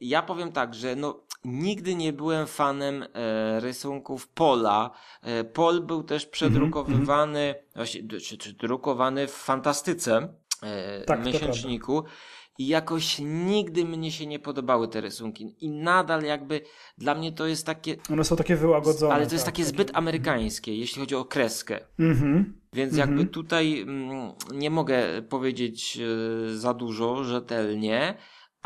ja 0.01 0.21
powiem 0.21 0.51
tak, 0.51 0.75
że 0.75 0.95
no 0.95 1.26
nigdy 1.47 1.95
nie 1.95 2.13
byłem 2.13 2.47
fanem 2.47 3.03
e, 3.03 3.59
rysunków 3.59 4.27
Pola. 4.27 4.91
E, 5.21 5.43
Pol 5.43 5.81
był 5.81 6.03
też 6.03 6.23
mhm, 6.23 6.31
przedrukowywany, 6.31 7.39
mm 7.39 7.53
-hmm. 7.55 7.75
właśnie, 7.75 8.01
czy, 8.19 8.37
czy 8.37 8.53
drukowany 8.53 9.27
w 9.27 9.31
fantastyce 9.31 10.33
e, 10.63 11.01
tak, 11.01 11.25
miesięczniku. 11.25 12.03
I 12.59 12.67
jakoś 12.67 13.19
nigdy 13.19 13.85
mnie 13.85 14.11
się 14.11 14.25
nie 14.25 14.39
podobały 14.39 14.87
te 14.87 15.01
rysunki. 15.01 15.55
I 15.59 15.69
nadal 15.69 16.23
jakby 16.23 16.61
dla 16.97 17.15
mnie 17.15 17.31
to 17.31 17.47
jest 17.47 17.65
takie. 17.65 17.95
One 18.11 18.23
są 18.23 18.35
takie 18.35 18.55
wyłagodzone. 18.55 19.13
Ale 19.13 19.27
to 19.27 19.35
jest 19.35 19.45
tak, 19.45 19.55
takie 19.55 19.65
zbyt 19.65 19.91
amerykańskie, 19.93 20.77
jeśli 20.77 20.99
chodzi 20.99 21.15
o 21.15 21.25
kreskę. 21.25 21.79
Mm 21.99 22.15
-hmm. 22.15 22.43
Więc 22.73 22.93
mm 22.93 23.05
-hmm. 23.05 23.09
jakby 23.09 23.25
tutaj 23.31 23.81
mm, 23.81 24.31
nie 24.53 24.69
mogę 24.69 25.21
powiedzieć 25.29 25.97
y, 26.51 26.57
za 26.57 26.73
dużo 26.73 27.23
rzetelnie 27.23 28.17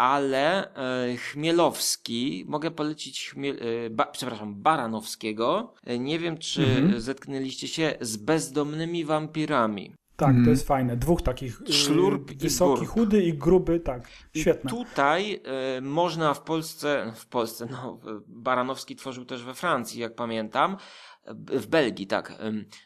ale 0.01 0.73
e, 0.75 1.17
Chmielowski, 1.17 2.45
mogę 2.47 2.71
polecić 2.71 3.29
Chmiel, 3.29 3.57
e, 3.85 3.89
ba, 3.89 4.05
przepraszam, 4.05 4.55
Baranowskiego. 4.55 5.73
E, 5.83 5.99
nie 5.99 6.19
wiem, 6.19 6.37
czy 6.37 6.65
mhm. 6.65 7.01
zetknęliście 7.01 7.67
się 7.67 7.97
z 8.01 8.17
bezdomnymi 8.17 9.05
wampirami. 9.05 9.95
Tak, 10.15 10.27
to 10.27 10.35
mhm. 10.35 10.49
jest 10.49 10.67
fajne. 10.67 10.97
Dwóch 10.97 11.21
takich 11.21 11.61
Szlurp 11.69 12.31
wysoki, 12.31 12.83
i 12.83 12.85
chudy 12.85 13.23
i 13.23 13.33
gruby, 13.33 13.79
tak. 13.79 14.07
Świetne. 14.35 14.71
I 14.71 14.73
tutaj 14.73 15.41
y, 15.77 15.81
można 15.81 16.33
w 16.33 16.41
Polsce, 16.41 17.13
w 17.15 17.25
Polsce, 17.25 17.67
no, 17.71 17.99
Baranowski 18.27 18.95
tworzył 18.95 19.25
też 19.25 19.43
we 19.43 19.53
Francji, 19.53 20.01
jak 20.01 20.15
pamiętam, 20.15 20.77
w 21.35 21.67
Belgii, 21.67 22.07
tak. 22.07 22.41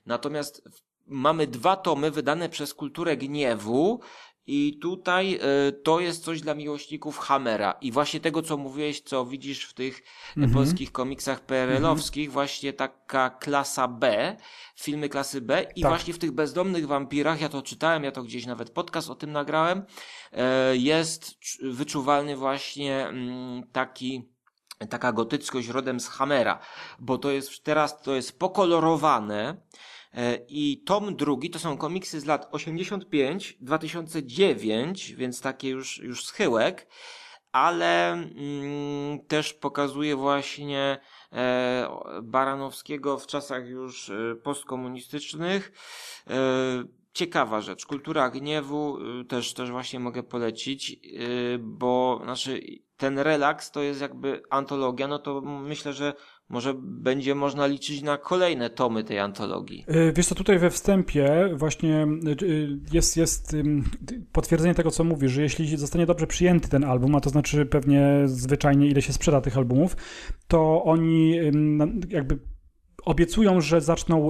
Natomiast 0.06 0.70
mamy 1.08 1.48
dwa 1.48 1.76
tomy 1.76 2.12
wydane 2.12 2.50
przez 2.50 2.74
Kulturę 2.74 3.18
Gniewu 3.18 4.00
i 4.48 4.80
tutaj 4.82 5.40
y, 5.70 5.72
to 5.72 6.00
jest 6.00 6.24
coś 6.24 6.42
dla 6.42 6.56
miłośników 6.56 7.18
Hammera. 7.18 7.72
I 7.82 7.92
właśnie 7.92 8.20
tego, 8.20 8.42
co 8.42 8.58
mówiłeś, 8.58 9.02
co 9.02 9.26
widzisz 9.26 9.66
w 9.66 9.74
tych 9.74 10.04
mm 10.38 10.50
-hmm. 10.50 10.54
polskich 10.54 10.92
komiksach 10.92 11.46
PRL-owskich, 11.46 12.24
mm 12.24 12.32
-hmm. 12.32 12.34
właśnie 12.34 12.74
taka 12.74 13.30
klasa 13.30 13.88
B, 13.88 14.36
filmy 14.76 15.10
klasy 15.10 15.42
B 15.42 15.66
i 15.76 15.82
tak. 15.82 15.92
właśnie 15.92 16.14
w 16.14 16.20
tych 16.20 16.32
bezdomnych 16.32 16.88
wampirach, 16.88 17.42
ja 17.42 17.50
to 17.50 17.62
czytałem, 17.62 18.04
ja 18.04 18.12
to 18.12 18.24
gdzieś 18.24 18.46
nawet 18.46 18.70
podcast 18.70 19.10
o 19.10 19.16
tym 19.16 19.32
nagrałem, 19.32 19.80
y, 19.82 20.78
jest 20.78 21.36
wyczuwalny 21.64 22.36
właśnie 22.36 23.10
y, 23.10 23.72
taki 23.72 24.36
taka 24.90 25.12
gotyckość 25.12 25.68
rodem 25.68 26.00
z 26.00 26.08
Hammera, 26.08 26.60
bo 27.00 27.18
to 27.18 27.32
jest 27.32 27.64
teraz 27.64 28.02
to 28.02 28.16
jest 28.16 28.40
pokolorowane, 28.40 29.58
E, 29.58 29.58
I 30.48 30.84
tom 30.86 31.16
drugi 31.16 31.50
to 31.50 31.60
są 31.60 31.78
komiksy 31.78 32.20
z 32.20 32.26
lat 32.26 32.48
85, 32.52 33.58
2009, 33.62 35.14
więc 35.14 35.42
takie 35.42 35.70
już, 35.70 35.98
już 35.98 36.26
schyłek, 36.26 36.88
ale 37.52 38.12
mm, 38.12 39.26
też 39.28 39.54
pokazuje 39.54 40.16
właśnie 40.16 40.98
e, 41.32 41.90
Baranowskiego 42.24 43.18
w 43.18 43.28
czasach 43.28 43.68
już 43.68 44.10
e, 44.10 44.36
postkomunistycznych. 44.44 45.72
E, 46.30 46.84
ciekawa 47.16 47.62
rzecz. 47.62 47.86
Kultura 47.86 48.30
gniewu 48.30 48.98
e, 49.22 49.26
też, 49.26 49.54
też 49.54 49.72
właśnie 49.72 50.00
mogę 50.00 50.24
polecić, 50.24 50.92
e, 50.92 50.98
bo 51.60 52.22
znaczy 52.24 52.62
ten 52.98 53.20
relaks 53.20 53.72
to 53.72 53.82
jest 53.82 54.02
jakby 54.02 54.42
antologia, 54.50 55.08
no 55.08 55.20
to 55.20 55.42
myślę, 55.42 55.94
że 55.94 56.14
może 56.50 56.74
będzie 56.82 57.36
można 57.36 57.68
liczyć 57.68 58.02
na 58.02 58.18
kolejne 58.18 58.70
tomy 58.70 59.04
tej 59.04 59.20
antologii. 59.20 59.86
Y, 59.90 60.14
wiesz 60.16 60.28
co, 60.28 60.36
tutaj 60.36 60.60
we 60.60 60.70
wstępie 60.70 61.50
właśnie 61.54 62.08
y, 62.42 62.80
jest, 62.92 63.18
jest 63.18 63.56
potwierdzenie 64.32 64.76
tego, 64.76 64.92
co 64.92 65.04
mówisz, 65.04 65.32
że 65.32 65.42
jeśli 65.42 65.78
zostanie 65.78 66.06
dobrze 66.06 66.28
przyjęty 66.28 66.70
ten 66.70 66.84
album, 66.84 67.16
a 67.16 67.22
to 67.22 67.30
znaczy 67.30 67.66
pewnie 67.66 68.22
zwyczajnie 68.26 68.88
ile 68.88 69.02
się 69.02 69.14
sprzeda 69.14 69.42
tych 69.42 69.58
albumów, 69.58 69.96
to 70.48 70.84
oni 70.84 71.36
jakby 72.10 72.40
obiecują, 73.06 73.62
że 73.62 73.82
zaczną 73.82 74.30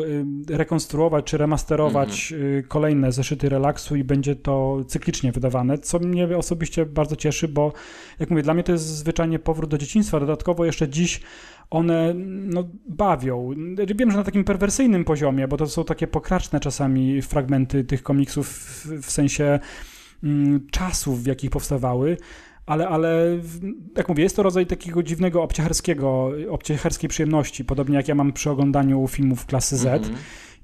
rekonstruować 0.49 1.25
czy 1.25 1.37
remasterować 1.37 2.31
mm 2.31 2.61
-hmm. 2.61 2.67
kolejne 2.67 3.11
zeszyty 3.11 3.49
relaksu 3.49 3.95
i 3.95 4.03
będzie 4.03 4.35
to 4.35 4.77
cyklicznie 4.87 5.31
wydawane, 5.31 5.77
co 5.77 5.99
mnie 5.99 6.37
osobiście 6.37 6.85
bardzo 6.85 7.15
cieszy, 7.15 7.47
bo 7.47 7.73
jak 8.19 8.29
mówię, 8.29 8.43
dla 8.43 8.53
mnie 8.53 8.63
to 8.63 8.71
jest 8.71 8.85
zwyczajnie 8.85 9.39
powrót 9.39 9.69
do 9.69 9.77
dzieciństwa. 9.77 10.19
Dodatkowo 10.19 10.65
jeszcze 10.65 10.89
dziś 10.89 11.21
one 11.69 12.13
no, 12.45 12.63
bawią. 12.87 13.49
Wiem, 13.95 14.11
że 14.11 14.17
na 14.17 14.23
takim 14.23 14.43
perwersyjnym 14.43 15.05
poziomie, 15.05 15.47
bo 15.47 15.57
to 15.57 15.67
są 15.67 15.83
takie 15.83 16.07
pokraczne 16.07 16.59
czasami 16.59 17.21
fragmenty 17.21 17.83
tych 17.83 18.03
komiksów 18.03 18.49
w, 18.49 18.85
w 19.01 19.11
sensie 19.11 19.59
mm, 20.23 20.67
czasów, 20.71 21.23
w 21.23 21.27
jakich 21.27 21.49
powstawały, 21.49 22.17
ale, 22.65 22.87
ale 22.87 23.39
jak 23.97 24.09
mówię, 24.09 24.23
jest 24.23 24.35
to 24.35 24.43
rodzaj 24.43 24.65
takiego 24.65 25.03
dziwnego 25.03 25.43
obciacharskiego, 25.43 26.31
obciacharskiej 26.49 27.09
przyjemności, 27.09 27.65
podobnie 27.65 27.95
jak 27.95 28.07
ja 28.07 28.15
mam 28.15 28.33
przy 28.33 28.49
oglądaniu 28.49 29.07
filmów 29.07 29.45
klasy 29.45 29.77
Z. 29.77 29.85
Mm 29.85 30.01
-hmm. 30.01 30.15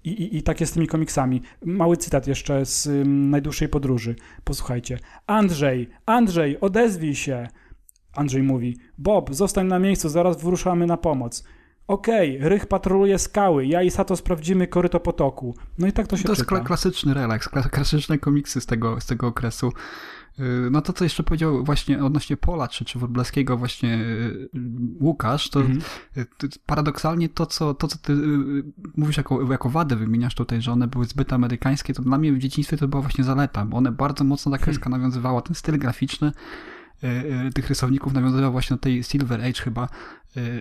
I, 0.04 0.10
i, 0.10 0.38
I 0.38 0.44
tak 0.44 0.60
jest 0.60 0.72
z 0.72 0.76
tymi 0.76 0.88
komiksami. 0.88 1.42
Mały 1.66 1.98
cytat 1.98 2.28
jeszcze 2.28 2.66
z 2.66 2.88
um, 2.88 3.30
najdłuższej 3.30 3.70
podróży. 3.70 4.16
Posłuchajcie. 4.44 5.00
Andrzej, 5.28 5.90
Andrzej, 6.06 6.60
odezwij 6.60 7.16
się. 7.16 7.48
Andrzej 8.16 8.44
mówi: 8.44 8.78
Bob, 8.98 9.36
zostań 9.36 9.68
na 9.68 9.80
miejscu, 9.80 10.10
zaraz 10.10 10.44
wyruszamy 10.44 10.88
na 10.88 10.98
pomoc. 10.98 11.44
Okej, 11.88 12.38
okay, 12.38 12.50
Rych 12.50 12.66
patroluje 12.66 13.20
skały, 13.20 13.66
ja 13.66 13.82
i 13.82 13.92
Sato 13.92 14.16
sprawdzimy 14.16 14.68
koryto 14.68 15.00
potoku. 15.00 15.56
No 15.78 15.88
i 15.88 15.92
tak 15.92 16.08
to 16.08 16.18
się 16.18 16.24
To 16.24 16.36
czyta. 16.36 16.56
jest 16.56 16.68
klasyczny 16.68 17.14
relaks, 17.14 17.50
klasyczne 17.50 18.18
komiksy 18.18 18.62
z 18.62 18.66
tego, 18.66 19.02
z 19.02 19.06
tego 19.06 19.28
okresu. 19.28 19.72
Y, 20.42 20.70
no 20.72 20.82
to, 20.82 20.94
co 20.94 21.04
jeszcze 21.04 21.24
powiedział 21.24 21.64
właśnie 21.64 22.04
odnośnie 22.04 22.38
Pola, 22.38 22.68
czy, 22.68 22.86
czy 22.86 23.00
Wróblewskiego 23.00 23.58
właśnie 23.58 23.96
y, 23.96 24.50
Łukasz, 25.02 25.50
to 25.50 25.62
mm 25.62 25.80
-hmm. 25.80 26.58
paradoksalnie 26.66 27.30
to, 27.30 27.46
co, 27.46 27.74
to, 27.74 27.88
co 27.88 27.98
ty 27.98 28.18
mówisz 28.98 29.18
jako, 29.18 29.52
jako 29.52 29.70
wadę 29.70 29.96
wymieniasz 29.96 30.36
tutaj, 30.36 30.62
że 30.62 30.72
one 30.72 30.88
były 30.88 31.06
zbyt 31.06 31.34
amerykańskie, 31.34 31.94
to 31.94 32.04
dla 32.04 32.18
mnie 32.18 32.34
w 32.34 32.38
dzieciństwie 32.38 32.78
to 32.78 32.88
była 32.88 33.02
właśnie 33.02 33.24
zaleta, 33.24 33.66
bo 33.66 33.78
one 33.78 33.92
bardzo 33.92 34.24
mocno 34.24 34.52
ta 34.52 34.58
kreska 34.58 34.84
hmm. 34.84 35.02
nawiązywała, 35.02 35.42
ten 35.42 35.56
styl 35.56 35.80
graficzny, 35.80 36.32
tych 37.56 37.70
rysowników 37.70 38.14
nawiązywał 38.14 38.52
właśnie 38.52 38.76
do 38.76 38.82
tej 38.82 39.04
Silver 39.04 39.42
Age 39.42 39.62
chyba 39.62 39.86
y, 39.86 39.88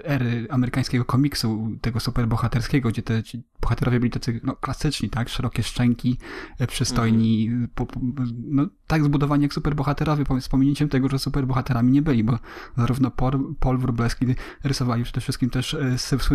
ery 0.04 0.46
amerykańskiego 0.50 1.04
komiksu, 1.04 1.68
tego 1.80 2.00
superbohaterskiego, 2.00 2.88
gdzie 2.88 3.02
te 3.02 3.22
bohaterowie 3.60 4.00
byli 4.00 4.10
tacy 4.10 4.40
no, 4.44 4.56
klasyczni, 4.56 5.10
tak? 5.10 5.28
Szerokie 5.28 5.62
szczęki, 5.62 6.18
y, 6.60 6.66
przystojni, 6.66 7.46
mm. 7.46 7.68
po, 7.74 7.86
po, 7.86 8.00
no, 8.44 8.66
tak 8.86 9.04
zbudowani 9.04 9.42
jak 9.42 9.54
superbohaterowie, 9.54 10.24
z 10.40 10.48
pominięciem 10.48 10.88
tego, 10.88 11.08
że 11.08 11.18
superbohaterami 11.18 11.92
nie 11.92 12.02
byli, 12.02 12.24
bo 12.24 12.38
zarówno 12.76 13.10
Paul, 13.10 13.54
Paul 13.60 13.78
Wróblewski 13.78 14.26
rysowali 14.64 15.04
przede 15.04 15.20
wszystkim 15.20 15.50
też 15.50 15.76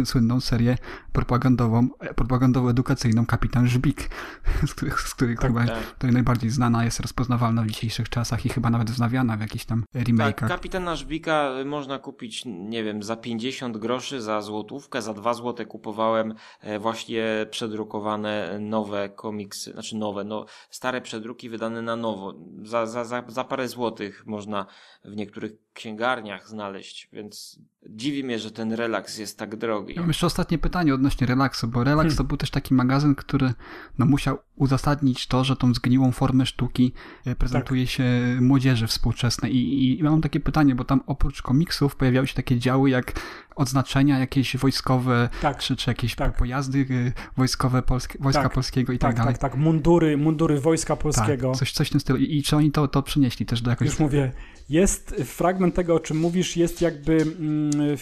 słynną 0.06 0.40
serię 0.42 0.78
propagandową, 1.14 1.88
propagandowo-edukacyjną 2.16 3.26
Kapitan 3.26 3.68
Żbik, 3.68 4.10
z 4.68 4.74
których, 4.74 5.00
z 5.00 5.14
których 5.14 5.40
tak, 5.40 5.48
chyba 5.52 5.66
tak. 5.98 6.12
najbardziej 6.12 6.50
znana 6.50 6.86
jest, 6.86 7.00
rozpoznawalna 7.00 7.64
w 7.64 7.68
dzisiejszych 7.68 8.10
czasach 8.10 8.46
i 8.46 8.50
chyba 8.50 8.70
nawet 8.70 8.92
wznawiana 8.92 9.38
w 9.38 9.42
jakichś 9.42 9.66
tam 9.66 9.84
remake'ach. 9.96 10.34
Tak, 10.34 10.50
Kapitana 10.50 10.96
Żbika 10.96 11.52
można 11.66 12.00
kupić, 12.00 12.44
nie 12.46 12.84
wiem, 12.84 13.04
za 13.04 13.16
50 13.26 13.78
groszy, 13.78 14.22
za 14.22 14.42
złotówkę, 14.42 15.02
za 15.02 15.14
2 15.14 15.34
złote 15.34 15.66
kupowałem 15.66 16.34
e, 16.62 16.80
właśnie 16.80 17.46
przedrukowane 17.52 18.60
nowe 18.60 19.10
komiksy, 19.10 19.72
znaczy 19.72 19.96
nowe, 19.96 20.24
no 20.24 20.46
stare 20.70 21.02
przedruki 21.02 21.50
wydane 21.50 21.82
na 21.82 21.96
nowo. 21.96 22.34
Za, 22.64 22.86
za, 22.86 23.06
za, 23.06 23.24
za 23.28 23.44
parę 23.44 23.68
złotych 23.68 24.26
można 24.26 24.66
w 25.06 25.16
niektórych 25.16 25.52
księgarniach 25.74 26.48
znaleźć, 26.50 27.10
więc 27.14 27.60
dziwi 27.90 28.24
mnie, 28.24 28.40
że 28.40 28.52
ten 28.52 28.74
relaks 28.74 29.18
jest 29.18 29.40
tak 29.40 29.56
drogi. 29.56 29.96
Mam 29.98 30.08
jeszcze 30.08 30.26
ostatnie 30.26 30.58
pytanie 30.58 30.94
odnośnie 30.94 31.28
relaksu, 31.28 31.68
bo 31.68 31.84
relaks 31.84 32.08
hmm. 32.08 32.18
to 32.18 32.24
był 32.24 32.38
też 32.38 32.52
taki 32.52 32.74
magazyn, 32.74 33.16
który 33.16 33.54
no, 33.98 34.06
musiał 34.06 34.38
uzasadnić 34.56 35.28
to, 35.28 35.44
że 35.44 35.56
tą 35.56 35.74
zgniłą 35.74 36.12
formę 36.12 36.46
sztuki 36.46 36.94
e, 37.26 37.36
prezentuje 37.36 37.84
tak. 37.84 37.92
się 37.92 38.04
młodzieży 38.42 38.88
współczesnej. 38.88 39.56
I, 39.56 40.00
I 40.00 40.04
mam 40.04 40.22
takie 40.22 40.40
pytanie, 40.40 40.76
bo 40.76 40.84
tam 40.84 41.02
oprócz 41.08 41.42
komiksów 41.42 41.96
pojawiały 41.96 42.28
się 42.28 42.34
takie 42.34 42.60
działy 42.60 42.90
jak 42.90 43.15
odznaczenia 43.56 44.20
jakieś 44.20 44.58
wojskowe, 44.58 45.30
tak. 45.42 45.58
czy, 45.58 45.76
czy 45.76 45.90
jakieś 45.90 46.16
tak. 46.16 46.38
pojazdy 46.38 46.80
y, 46.80 47.14
wojskowe 47.38 47.82
Polskie, 47.82 48.20
Wojska 48.22 48.44
tak. 48.44 48.54
Polskiego 48.54 48.94
i 48.94 49.00
tak, 49.00 49.10
tak 49.10 49.18
dalej. 49.18 49.34
Tak, 49.34 49.52
tak, 49.52 49.56
mundury, 49.60 50.18
mundury 50.18 50.60
Wojska 50.60 50.96
Polskiego. 50.96 51.50
Tak, 51.50 51.60
coś, 51.60 51.72
coś 51.72 51.88
w 51.88 51.92
tym 51.92 52.00
stylu. 52.00 52.20
I, 52.20 52.44
czy 52.44 52.56
oni 52.56 52.72
to, 52.72 52.88
to 52.88 53.04
przynieśli 53.04 53.46
też 53.46 53.62
do 53.62 53.70
jakoś... 53.70 53.86
Już 53.86 54.00
mówię, 54.00 54.32
jest 54.70 55.16
fragment 55.26 55.76
tego, 55.76 55.96
o 55.96 56.00
czym 56.00 56.18
mówisz, 56.18 56.58
jest 56.58 56.82
jakby 56.82 57.22
mm, 57.22 57.98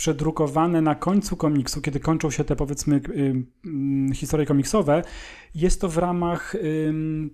przedrukowane 0.00 0.80
na 0.80 0.94
końcu 0.94 1.36
komiksu, 1.36 1.80
kiedy 1.80 2.00
kończą 2.00 2.30
się 2.30 2.44
te 2.44 2.56
powiedzmy 2.56 2.96
y, 2.96 3.44
y, 4.10 4.14
historie 4.14 4.46
komiksowe, 4.46 5.02
jest 5.54 5.80
to 5.80 5.88
w 5.88 5.98
ramach 5.98 6.56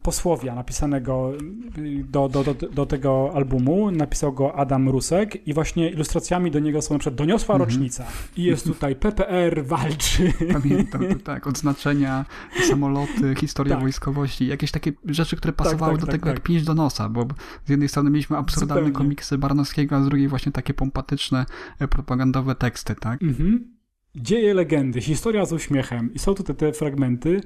posłowia 0.03 0.55
napisanego 0.55 1.33
y, 1.79 2.05
do, 2.05 2.29
do, 2.29 2.45
do, 2.45 2.55
do, 2.55 2.87
tego 2.87 3.31
albumu. 3.35 3.91
Napisał 3.91 4.33
go 4.33 4.55
Adam 4.55 4.89
Rusek 4.89 5.47
i 5.49 5.55
właśnie 5.55 5.91
ilustracjami 5.91 6.51
do 6.51 6.59
niego 6.59 6.83
są 6.83 6.95
na 6.95 6.99
przykład 6.99 7.15
Doniosła 7.15 7.55
mhm. 7.55 7.71
rocznica 7.71 8.05
i 8.37 8.43
jest 8.43 8.65
tutaj 8.65 8.97
PPR 8.97 9.65
walczy. 9.65 10.33
Pamiętam, 10.53 11.09
to 11.09 11.19
tak, 11.25 11.47
odznaczenia, 11.47 12.25
samoloty, 12.69 13.35
historia 13.41 13.75
tak. 13.75 13.83
wojskowości, 13.83 14.47
jakieś 14.47 14.71
takie 14.71 14.93
rzeczy, 15.05 15.37
które 15.37 15.53
tak, 15.53 15.67
pasowały 15.67 15.93
tak, 15.93 16.01
tak, 16.01 16.07
do 16.07 16.13
tego 16.13 16.29
jak 16.29 16.41
pięć 16.41 16.63
do 16.63 16.75
nosa, 16.75 17.09
bo 17.09 17.27
z 17.67 17.71
jednej 17.71 17.89
strony 17.89 18.11
mieliśmy 18.11 18.37
absurdalne 18.37 18.75
Zupełnie. 18.75 18.93
komiksy 18.93 19.39
Barnowskiego, 19.39 19.97
a 19.97 20.03
z 20.03 20.05
drugiej 20.05 20.29
właśnie 20.29 20.53
takie 20.53 20.75
pompatyczne, 20.75 21.47
e, 21.79 21.89
propagandowe 21.89 22.55
teksty, 22.59 22.95
tak? 22.95 23.23
Mhm. 23.23 23.77
Dzieje 24.15 24.55
legendy, 24.55 25.01
historia 25.01 25.45
z 25.45 25.53
uśmiechem 25.53 26.15
i 26.15 26.19
są 26.19 26.35
tutaj 26.35 26.57
te 26.57 26.73
fragmenty, 26.73 27.41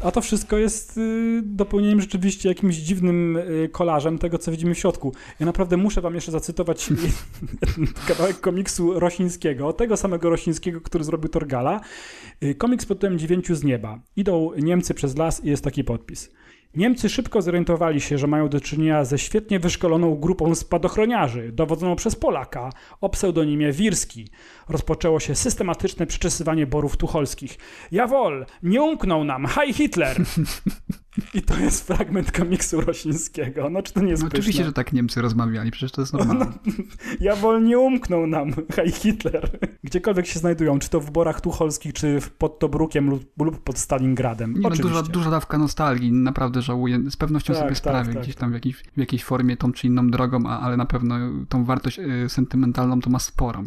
a 0.00 0.10
to 0.10 0.20
wszystko 0.20 0.58
jest 0.58 0.98
y, 0.98 1.42
dopełnieniem 1.44 2.00
rzeczywiście 2.00 2.48
jakimś 2.48 2.76
dziwnym 2.76 3.36
y, 3.36 3.68
kolażem 3.72 4.18
tego, 4.18 4.38
co 4.38 4.50
widzimy 4.50 4.74
w 4.74 4.78
środku. 4.78 5.14
Ja 5.40 5.46
naprawdę 5.46 5.76
muszę 5.76 6.00
wam 6.00 6.14
jeszcze 6.14 6.32
zacytować 6.32 6.88
kawałek 8.08 8.40
komiksu 8.40 9.00
Rosińskiego, 9.00 9.72
tego 9.72 9.96
samego 9.96 10.30
Rosińskiego, 10.30 10.80
który 10.80 11.04
zrobił 11.04 11.28
Torgala. 11.28 11.80
Y, 12.42 12.54
komiks 12.54 12.86
pod 12.86 12.98
tytułem 12.98 13.18
Dziewięciu 13.18 13.54
z 13.54 13.64
nieba. 13.64 14.00
Idą 14.16 14.50
Niemcy 14.56 14.94
przez 14.94 15.16
las 15.16 15.44
i 15.44 15.48
jest 15.48 15.64
taki 15.64 15.84
podpis. 15.84 16.30
Niemcy 16.76 17.08
szybko 17.08 17.42
zorientowali 17.42 18.00
się, 18.00 18.18
że 18.18 18.26
mają 18.26 18.48
do 18.48 18.60
czynienia 18.60 19.04
ze 19.04 19.18
świetnie 19.18 19.58
wyszkoloną 19.58 20.14
grupą 20.14 20.54
spadochroniarzy, 20.54 21.52
dowodzoną 21.52 21.96
przez 21.96 22.16
Polaka 22.16 22.70
o 23.00 23.08
pseudonimie 23.08 23.72
Wirski. 23.72 24.28
Rozpoczęło 24.68 25.20
się 25.20 25.34
systematyczne 25.34 26.06
przeczesywanie 26.06 26.66
borów 26.66 26.96
tucholskich. 26.96 27.58
Jawol, 27.92 28.46
nie 28.62 28.82
umknął 28.82 29.24
nam, 29.24 29.46
haj 29.46 29.72
Hitler! 29.72 30.16
I 31.34 31.42
to 31.42 31.58
jest 31.58 31.86
fragment 31.86 32.32
komiksu 32.32 32.80
roślińskiego. 32.80 33.70
No 33.70 33.82
czy 33.82 33.92
to 33.92 34.00
nie 34.00 34.10
jest 34.10 34.22
no, 34.22 34.28
Oczywiście, 34.28 34.64
że 34.64 34.72
tak 34.72 34.92
Niemcy 34.92 35.22
rozmawiali, 35.22 35.70
przecież 35.70 35.92
to 35.92 36.00
jest 36.02 36.12
normalne. 36.12 36.44
No, 36.44 36.72
Jawol 37.20 37.64
nie 37.64 37.78
umknął 37.78 38.26
nam, 38.26 38.52
haj 38.76 38.92
Hitler. 38.92 39.58
Gdziekolwiek 39.84 40.26
się 40.26 40.38
znajdują, 40.38 40.78
czy 40.78 40.90
to 40.90 41.00
w 41.00 41.10
borach 41.10 41.40
tucholskich, 41.40 41.92
czy 41.92 42.18
pod 42.38 42.58
Tobrukiem 42.58 43.10
lub, 43.10 43.24
lub 43.38 43.58
pod 43.58 43.78
Stalingradem. 43.78 44.54
Nie, 44.54 44.68
no, 44.68 44.70
duża, 44.70 45.02
duża 45.02 45.30
dawka 45.30 45.58
nostalgii, 45.58 46.12
naprawdę 46.12 46.62
żałuję. 46.62 47.10
Z 47.10 47.16
pewnością 47.16 47.52
tak, 47.52 47.60
sobie 47.60 47.70
tak, 47.70 47.78
sprawię 47.78 48.12
tak. 48.12 48.22
gdzieś 48.22 48.36
tam 48.36 48.50
w 48.50 48.54
jakiejś, 48.54 48.76
w 48.76 49.00
jakiejś 49.00 49.24
formie 49.24 49.56
tą 49.56 49.72
czy 49.72 49.86
inną 49.86 50.10
drogą, 50.10 50.46
a, 50.46 50.60
ale 50.60 50.76
na 50.76 50.86
pewno 50.86 51.16
tą 51.48 51.64
wartość 51.64 51.98
y, 51.98 52.28
sentymentalną 52.28 53.00
to 53.00 53.10
ma 53.10 53.18
sporą. 53.18 53.64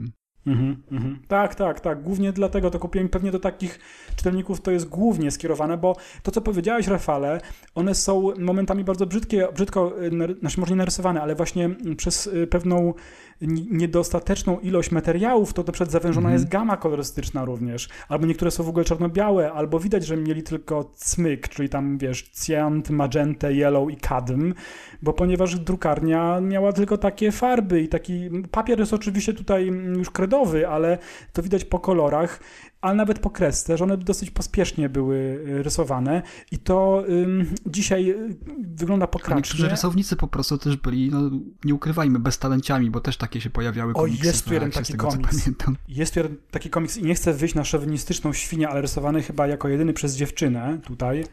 Mhm, 0.47 0.75
mhm. 0.91 1.19
Tak, 1.27 1.55
tak, 1.55 1.79
tak. 1.79 2.03
Głównie 2.03 2.31
dlatego 2.31 2.71
to 2.71 2.79
kupiłem. 2.79 3.09
Pewnie 3.09 3.31
do 3.31 3.39
takich 3.39 3.79
czytelników 4.15 4.61
to 4.61 4.71
jest 4.71 4.89
głównie 4.89 5.31
skierowane, 5.31 5.77
bo 5.77 5.95
to, 6.23 6.31
co 6.31 6.41
powiedziałeś, 6.41 6.87
Rafale, 6.87 7.41
one 7.75 7.95
są 7.95 8.31
momentami 8.39 8.83
bardzo 8.83 9.05
brzydkie, 9.05 9.47
brzydko, 9.53 9.93
znaczy 10.39 10.59
może 10.59 10.71
nie 10.71 10.77
narysowane, 10.77 11.21
ale 11.21 11.35
właśnie 11.35 11.69
przez 11.97 12.27
y, 12.27 12.47
pewną 12.47 12.93
niedostateczną 13.41 14.59
ilość 14.59 14.91
materiałów, 14.91 15.53
to 15.53 15.63
na 15.63 15.73
przykład 15.73 15.91
zawężona 15.91 16.31
jest 16.31 16.45
mhm. 16.45 16.61
gama 16.61 16.77
kolorystyczna 16.77 17.45
również. 17.45 17.89
Albo 18.09 18.25
niektóre 18.25 18.51
są 18.51 18.63
w 18.63 18.69
ogóle 18.69 18.85
czarno-białe, 18.85 19.51
albo 19.51 19.79
widać, 19.79 20.05
że 20.05 20.17
mieli 20.17 20.43
tylko 20.43 20.91
cmyk, 20.95 21.47
czyli 21.47 21.69
tam, 21.69 21.97
wiesz, 21.97 22.29
cyant, 22.29 22.89
magentę, 22.89 23.53
yellow 23.53 23.91
i 23.91 23.97
kadm, 23.97 24.53
bo 25.01 25.13
ponieważ 25.13 25.59
drukarnia 25.59 26.41
miała 26.41 26.73
tylko 26.73 26.97
takie 26.97 27.31
farby 27.31 27.81
i 27.81 27.87
taki 27.87 28.29
papier 28.51 28.79
jest 28.79 28.93
oczywiście 28.93 29.33
tutaj 29.33 29.65
już 29.97 30.09
kredowy, 30.09 30.67
ale 30.67 30.97
to 31.33 31.43
widać 31.43 31.65
po 31.65 31.79
kolorach 31.79 32.39
ale 32.81 32.95
nawet 32.95 33.19
po 33.19 33.29
kresce, 33.29 33.77
że 33.77 33.83
one 33.83 33.97
dosyć 33.97 34.31
pospiesznie 34.31 34.89
były 34.89 35.15
y, 35.15 35.63
rysowane 35.63 36.21
i 36.51 36.59
to 36.59 37.03
ym, 37.09 37.55
dzisiaj 37.65 38.09
y, 38.09 38.37
wygląda 38.59 39.07
pokracznie. 39.07 39.35
Niektórzy 39.35 39.69
rysownicy 39.69 40.15
po 40.15 40.27
prostu 40.27 40.57
też 40.57 40.77
byli, 40.77 41.09
no, 41.11 41.29
nie 41.63 41.73
ukrywajmy, 41.73 42.19
beztalenciami, 42.19 42.91
bo 42.91 42.99
też 42.99 43.17
takie 43.17 43.41
się 43.41 43.49
pojawiały 43.49 43.93
komiksy. 43.93 44.23
O, 44.23 44.25
jest 44.25 44.45
tu 44.45 44.53
jeden 44.53 44.71
taki 44.71 44.91
tego, 44.91 45.07
komiks. 45.07 45.49
Jest 45.87 46.13
tu 46.13 46.19
jeden 46.19 46.37
taki 46.51 46.69
komiks 46.69 46.97
i 46.97 47.03
nie 47.03 47.15
chcę 47.15 47.33
wyjść 47.33 47.55
na 47.55 47.63
szowinistyczną 47.63 48.33
świnię, 48.33 48.69
ale 48.69 48.81
rysowany 48.81 49.23
chyba 49.23 49.47
jako 49.47 49.67
jedyny 49.67 49.93
przez 49.93 50.15
dziewczynę 50.15 50.79
tutaj. 50.83 51.23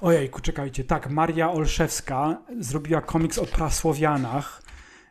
Ojejku, 0.00 0.40
czekajcie. 0.40 0.84
Tak, 0.84 1.10
Maria 1.10 1.52
Olszewska 1.52 2.42
zrobiła 2.60 3.00
komiks 3.00 3.38
o 3.38 3.46
prasłowianach. 3.46 4.62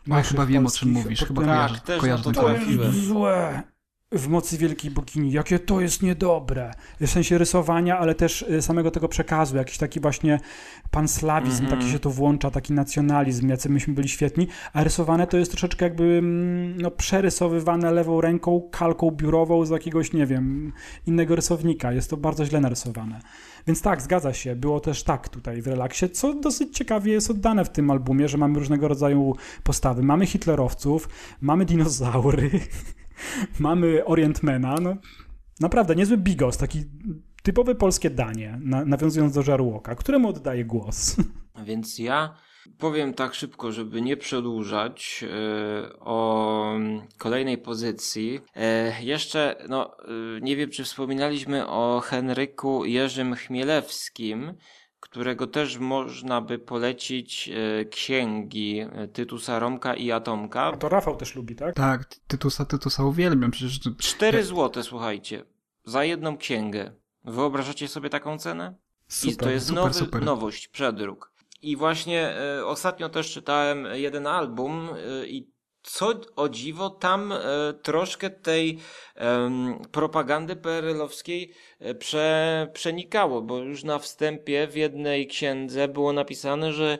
No, 0.07 0.23
chyba 0.23 0.45
wiem, 0.45 0.65
o 0.65 0.71
czym 0.71 0.89
mówisz. 0.89 1.19
Chyba 1.19 1.41
tak, 1.41 1.49
kojarzę, 1.49 1.79
też 1.79 2.01
kojarzę 2.01 2.23
to, 2.23 2.31
to 2.31 2.49
złe 2.91 3.63
w 4.11 4.27
mocy 4.27 4.57
wielkiej 4.57 4.91
bogini, 4.91 5.31
jakie 5.31 5.59
to 5.59 5.81
jest 5.81 6.03
niedobre. 6.03 6.71
W 7.01 7.07
sensie 7.07 7.37
rysowania, 7.37 7.99
ale 7.99 8.15
też 8.15 8.41
y, 8.41 8.61
samego 8.61 8.91
tego 8.91 9.07
przekazu. 9.07 9.57
Jakiś 9.57 9.77
taki 9.77 9.99
właśnie 9.99 10.39
panslawizm, 10.91 11.65
mm 11.65 11.67
-hmm. 11.67 11.79
taki 11.79 11.91
się 11.91 11.99
tu 11.99 12.11
włącza, 12.11 12.51
taki 12.51 12.73
nacjonalizm, 12.73 13.49
jacy 13.49 13.69
myśmy 13.69 13.93
byli 13.93 14.09
świetni. 14.09 14.47
A 14.73 14.83
rysowane 14.83 15.27
to 15.27 15.37
jest 15.37 15.51
troszeczkę 15.51 15.85
jakby 15.85 16.03
mm, 16.03 16.81
no, 16.81 16.91
przerysowywane 16.91 17.91
lewą 17.91 18.21
ręką, 18.21 18.69
kalką 18.71 19.11
biurową 19.11 19.65
z 19.65 19.69
jakiegoś, 19.69 20.13
nie 20.13 20.25
wiem, 20.25 20.73
innego 21.07 21.35
rysownika. 21.35 21.91
Jest 21.91 22.09
to 22.09 22.17
bardzo 22.17 22.45
źle 22.45 22.59
narysowane. 22.59 23.21
Więc 23.67 23.81
tak, 23.81 24.01
zgadza 24.01 24.33
się. 24.33 24.55
Było 24.55 24.79
też 24.79 25.03
tak 25.03 25.29
tutaj 25.29 25.61
w 25.61 25.67
relaksie, 25.67 26.09
co 26.09 26.33
dosyć 26.33 26.77
ciekawie 26.77 27.11
jest 27.11 27.29
oddane 27.29 27.65
w 27.65 27.69
tym 27.69 27.91
albumie, 27.91 28.27
że 28.27 28.37
mamy 28.37 28.59
różnego 28.59 28.87
rodzaju 28.87 29.35
postawy. 29.63 30.03
Mamy 30.03 30.25
hitlerowców, 30.25 31.09
mamy 31.41 31.65
dinozaury, 31.65 32.49
Mamy 33.59 34.05
Orientmana, 34.05 34.75
no 34.81 34.95
naprawdę 35.59 35.95
niezły 35.95 36.17
bigos, 36.17 36.57
taki 36.57 36.83
typowe 37.43 37.75
polskie 37.75 38.09
danie, 38.09 38.59
na, 38.61 38.85
nawiązując 38.85 39.33
do 39.33 39.41
Żarłoka, 39.41 39.95
któremu 39.95 40.29
oddaję 40.29 40.65
głos. 40.65 41.15
Więc 41.65 41.99
ja 41.99 42.35
powiem 42.77 43.13
tak 43.13 43.33
szybko, 43.33 43.71
żeby 43.71 44.01
nie 44.01 44.17
przedłużać 44.17 45.21
yy, 45.21 45.99
o 45.99 46.79
kolejnej 47.17 47.57
pozycji. 47.57 48.31
Yy, 48.33 49.05
jeszcze, 49.05 49.55
no, 49.69 49.95
yy, 50.07 50.39
nie 50.41 50.55
wiem, 50.55 50.69
czy 50.69 50.83
wspominaliśmy 50.83 51.67
o 51.67 52.01
Henryku 52.05 52.85
Jerzym 52.85 53.35
Chmielewskim, 53.35 54.53
którego 55.09 55.47
też 55.47 55.77
można 55.77 56.41
by 56.41 56.59
polecić 56.59 57.49
e, 57.49 57.85
księgi 57.85 58.79
e, 58.79 59.07
Tytusa 59.07 59.59
Romka 59.59 59.93
i 59.95 60.11
Atomka. 60.11 60.63
A 60.63 60.77
to 60.77 60.89
Rafał 60.89 61.15
też 61.15 61.35
lubi, 61.35 61.55
tak? 61.55 61.75
Tak, 61.75 62.05
Tytusa, 62.27 62.65
Tytusa 62.65 63.03
uwielbiam. 63.03 63.51
Przecież... 63.51 63.79
Cztery 63.97 64.43
złote, 64.43 64.83
słuchajcie, 64.83 65.45
za 65.85 66.03
jedną 66.03 66.37
księgę. 66.37 66.91
Wyobrażacie 67.23 67.87
sobie 67.87 68.09
taką 68.09 68.37
cenę? 68.37 68.75
Super, 69.07 69.33
I 69.33 69.37
to 69.37 69.49
jest 69.49 69.67
super, 69.67 69.83
nowy, 69.83 69.93
super. 69.93 70.23
nowość, 70.23 70.67
przedruk. 70.67 71.31
I 71.61 71.75
właśnie 71.75 72.37
e, 72.37 72.65
ostatnio 72.65 73.09
też 73.09 73.31
czytałem 73.31 73.87
jeden 73.93 74.27
album 74.27 74.89
e, 74.89 75.27
i 75.27 75.54
co 75.85 76.13
o 76.35 76.49
dziwo, 76.49 76.89
tam 76.89 77.31
e, 77.31 77.37
troszkę 77.83 78.29
tej 78.29 78.79
propagandy 79.91 80.55
PRL-owskiej 80.55 81.53
e, 81.79 81.95
prze, 81.95 82.67
przenikało, 82.73 83.41
bo 83.41 83.57
już 83.57 83.83
na 83.83 83.99
wstępie 83.99 84.67
w 84.67 84.75
jednej 84.75 85.27
księdze 85.27 85.87
było 85.87 86.13
napisane, 86.13 86.73
że 86.73 86.97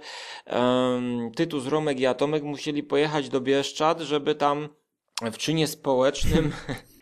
Tytus, 1.36 1.68
Romek 1.68 2.00
i 2.00 2.06
Atomek 2.06 2.44
musieli 2.44 2.84
pojechać 2.84 3.30
do 3.30 3.42
Bieszczad, 3.42 4.00
żeby 4.00 4.36
tam 4.36 4.70
w 5.22 5.38
czynie 5.38 5.68
społecznym 5.68 6.52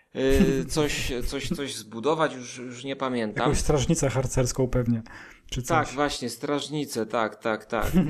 coś, 0.68 1.12
coś, 1.28 1.50
coś 1.50 1.76
zbudować, 1.76 2.36
już, 2.36 2.58
już 2.58 2.84
nie 2.84 2.96
pamiętam. 2.96 3.44
Jakąś 3.44 3.60
strażnicę 3.60 4.10
harcerską 4.10 4.68
pewnie. 4.68 5.02
Czy 5.50 5.62
coś. 5.62 5.88
Tak, 5.88 5.96
właśnie, 5.96 6.30
strażnice, 6.30 7.06
tak, 7.06 7.36
tak, 7.36 7.66
tak. 7.66 7.92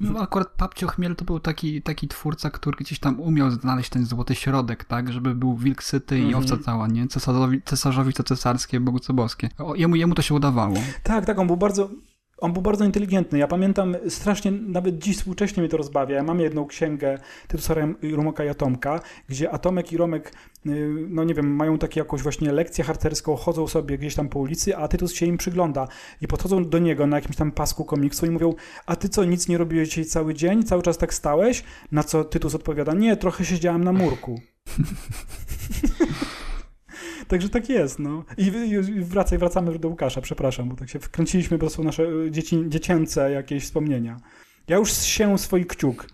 No 0.00 0.20
akurat 0.20 0.48
Papcio 0.48 0.86
Chmiel 0.86 1.16
to 1.16 1.24
był 1.24 1.40
taki, 1.40 1.82
taki 1.82 2.08
twórca, 2.08 2.50
który 2.50 2.76
gdzieś 2.76 2.98
tam 2.98 3.20
umiał 3.20 3.50
znaleźć 3.50 3.90
ten 3.90 4.06
złoty 4.06 4.34
środek, 4.34 4.84
tak, 4.84 5.12
żeby 5.12 5.34
był 5.34 5.56
wilk 5.56 5.82
syty 5.82 6.18
i 6.18 6.22
-hmm. 6.22 6.38
owca 6.38 6.56
cała, 6.64 6.86
nie? 6.86 7.08
Cesarzowi, 7.08 7.62
cesarzowi 7.64 8.12
to 8.12 8.22
cesarskie, 8.22 8.80
Bogu 8.80 8.98
co 8.98 9.14
boskie. 9.14 9.48
O, 9.58 9.74
jemu, 9.74 9.96
jemu 9.96 10.14
to 10.14 10.22
się 10.22 10.34
udawało. 10.34 10.76
Tak, 11.02 11.26
tak, 11.26 11.38
on 11.38 11.46
był 11.46 11.56
bardzo 11.56 11.90
on 12.38 12.52
był 12.52 12.62
bardzo 12.62 12.84
inteligentny. 12.84 13.38
Ja 13.38 13.48
pamiętam 13.48 13.96
strasznie, 14.08 14.50
nawet 14.50 14.98
dziś 14.98 15.16
współcześnie 15.16 15.60
mnie 15.60 15.70
to 15.70 15.76
rozbawia. 15.76 16.16
Ja 16.16 16.22
mam 16.22 16.40
jedną 16.40 16.66
księgę 16.66 17.18
Tytusa 17.48 17.74
Romoka 18.12 18.44
i 18.44 18.48
Atomka, 18.48 19.00
gdzie 19.28 19.50
Atomek 19.50 19.92
i 19.92 19.96
Romek, 19.96 20.32
y, 20.66 20.88
no 21.08 21.24
nie 21.24 21.34
wiem, 21.34 21.54
mają 21.54 21.78
takie 21.78 22.00
jakąś 22.00 22.22
właśnie 22.22 22.52
lekcję 22.52 22.84
harcerską, 22.84 23.36
chodzą 23.36 23.66
sobie 23.66 23.98
gdzieś 23.98 24.14
tam 24.14 24.28
po 24.28 24.38
ulicy, 24.38 24.76
a 24.76 24.88
Tytus 24.88 25.14
się 25.14 25.26
im 25.26 25.36
przygląda. 25.36 25.88
I 26.20 26.28
podchodzą 26.28 26.64
do 26.64 26.78
niego 26.78 27.06
na 27.06 27.16
jakimś 27.16 27.36
tam 27.36 27.52
pasku 27.52 27.84
komiksu 27.84 28.26
i 28.26 28.30
mówią, 28.30 28.54
a 28.86 28.96
ty 28.96 29.08
co, 29.08 29.24
nic 29.24 29.48
nie 29.48 29.58
robiłeś 29.58 29.88
dzisiaj 29.88 30.04
cały 30.04 30.34
dzień? 30.34 30.62
Cały 30.62 30.82
czas 30.82 30.98
tak 30.98 31.14
stałeś? 31.14 31.64
Na 31.92 32.04
co 32.04 32.24
Tytus 32.24 32.54
odpowiada, 32.54 32.94
nie, 32.94 33.16
trochę 33.16 33.44
siedziałem 33.44 33.84
na 33.84 33.92
murku. 33.92 34.40
Także 37.28 37.48
tak 37.48 37.68
jest, 37.68 37.98
no. 37.98 38.24
I, 38.38 38.46
i 38.46 39.00
wracaj, 39.00 39.38
wracamy 39.38 39.78
do 39.78 39.88
Łukasza, 39.88 40.20
przepraszam, 40.20 40.68
bo 40.68 40.76
tak 40.76 40.88
się 40.88 40.98
wkręciliśmy, 40.98 41.58
bo 41.58 41.70
są 41.70 41.84
nasze 41.84 42.02
e, 42.02 42.30
dzieci, 42.30 42.64
dziecięce 42.68 43.30
jakieś 43.30 43.64
wspomnienia. 43.64 44.16
Ja 44.68 44.76
już 44.76 44.92
się 44.92 45.38
swój 45.38 45.66
kciuk. 45.66 46.06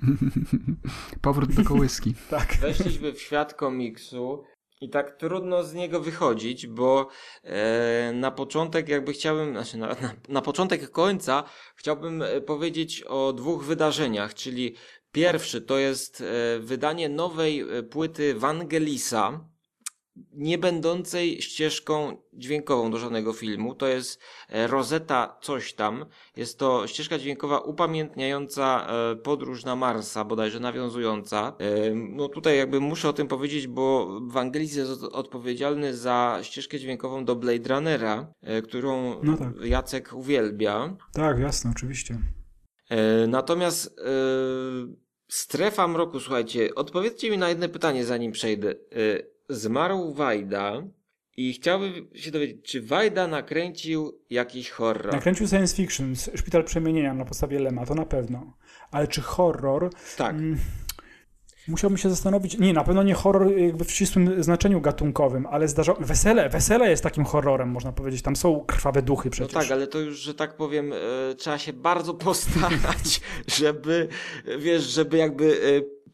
Powrót 1.23 1.55
do 1.55 1.65
kołyski. 1.65 2.15
tak. 2.31 2.57
Weszliśmy 2.61 3.13
w 3.13 3.21
świat 3.21 3.55
komiksu 3.55 4.45
i 4.81 4.91
tak 4.91 5.17
trudno 5.17 5.65
z 5.65 5.75
niego 5.75 6.01
wychodzić, 6.01 6.67
bo 6.67 7.09
e, 7.45 8.13
na 8.15 8.31
początek 8.31 8.89
jakby 8.89 9.13
chciałbym, 9.13 9.53
znaczy 9.53 9.77
na, 9.77 9.87
na, 9.87 10.15
na 10.29 10.43
początek 10.43 10.91
końca 10.91 11.45
chciałbym 11.77 12.23
e, 12.23 12.41
powiedzieć 12.41 13.03
o 13.03 13.33
dwóch 13.33 13.65
wydarzeniach, 13.65 14.35
czyli 14.35 14.75
pierwszy 15.13 15.61
to 15.61 15.79
jest 15.79 16.21
e, 16.21 16.59
wydanie 16.59 17.09
nowej 17.09 17.61
e, 17.61 17.83
płyty 17.83 18.35
Wangelisa, 18.35 19.52
nie 20.33 20.59
będącej 20.59 21.43
ścieżką 21.43 22.17
dźwiękową 22.33 22.91
do 22.91 22.99
żadnego 22.99 23.33
filmu. 23.33 23.75
To 23.75 23.87
jest 23.87 24.21
e, 24.49 24.67
Rosetta 24.67 25.39
coś 25.43 25.75
tam. 25.75 26.07
Jest 26.37 26.59
to 26.59 26.87
ścieżka 26.87 27.19
dźwiękowa 27.19 27.59
upamiętniająca 27.59 28.87
e, 28.87 29.17
podróż 29.17 29.65
na 29.65 29.77
Marsa, 29.77 30.25
bodajże 30.25 30.61
nawiązująca. 30.61 31.57
E, 31.59 31.95
no 31.95 32.29
tutaj 32.29 32.59
jakby 32.59 32.81
muszę 32.81 33.09
o 33.09 33.13
tym 33.13 33.29
powiedzieć, 33.29 33.67
bo 33.67 34.19
Wangelis 34.27 34.77
jest 34.77 35.03
odpowiedzialny 35.03 35.97
za 35.97 36.39
ścieżkę 36.43 36.79
dźwiękową 36.79 37.25
do 37.25 37.37
Blade 37.37 37.75
Runnera, 37.75 38.35
którą 38.65 39.23
no 39.23 39.37
tak. 39.37 39.53
Jacek 39.65 40.13
uwielbia. 40.13 40.97
Tak, 41.13 41.39
jasne, 41.39 41.71
oczywiście. 41.71 42.19
Natomiast 43.29 44.01
strefa 45.29 45.89
mroku, 45.89 46.21
słuchajcie, 46.21 46.75
odpowiedzcie 46.75 47.31
mi 47.31 47.39
na 47.39 47.49
jedno 47.49 47.69
pytanie, 47.69 48.05
zanim 48.05 48.33
przejdę 48.33 48.75
zmarł 49.53 50.13
Wajda 50.13 50.83
i 51.37 51.53
chciałbym 51.53 52.09
się 52.15 52.31
dowiedzieć, 52.31 52.65
czy 52.65 52.83
Wajda 52.83 53.27
nakręcił 53.27 54.21
jakiś 54.31 54.71
horror? 54.71 55.13
Nakręcił 55.13 55.49
science 55.49 55.77
fiction, 55.77 56.15
Szpital 56.35 56.65
Przemienienia 56.65 57.15
na 57.15 57.25
podstawie 57.25 57.59
Lema, 57.59 57.87
to 57.87 57.95
na 57.95 58.07
pewno. 58.07 58.57
Ale 58.91 59.09
czy 59.09 59.21
horror? 59.21 59.91
Tak. 60.17 60.35
Mm, 60.35 60.59
musiałbym 61.69 61.99
się 61.99 62.11
zastanowić. 62.11 62.59
Nie, 62.59 62.73
na 62.73 62.85
pewno 62.85 63.03
nie 63.03 63.15
horror 63.15 63.59
jakby 63.59 63.85
w 63.85 63.91
ścisłym 63.91 64.43
znaczeniu 64.43 64.81
gatunkowym, 64.81 65.47
ale 65.47 65.69
zdarza... 65.69 65.95
Wesele, 65.95 66.49
wesele 66.49 66.91
jest 66.91 67.03
takim 67.03 67.25
horrorem, 67.25 67.69
można 67.69 67.93
powiedzieć. 67.93 68.23
Tam 68.23 68.37
są 68.37 68.65
krwawe 68.67 69.03
duchy 69.03 69.31
przecież. 69.31 69.55
No 69.55 69.61
tak, 69.61 69.71
ale 69.71 69.87
to 69.87 69.99
już, 69.99 70.19
że 70.19 70.35
tak 70.35 70.57
powiem, 70.57 70.93
e, 70.93 71.35
trzeba 71.35 71.59
się 71.59 71.73
bardzo 71.73 72.15
postarać, 72.29 73.21
żeby, 73.47 74.09
wiesz, 74.59 74.83
żeby 74.83 75.17
jakby... 75.17 75.61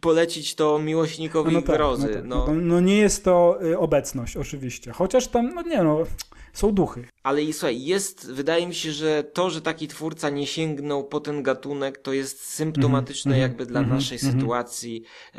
Polecić 0.00 0.54
to 0.54 0.78
miłośnikowi 0.78 1.52
no, 1.52 1.60
no 1.60 1.66
tak, 1.66 1.76
grozy. 1.76 2.08
No, 2.08 2.14
tak. 2.14 2.24
no. 2.24 2.46
No, 2.46 2.54
no, 2.54 2.80
nie 2.80 2.96
jest 2.96 3.24
to 3.24 3.58
y, 3.62 3.78
obecność, 3.78 4.36
oczywiście. 4.36 4.92
Chociaż 4.92 5.28
tam, 5.28 5.54
no 5.54 5.62
nie 5.62 5.82
no, 5.82 6.04
są 6.52 6.74
duchy. 6.74 7.08
Ale 7.22 7.42
i 7.42 7.52
słuchaj, 7.52 7.84
jest, 7.84 8.32
wydaje 8.32 8.66
mi 8.66 8.74
się, 8.74 8.92
że 8.92 9.24
to, 9.24 9.50
że 9.50 9.60
taki 9.60 9.88
twórca 9.88 10.30
nie 10.30 10.46
sięgnął 10.46 11.04
po 11.04 11.20
ten 11.20 11.42
gatunek, 11.42 11.98
to 11.98 12.12
jest 12.12 12.44
symptomatyczne 12.44 13.34
mm 13.34 13.38
-hmm, 13.38 13.42
jakby 13.42 13.66
dla 13.66 13.80
mm 13.80 13.90
-hmm, 13.90 13.94
naszej 13.94 14.18
mm 14.22 14.34
-hmm. 14.34 14.40
sytuacji 14.40 15.02
e, 15.34 15.38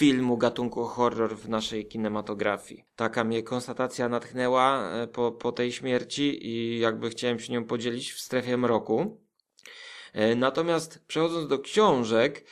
filmu 0.00 0.36
gatunku 0.36 0.84
horror 0.84 1.36
w 1.36 1.48
naszej 1.48 1.86
kinematografii. 1.86 2.84
Taka 2.96 3.24
mnie 3.24 3.42
konstatacja 3.42 4.08
natchnęła 4.08 4.90
e, 4.92 5.06
po, 5.06 5.32
po 5.32 5.52
tej 5.52 5.72
śmierci 5.72 6.46
i 6.46 6.78
jakby 6.78 7.10
chciałem 7.10 7.38
się 7.38 7.52
nią 7.52 7.64
podzielić 7.64 8.12
w 8.12 8.20
strefie 8.20 8.56
mroku. 8.56 9.20
E, 10.12 10.34
natomiast 10.34 11.04
przechodząc 11.06 11.48
do 11.48 11.58
książek, 11.58 12.44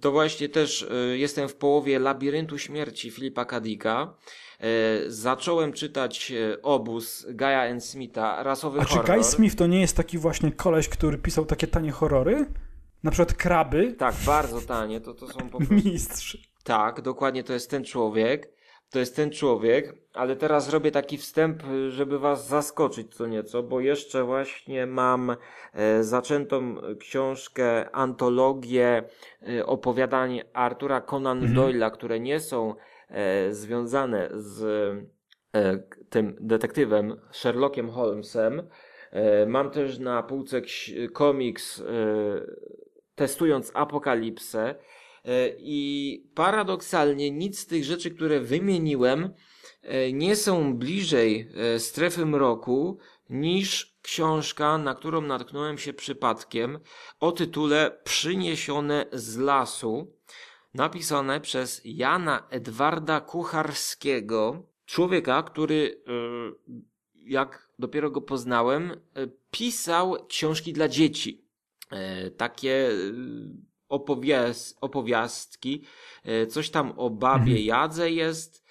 to 0.00 0.12
właśnie 0.12 0.48
też 0.48 0.86
e, 0.90 1.18
jestem 1.18 1.48
w 1.48 1.54
połowie 1.54 1.98
Labiryntu 1.98 2.58
Śmierci 2.58 3.10
Filipa 3.10 3.44
Kadika. 3.44 4.14
E, 4.60 4.66
zacząłem 5.06 5.72
czytać 5.72 6.32
e, 6.32 6.62
obóz 6.62 7.26
Gaia 7.30 7.64
N. 7.64 7.80
Smitha, 7.80 8.42
rasowy 8.42 8.80
A 8.80 8.84
horror. 8.84 9.06
czy 9.06 9.12
Guy 9.12 9.24
Smith 9.24 9.56
to 9.56 9.66
nie 9.66 9.80
jest 9.80 9.96
taki 9.96 10.18
właśnie 10.18 10.52
koleś, 10.52 10.88
który 10.88 11.18
pisał 11.18 11.46
takie 11.46 11.66
tanie 11.66 11.90
horrory? 11.90 12.46
Na 13.02 13.10
przykład 13.10 13.34
kraby? 13.34 13.94
Tak, 13.98 14.14
bardzo 14.26 14.60
tanie. 14.60 15.00
To, 15.00 15.14
to 15.14 15.26
są 15.28 15.48
po 15.48 15.58
prostu... 15.58 15.74
Mistrz. 15.74 16.38
Tak, 16.64 17.00
dokładnie 17.00 17.44
to 17.44 17.52
jest 17.52 17.70
ten 17.70 17.84
człowiek 17.84 18.57
to 18.90 18.98
jest 18.98 19.16
ten 19.16 19.30
człowiek, 19.30 19.94
ale 20.14 20.36
teraz 20.36 20.68
robię 20.68 20.90
taki 20.90 21.16
wstęp, 21.18 21.62
żeby 21.88 22.18
was 22.18 22.48
zaskoczyć 22.48 23.14
co 23.14 23.26
nieco, 23.26 23.62
bo 23.62 23.80
jeszcze 23.80 24.24
właśnie 24.24 24.86
mam 24.86 25.36
e, 25.74 26.04
zaczętą 26.04 26.76
książkę, 27.00 27.90
antologię 27.90 29.02
e, 29.48 29.66
opowiadań 29.66 30.40
Artura 30.52 31.00
Conan 31.00 31.38
mhm. 31.44 31.56
Doyle'a, 31.56 31.90
które 31.90 32.20
nie 32.20 32.40
są 32.40 32.74
e, 33.08 33.54
związane 33.54 34.28
z 34.32 35.08
tym 36.10 36.36
detektywem 36.40 37.20
Sherlockiem 37.32 37.90
Holmesem. 37.90 38.62
Mam 39.46 39.70
też 39.70 39.98
na 39.98 40.22
półce 40.22 40.62
komiks 41.12 41.82
testując 43.14 43.70
apokalipsę. 43.74 44.74
E, 45.28 45.52
I 45.58 46.30
paradoksalnie 46.34 47.30
nic 47.30 47.58
z 47.58 47.66
tych 47.66 47.84
rzeczy, 47.84 48.10
które 48.10 48.40
wymieniłem, 48.40 49.34
e, 49.82 50.12
nie 50.12 50.36
są 50.36 50.74
bliżej 50.74 51.50
e, 51.54 51.78
strefy 51.78 52.26
mroku 52.26 52.98
niż 53.30 53.98
książka, 54.02 54.78
na 54.78 54.94
którą 54.94 55.20
natknąłem 55.20 55.78
się 55.78 55.92
przypadkiem 55.92 56.78
o 57.20 57.32
tytule 57.32 58.00
Przyniesione 58.04 59.06
z 59.12 59.36
lasu, 59.36 60.14
napisane 60.74 61.40
przez 61.40 61.80
Jana 61.84 62.46
Edwarda 62.50 63.20
Kucharskiego, 63.20 64.66
człowieka, 64.86 65.42
który, 65.42 66.02
jak 67.14 67.68
dopiero 67.78 68.10
go 68.10 68.20
poznałem, 68.20 69.00
pisał 69.50 70.26
książki 70.28 70.72
dla 70.72 70.88
dzieci. 70.88 71.44
Takie 72.36 72.90
opowias, 73.88 74.74
opowiastki, 74.80 75.84
e, 76.24 76.46
coś 76.46 76.70
tam 76.70 76.92
o 76.96 77.10
babie 77.10 77.52
mhm. 77.52 77.64
Jadze 77.64 78.10
jest. 78.10 78.68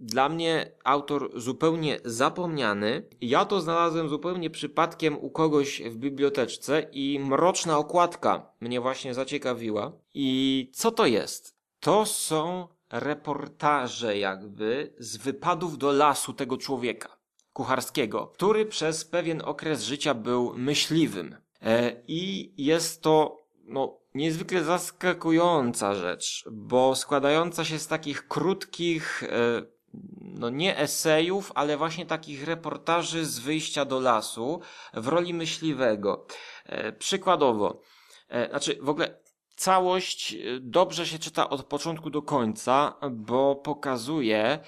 Dla 0.00 0.28
mnie 0.28 0.72
autor 0.84 1.40
zupełnie 1.40 2.00
zapomniany. 2.04 3.08
Ja 3.20 3.44
to 3.44 3.60
znalazłem 3.60 4.08
zupełnie 4.08 4.50
przypadkiem 4.50 5.18
u 5.18 5.30
kogoś 5.30 5.82
w 5.82 5.96
biblioteczce 5.96 6.86
i 6.92 7.20
mroczna 7.20 7.78
okładka 7.78 8.52
mnie 8.60 8.80
właśnie 8.80 9.14
zaciekawiła. 9.14 9.92
I 10.14 10.70
co 10.74 10.90
to 10.90 11.06
jest? 11.06 11.56
To 11.80 12.06
są 12.06 12.68
reportaże 12.90 14.18
jakby 14.18 14.94
z 14.98 15.16
wypadów 15.16 15.78
do 15.78 15.92
lasu 15.92 16.32
tego 16.32 16.56
człowieka 16.56 17.18
kucharskiego, 17.52 18.26
który 18.26 18.66
przez 18.66 19.04
pewien 19.04 19.42
okres 19.44 19.82
życia 19.82 20.14
był 20.14 20.54
myśliwym. 20.56 21.36
E, 21.62 22.02
I 22.08 22.52
jest 22.64 23.02
to 23.02 23.42
no, 23.68 23.98
niezwykle 24.14 24.64
zaskakująca 24.64 25.94
rzecz, 25.94 26.44
bo 26.50 26.96
składająca 26.96 27.64
się 27.64 27.78
z 27.78 27.86
takich 27.86 28.28
krótkich, 28.28 29.22
e, 29.22 29.28
no 30.20 30.50
nie 30.50 30.78
esejów, 30.78 31.52
ale 31.54 31.76
właśnie 31.76 32.06
takich 32.06 32.44
reportaży 32.44 33.24
z 33.24 33.38
wyjścia 33.38 33.84
do 33.84 34.00
lasu 34.00 34.60
w 34.94 35.08
roli 35.08 35.34
myśliwego. 35.34 36.26
E, 36.66 36.92
przykładowo, 36.92 37.80
e, 38.28 38.48
znaczy 38.48 38.78
w 38.82 38.88
ogóle 38.88 39.18
całość 39.56 40.36
dobrze 40.60 41.06
się 41.06 41.18
czyta 41.18 41.50
od 41.50 41.64
początku 41.64 42.10
do 42.10 42.22
końca, 42.22 42.94
bo 43.10 43.56
pokazuje 43.56 44.58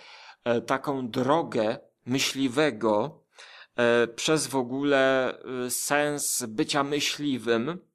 taką 0.66 1.08
drogę 1.08 1.78
myśliwego 2.06 3.24
przez 4.16 4.46
w 4.46 4.56
ogóle 4.56 5.34
sens 5.68 6.44
bycia 6.48 6.84
myśliwym 6.84 7.89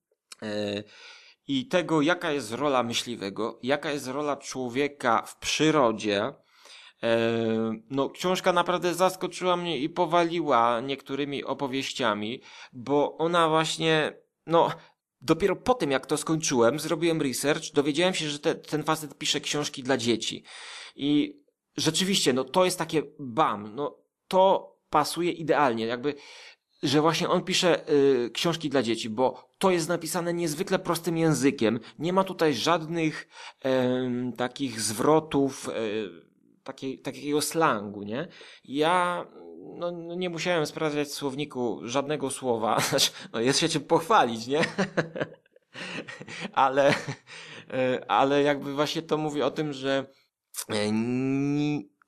i 1.48 1.68
tego, 1.68 2.02
jaka 2.02 2.32
jest 2.32 2.52
rola 2.52 2.84
myśliwego, 2.84 3.60
jaka 3.64 3.92
jest 3.92 4.08
rola 4.08 4.38
człowieka 4.38 5.22
w 5.22 5.38
przyrodzie. 5.40 6.34
No, 7.90 8.10
książka 8.10 8.54
naprawdę 8.54 8.94
zaskoczyła 8.94 9.58
mnie 9.58 9.78
i 9.78 9.90
powaliła 9.90 10.82
niektórymi 10.82 11.44
opowieściami, 11.44 12.42
bo 12.74 13.18
ona 13.18 13.50
właśnie, 13.50 14.18
no, 14.46 14.72
dopiero 15.22 15.56
po 15.56 15.74
tym, 15.74 15.92
jak 15.92 16.06
to 16.06 16.18
skończyłem, 16.18 16.80
zrobiłem 16.80 17.22
research, 17.22 17.72
dowiedziałem 17.74 18.14
się, 18.14 18.30
że 18.30 18.40
te, 18.40 18.56
ten 18.56 18.84
facet 18.84 19.18
pisze 19.18 19.42
książki 19.42 19.84
dla 19.84 19.98
dzieci. 19.98 20.44
I 20.96 21.40
rzeczywiście, 21.78 22.34
no 22.34 22.44
to 22.44 22.66
jest 22.66 22.78
takie 22.78 23.04
bam, 23.20 23.76
no 23.76 23.98
to 24.28 24.76
pasuje 24.90 25.32
idealnie, 25.32 25.86
jakby, 25.86 26.16
że 26.88 27.02
właśnie 27.02 27.30
on 27.30 27.44
pisze 27.44 27.90
y, 27.90 28.30
książki 28.34 28.70
dla 28.70 28.84
dzieci, 28.84 29.10
bo 29.10 29.50
to 29.58 29.72
jest 29.72 29.90
napisane 29.90 30.34
niezwykle 30.34 30.80
prostym 30.80 31.18
językiem. 31.18 31.80
Nie 32.00 32.14
ma 32.14 32.24
tutaj 32.24 32.54
żadnych 32.54 33.28
y, 33.66 33.70
takich 34.38 34.82
zwrotów, 34.82 35.70
y, 35.70 36.26
takiej, 36.64 37.00
takiego 37.00 37.42
slangu, 37.42 38.04
nie? 38.04 38.28
Ja 38.64 39.26
no, 39.74 39.92
nie 40.16 40.30
musiałem 40.30 40.66
sprawdzać 40.66 41.08
w 41.08 41.14
słowniku 41.14 41.80
żadnego 41.84 42.30
słowa. 42.30 42.80
Znaczy, 42.90 43.12
no 43.34 43.40
jest 43.40 43.60
się 43.60 43.70
czym 43.70 43.84
pochwalić, 43.84 44.48
nie? 44.48 44.62
ale, 46.54 46.94
e, 47.74 48.06
ale 48.12 48.44
jakby 48.44 48.74
właśnie 48.74 49.02
to 49.02 49.18
mówi 49.18 49.42
o 49.42 49.52
tym, 49.52 49.74
że 49.74 50.06
e, 50.70 50.92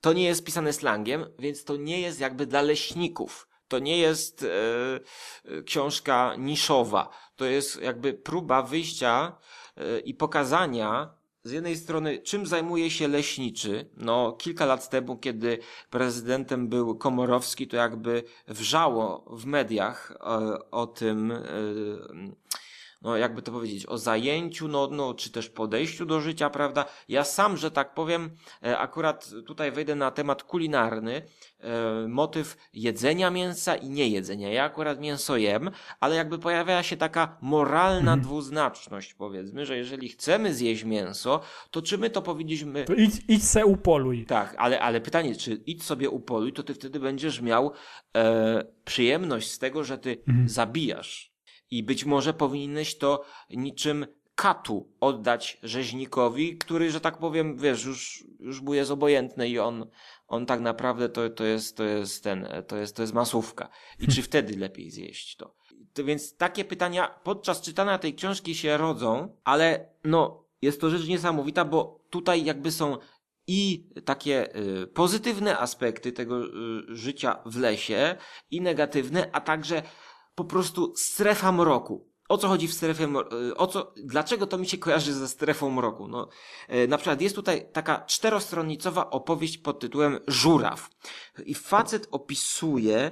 to 0.00 0.12
nie 0.12 0.24
jest 0.24 0.44
pisane 0.44 0.72
slangiem, 0.72 1.26
więc 1.38 1.64
to 1.64 1.76
nie 1.76 2.00
jest 2.00 2.20
jakby 2.20 2.46
dla 2.46 2.62
leśników. 2.62 3.47
To 3.68 3.78
nie 3.78 3.98
jest 3.98 4.42
e, 4.42 5.62
książka 5.62 6.34
niszowa. 6.38 7.08
To 7.36 7.44
jest 7.44 7.82
jakby 7.82 8.14
próba 8.14 8.62
wyjścia 8.62 9.32
e, 9.76 10.00
i 10.00 10.14
pokazania 10.14 11.18
z 11.48 11.50
jednej 11.50 11.76
strony, 11.76 12.18
czym 12.18 12.46
zajmuje 12.46 12.90
się 12.90 13.08
leśniczy? 13.08 13.90
No, 13.96 14.32
kilka 14.32 14.66
lat 14.66 14.90
temu, 14.90 15.16
kiedy 15.16 15.58
prezydentem 15.90 16.68
był 16.68 16.98
Komorowski, 16.98 17.68
to 17.68 17.76
jakby 17.76 18.22
wrzało 18.48 19.24
w 19.30 19.46
mediach 19.46 20.12
o, 20.20 20.54
e, 20.54 20.70
o 20.70 20.86
tym, 20.86 21.32
e, 21.32 21.42
no 23.02 23.16
jakby 23.16 23.42
to 23.42 23.52
powiedzieć, 23.52 23.86
o 23.86 23.98
zajęciu, 23.98 24.68
no, 24.68 24.88
no, 24.92 25.14
czy 25.14 25.30
też 25.30 25.48
podejściu 25.50 26.06
do 26.06 26.20
życia, 26.20 26.50
prawda? 26.50 26.84
Ja 27.08 27.24
sam, 27.24 27.56
że 27.56 27.70
tak 27.70 27.94
powiem, 27.94 28.30
e, 28.62 28.78
akurat 28.78 29.30
tutaj 29.46 29.72
wejdę 29.72 29.94
na 29.94 30.10
temat 30.10 30.42
kulinarny, 30.42 31.22
e, 31.60 32.08
motyw 32.08 32.56
jedzenia 32.72 33.30
mięsa 33.30 33.76
i 33.76 33.90
niejedzenia. 33.90 34.52
Ja 34.52 34.64
akurat 34.64 35.00
mięso 35.00 35.36
jem, 35.36 35.70
ale 36.00 36.16
jakby 36.16 36.38
pojawia 36.38 36.82
się 36.82 36.96
taka 36.96 37.38
moralna 37.40 38.12
mhm. 38.12 38.20
dwuznaczność, 38.20 39.14
powiedzmy, 39.14 39.66
że 39.66 39.76
jeżeli 39.76 40.08
chcemy 40.08 40.54
zjeść 40.54 40.84
mięso, 40.84 41.40
to 41.70 41.82
czy 41.82 41.98
my 41.98 42.10
to 42.10 42.22
powinniśmy... 42.22 42.84
To 42.84 42.94
idź, 42.94 43.22
idź 43.28 43.44
se 43.44 43.66
upoluj. 43.66 44.26
Tak, 44.26 44.54
ale, 44.58 44.80
ale 44.80 45.00
pytanie, 45.00 45.36
czy 45.36 45.54
idź 45.66 45.84
sobie 45.84 46.10
upoluj, 46.10 46.52
to 46.52 46.62
ty 46.62 46.74
wtedy 46.74 47.00
będziesz 47.00 47.40
miał 47.40 47.72
e, 48.16 48.64
przyjemność 48.84 49.50
z 49.50 49.58
tego, 49.58 49.84
że 49.84 49.98
ty 49.98 50.22
mhm. 50.28 50.48
zabijasz 50.48 51.27
i 51.70 51.82
być 51.82 52.04
może 52.04 52.34
powinieneś 52.34 52.98
to 52.98 53.24
niczym 53.50 54.06
katu 54.34 54.92
oddać 55.00 55.58
rzeźnikowi, 55.62 56.58
który, 56.58 56.90
że 56.90 57.00
tak 57.00 57.18
powiem, 57.18 57.56
wiesz, 57.56 57.84
już, 57.84 58.24
już 58.40 58.60
mu 58.60 58.74
jest 58.74 58.90
obojętny 58.90 59.48
i 59.48 59.58
on, 59.58 59.86
on 60.28 60.46
tak 60.46 60.60
naprawdę 60.60 61.08
to, 61.08 61.30
to 61.30 61.44
jest, 61.44 61.76
to 61.76 61.84
jest 61.84 62.24
ten, 62.24 62.48
to 62.66 62.76
jest, 62.76 62.96
to 62.96 63.02
jest 63.02 63.14
masówka. 63.14 63.68
I 63.98 64.06
czy 64.06 64.22
wtedy 64.28 64.56
lepiej 64.56 64.90
zjeść 64.90 65.36
to? 65.36 65.54
to? 65.94 66.04
Więc 66.04 66.36
takie 66.36 66.64
pytania 66.64 67.20
podczas 67.22 67.60
czytania 67.60 67.98
tej 67.98 68.14
książki 68.14 68.54
się 68.54 68.76
rodzą, 68.76 69.36
ale 69.44 69.88
no, 70.04 70.44
jest 70.62 70.80
to 70.80 70.90
rzecz 70.90 71.08
niesamowita, 71.08 71.64
bo 71.64 72.00
tutaj 72.10 72.44
jakby 72.44 72.72
są 72.72 72.96
i 73.46 73.86
takie 74.04 74.56
y, 74.56 74.86
pozytywne 74.86 75.58
aspekty 75.58 76.12
tego 76.12 76.44
y, 76.44 76.50
życia 76.88 77.38
w 77.46 77.56
lesie 77.56 78.16
i 78.50 78.60
negatywne, 78.60 79.28
a 79.32 79.40
także 79.40 79.82
po 80.38 80.44
prostu 80.44 80.92
strefa 80.96 81.52
mroku. 81.52 82.08
O 82.28 82.38
co 82.38 82.48
chodzi 82.48 82.68
w 82.68 82.74
strefie, 82.74 83.04
e, 83.04 83.54
o 83.56 83.66
co, 83.66 83.94
dlaczego 83.96 84.46
to 84.46 84.58
mi 84.58 84.66
się 84.66 84.78
kojarzy 84.78 85.12
ze 85.12 85.28
strefą 85.28 85.70
mroku? 85.70 86.08
No, 86.08 86.28
e, 86.68 86.86
na 86.86 86.96
przykład 86.96 87.20
jest 87.20 87.34
tutaj 87.34 87.72
taka 87.72 88.04
czterostronnicowa 88.06 89.10
opowieść 89.10 89.58
pod 89.58 89.80
tytułem 89.80 90.18
Żuraw. 90.26 90.90
I 91.44 91.54
facet 91.54 92.08
opisuje 92.10 93.10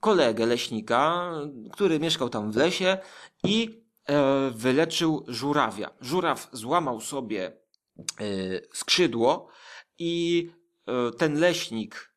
kolegę 0.00 0.46
leśnika, 0.46 1.32
który 1.72 2.00
mieszkał 2.00 2.28
tam 2.28 2.52
w 2.52 2.56
lesie 2.56 2.98
i 3.44 3.84
e, 4.06 4.50
wyleczył 4.50 5.24
żurawia. 5.28 5.90
Żuraw 6.00 6.48
złamał 6.52 7.00
sobie 7.00 7.62
skrzydło 8.72 9.48
i 9.98 10.50
ten 11.18 11.40
leśnik 11.40 12.11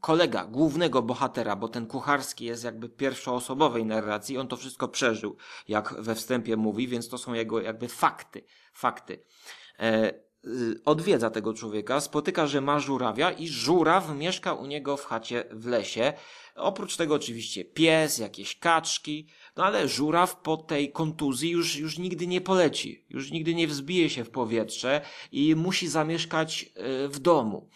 kolega 0.00 0.44
głównego 0.44 1.02
bohatera, 1.02 1.56
bo 1.56 1.68
ten 1.68 1.86
kucharski 1.86 2.44
jest 2.44 2.64
jakby 2.64 2.88
pierwszoosobowej 2.88 3.84
narracji, 3.84 4.38
on 4.38 4.48
to 4.48 4.56
wszystko 4.56 4.88
przeżył, 4.88 5.36
jak 5.68 5.94
we 6.02 6.14
wstępie 6.14 6.56
mówi, 6.56 6.88
więc 6.88 7.08
to 7.08 7.18
są 7.18 7.32
jego 7.32 7.60
jakby 7.60 7.88
fakty, 7.88 8.44
fakty. 8.72 9.24
E, 9.78 10.12
y, 10.46 10.80
odwiedza 10.84 11.30
tego 11.30 11.54
człowieka, 11.54 12.00
spotyka, 12.00 12.46
że 12.46 12.60
ma 12.60 12.80
żurawia 12.80 13.30
i 13.30 13.48
żuraw 13.48 14.14
mieszka 14.16 14.52
u 14.52 14.66
niego 14.66 14.96
w 14.96 15.04
chacie 15.04 15.44
w 15.50 15.66
lesie. 15.66 16.12
Oprócz 16.54 16.96
tego 16.96 17.14
oczywiście 17.14 17.64
pies, 17.64 18.18
jakieś 18.18 18.58
kaczki, 18.58 19.28
no 19.56 19.64
ale 19.64 19.88
żuraw 19.88 20.36
po 20.36 20.56
tej 20.56 20.92
kontuzji 20.92 21.50
już, 21.50 21.76
już 21.76 21.98
nigdy 21.98 22.26
nie 22.26 22.40
poleci, 22.40 23.06
już 23.08 23.30
nigdy 23.30 23.54
nie 23.54 23.68
wzbije 23.68 24.10
się 24.10 24.24
w 24.24 24.30
powietrze 24.30 25.00
i 25.32 25.56
musi 25.56 25.88
zamieszkać 25.88 26.72
e, 26.74 27.08
w 27.08 27.18
domu. 27.18 27.70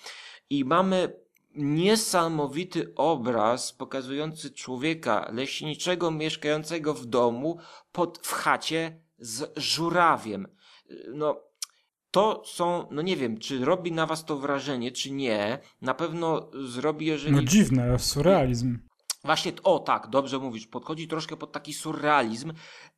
I 0.51 0.65
mamy 0.65 1.22
niesamowity 1.55 2.95
obraz 2.95 3.73
pokazujący 3.73 4.51
człowieka 4.51 5.31
leśniczego 5.33 6.11
mieszkającego 6.11 6.95
w 6.95 7.07
domu 7.07 7.59
pod, 7.93 8.19
w 8.23 8.33
chacie 8.33 9.01
z 9.19 9.59
żurawiem. 9.59 10.49
No, 11.15 11.41
to 12.11 12.43
są, 12.47 12.87
no 12.91 13.03
nie 13.03 13.17
wiem, 13.17 13.39
czy 13.39 13.65
robi 13.65 13.93
na 13.93 14.07
was 14.07 14.25
to 14.25 14.37
wrażenie, 14.37 14.93
czy 14.93 15.11
nie. 15.11 15.59
Na 15.81 15.95
pewno 15.95 16.51
zrobi, 16.67 17.07
jeżeli... 17.07 17.37
No 17.37 17.43
dziwne, 17.43 17.99
surrealizm. 17.99 18.79
Właśnie, 19.25 19.53
o 19.65 19.79
tak, 19.79 20.09
dobrze 20.11 20.39
mówisz, 20.39 20.67
podchodzi 20.67 21.09
troszkę 21.09 21.37
pod 21.37 21.53
taki 21.53 21.73
surrealizm 21.73 22.53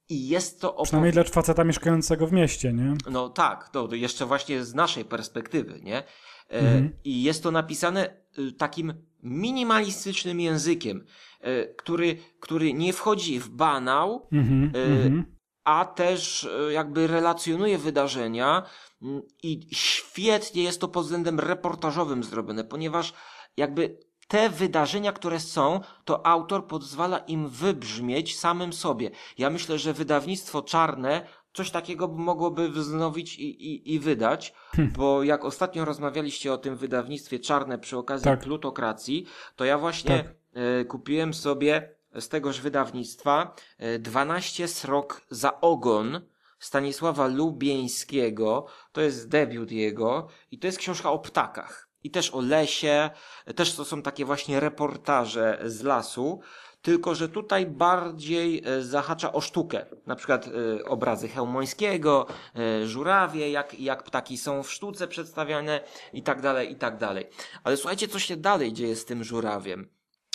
i 0.08 0.28
jest 0.28 0.60
to... 0.60 0.72
Opowi- 0.72 0.84
Przynajmniej 0.84 1.12
dla 1.12 1.24
faceta 1.24 1.64
mieszkającego 1.64 2.26
w 2.26 2.32
mieście, 2.32 2.72
nie? 2.72 2.94
No 3.10 3.28
tak, 3.28 3.68
to 3.68 3.94
jeszcze 3.94 4.26
właśnie 4.26 4.64
z 4.64 4.74
naszej 4.74 5.04
perspektywy, 5.04 5.80
nie? 5.82 5.98
E, 5.98 6.04
mhm. 6.48 6.96
I 7.04 7.22
jest 7.22 7.42
to 7.42 7.50
napisane 7.50 8.23
takim 8.58 8.94
minimalistycznym 9.22 10.40
językiem, 10.40 11.04
e, 11.40 11.66
który, 11.66 12.16
który 12.40 12.74
nie 12.74 12.92
wchodzi 12.92 13.40
w 13.40 13.48
banał, 13.48 14.28
mhm, 14.32 14.72
e, 14.74 14.84
mhm. 14.84 15.24
a 15.64 15.84
też 15.84 16.48
jakby 16.70 17.06
relacjonuje 17.06 17.78
wydarzenia 17.78 18.62
mm, 19.02 19.22
i 19.42 19.60
świetnie 19.72 20.62
jest 20.62 20.80
to 20.80 20.88
pod 20.88 21.04
względem 21.04 21.40
reportażowym 21.40 22.24
zrobione, 22.24 22.64
ponieważ 22.64 23.14
jakby 23.56 23.98
te 24.28 24.50
wydarzenia, 24.50 25.12
które 25.12 25.40
są, 25.40 25.80
to 26.04 26.26
autor 26.26 26.66
pozwala 26.66 27.18
im 27.18 27.48
wybrzmieć 27.48 28.38
samym 28.38 28.72
sobie. 28.72 29.10
Ja 29.38 29.50
myślę, 29.50 29.78
że 29.78 29.92
wydawnictwo 29.92 30.62
czarne 30.62 31.26
coś 31.54 31.70
takiego 31.70 32.08
mogłoby 32.08 32.68
wznowić 32.68 33.38
i, 33.38 33.72
i, 33.72 33.94
i 33.94 33.98
wydać, 33.98 34.54
hm. 34.76 34.92
bo 34.96 35.22
jak 35.22 35.44
ostatnio 35.44 35.84
rozmawialiście 35.84 36.52
o 36.52 36.58
tym 36.58 36.76
wydawnictwie 36.76 37.38
czarne 37.38 37.78
przy 37.78 37.98
okazji 37.98 38.24
tak. 38.24 38.40
plutokracji, 38.40 39.26
to 39.56 39.64
ja 39.64 39.78
właśnie 39.78 40.24
tak. 40.24 40.62
y, 40.80 40.84
kupiłem 40.84 41.34
sobie 41.34 41.94
z 42.14 42.28
tegoż 42.28 42.60
wydawnictwa 42.60 43.54
y, 43.96 43.98
12 43.98 44.68
srok 44.68 45.20
za 45.30 45.60
ogon 45.60 46.20
Stanisława 46.58 47.26
Lubieńskiego. 47.26 48.66
To 48.92 49.00
jest 49.00 49.28
debiut 49.28 49.70
jego 49.70 50.28
i 50.50 50.58
to 50.58 50.66
jest 50.66 50.78
książka 50.78 51.10
o 51.10 51.18
ptakach. 51.18 51.88
I 52.04 52.10
też 52.10 52.34
o 52.34 52.40
lesie, 52.40 53.10
też 53.56 53.74
to 53.74 53.84
są 53.84 54.02
takie 54.02 54.24
właśnie 54.24 54.60
reportaże 54.60 55.60
z 55.64 55.82
lasu 55.82 56.40
tylko 56.84 57.14
że 57.14 57.28
tutaj 57.28 57.66
bardziej 57.66 58.62
e, 58.64 58.82
zahacza 58.82 59.32
o 59.32 59.40
sztukę. 59.40 59.86
Na 60.06 60.16
przykład 60.16 60.46
e, 60.46 60.84
obrazy 60.84 61.28
Chełmońskiego, 61.28 62.26
e, 62.56 62.86
żurawie, 62.86 63.50
jak, 63.50 63.80
jak 63.80 64.02
ptaki 64.02 64.38
są 64.38 64.62
w 64.62 64.72
sztuce 64.72 65.08
przedstawiane 65.08 65.80
i 66.12 66.22
tak 66.22 66.40
dalej, 66.40 66.72
i 66.72 66.76
tak 66.76 66.98
dalej. 66.98 67.26
Ale 67.64 67.76
słuchajcie, 67.76 68.08
co 68.08 68.18
się 68.18 68.36
dalej 68.36 68.72
dzieje 68.72 68.96
z 68.96 69.04
tym 69.04 69.24
żurawiem. 69.24 69.88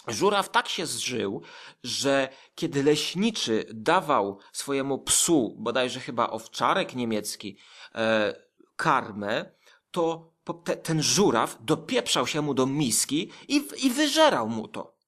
Żuraw 0.08 0.50
tak 0.50 0.70
się 0.70 0.86
zżył, 0.86 1.42
że 1.84 2.30
kiedy 2.56 2.84
leśniczy 2.84 3.66
dawał 3.74 4.40
swojemu 4.52 5.00
psu, 5.00 5.56
bodajże 5.60 6.00
chyba 6.00 6.30
owczarek 6.30 6.96
niemiecki, 6.96 7.58
e, 7.96 8.34
karmę, 8.76 9.52
to 9.92 10.34
te, 10.64 10.78
ten 10.78 11.04
żuraw 11.04 11.58
dopieprzał 11.62 12.28
się 12.28 12.42
mu 12.42 12.54
do 12.54 12.66
miski 12.66 13.32
i, 13.48 13.68
i 13.84 13.90
wyżerał 13.90 14.50
mu 14.50 14.68
to. 14.68 14.99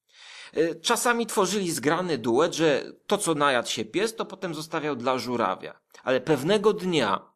E, 0.53 0.76
czasami 0.76 1.28
tworzyli 1.28 1.72
zgrany 1.72 2.18
duet, 2.18 2.56
że 2.56 2.94
to, 3.07 3.18
co 3.18 3.36
najadł 3.36 3.69
się 3.69 3.86
pies, 3.86 4.15
to 4.15 4.26
potem 4.26 4.56
zostawiał 4.56 4.95
dla 4.95 5.18
żurawia. 5.18 5.80
Ale 6.03 6.22
pewnego 6.22 6.73
dnia 6.73 7.32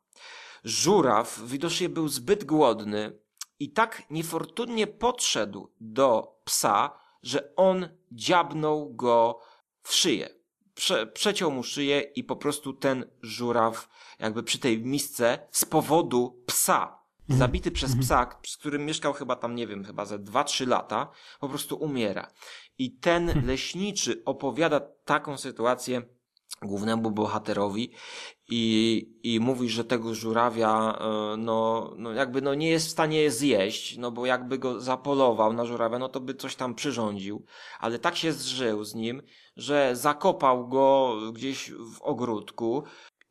żuraw 0.64 1.42
widocznie 1.46 1.90
był 1.90 2.08
zbyt 2.08 2.44
głodny 2.44 3.20
i 3.60 3.72
tak 3.72 4.04
niefortunnie 4.10 4.88
podszedł 4.88 5.72
do 5.80 6.36
psa, 6.44 7.00
że 7.24 7.56
on 7.56 7.90
dziabnął 8.12 8.94
go 8.94 9.40
w 9.84 9.94
szyję. 9.94 10.30
Prze, 10.74 11.08
przeciął 11.08 11.52
mu 11.52 11.64
szyję 11.64 12.02
i 12.02 12.24
po 12.24 12.36
prostu 12.36 12.74
ten 12.74 13.10
żuraw 13.22 13.90
jakby 14.20 14.44
przy 14.44 14.60
tej 14.60 14.80
misce 14.80 15.40
z 15.52 15.66
powodu 15.66 16.44
psa, 16.46 17.00
mhm. 17.30 17.40
zabity 17.40 17.72
przez 17.72 17.90
mhm. 17.90 18.06
psa, 18.06 18.40
z 18.48 18.58
którym 18.58 18.86
mieszkał 18.86 19.14
chyba 19.14 19.36
tam, 19.36 19.56
nie 19.56 19.68
wiem, 19.68 19.84
chyba 19.84 20.06
ze 20.06 20.20
2-3 20.20 20.68
lata, 20.68 21.12
po 21.40 21.50
prostu 21.50 21.76
umiera. 21.76 22.32
I 22.78 22.98
ten 22.98 23.28
hmm. 23.28 23.48
leśniczy 23.48 24.22
opowiada 24.26 24.80
taką 25.06 25.38
sytuację 25.38 26.02
głównemu 26.62 27.12
bohaterowi 27.12 27.92
i, 28.50 29.16
i 29.24 29.40
mówi, 29.40 29.70
że 29.70 29.84
tego 29.84 30.16
żurawia 30.16 31.00
e, 31.00 31.38
no, 31.38 31.92
no 31.98 32.14
jakby 32.14 32.42
no 32.42 32.54
nie 32.54 32.70
jest 32.70 32.88
w 32.88 32.92
stanie 32.92 33.22
je 33.22 33.32
zjeść, 33.32 33.98
no 33.98 34.12
bo 34.12 34.26
jakby 34.26 34.58
go 34.58 34.82
zapolował 34.82 35.54
na 35.54 35.66
żurawia, 35.66 36.00
no 36.00 36.10
to 36.10 36.20
by 36.20 36.34
coś 36.34 36.56
tam 36.56 36.76
przyrządził, 36.76 37.46
ale 37.80 38.00
tak 38.00 38.16
się 38.16 38.34
zżył 38.34 38.84
z 38.84 38.96
nim, 38.96 39.22
że 39.56 39.96
zakopał 39.96 40.68
go 40.68 41.16
gdzieś 41.34 41.72
w 41.72 42.02
ogródku 42.02 42.84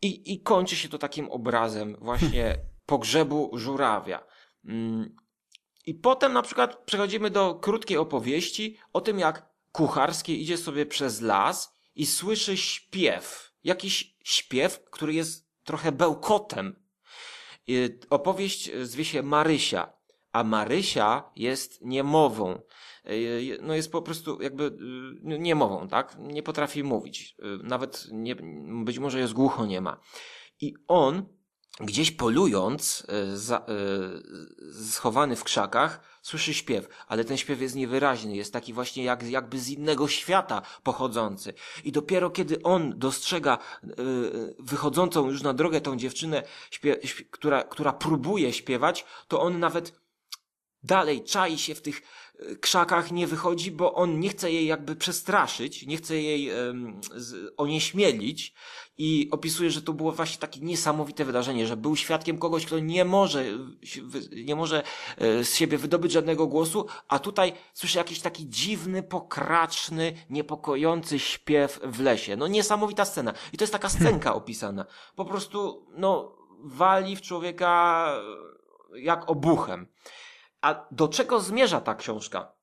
i, 0.02 0.32
i 0.32 0.40
kończy 0.40 0.76
się 0.76 0.88
to 0.88 0.98
takim 0.98 1.30
obrazem 1.30 1.96
właśnie 2.00 2.56
pogrzebu 2.86 3.50
żurawia. 3.52 4.24
Mm. 4.64 5.16
I 5.86 5.94
potem 5.94 6.32
na 6.32 6.42
przykład 6.42 6.84
przechodzimy 6.84 7.30
do 7.30 7.54
krótkiej 7.54 7.96
opowieści 7.96 8.78
o 8.92 9.00
tym, 9.00 9.18
jak 9.18 9.48
kucharski 9.72 10.42
idzie 10.42 10.56
sobie 10.58 10.86
przez 10.86 11.20
las 11.20 11.74
i 11.94 12.06
słyszy 12.06 12.56
śpiew. 12.56 13.52
Jakiś 13.64 14.16
śpiew, 14.24 14.84
który 14.90 15.14
jest 15.14 15.48
trochę 15.64 15.92
bełkotem. 15.92 16.84
Opowieść 18.10 18.70
zwie 18.82 19.04
się 19.04 19.22
Marysia, 19.22 19.92
a 20.32 20.44
Marysia 20.44 21.30
jest 21.36 21.84
niemową. 21.84 22.62
No 23.62 23.74
jest 23.74 23.92
po 23.92 24.02
prostu 24.02 24.42
jakby 24.42 24.64
y, 24.64 25.38
niemową, 25.38 25.88
tak? 25.88 26.16
Nie 26.18 26.42
potrafi 26.42 26.84
mówić. 26.84 27.36
Y, 27.38 27.44
nawet 27.62 28.08
nie, 28.12 28.36
być 28.84 28.98
może 28.98 29.18
jest 29.18 29.32
głucho 29.32 29.66
nie 29.66 29.80
ma. 29.80 30.00
I 30.60 30.74
on 30.88 31.26
gdzieś 31.80 32.10
polując, 32.10 33.06
e, 33.08 33.36
za, 33.36 33.56
e, 33.58 33.62
schowany 34.90 35.36
w 35.36 35.44
krzakach, 35.44 36.00
słyszy 36.22 36.54
śpiew, 36.54 36.88
ale 37.08 37.24
ten 37.24 37.36
śpiew 37.36 37.60
jest 37.60 37.74
niewyraźny, 37.74 38.36
jest 38.36 38.52
taki 38.52 38.72
właśnie 38.72 39.04
jak, 39.04 39.22
jakby 39.22 39.58
z 39.58 39.68
innego 39.68 40.08
świata 40.08 40.62
pochodzący. 40.82 41.54
I 41.84 41.92
dopiero 41.92 42.30
kiedy 42.30 42.62
on 42.62 42.98
dostrzega 42.98 43.58
e, 43.58 43.86
wychodzącą 44.58 45.30
już 45.30 45.42
na 45.42 45.54
drogę 45.54 45.80
tą 45.80 45.96
dziewczynę, 45.96 46.42
która, 47.30 47.64
która 47.64 47.92
próbuje 47.92 48.52
śpiewać, 48.52 49.04
to 49.28 49.40
on 49.40 49.60
nawet 49.60 50.04
dalej 50.82 51.24
czai 51.24 51.58
się 51.58 51.74
w 51.74 51.82
tych 51.82 52.02
krzakach, 52.60 53.12
nie 53.12 53.26
wychodzi, 53.26 53.70
bo 53.70 53.94
on 53.94 54.20
nie 54.20 54.28
chce 54.28 54.52
jej 54.52 54.66
jakby 54.66 54.96
przestraszyć, 54.96 55.86
nie 55.86 55.96
chce 55.96 56.16
jej 56.16 56.50
um, 56.50 57.00
onieśmielić, 57.56 58.54
i 58.98 59.28
opisuje, 59.30 59.70
że 59.70 59.82
to 59.82 59.92
było 59.92 60.12
właśnie 60.12 60.40
takie 60.40 60.60
niesamowite 60.60 61.24
wydarzenie, 61.24 61.66
że 61.66 61.76
był 61.76 61.96
świadkiem 61.96 62.38
kogoś, 62.38 62.66
kto 62.66 62.78
nie 62.78 63.04
może, 63.04 63.44
nie 64.44 64.56
może 64.56 64.82
e, 65.18 65.44
z 65.44 65.54
siebie 65.54 65.78
wydobyć 65.78 66.12
żadnego 66.12 66.46
głosu, 66.46 66.86
a 67.08 67.18
tutaj 67.18 67.52
słyszy 67.72 67.98
jakiś 67.98 68.20
taki 68.20 68.48
dziwny, 68.48 69.02
pokraczny, 69.02 70.12
niepokojący 70.30 71.18
śpiew 71.18 71.80
w 71.84 72.00
lesie. 72.00 72.36
No 72.36 72.46
niesamowita 72.46 73.04
scena. 73.04 73.32
I 73.52 73.56
to 73.56 73.64
jest 73.64 73.72
taka 73.72 73.88
scenka 73.88 74.34
opisana. 74.34 74.86
Po 75.16 75.24
prostu, 75.24 75.86
no, 75.96 76.36
wali 76.64 77.16
w 77.16 77.22
człowieka 77.22 78.06
jak 78.94 79.30
obuchem. 79.30 79.86
A 80.64 80.86
do 80.90 81.08
czego 81.08 81.40
zmierza 81.40 81.80
ta 81.80 81.94
książka? 81.94 82.54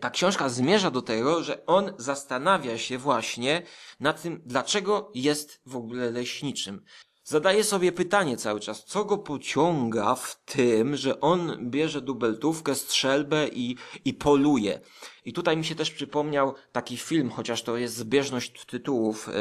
ta 0.00 0.10
książka 0.10 0.48
zmierza 0.48 0.90
do 0.90 1.02
tego, 1.02 1.42
że 1.42 1.66
on 1.66 1.92
zastanawia 1.98 2.78
się 2.78 2.98
właśnie 2.98 3.62
nad 4.00 4.22
tym, 4.22 4.42
dlaczego 4.46 5.10
jest 5.14 5.60
w 5.66 5.76
ogóle 5.76 6.10
leśniczym. 6.10 6.84
Zadaje 7.24 7.64
sobie 7.64 7.92
pytanie 7.92 8.36
cały 8.36 8.60
czas, 8.60 8.84
co 8.84 9.04
go 9.04 9.18
pociąga 9.18 10.14
w 10.14 10.42
tym, 10.44 10.96
że 10.96 11.20
on 11.20 11.70
bierze 11.70 12.00
dubeltówkę, 12.00 12.74
strzelbę 12.74 13.48
i, 13.48 13.76
i 14.04 14.14
poluje. 14.14 14.80
I 15.24 15.32
tutaj 15.32 15.56
mi 15.56 15.64
się 15.64 15.74
też 15.74 15.90
przypomniał 15.90 16.54
taki 16.72 16.96
film, 16.96 17.30
chociaż 17.30 17.62
to 17.62 17.76
jest 17.76 17.96
zbieżność 17.96 18.66
tytułów, 18.66 19.28
y, 19.28 19.32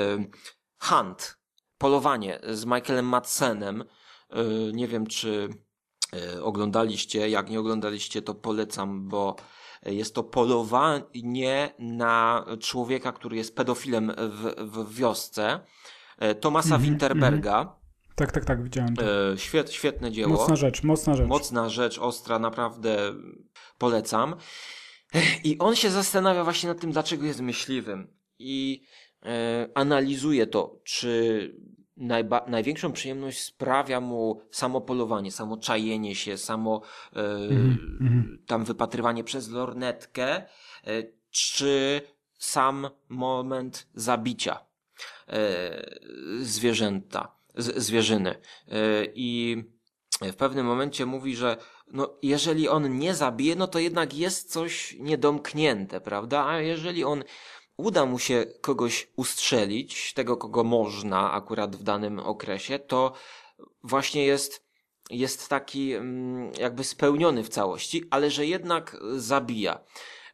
Hunt, 0.80 1.38
Polowanie 1.78 2.40
z 2.50 2.66
Michaelem 2.66 3.06
Madsenem. 3.06 3.82
Y, 3.82 4.72
nie 4.74 4.88
wiem, 4.88 5.08
czy 5.08 5.50
oglądaliście. 6.42 7.30
Jak 7.30 7.50
nie 7.50 7.60
oglądaliście, 7.60 8.22
to 8.22 8.36
polecam, 8.36 9.08
bo 9.08 9.36
jest 9.86 10.16
to 10.16 10.24
polowanie 10.24 11.74
na 11.80 12.46
człowieka, 12.60 13.12
który 13.12 13.38
jest 13.38 13.56
pedofilem 13.56 14.12
w, 14.18 14.54
w 14.58 14.96
wiosce. 14.96 15.60
E, 16.20 16.36
Tomasa 16.36 16.76
mm 16.76 16.82
-hmm, 16.82 16.84
Winterberga. 16.84 17.56
Mm 17.56 17.68
-hmm. 17.68 17.78
Tak, 18.16 18.32
tak, 18.32 18.46
tak, 18.46 18.64
widziałem. 18.64 18.96
To. 18.96 19.32
E, 19.34 19.38
świet, 19.38 19.72
świetne 19.72 20.12
dzieło. 20.12 20.34
Mocna 20.34 20.56
rzecz, 20.56 20.84
mocna 20.84 21.16
rzecz. 21.16 21.28
Mocna 21.28 21.70
rzecz, 21.70 22.00
ostra, 22.00 22.40
naprawdę 22.40 22.98
polecam. 23.78 24.36
I 25.44 25.58
on 25.60 25.76
się 25.76 25.90
zastanawia 25.90 26.44
właśnie 26.44 26.70
nad 26.70 26.80
tym, 26.80 26.92
dlaczego 26.92 27.26
jest 27.26 27.42
myśliwym. 27.42 28.08
I 28.40 28.84
e, 29.26 29.70
analizuje 29.76 30.48
to, 30.48 30.80
czy 30.84 31.56
najba, 31.98 32.46
największą 32.48 32.92
przyjemność 32.92 33.40
sprawia 33.44 34.02
mu 34.02 34.42
samo 34.52 34.82
polowanie, 34.82 35.32
samo 35.32 35.58
czajenie 35.58 36.16
się, 36.16 36.38
samo 36.38 36.82
e, 37.16 37.20
mm, 37.20 38.44
tam 38.48 38.66
wypatrywanie 38.66 39.24
przez 39.24 39.50
lornetkę, 39.50 40.36
e, 40.36 40.44
czy 41.32 42.02
sam 42.40 42.90
moment 43.10 43.88
zabicia 43.94 44.60
e, 45.28 45.98
zwierzęta, 46.42 47.32
z, 47.56 47.84
zwierzyny. 47.84 48.36
I 49.14 49.58
w 50.22 50.36
pewnym 50.36 50.66
momencie 50.66 51.06
mówi, 51.06 51.36
że 51.36 51.58
no, 51.92 52.18
jeżeli 52.22 52.70
on 52.70 52.98
nie 52.98 53.16
zabije, 53.16 53.56
no 53.56 53.68
to 53.68 53.80
jednak 53.80 54.14
jest 54.14 54.52
coś 54.52 54.96
niedomknięte, 55.00 56.02
prawda? 56.02 56.46
A 56.46 56.62
jeżeli 56.62 57.04
on 57.04 57.24
uda 57.78 58.06
mu 58.06 58.20
się 58.20 58.46
kogoś 58.62 59.08
ustrzelić, 59.16 60.14
tego 60.14 60.38
kogo 60.38 60.64
można 60.64 61.32
akurat 61.32 61.76
w 61.76 61.84
danym 61.84 62.20
okresie, 62.20 62.80
to 62.80 63.14
właśnie 63.84 64.26
jest, 64.26 64.68
jest 65.10 65.50
taki 65.50 65.94
mm, 65.94 66.52
jakby 66.60 66.84
spełniony 66.84 67.44
w 67.44 67.50
całości, 67.50 68.04
ale 68.10 68.32
że 68.32 68.46
jednak 68.46 68.98
zabija. 69.16 69.80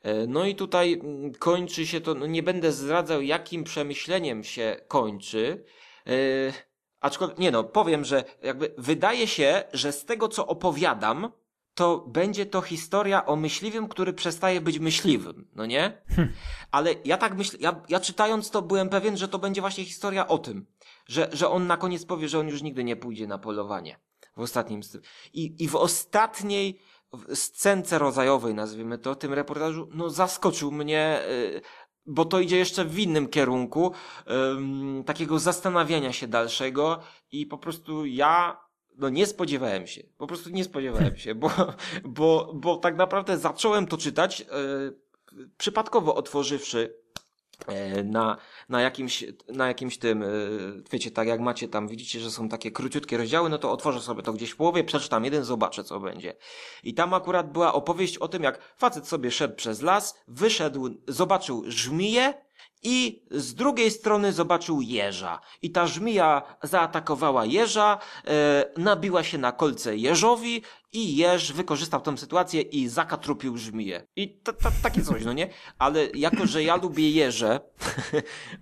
E, 0.01 0.27
no 0.27 0.45
i 0.45 0.55
tutaj 0.55 0.93
mm, 0.93 1.33
kończy 1.33 1.87
się 1.87 2.01
to, 2.01 2.13
no 2.13 2.25
nie 2.25 2.43
będę 2.43 2.71
zdradzał 2.71 3.21
jakim 3.21 3.63
przemyśleniem 3.63 4.43
się 4.43 4.81
kończy, 4.87 5.65
yy, 6.05 6.53
aczkolwiek, 6.99 7.39
nie 7.39 7.51
no, 7.51 7.63
powiem, 7.63 8.05
że 8.05 8.23
jakby 8.43 8.73
wydaje 8.77 9.27
się, 9.27 9.63
że 9.73 9.91
z 9.91 10.05
tego 10.05 10.27
co 10.27 10.47
opowiadam, 10.47 11.31
to 11.75 12.05
będzie 12.07 12.45
to 12.45 12.61
historia 12.61 13.25
o 13.25 13.35
myśliwym, 13.35 13.87
który 13.87 14.13
przestaje 14.13 14.61
być 14.61 14.79
myśliwym, 14.79 15.47
no 15.55 15.65
nie? 15.65 16.01
Hm. 16.07 16.33
Ale 16.71 16.95
ja 17.05 17.17
tak 17.17 17.37
myślę, 17.37 17.59
ja, 17.61 17.81
ja 17.89 17.99
czytając 17.99 18.49
to 18.49 18.61
byłem 18.61 18.89
pewien, 18.89 19.17
że 19.17 19.27
to 19.27 19.39
będzie 19.39 19.61
właśnie 19.61 19.85
historia 19.85 20.27
o 20.27 20.37
tym, 20.37 20.65
że, 21.07 21.29
że 21.31 21.49
on 21.49 21.67
na 21.67 21.77
koniec 21.77 22.05
powie, 22.05 22.29
że 22.29 22.39
on 22.39 22.47
już 22.47 22.61
nigdy 22.61 22.83
nie 22.83 22.95
pójdzie 22.95 23.27
na 23.27 23.37
polowanie. 23.37 23.99
W 24.37 24.41
ostatnim 24.41 24.81
I, 25.33 25.63
i 25.63 25.67
w 25.67 25.75
ostatniej 25.75 26.79
scence 27.33 27.99
rodzajowej, 27.99 28.53
nazwijmy 28.53 28.97
to, 28.97 29.15
tym 29.15 29.33
reportażu, 29.33 29.89
no 29.91 30.09
zaskoczył 30.09 30.71
mnie, 30.71 31.19
yy, 31.53 31.61
bo 32.05 32.25
to 32.25 32.39
idzie 32.39 32.57
jeszcze 32.57 32.85
w 32.85 32.99
innym 32.99 33.27
kierunku, 33.27 33.93
takiego 35.05 35.39
zastanawiania 35.39 36.13
się 36.13 36.27
dalszego 36.27 36.99
i 37.31 37.45
po 37.45 37.57
prostu 37.57 38.05
ja 38.05 38.57
no 38.97 39.09
nie 39.09 39.25
spodziewałem 39.25 39.87
się. 39.87 40.03
Po 40.17 40.27
prostu 40.27 40.49
nie 40.49 40.63
spodziewałem 40.63 41.17
się, 41.17 41.35
bo, 41.35 41.51
bo, 42.03 42.51
bo 42.55 42.77
tak 42.77 42.95
naprawdę 42.95 43.37
zacząłem 43.37 43.87
to 43.87 43.97
czytać, 43.97 44.39
yy, 44.39 45.03
przypadkowo 45.57 46.15
otworzywszy 46.15 46.95
e, 47.67 48.03
na, 48.03 48.37
na, 48.69 48.81
jakimś, 48.81 49.25
na 49.47 49.67
jakimś 49.67 49.97
tym, 49.97 50.23
e, 50.23 50.27
wiecie, 50.91 51.11
tak 51.11 51.27
jak 51.27 51.39
macie 51.39 51.67
tam, 51.67 51.87
widzicie, 51.87 52.19
że 52.19 52.31
są 52.31 52.49
takie 52.49 52.71
króciutkie 52.71 53.17
rozdziały, 53.17 53.49
no 53.49 53.57
to 53.57 53.71
otworzę 53.71 54.01
sobie 54.01 54.21
to 54.23 54.33
gdzieś 54.33 54.51
w 54.51 54.55
połowie, 54.55 54.83
przeczytam 54.83 55.25
jeden, 55.25 55.43
zobaczę 55.43 55.83
co 55.83 55.99
będzie. 55.99 56.35
I 56.83 56.93
tam 56.93 57.13
akurat 57.13 57.51
była 57.51 57.73
opowieść 57.73 58.17
o 58.17 58.27
tym, 58.27 58.43
jak 58.43 58.73
facet 58.77 59.07
sobie 59.07 59.31
szedł 59.31 59.55
przez 59.55 59.81
las, 59.81 60.19
wyszedł, 60.27 60.89
zobaczył 61.07 61.63
żmiję, 61.67 62.33
i 62.83 63.23
z 63.31 63.53
drugiej 63.53 63.91
strony 63.91 64.33
zobaczył 64.33 64.81
jeża. 64.81 65.39
I 65.61 65.71
ta 65.71 65.87
żmija 65.87 66.41
zaatakowała 66.63 67.45
jeża, 67.45 67.97
e, 68.27 68.65
nabiła 68.77 69.23
się 69.23 69.37
na 69.37 69.51
kolce 69.51 69.97
jeżowi 69.97 70.61
i 70.93 71.15
jeż 71.15 71.53
wykorzystał 71.53 72.01
tę 72.01 72.17
sytuację 72.17 72.61
i 72.61 72.87
zakatrupił 72.87 73.57
żmiję. 73.57 74.07
I 74.15 74.29
ta, 74.29 74.53
ta, 74.53 74.71
takie 74.83 75.01
coś, 75.01 75.25
no 75.25 75.33
nie? 75.33 75.49
Ale 75.79 76.07
jako, 76.13 76.45
że 76.45 76.63
ja 76.63 76.75
lubię 76.75 77.11
jeże, 77.11 77.59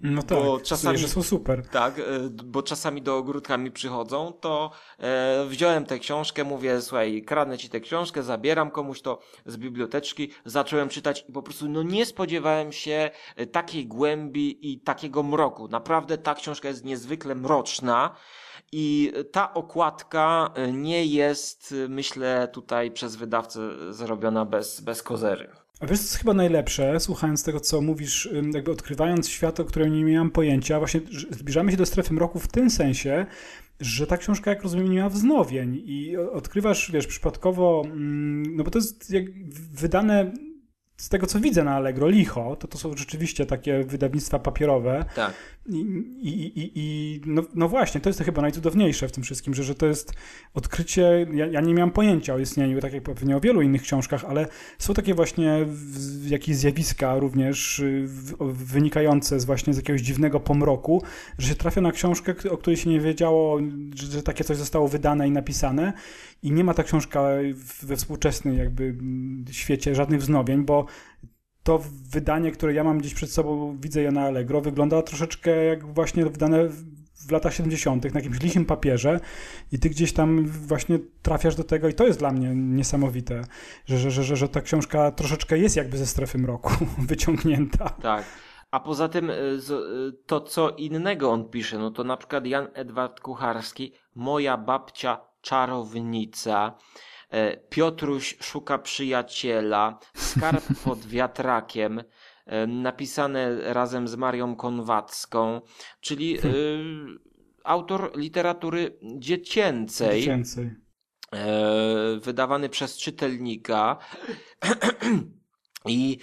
no 0.01 0.23
tak, 0.23 0.37
bo 0.37 0.59
czasami 0.59 0.97
są 0.97 1.23
super. 1.23 1.67
Tak, 1.67 1.99
e, 1.99 2.03
bo 2.29 2.63
czasami 2.63 3.01
do 3.01 3.17
ogródka 3.17 3.57
mi 3.57 3.71
przychodzą, 3.71 4.33
to 4.41 4.71
e, 4.99 5.45
wziąłem 5.45 5.85
tę 5.85 5.99
książkę, 5.99 6.43
mówię, 6.43 6.81
słuchaj, 6.81 7.23
kradnę 7.23 7.57
ci 7.57 7.69
tę 7.69 7.79
książkę, 7.79 8.23
zabieram 8.23 8.71
komuś 8.71 9.01
to 9.01 9.19
z 9.45 9.57
biblioteczki, 9.57 10.31
zacząłem 10.45 10.89
czytać 10.89 11.25
i 11.29 11.31
po 11.31 11.43
prostu 11.43 11.69
no 11.69 11.83
nie 11.83 12.05
spodziewałem 12.05 12.71
się 12.71 13.11
e, 13.35 13.45
takiej 13.45 13.87
głębi 13.87 14.71
i 14.71 14.79
takiego 14.79 15.23
mroku. 15.23 15.67
Naprawdę 15.67 16.17
ta 16.17 16.35
książka 16.35 16.67
jest 16.67 16.85
niezwykle 16.85 17.35
mroczna. 17.35 18.15
I 18.71 19.13
ta 19.31 19.53
okładka 19.53 20.53
nie 20.73 21.05
jest, 21.05 21.75
myślę, 21.89 22.49
tutaj 22.53 22.91
przez 22.91 23.15
wydawcę 23.15 23.59
zrobiona 23.93 24.45
bez, 24.45 24.81
bez 24.81 25.03
kozery. 25.03 25.49
A 25.79 25.85
wiesz, 25.85 25.97
co 25.99 26.03
jest 26.03 26.15
chyba 26.15 26.33
najlepsze, 26.33 26.99
słuchając 26.99 27.43
tego, 27.43 27.59
co 27.59 27.81
mówisz, 27.81 28.29
jakby 28.53 28.71
odkrywając 28.71 29.29
świat, 29.29 29.59
o 29.59 29.65
którym 29.65 29.93
nie 29.93 30.03
miałam 30.03 30.31
pojęcia, 30.31 30.79
właśnie 30.79 31.01
zbliżamy 31.29 31.71
się 31.71 31.77
do 31.77 31.85
strefy 31.85 32.13
mroku 32.13 32.39
w 32.39 32.47
tym 32.47 32.69
sensie, 32.69 33.25
że 33.79 34.07
ta 34.07 34.17
książka, 34.17 34.51
jak 34.51 34.63
rozumiem, 34.63 34.91
nie 34.91 35.01
ma 35.01 35.09
wznowień 35.09 35.83
i 35.85 36.17
odkrywasz, 36.17 36.91
wiesz, 36.91 37.07
przypadkowo, 37.07 37.83
no 38.49 38.63
bo 38.63 38.71
to 38.71 38.77
jest 38.77 39.13
wydane 39.73 40.31
z 41.01 41.09
tego, 41.09 41.27
co 41.27 41.39
widzę 41.39 41.63
na 41.63 41.75
Allegro, 41.75 42.09
licho, 42.09 42.55
to 42.55 42.67
to 42.67 42.77
są 42.77 42.97
rzeczywiście 42.97 43.45
takie 43.45 43.83
wydawnictwa 43.83 44.39
papierowe. 44.39 45.05
Tak. 45.15 45.33
I, 45.65 45.77
i, 46.21 46.59
i, 46.59 46.71
i 46.75 47.21
no, 47.25 47.41
no, 47.55 47.69
właśnie, 47.69 48.01
to 48.01 48.09
jest 48.09 48.19
to 48.19 48.25
chyba 48.25 48.41
najcudowniejsze 48.41 49.07
w 49.07 49.11
tym 49.11 49.23
wszystkim, 49.23 49.53
że, 49.53 49.63
że 49.63 49.75
to 49.75 49.85
jest 49.85 50.13
odkrycie, 50.53 51.27
ja, 51.33 51.45
ja 51.45 51.61
nie 51.61 51.73
miałem 51.73 51.91
pojęcia 51.91 52.33
o 52.33 52.39
istnieniu, 52.39 52.81
tak 52.81 52.93
jak 52.93 53.03
pewnie 53.03 53.37
o 53.37 53.39
wielu 53.39 53.61
innych 53.61 53.81
książkach, 53.81 54.25
ale 54.25 54.47
są 54.79 54.93
takie 54.93 55.13
właśnie 55.13 55.65
w, 55.65 56.29
jakieś 56.29 56.55
zjawiska 56.55 57.17
również 57.17 57.83
w, 58.03 58.53
wynikające 58.53 59.39
z 59.39 59.45
właśnie 59.45 59.73
z 59.73 59.77
jakiegoś 59.77 60.01
dziwnego 60.01 60.39
pomroku, 60.39 61.03
że 61.37 61.47
się 61.47 61.55
trafia 61.55 61.81
na 61.81 61.91
książkę, 61.91 62.33
o 62.49 62.57
której 62.57 62.77
się 62.77 62.89
nie 62.89 62.99
wiedziało, 62.99 63.59
że, 63.95 64.07
że 64.07 64.23
takie 64.23 64.43
coś 64.43 64.57
zostało 64.57 64.87
wydane 64.87 65.27
i 65.27 65.31
napisane 65.31 65.93
i 66.41 66.51
nie 66.51 66.63
ma 66.63 66.73
ta 66.73 66.83
książka 66.83 67.23
we 67.83 67.95
współczesnym 67.95 68.57
jakby 68.57 68.95
świecie 69.51 69.95
żadnych 69.95 70.19
wznowień, 70.19 70.65
bo 70.65 70.85
to 71.63 71.81
wydanie, 72.11 72.51
które 72.51 72.73
ja 72.73 72.83
mam 72.83 72.97
gdzieś 72.97 73.13
przed 73.13 73.31
sobą, 73.31 73.77
widzę 73.81 74.01
je 74.01 74.11
na 74.11 74.21
Allegro, 74.21 74.61
wygląda 74.61 75.01
troszeczkę 75.01 75.65
jak 75.65 75.93
właśnie 75.93 76.25
wydane 76.25 76.69
w 77.27 77.31
latach 77.31 77.53
70. 77.53 78.13
na 78.13 78.19
jakimś 78.19 78.39
lichym 78.41 78.65
papierze 78.65 79.19
i 79.71 79.79
ty 79.79 79.89
gdzieś 79.89 80.13
tam 80.13 80.47
właśnie 80.47 80.99
trafiasz 81.21 81.55
do 81.55 81.63
tego 81.63 81.87
i 81.87 81.93
to 81.93 82.07
jest 82.07 82.19
dla 82.19 82.31
mnie 82.31 82.55
niesamowite, 82.55 83.41
że, 83.85 83.97
że, 83.97 84.23
że, 84.23 84.35
że 84.35 84.49
ta 84.49 84.61
książka 84.61 85.11
troszeczkę 85.11 85.57
jest 85.57 85.75
jakby 85.75 85.97
ze 85.97 86.05
strefy 86.05 86.37
mroku 86.37 86.73
wyciągnięta. 87.09 87.89
Tak. 87.89 88.25
A 88.71 88.79
poza 88.79 89.09
tym 89.09 89.29
y, 89.29 89.33
y, 89.33 89.59
to, 90.25 90.41
co 90.41 90.69
innego 90.69 91.31
on 91.31 91.49
pisze, 91.49 91.77
no 91.77 91.91
to 91.91 92.03
na 92.03 92.17
przykład 92.17 92.45
Jan 92.45 92.67
Edward 92.73 93.19
Kucharski, 93.19 93.93
Moja 94.15 94.57
babcia 94.57 95.30
czarownica, 95.41 96.77
E, 97.31 97.57
Piotruś 97.57 98.37
szuka 98.41 98.77
przyjaciela, 98.77 99.99
Skarb 100.15 100.63
pod 100.85 101.07
wiatrakiem, 101.07 102.03
e, 102.45 102.67
napisane 102.67 103.73
razem 103.73 104.07
z 104.07 104.15
Marią 104.15 104.55
Konwacką, 104.55 105.61
czyli 106.01 106.37
hmm. 106.37 107.19
autor 107.63 108.17
literatury 108.17 108.99
dziecięcej. 109.17 110.19
Dziecięcej. 110.19 110.71
Wydawany 112.21 112.69
przez 112.69 112.97
czytelnika. 112.97 113.97
I 115.85 116.17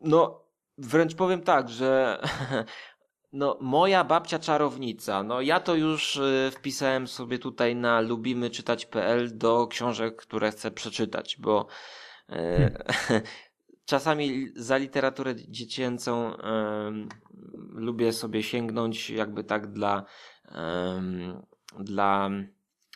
no, 0.00 0.44
wręcz 0.78 1.14
powiem 1.14 1.42
tak, 1.42 1.68
że 1.68 2.20
No, 3.32 3.58
moja 3.60 4.04
babcia 4.04 4.38
czarownica. 4.38 5.22
No, 5.22 5.40
ja 5.40 5.60
to 5.60 5.74
już 5.74 6.16
y, 6.16 6.50
wpisałem 6.52 7.06
sobie 7.06 7.38
tutaj 7.38 7.76
na 7.76 8.00
lubimy 8.00 8.50
czytać.pl 8.50 9.38
do 9.38 9.66
książek, 9.66 10.16
które 10.16 10.50
chcę 10.50 10.70
przeczytać, 10.70 11.36
bo 11.40 11.66
hmm. 12.28 12.72
czasami 13.90 14.48
za 14.56 14.76
literaturę 14.76 15.34
dziecięcą 15.36 16.32
lubię 17.72 18.12
sobie 18.12 18.42
sięgnąć 18.42 19.10
jakby 19.10 19.44
tak 19.44 19.72
dla, 19.72 20.04
dla, 21.78 22.30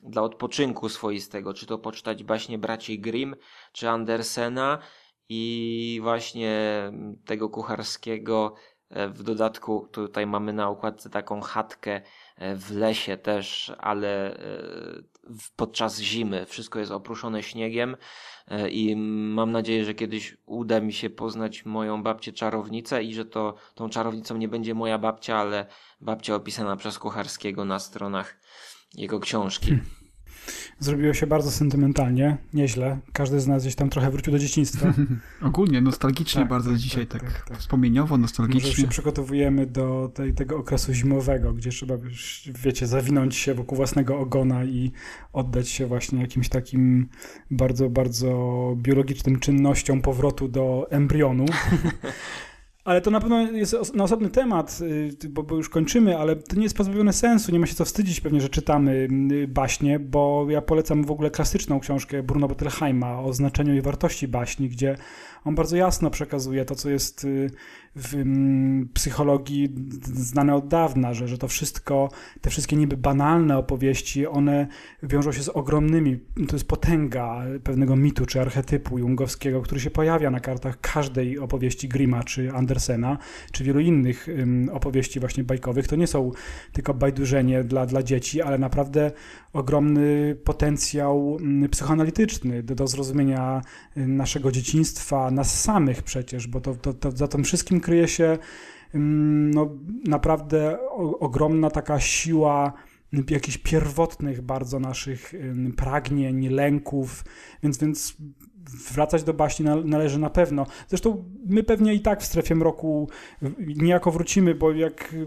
dla 0.03 0.23
odpoczynku 0.23 0.89
swoistego, 0.89 1.55
czy 1.55 1.67
to 1.67 1.79
poczytać 1.79 2.25
baśnie 2.25 2.59
braci 2.59 3.01
Grimm, 3.01 3.37
czy 3.73 3.89
Andersena 3.89 4.79
i 5.29 5.99
właśnie 6.03 6.83
tego 7.25 7.49
kucharskiego 7.49 8.55
w 8.91 9.23
dodatku 9.23 9.89
tutaj 9.93 10.27
mamy 10.27 10.53
na 10.53 10.71
układce 10.71 11.11
taką 11.11 11.41
chatkę 11.41 12.01
e, 12.37 12.57
w 12.57 12.71
lesie 12.71 13.17
też, 13.17 13.73
ale 13.79 14.37
e, 14.37 14.43
podczas 15.57 16.01
zimy 16.01 16.47
wszystko 16.47 16.79
jest 16.79 16.93
opruszone 16.93 17.43
śniegiem 17.43 17.97
i 18.71 18.97
mam 19.35 19.53
nadzieję, 19.53 19.85
że 19.85 19.95
kiedyś 19.95 20.37
uda 20.47 20.81
mi 20.81 20.93
się 20.93 21.11
poznać 21.11 21.65
moją 21.65 22.03
babcię 22.03 22.33
czarownicę 22.33 23.03
i 23.03 23.15
że 23.15 23.25
to 23.25 23.55
tą 23.75 23.89
czarownicą 23.89 24.37
nie 24.37 24.49
będzie 24.49 24.75
moja 24.75 24.99
babcia, 24.99 25.37
ale 25.37 25.67
babcia 26.01 26.35
opisana 26.35 26.77
przez 26.77 26.99
Kucharskiego 26.99 27.65
na 27.65 27.79
stronach 27.79 28.37
jego 28.95 29.21
książki. 29.21 29.67
Hmm. 29.67 29.87
Zrobiło 30.81 31.15
się 31.15 31.27
bardzo 31.27 31.51
sentymentalnie, 31.51 32.37
nieźle. 32.55 32.99
Każdy 33.13 33.41
z 33.41 33.47
nas 33.47 33.63
gdzieś 33.63 33.75
tam 33.75 33.91
trochę 33.91 34.11
wrócił 34.11 34.33
do 34.33 34.39
dzieciństwa. 34.39 34.95
Ogólnie 35.43 35.81
nostalgicznie 35.81 36.41
tak, 36.41 36.49
bardzo 36.49 36.71
tak, 36.71 36.79
dzisiaj, 36.79 37.07
tak, 37.07 37.23
tak, 37.23 37.49
tak, 37.49 37.59
wspomnieniowo, 37.59 38.19
nostalgicznie. 38.19 38.71
Może 38.71 38.83
się 38.83 38.89
przygotowujemy 38.89 39.67
do 39.67 40.11
tej, 40.15 40.35
tego 40.35 40.57
okresu 40.57 40.93
zimowego, 40.93 41.53
gdzie 41.53 41.71
trzeba, 41.71 41.95
wiecie, 42.65 42.87
zawinąć 42.87 43.37
się 43.37 43.55
wokół 43.55 43.77
własnego 43.77 44.19
ogona 44.19 44.65
i 44.65 44.93
oddać 45.33 45.69
się 45.69 45.87
właśnie 45.87 46.21
jakimś 46.21 46.49
takim 46.49 47.09
bardzo, 47.51 47.91
bardzo 47.91 48.75
biologicznym 48.77 49.41
czynnościom 49.41 50.03
powrotu 50.03 50.49
do 50.49 50.87
embrionu. 50.91 51.45
Ale 52.85 53.01
to 53.01 53.11
na 53.11 53.21
pewno 53.21 53.41
jest 53.41 53.95
na 53.95 54.05
osobny 54.05 54.31
temat, 54.31 54.79
y, 55.25 55.29
bo, 55.29 55.43
bo, 55.43 55.57
już 55.57 55.69
kończymy, 55.69 56.19
ale 56.19 56.37
to 56.37 56.57
nie 56.57 56.63
jest 56.63 56.77
pozbawione 56.77 57.13
sensu, 57.13 57.53
nie 57.53 57.61
ma 57.61 57.67
się 57.67 57.75
co 57.75 57.85
wstydzić 57.85 58.21
pewnie, 58.21 58.41
że 58.41 58.49
czytamy 58.49 59.09
y, 59.33 59.49
baśnie, 59.49 59.99
bo 59.99 60.47
ja 60.51 60.63
polecam 60.63 61.05
w 61.05 61.11
ogóle 61.11 61.31
klasyczną 61.31 61.81
książkę 61.81 62.23
Bruno 62.23 62.49
Bettelheima 62.49 63.21
o 63.21 63.33
znaczeniu 63.33 63.75
i 63.75 63.81
wartości 63.81 64.29
baśni, 64.29 64.69
gdzie 64.69 64.97
on 65.45 65.55
bardzo 65.55 65.77
jasno 65.77 66.11
przekazuje 66.11 66.65
to, 66.65 66.75
co 66.75 66.91
jest 66.91 67.25
y, 67.25 67.51
w 67.97 68.15
mm, 68.15 68.89
psychologii 68.95 69.75
znane 70.03 70.55
od 70.55 70.69
dawna, 70.69 71.15
że, 71.15 71.29
że 71.29 71.39
to 71.39 71.49
wszystko, 71.49 72.09
te 72.41 72.51
wszystkie 72.51 72.77
niby 72.77 72.97
banalne 72.97 73.59
opowieści, 73.59 74.27
one 74.27 74.67
wiążą 75.03 75.33
się 75.33 75.43
z 75.43 75.49
ogromnymi, 75.49 76.19
to 76.49 76.57
jest 76.57 76.69
potęga 76.69 77.43
pewnego 77.65 77.97
mitu 77.97 78.27
czy 78.27 78.41
archetypu 78.41 78.99
jungowskiego, 78.99 79.63
który 79.63 79.81
się 79.81 79.91
pojawia 79.91 80.31
na 80.31 80.41
kartach 80.41 80.81
każdej 80.81 81.39
opowieści 81.39 81.89
Grima 81.89 82.25
czy 82.25 82.53
Andersena, 82.53 83.19
czy 83.53 83.65
wielu 83.65 83.81
innych 83.81 84.27
opowieści 84.73 85.21
właśnie 85.21 85.45
bajkowych. 85.45 85.89
To 85.89 85.97
nie 85.97 86.07
są 86.07 86.33
tylko 86.73 86.95
bajdurzenie 86.95 87.65
dla, 87.65 87.87
dla 87.87 88.03
dzieci, 88.03 88.43
ale 88.43 88.59
naprawdę 88.59 89.13
ogromny 89.55 90.37
potencjał 90.45 91.37
mm, 91.41 91.71
psychoanalityczny 91.71 92.63
do, 92.63 92.75
do 92.75 92.87
zrozumienia 92.87 93.63
naszego 93.97 94.53
dzieciństwa, 94.53 95.31
nas 95.31 95.63
samych 95.63 96.03
przecież, 96.03 96.47
bo 96.47 96.61
to, 96.61 96.75
to, 96.75 96.95
to 96.95 97.11
za 97.11 97.29
tym 97.29 97.45
wszystkim 97.45 97.81
kryje 97.81 98.09
się 98.09 98.39
mm, 98.95 99.51
no, 99.55 99.71
naprawdę 100.05 100.79
ogromna 101.21 101.71
taka 101.71 102.01
siła 102.01 102.73
jakichś 103.31 103.59
pierwotnych 103.59 104.41
bardzo 104.41 104.81
naszych 104.81 105.33
pragnień, 105.77 106.49
lęków, 106.49 107.25
więc, 107.63 107.79
więc 107.79 108.17
wracać 108.93 109.23
do 109.23 109.35
baśni 109.35 109.67
należy 109.85 110.19
na 110.19 110.31
pewno. 110.31 110.67
Zresztą 110.89 111.25
my 111.47 111.63
pewnie 111.63 111.95
i 111.95 112.01
tak 112.01 112.23
w 112.23 112.25
strefie 112.25 112.55
mroku 112.55 113.09
niejako 113.59 114.11
wrócimy, 114.11 114.55
bo 114.55 114.73
jak 114.73 115.13
y, 115.13 115.27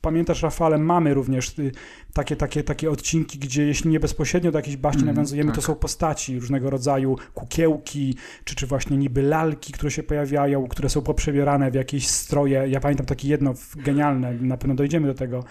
pamiętasz, 0.00 0.42
Rafale, 0.42 0.78
mamy 0.78 1.14
również 1.14 1.58
y, 1.58 1.72
takie, 2.12 2.36
takie, 2.36 2.64
takie 2.64 2.90
odcinki, 2.90 3.38
gdzie 3.38 3.66
jeśli 3.66 3.90
nie 3.90 4.00
bezpośrednio 4.00 4.52
do 4.52 4.58
jakiejś 4.58 4.76
baśni 4.76 5.02
mm, 5.02 5.14
nawiązujemy, 5.14 5.50
tak. 5.50 5.56
to 5.56 5.62
są 5.62 5.74
postaci 5.74 6.40
różnego 6.40 6.70
rodzaju, 6.70 7.16
kukiełki, 7.34 8.16
czy, 8.44 8.54
czy 8.54 8.66
właśnie 8.66 8.96
niby 8.96 9.22
lalki, 9.22 9.72
które 9.72 9.90
się 9.90 10.02
pojawiają, 10.02 10.68
które 10.68 10.88
są 10.88 11.02
poprzebierane 11.02 11.70
w 11.70 11.74
jakieś 11.74 12.08
stroje. 12.08 12.68
Ja 12.68 12.80
pamiętam 12.80 13.06
takie 13.06 13.28
jedno 13.28 13.54
genialne, 13.76 14.32
na 14.32 14.56
pewno 14.56 14.74
dojdziemy 14.74 15.06
do 15.06 15.14
tego, 15.14 15.44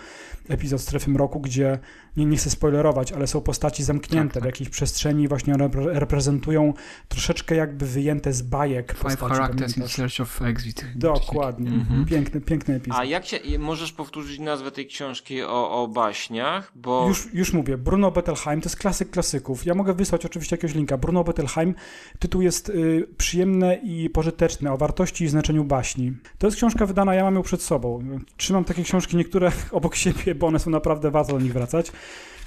epizod 0.49 0.81
Strefy 0.81 1.11
Mroku, 1.11 1.39
gdzie, 1.39 1.79
nie, 2.17 2.25
nie 2.25 2.37
chcę 2.37 2.49
spoilerować, 2.49 3.11
ale 3.11 3.27
są 3.27 3.41
postaci 3.41 3.83
zamknięte 3.83 4.33
tak, 4.33 4.33
tak. 4.33 4.43
w 4.43 4.45
jakiejś 4.45 4.69
przestrzeni, 4.69 5.27
właśnie 5.27 5.53
one 5.53 5.69
reprezentują 5.73 6.73
troszeczkę 7.07 7.55
jakby 7.55 7.85
wyjęte 7.85 8.33
z 8.33 8.41
bajek 8.41 8.91
Five 8.91 9.03
postaci. 9.03 9.33
Characters 9.33 9.77
in 9.77 9.87
Search 9.87 10.21
of 10.21 10.41
Exit. 10.41 10.85
Dokładnie. 10.95 11.69
Mhm. 11.69 12.05
Piękny, 12.05 12.41
piękny 12.41 12.75
epizod. 12.75 12.99
A 12.99 13.05
jak 13.05 13.25
się, 13.25 13.39
możesz 13.59 13.91
powtórzyć 13.91 14.39
nazwę 14.39 14.71
tej 14.71 14.87
książki 14.87 15.43
o, 15.43 15.83
o 15.83 15.87
baśniach? 15.87 16.71
Bo... 16.75 17.07
Już, 17.07 17.33
już 17.33 17.53
mówię. 17.53 17.77
Bruno 17.77 18.11
Bettelheim 18.11 18.61
to 18.61 18.65
jest 18.65 18.77
klasyk 18.77 19.09
klasyków. 19.09 19.65
Ja 19.65 19.75
mogę 19.75 19.93
wysłać 19.93 20.25
oczywiście 20.25 20.53
jakiegoś 20.53 20.75
linka. 20.75 20.97
Bruno 20.97 21.23
Bettelheim. 21.23 21.75
Tytuł 22.19 22.41
jest 22.41 22.69
y, 22.69 23.07
przyjemny 23.17 23.79
i 23.83 24.09
pożyteczny 24.09 24.71
o 24.71 24.77
wartości 24.77 25.23
i 25.23 25.27
znaczeniu 25.27 25.63
baśni. 25.63 26.13
To 26.37 26.47
jest 26.47 26.57
książka 26.57 26.85
wydana, 26.85 27.15
ja 27.15 27.23
mam 27.23 27.35
ją 27.35 27.41
przed 27.41 27.61
sobą. 27.61 28.03
Trzymam 28.37 28.63
takie 28.63 28.83
książki 28.83 29.17
niektóre 29.17 29.51
obok 29.71 29.95
siebie, 29.95 30.32
bo 30.35 30.47
one 30.47 30.59
są 30.59 30.71
naprawdę 30.71 31.11
warto 31.11 31.33
do 31.33 31.39
nich 31.39 31.53
wracać. 31.53 31.91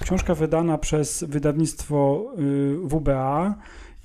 Książka 0.03 0.35
wydana 0.35 0.79
przez 0.79 1.25
wydawnictwo 1.29 2.27
y, 2.39 2.77
WBA 2.83 3.55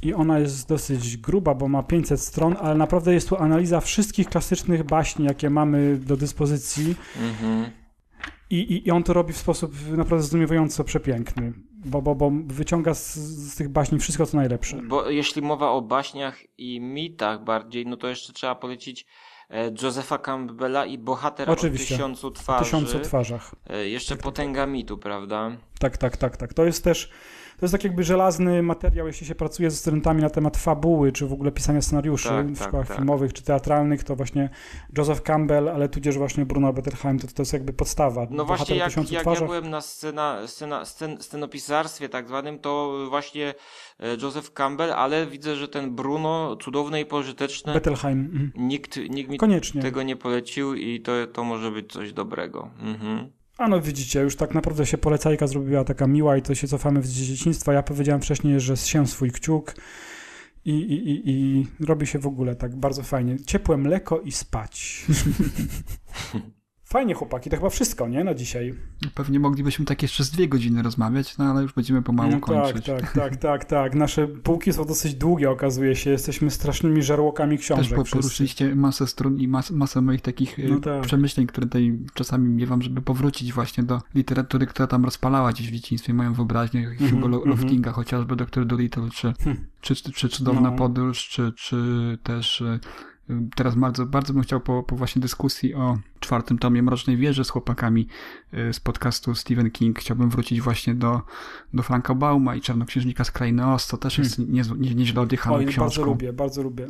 i 0.03 0.13
ona 0.13 0.39
jest 0.39 0.69
dosyć 0.69 1.17
gruba, 1.17 1.55
bo 1.55 1.67
ma 1.67 1.83
500 1.83 2.21
stron, 2.21 2.55
ale 2.61 2.75
naprawdę 2.75 3.13
jest 3.13 3.29
tu 3.29 3.37
analiza 3.37 3.79
wszystkich 3.79 4.27
klasycznych 4.27 4.83
baśni, 4.83 5.25
jakie 5.25 5.49
mamy 5.49 5.97
do 5.97 6.17
dyspozycji. 6.17 6.95
Mhm. 7.21 7.71
I, 8.49 8.87
I 8.87 8.91
on 8.91 9.03
to 9.03 9.13
robi 9.13 9.33
w 9.33 9.37
sposób 9.37 9.73
naprawdę 9.97 10.23
zdumiewająco 10.23 10.83
przepiękny, 10.83 11.53
bo, 11.85 12.01
bo, 12.01 12.15
bo 12.15 12.31
wyciąga 12.45 12.93
z, 12.93 13.15
z, 13.15 13.55
tych 13.55 13.69
baśni 13.69 13.99
wszystko, 13.99 14.25
co 14.25 14.37
najlepsze. 14.37 14.81
Bo 14.81 15.09
jeśli 15.09 15.41
mowa 15.41 15.71
o 15.71 15.81
baśniach 15.81 16.43
i 16.57 16.81
mitach 16.81 17.43
bardziej, 17.43 17.85
no 17.85 17.97
to 17.97 18.07
jeszcze 18.07 18.33
trzeba 18.33 18.55
polecić 18.55 19.05
Josepha 19.84 20.18
Campbella 20.18 20.86
i 20.86 20.98
Bohater 20.98 21.49
Oczywiście. 21.49 21.95
o 21.95 21.98
tysiącu 21.98 22.32
twarzy. 22.32 22.61
O 22.61 22.64
tysiącu 22.64 22.99
twarzach. 22.99 23.52
E, 23.69 23.88
jeszcze 23.88 24.15
potęga 24.15 24.65
mitu, 24.65 24.98
prawda? 24.98 25.52
Tak, 25.80 25.98
tak, 25.98 26.18
tak, 26.18 26.38
tak. 26.38 26.53
To 26.53 26.65
jest 26.65 26.84
też 26.84 27.10
to 27.61 27.65
jest 27.65 27.71
tak 27.71 27.83
jakby 27.83 28.03
żelazny 28.03 28.63
materiał, 28.63 29.07
jeśli 29.07 29.27
się 29.27 29.35
pracuje 29.35 29.71
ze 29.71 29.77
studentami 29.77 30.21
na 30.21 30.29
temat 30.29 30.57
fabuły, 30.57 31.11
czy 31.11 31.27
w 31.27 31.33
ogóle 31.33 31.51
pisania 31.51 31.81
scenariuszy 31.81 32.29
tak, 32.29 32.47
w 32.47 32.59
tak, 32.59 32.67
szkołach 32.67 32.88
tak. 32.88 32.97
filmowych, 32.97 33.33
czy 33.33 33.43
teatralnych, 33.43 34.03
to 34.03 34.15
właśnie 34.15 34.49
Joseph 34.97 35.21
Campbell, 35.21 35.69
ale 35.69 35.89
tudzież 35.89 36.17
właśnie 36.17 36.45
Bruno 36.45 36.73
Bettelheim, 36.73 37.19
to, 37.19 37.27
to 37.27 37.41
jest 37.41 37.53
jakby 37.53 37.73
podstawa. 37.73 38.27
No 38.29 38.45
właśnie, 38.45 38.75
jak, 38.75 39.11
jak 39.11 39.25
ja 39.25 39.45
byłem 39.45 39.69
na 39.69 39.81
scena, 39.81 40.47
scena, 40.47 40.85
scen, 40.85 41.17
scenopisarstwie 41.21 42.09
tak 42.09 42.27
zwanym, 42.27 42.59
to 42.59 42.97
właśnie 43.09 43.53
e, 43.99 44.15
Joseph 44.21 44.53
Campbell, 44.53 44.93
ale 44.93 45.27
widzę, 45.27 45.55
że 45.55 45.67
ten 45.67 45.95
Bruno, 45.95 46.55
cudowny 46.55 47.01
i 47.01 47.05
pożyteczny. 47.05 47.73
Bettelheim. 47.73 48.19
Mhm. 48.19 48.51
Nikt, 48.55 48.97
nikt 49.09 49.29
mi 49.29 49.38
Koniecznie. 49.38 49.81
tego 49.81 50.03
nie 50.03 50.15
polecił 50.15 50.75
i 50.75 51.01
to, 51.01 51.11
to 51.33 51.43
może 51.43 51.71
być 51.71 51.91
coś 51.91 52.13
dobrego. 52.13 52.69
Mhm. 52.79 53.40
A 53.61 53.67
no 53.67 53.81
widzicie, 53.81 54.19
już 54.19 54.35
tak 54.35 54.53
naprawdę 54.53 54.85
się 54.85 54.97
polecajka 54.97 55.47
zrobiła 55.47 55.83
taka 55.83 56.07
miła 56.07 56.38
i 56.38 56.41
to 56.41 56.55
się 56.55 56.67
cofamy 56.67 57.01
z 57.01 57.11
dzieciństwa. 57.11 57.73
Ja 57.73 57.83
powiedziałem 57.83 58.21
wcześniej, 58.21 58.59
że 58.59 58.77
zsię 58.77 59.07
swój 59.07 59.31
kciuk 59.31 59.75
i, 60.65 60.71
i, 60.71 61.09
i, 61.09 61.21
i 61.29 61.67
robi 61.85 62.07
się 62.07 62.19
w 62.19 62.27
ogóle 62.27 62.55
tak 62.55 62.75
bardzo 62.75 63.03
fajnie. 63.03 63.38
Ciepłe 63.45 63.77
mleko 63.77 64.19
i 64.19 64.31
spać. 64.31 65.05
Fajnie, 66.91 67.13
chłopaki, 67.13 67.49
to 67.49 67.55
chyba 67.55 67.69
wszystko, 67.69 68.07
nie? 68.07 68.23
Na 68.23 68.34
dzisiaj. 68.34 68.73
Pewnie 69.15 69.39
moglibyśmy 69.39 69.85
tak 69.85 70.01
jeszcze 70.01 70.23
z 70.23 70.31
dwie 70.31 70.47
godziny 70.47 70.81
rozmawiać, 70.81 71.38
no 71.38 71.45
ale 71.45 71.61
już 71.61 71.73
będziemy 71.73 72.01
pomału 72.01 72.31
no, 72.31 72.39
kończyć. 72.39 72.85
Tak, 72.85 73.01
tak, 73.01 73.13
tak, 73.22 73.35
tak, 73.35 73.65
tak. 73.65 73.95
Nasze 73.95 74.27
półki 74.27 74.73
są 74.73 74.85
dosyć 74.85 75.15
długie, 75.15 75.49
okazuje 75.49 75.95
się. 75.95 76.09
Jesteśmy 76.09 76.51
strasznymi 76.51 77.03
żarłokami 77.03 77.57
książek. 77.57 77.97
Też 77.97 78.11
poruszyliście 78.11 78.76
masę 78.76 79.07
stron 79.07 79.38
i 79.38 79.47
mas, 79.47 79.72
masę 79.72 80.01
moich 80.01 80.22
takich 80.22 80.57
no 80.69 80.80
tak. 80.80 81.01
przemyśleń, 81.01 81.47
które 81.47 81.68
tutaj 81.68 81.99
czasami 82.13 82.49
miewam, 82.49 82.81
żeby 82.81 83.01
powrócić 83.01 83.53
właśnie 83.53 83.84
do 83.84 84.01
literatury, 84.15 84.65
która 84.65 84.88
tam 84.88 85.05
rozpalała 85.05 85.51
gdzieś 85.51 85.68
w 85.68 85.73
dzieciństwie 85.73 86.13
moją 86.13 86.34
wyobraźnię. 86.34 86.80
Mm 86.80 86.97
-hmm, 86.97 87.09
Hugo 87.09 87.27
mm 87.27 87.39
-hmm. 87.39 87.47
Loftinga, 87.47 87.91
chociażby 87.91 88.35
Dr. 88.35 88.65
Dolittle, 88.65 89.09
czy, 89.13 89.34
hmm. 89.43 89.65
czy, 89.81 89.95
czy, 89.95 90.11
czy 90.11 90.30
Cudowna 90.30 90.72
no. 90.72 90.77
Podróż, 90.77 91.30
czy, 91.30 91.51
czy 91.55 91.77
też 92.23 92.61
e, 92.61 92.80
Teraz 93.56 93.76
bardzo, 93.76 94.06
bardzo 94.06 94.34
bym 94.34 94.43
chciał 94.43 94.60
po, 94.60 94.84
po 94.84 94.95
właśnie 94.95 95.22
dyskusji 95.22 95.73
o 95.73 95.98
czwartym 96.19 96.57
tomie 96.57 96.84
Mrocznej 96.84 97.18
Wieży 97.18 97.43
z 97.43 97.49
chłopakami 97.49 98.07
y, 98.53 98.73
z 98.73 98.80
podcastu 98.80 99.35
Stephen 99.35 99.72
King 99.72 99.99
chciałbym 99.99 100.30
wrócić 100.30 100.61
właśnie 100.61 100.95
do, 100.95 101.22
do 101.73 101.84
Franka 101.84 102.15
Bauma 102.15 102.56
i 102.56 102.61
Czarnoksiężnika 102.61 103.23
z 103.23 103.31
Krainy 103.31 103.68
Oz, 103.68 103.88
to 103.88 103.98
też 103.98 104.18
jest 104.18 104.35
hmm. 104.35 104.56
nieźle 104.56 104.76
nie, 104.77 104.95
nie, 105.14 105.22
odjechaną 105.22 105.57
książką. 105.57 105.81
Bardzo 105.81 106.06
lubię, 106.06 106.34
bardzo 106.34 106.64
lubię. 106.64 106.88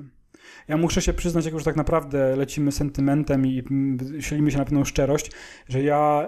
Ja 0.68 0.78
muszę 0.78 1.02
się 1.02 1.14
przyznać, 1.14 1.46
jak 1.46 1.54
już 1.54 1.64
tak 1.64 1.76
naprawdę 1.76 2.36
lecimy 2.36 2.72
sentymentem 2.72 3.48
i 3.48 3.64
silimy 4.20 4.52
się 4.52 4.58
na 4.58 4.64
pewną 4.66 4.86
szczerość, 4.86 5.32
że 5.70 5.84
ja 5.84 6.28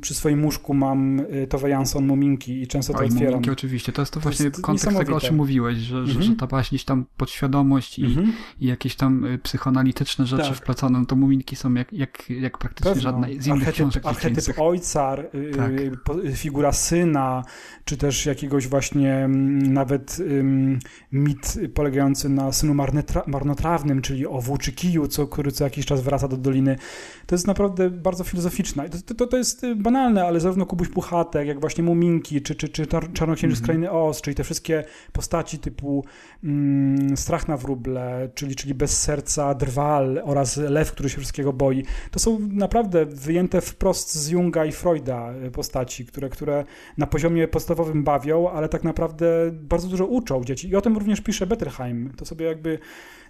przy 0.00 0.14
swoim 0.14 0.44
łóżku 0.44 0.74
mam 0.74 1.20
y, 1.20 1.46
Tove 1.46 1.70
Jansson 1.70 2.06
Muminki 2.06 2.62
i 2.62 2.66
często 2.66 2.92
to 2.92 2.98
Oj, 2.98 3.06
otwieram. 3.06 3.26
Muminki 3.26 3.50
oczywiście, 3.50 3.92
to 3.92 4.02
jest 4.02 4.12
to, 4.12 4.20
to 4.20 4.22
właśnie 4.22 4.44
jest 4.44 4.60
kontekst 4.60 4.98
tego, 4.98 5.16
o 5.16 5.20
czym 5.20 5.36
mówiłeś, 5.36 5.78
że, 5.78 6.06
że, 6.06 6.12
że 6.12 6.18
mhm. 6.18 6.36
ta 6.36 6.46
właśnie 6.46 6.78
tam 6.78 7.04
podświadomość 7.16 7.98
i, 7.98 8.04
mhm. 8.04 8.32
i 8.60 8.66
jakieś 8.66 8.96
tam 8.96 9.24
y, 9.24 9.38
psychoanalityczne 9.38 10.26
rzeczy 10.26 10.52
tak. 10.66 11.06
to 11.08 11.16
Muminki 11.16 11.56
są 11.56 11.74
jak, 11.74 11.92
jak, 11.92 12.30
jak 12.30 12.58
praktycznie 12.58 12.90
Pewno. 12.90 13.02
żadna 13.02 13.26
z 13.26 13.30
innych 13.30 13.50
archetyp, 13.50 13.74
książek 13.74 14.06
Archetyp 14.06 14.58
ojca, 14.58 15.16
y, 15.34 15.50
tak. 15.56 15.72
figura 16.36 16.72
syna, 16.72 17.42
czy 17.84 17.96
też 17.96 18.26
jakiegoś 18.26 18.68
właśnie 18.68 19.14
mm, 19.14 19.72
nawet 19.72 20.16
mit 21.12 21.58
polegający 21.74 22.28
na 22.28 22.52
synu 22.52 22.74
marnotrawnym, 23.58 24.02
czyli 24.02 24.26
o 24.26 24.40
włóczykiju, 24.40 25.08
co, 25.08 25.26
który 25.26 25.52
co 25.52 25.64
jakiś 25.64 25.86
czas 25.86 26.00
wraca 26.00 26.28
do 26.28 26.36
Doliny. 26.36 26.76
To 27.26 27.34
jest 27.34 27.46
naprawdę 27.46 27.90
bardzo 27.90 28.24
filozoficzne. 28.24 28.88
To, 28.88 29.14
to, 29.14 29.26
to 29.26 29.36
jest 29.36 29.64
y, 29.64 29.76
banalne, 29.76 30.24
ale 30.24 30.40
zarówno 30.40 30.66
Kubuś 30.66 30.88
Puchatek, 30.88 31.48
jak 31.48 31.60
właśnie 31.60 31.84
Muminki, 31.84 32.42
czy, 32.42 32.54
czy, 32.54 32.68
czy 32.68 32.86
Czarnoksiężyc 32.86 33.58
mm 33.58 33.62
-hmm. 33.62 33.64
Krainy 33.64 33.90
Oz, 33.90 34.20
czyli 34.20 34.34
te 34.34 34.44
wszystkie 34.44 34.84
postaci 35.12 35.58
typu 35.58 36.04
mm, 36.44 37.16
Strach 37.16 37.48
na 37.48 37.56
wróble, 37.56 38.28
czyli, 38.34 38.56
czyli 38.56 38.74
Bez 38.74 39.02
serca 39.02 39.54
Drwal 39.54 40.22
oraz 40.24 40.56
Lew, 40.56 40.92
który 40.92 41.08
się 41.08 41.18
wszystkiego 41.18 41.52
boi. 41.52 41.84
To 42.10 42.18
są 42.18 42.38
naprawdę 42.40 43.06
wyjęte 43.06 43.60
wprost 43.60 44.14
z 44.14 44.28
Junga 44.28 44.64
i 44.64 44.72
Freuda 44.72 45.32
y, 45.46 45.50
postaci, 45.50 46.06
które, 46.06 46.28
które 46.28 46.64
na 46.98 47.06
poziomie 47.06 47.48
podstawowym 47.48 48.04
bawią, 48.04 48.50
ale 48.50 48.68
tak 48.68 48.84
naprawdę 48.84 49.26
bardzo 49.52 49.88
dużo 49.88 50.06
uczą 50.06 50.44
dzieci. 50.44 50.68
I 50.68 50.76
o 50.76 50.80
tym 50.80 50.96
również 50.96 51.20
pisze 51.20 51.46
Bettelheim. 51.46 52.12
To 52.16 52.24
sobie 52.24 52.46
jakby 52.46 52.78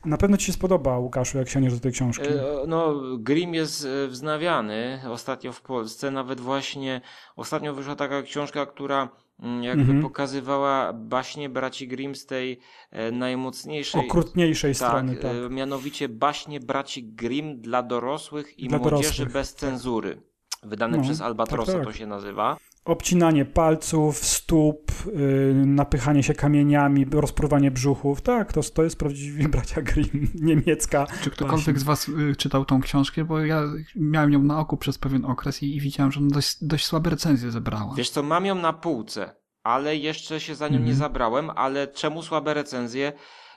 na 0.05 0.17
pewno 0.17 0.37
ci 0.37 0.47
się 0.47 0.53
spodoba, 0.53 0.99
Łukaszu, 0.99 1.39
jak 1.39 1.49
sięgniesz 1.49 1.75
do 1.75 1.81
tej 1.81 1.93
książki. 1.93 2.27
E, 2.27 2.67
no, 2.67 2.95
Grimm 3.19 3.55
jest 3.55 3.85
e, 3.85 4.09
wznawiany 4.09 5.01
ostatnio 5.11 5.53
w 5.53 5.63
Polsce. 5.63 6.11
Nawet 6.11 6.41
właśnie 6.41 7.01
ostatnio 7.37 7.75
wyszła 7.75 7.97
taka 7.97 8.23
książka, 8.23 8.67
która 8.67 9.09
mm, 9.41 9.63
jakby 9.63 9.83
mhm. 9.83 10.03
pokazywała 10.03 10.93
baśnie 10.93 11.49
braci 11.49 11.89
Grimm 11.89 12.15
z 12.15 12.27
tej 12.27 12.59
e, 12.91 13.11
najmocniejszej... 13.13 14.01
Okrutniejszej 14.01 14.75
tak, 14.75 14.89
strony, 14.89 15.17
tak. 15.17 15.33
Mianowicie 15.51 16.09
baśnie 16.09 16.61
braci 16.61 17.05
Grimm 17.05 17.61
dla 17.61 17.83
dorosłych 17.83 18.59
i 18.59 18.69
dla 18.69 18.79
młodzieży 18.79 19.03
dorosłych. 19.03 19.33
bez 19.33 19.55
cenzury. 19.55 20.28
Wydane 20.63 20.97
no, 20.97 21.03
przez 21.03 21.21
Albatrosa 21.21 21.73
tak, 21.73 21.81
tak. 21.81 21.93
to 21.93 21.99
się 21.99 22.07
nazywa 22.07 22.57
obcinanie 22.89 23.45
palców, 23.45 24.17
stóp, 24.17 24.93
yy, 25.07 25.55
napychanie 25.67 26.23
się 26.23 26.35
kamieniami, 26.35 27.07
rozpruwanie 27.13 27.71
brzuchów. 27.71 28.21
Tak, 28.23 28.53
to, 28.53 28.61
to 28.63 28.83
jest 28.83 28.99
prawdziwie 28.99 29.49
bracia 29.59 29.83
Grimm, 29.83 30.29
niemiecka. 30.35 31.07
Czy 31.23 31.31
ktokolwiek 31.31 31.79
z 31.79 31.83
was 31.83 32.09
y, 32.09 32.37
czytał 32.37 32.65
tą 32.65 32.81
książkę? 32.81 33.25
Bo 33.25 33.41
ja 33.41 33.63
miałem 33.97 34.33
ją 34.33 34.43
na 34.43 34.61
oku 34.61 34.77
przez 34.77 34.99
pewien 34.99 35.25
okres 35.25 35.63
i, 35.63 35.77
i 35.77 35.81
widziałem, 35.81 36.13
że 36.13 36.21
ona 36.21 36.29
dość, 36.31 36.65
dość 36.65 36.87
słabe 36.87 37.11
recenzje 37.11 37.51
zebrała. 37.51 37.95
Wiesz 37.95 38.11
co, 38.11 38.23
mam 38.23 38.47
ją 38.47 38.55
na 38.55 38.73
półce, 38.73 39.35
ale 39.63 39.97
jeszcze 39.97 40.41
się 40.41 40.55
za 40.55 40.69
nią 40.69 40.75
nie 40.75 40.79
mhm. 40.79 40.97
zabrałem, 40.97 41.51
ale 41.51 41.89
czemu 41.89 42.23
słabe 42.23 42.55
recenzje, 42.55 43.13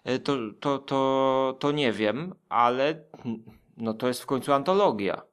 y, 0.09 0.19
to, 0.19 0.37
to, 0.59 0.79
to, 0.79 1.57
to 1.59 1.71
nie 1.71 1.91
wiem, 1.91 2.33
ale 2.49 3.03
no 3.77 3.93
to 3.93 4.07
jest 4.07 4.21
w 4.21 4.25
końcu 4.25 4.53
antologia. 4.53 5.30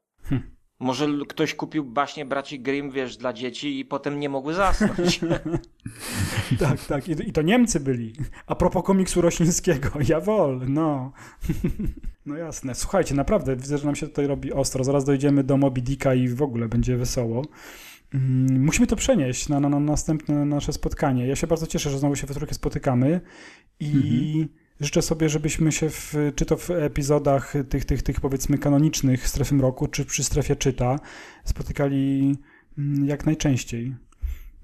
Może 0.81 1.09
ktoś 1.29 1.55
kupił 1.55 1.85
baśnie 1.85 2.25
braci 2.25 2.61
Grimm, 2.61 2.91
wiesz, 2.91 3.17
dla 3.17 3.33
dzieci 3.33 3.81
i 3.81 3.85
potem 3.85 4.21
nie 4.21 4.29
mogły 4.29 4.55
zasnąć. 4.55 5.21
tak, 6.61 6.85
tak. 6.87 7.09
I, 7.09 7.33
to 7.33 7.43
Niemcy 7.43 7.81
byli. 7.81 8.13
A 8.47 8.55
propos 8.55 8.85
komiksu 8.85 9.21
roślińskiego. 9.21 9.89
Jawol, 10.09 10.61
no. 10.69 11.13
no 12.27 12.37
jasne. 12.37 12.75
Słuchajcie, 12.75 13.15
naprawdę 13.15 13.57
widzę, 13.57 13.79
że 13.79 13.87
nam 13.87 13.97
się 13.97 14.09
tutaj 14.09 14.27
robi 14.27 14.53
ostro. 14.53 14.85
Zaraz 14.85 15.05
dojdziemy 15.05 15.45
do 15.45 15.57
Moby 15.57 15.81
Dicka 15.83 16.15
i 16.15 16.29
w 16.29 16.43
ogóle 16.43 16.69
będzie 16.69 16.97
wesoło. 16.97 17.43
mm, 18.15 18.65
musimy 18.65 18.87
to 18.87 18.97
przenieść 18.97 19.49
na, 19.49 19.61
na, 19.61 19.69
na 19.69 19.81
następne 19.81 20.45
nasze 20.45 20.73
spotkanie. 20.73 21.27
Ja 21.27 21.37
się 21.37 21.47
bardzo 21.47 21.67
cieszę, 21.67 21.91
że 21.91 21.99
znowu 21.99 22.17
się 22.17 22.27
we 22.27 22.35
trójkę 22.35 22.55
spotykamy 22.55 23.21
i 23.81 23.87
mhm. 23.87 24.49
Życzę 24.81 25.03
sobie, 25.03 25.29
żebyśmy 25.29 25.73
się 25.73 25.91
w, 25.91 26.15
czy 26.37 26.47
to 26.47 26.57
w 26.57 26.71
epizodach 26.71 27.55
tych, 27.69 27.85
tych, 27.85 28.03
tych 28.03 28.21
powiedzmy 28.21 28.59
kanonicznych 28.59 29.29
strefy 29.29 29.55
mroku, 29.55 29.87
czy 29.87 30.05
przy 30.05 30.25
strefie 30.25 30.57
czyta, 30.57 30.99
spotykali 31.45 32.37
mm, 32.79 33.07
jak 33.07 33.27
najczęściej. 33.27 33.95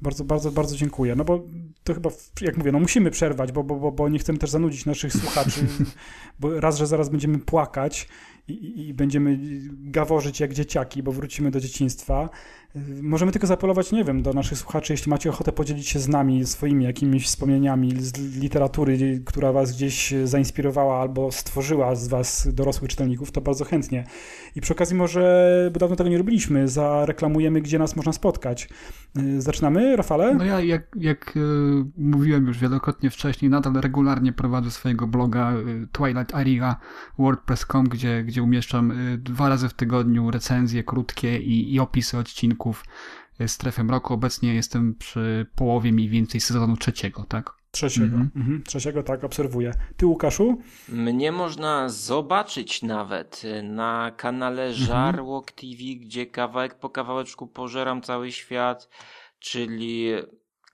Bardzo, 0.03 0.25
bardzo, 0.25 0.53
bardzo 0.53 0.77
dziękuję. 0.77 1.17
No 1.17 1.25
bo 1.25 1.43
to 1.85 1.95
chyba, 1.95 2.11
jak 2.41 2.57
mówię, 2.57 2.73
no 2.73 2.81
musimy 2.81 3.11
przerwać, 3.11 3.53
bo, 3.53 3.65
bo, 3.65 3.77
bo, 3.77 3.93
bo 3.93 4.09
nie 4.09 4.19
chcemy 4.19 4.39
też 4.39 4.51
zanudzić 4.51 4.87
naszych 4.87 5.13
słuchaczy, 5.13 5.67
bo 6.41 6.61
raz, 6.61 6.79
że 6.79 6.87
zaraz 6.87 7.09
będziemy 7.09 7.39
płakać 7.39 8.09
i, 8.49 8.89
i 8.89 8.95
będziemy 8.95 9.39
gaworzyć 9.71 10.41
jak 10.41 10.55
dzieciaki, 10.55 11.03
bo 11.03 11.13
wrócimy 11.13 11.51
do 11.51 11.61
dzieciństwa. 11.61 12.29
Możemy 13.03 13.33
tylko 13.33 13.47
zaapelować, 13.47 13.93
nie 13.93 14.05
wiem, 14.05 14.23
do 14.23 14.33
naszych 14.33 14.59
słuchaczy, 14.59 14.93
jeśli 14.93 15.11
macie 15.11 15.31
ochotę 15.31 15.53
podzielić 15.53 15.89
się 15.89 15.99
z 15.99 16.09
nami 16.09 16.47
swoimi 16.47 16.85
jakimiś 16.85 17.27
wspomnieniami 17.27 17.93
z 18.03 18.37
literatury, 18.41 19.23
która 19.25 19.53
was 19.53 19.73
gdzieś 19.73 20.15
zainspirowała 20.25 21.01
albo 21.01 21.33
stworzyła 21.33 21.95
z 21.95 22.09
was 22.09 22.49
dorosłych 22.53 22.91
czytelników, 22.91 23.33
to 23.33 23.41
bardzo 23.41 23.65
chętnie. 23.65 24.05
I 24.57 24.61
przy 24.61 24.73
okazji 24.73 24.97
może, 24.97 25.71
bo 25.73 25.81
dawno 25.81 25.97
tego 25.97 26.11
nie 26.11 26.19
robiliśmy, 26.19 26.69
zareklamujemy, 26.69 27.61
gdzie 27.61 27.79
nas 27.79 27.97
można 27.97 28.13
spotkać. 28.13 28.69
Y, 29.19 29.43
zaczynamy, 29.43 29.97
Rafale? 29.97 30.35
No 30.35 30.45
ja, 30.45 30.61
jak, 30.61 30.97
jak 30.97 31.37
y, 31.37 31.41
mówiłem 31.99 32.47
już 32.47 32.59
wielokrotnie 32.59 33.11
wcześniej, 33.11 33.51
nadal 33.51 33.75
regularnie 33.75 34.33
prowadzę 34.33 34.71
swojego 34.71 35.07
bloga 35.07 35.53
y, 35.53 35.89
Twilight 35.93 36.35
Area 36.35 36.77
WordPress.com, 37.19 37.85
gdzie, 37.85 38.25
gdzie 38.25 38.43
umieszczam 38.43 38.93
dwa 39.19 39.49
razy 39.49 39.69
w 39.69 39.75
tygodniu 39.75 40.31
recenzje 40.31 40.85
krótkie 40.85 41.39
i, 41.39 41.75
i 41.75 41.81
opisy 41.81 42.19
odcinków 42.19 42.64
odcinków 42.65 42.85
Strefy 43.47 43.85
Mroku. 43.85 44.15
Obecnie 44.15 44.55
jestem 44.55 44.95
przy 44.95 45.47
połowie 45.55 45.93
mniej 45.93 46.09
więcej 46.09 46.41
sezonu 46.41 46.77
trzeciego, 46.77 47.25
tak? 47.25 47.53
Trzeciego, 47.71 48.07
mhm. 48.07 48.31
Mhm. 48.37 48.63
trzeciego, 48.63 49.03
tak, 49.03 49.25
obserwuję. 49.25 49.73
Ty, 49.97 50.07
Łukaszu? 50.07 50.59
Mnie 50.89 51.33
można 51.33 51.89
zobaczyć 51.89 52.83
nawet 52.83 53.43
na 53.63 54.13
kanale 54.17 54.67
mhm. 54.67 54.87
Żarłok 54.87 55.53
TV, 55.53 55.79
gdzie 56.01 56.27
kawałek 56.27 56.79
po 56.79 56.91
kawałeczku 56.91 57.47
pożeram 57.47 58.03
cały 58.03 58.33
świat, 58.33 58.89
czyli 59.39 60.11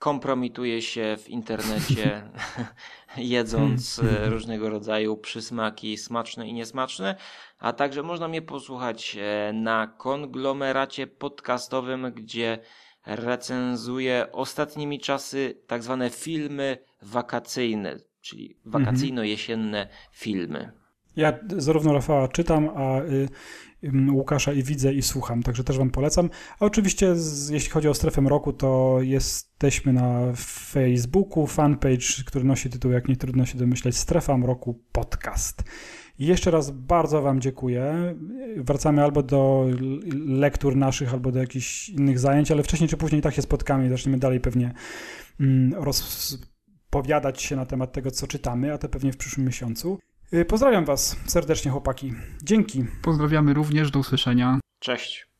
kompromituje 0.01 0.81
się 0.81 1.17
w 1.19 1.29
internecie, 1.29 2.21
jedząc 3.17 3.99
e, 3.99 4.29
różnego 4.29 4.69
rodzaju 4.69 5.17
przysmaki 5.17 5.97
smaczne 5.97 6.47
i 6.47 6.53
niesmaczne, 6.53 7.15
a 7.59 7.73
także 7.73 8.03
można 8.03 8.27
mnie 8.27 8.41
posłuchać 8.41 9.17
e, 9.19 9.53
na 9.53 9.87
konglomeracie 9.87 11.07
podcastowym, 11.07 12.11
gdzie 12.15 12.59
recenzuję 13.05 14.27
ostatnimi 14.31 14.99
czasy 14.99 15.61
tak 15.67 15.83
zwane 15.83 16.09
filmy 16.09 16.77
wakacyjne, 17.01 17.97
czyli 18.21 18.57
wakacyjno-jesienne 18.65 19.87
filmy. 20.11 20.71
Ja 21.15 21.39
zarówno 21.57 21.93
Rafała 21.93 22.27
czytam, 22.27 22.69
a 22.75 23.01
y, 23.01 23.29
Łukasza 24.11 24.53
i 24.53 24.63
widzę 24.63 24.93
i 24.93 25.01
słucham, 25.01 25.43
także 25.43 25.63
też 25.63 25.77
Wam 25.77 25.89
polecam. 25.89 26.29
A 26.59 26.65
oczywiście, 26.65 27.15
z, 27.15 27.49
jeśli 27.49 27.69
chodzi 27.69 27.87
o 27.87 27.93
strefę 27.93 28.21
roku, 28.21 28.53
to 28.53 28.97
jesteśmy 29.01 29.93
na 29.93 30.33
Facebooku, 30.71 31.47
fanpage, 31.47 32.23
który 32.25 32.45
nosi 32.45 32.69
tytuł, 32.69 32.91
jak 32.91 33.07
nie 33.07 33.15
trudno 33.15 33.45
się 33.45 33.57
domyśleć, 33.57 33.97
Strefa 33.97 34.37
Mroku 34.37 34.79
Podcast. 34.91 35.63
I 36.19 36.25
jeszcze 36.25 36.51
raz 36.51 36.71
bardzo 36.71 37.21
Wam 37.21 37.41
dziękuję. 37.41 38.15
Wracamy 38.57 39.03
albo 39.03 39.23
do 39.23 39.65
lektur 40.25 40.75
naszych, 40.75 41.13
albo 41.13 41.31
do 41.31 41.39
jakichś 41.39 41.89
innych 41.89 42.19
zajęć, 42.19 42.51
ale 42.51 42.63
wcześniej 42.63 42.89
czy 42.89 42.97
później 42.97 43.21
tak 43.21 43.33
się 43.33 43.41
spotkamy 43.41 43.85
i 43.85 43.89
zaczniemy 43.89 44.17
dalej 44.17 44.39
pewnie 44.39 44.73
mm, 45.39 45.73
rozpowiadać 45.73 47.41
się 47.41 47.55
na 47.55 47.65
temat 47.65 47.93
tego, 47.93 48.11
co 48.11 48.27
czytamy, 48.27 48.73
a 48.73 48.77
to 48.77 48.89
pewnie 48.89 49.13
w 49.13 49.17
przyszłym 49.17 49.45
miesiącu. 49.45 49.99
Y, 50.33 50.45
pozdrawiam 50.45 50.85
Was 50.85 51.17
serdecznie, 51.27 51.71
chłopaki. 51.71 52.13
Dzięki. 52.43 52.85
Pozdrawiamy 53.01 53.53
również, 53.53 53.91
do 53.91 53.99
usłyszenia. 53.99 54.59
Cześć. 54.79 55.30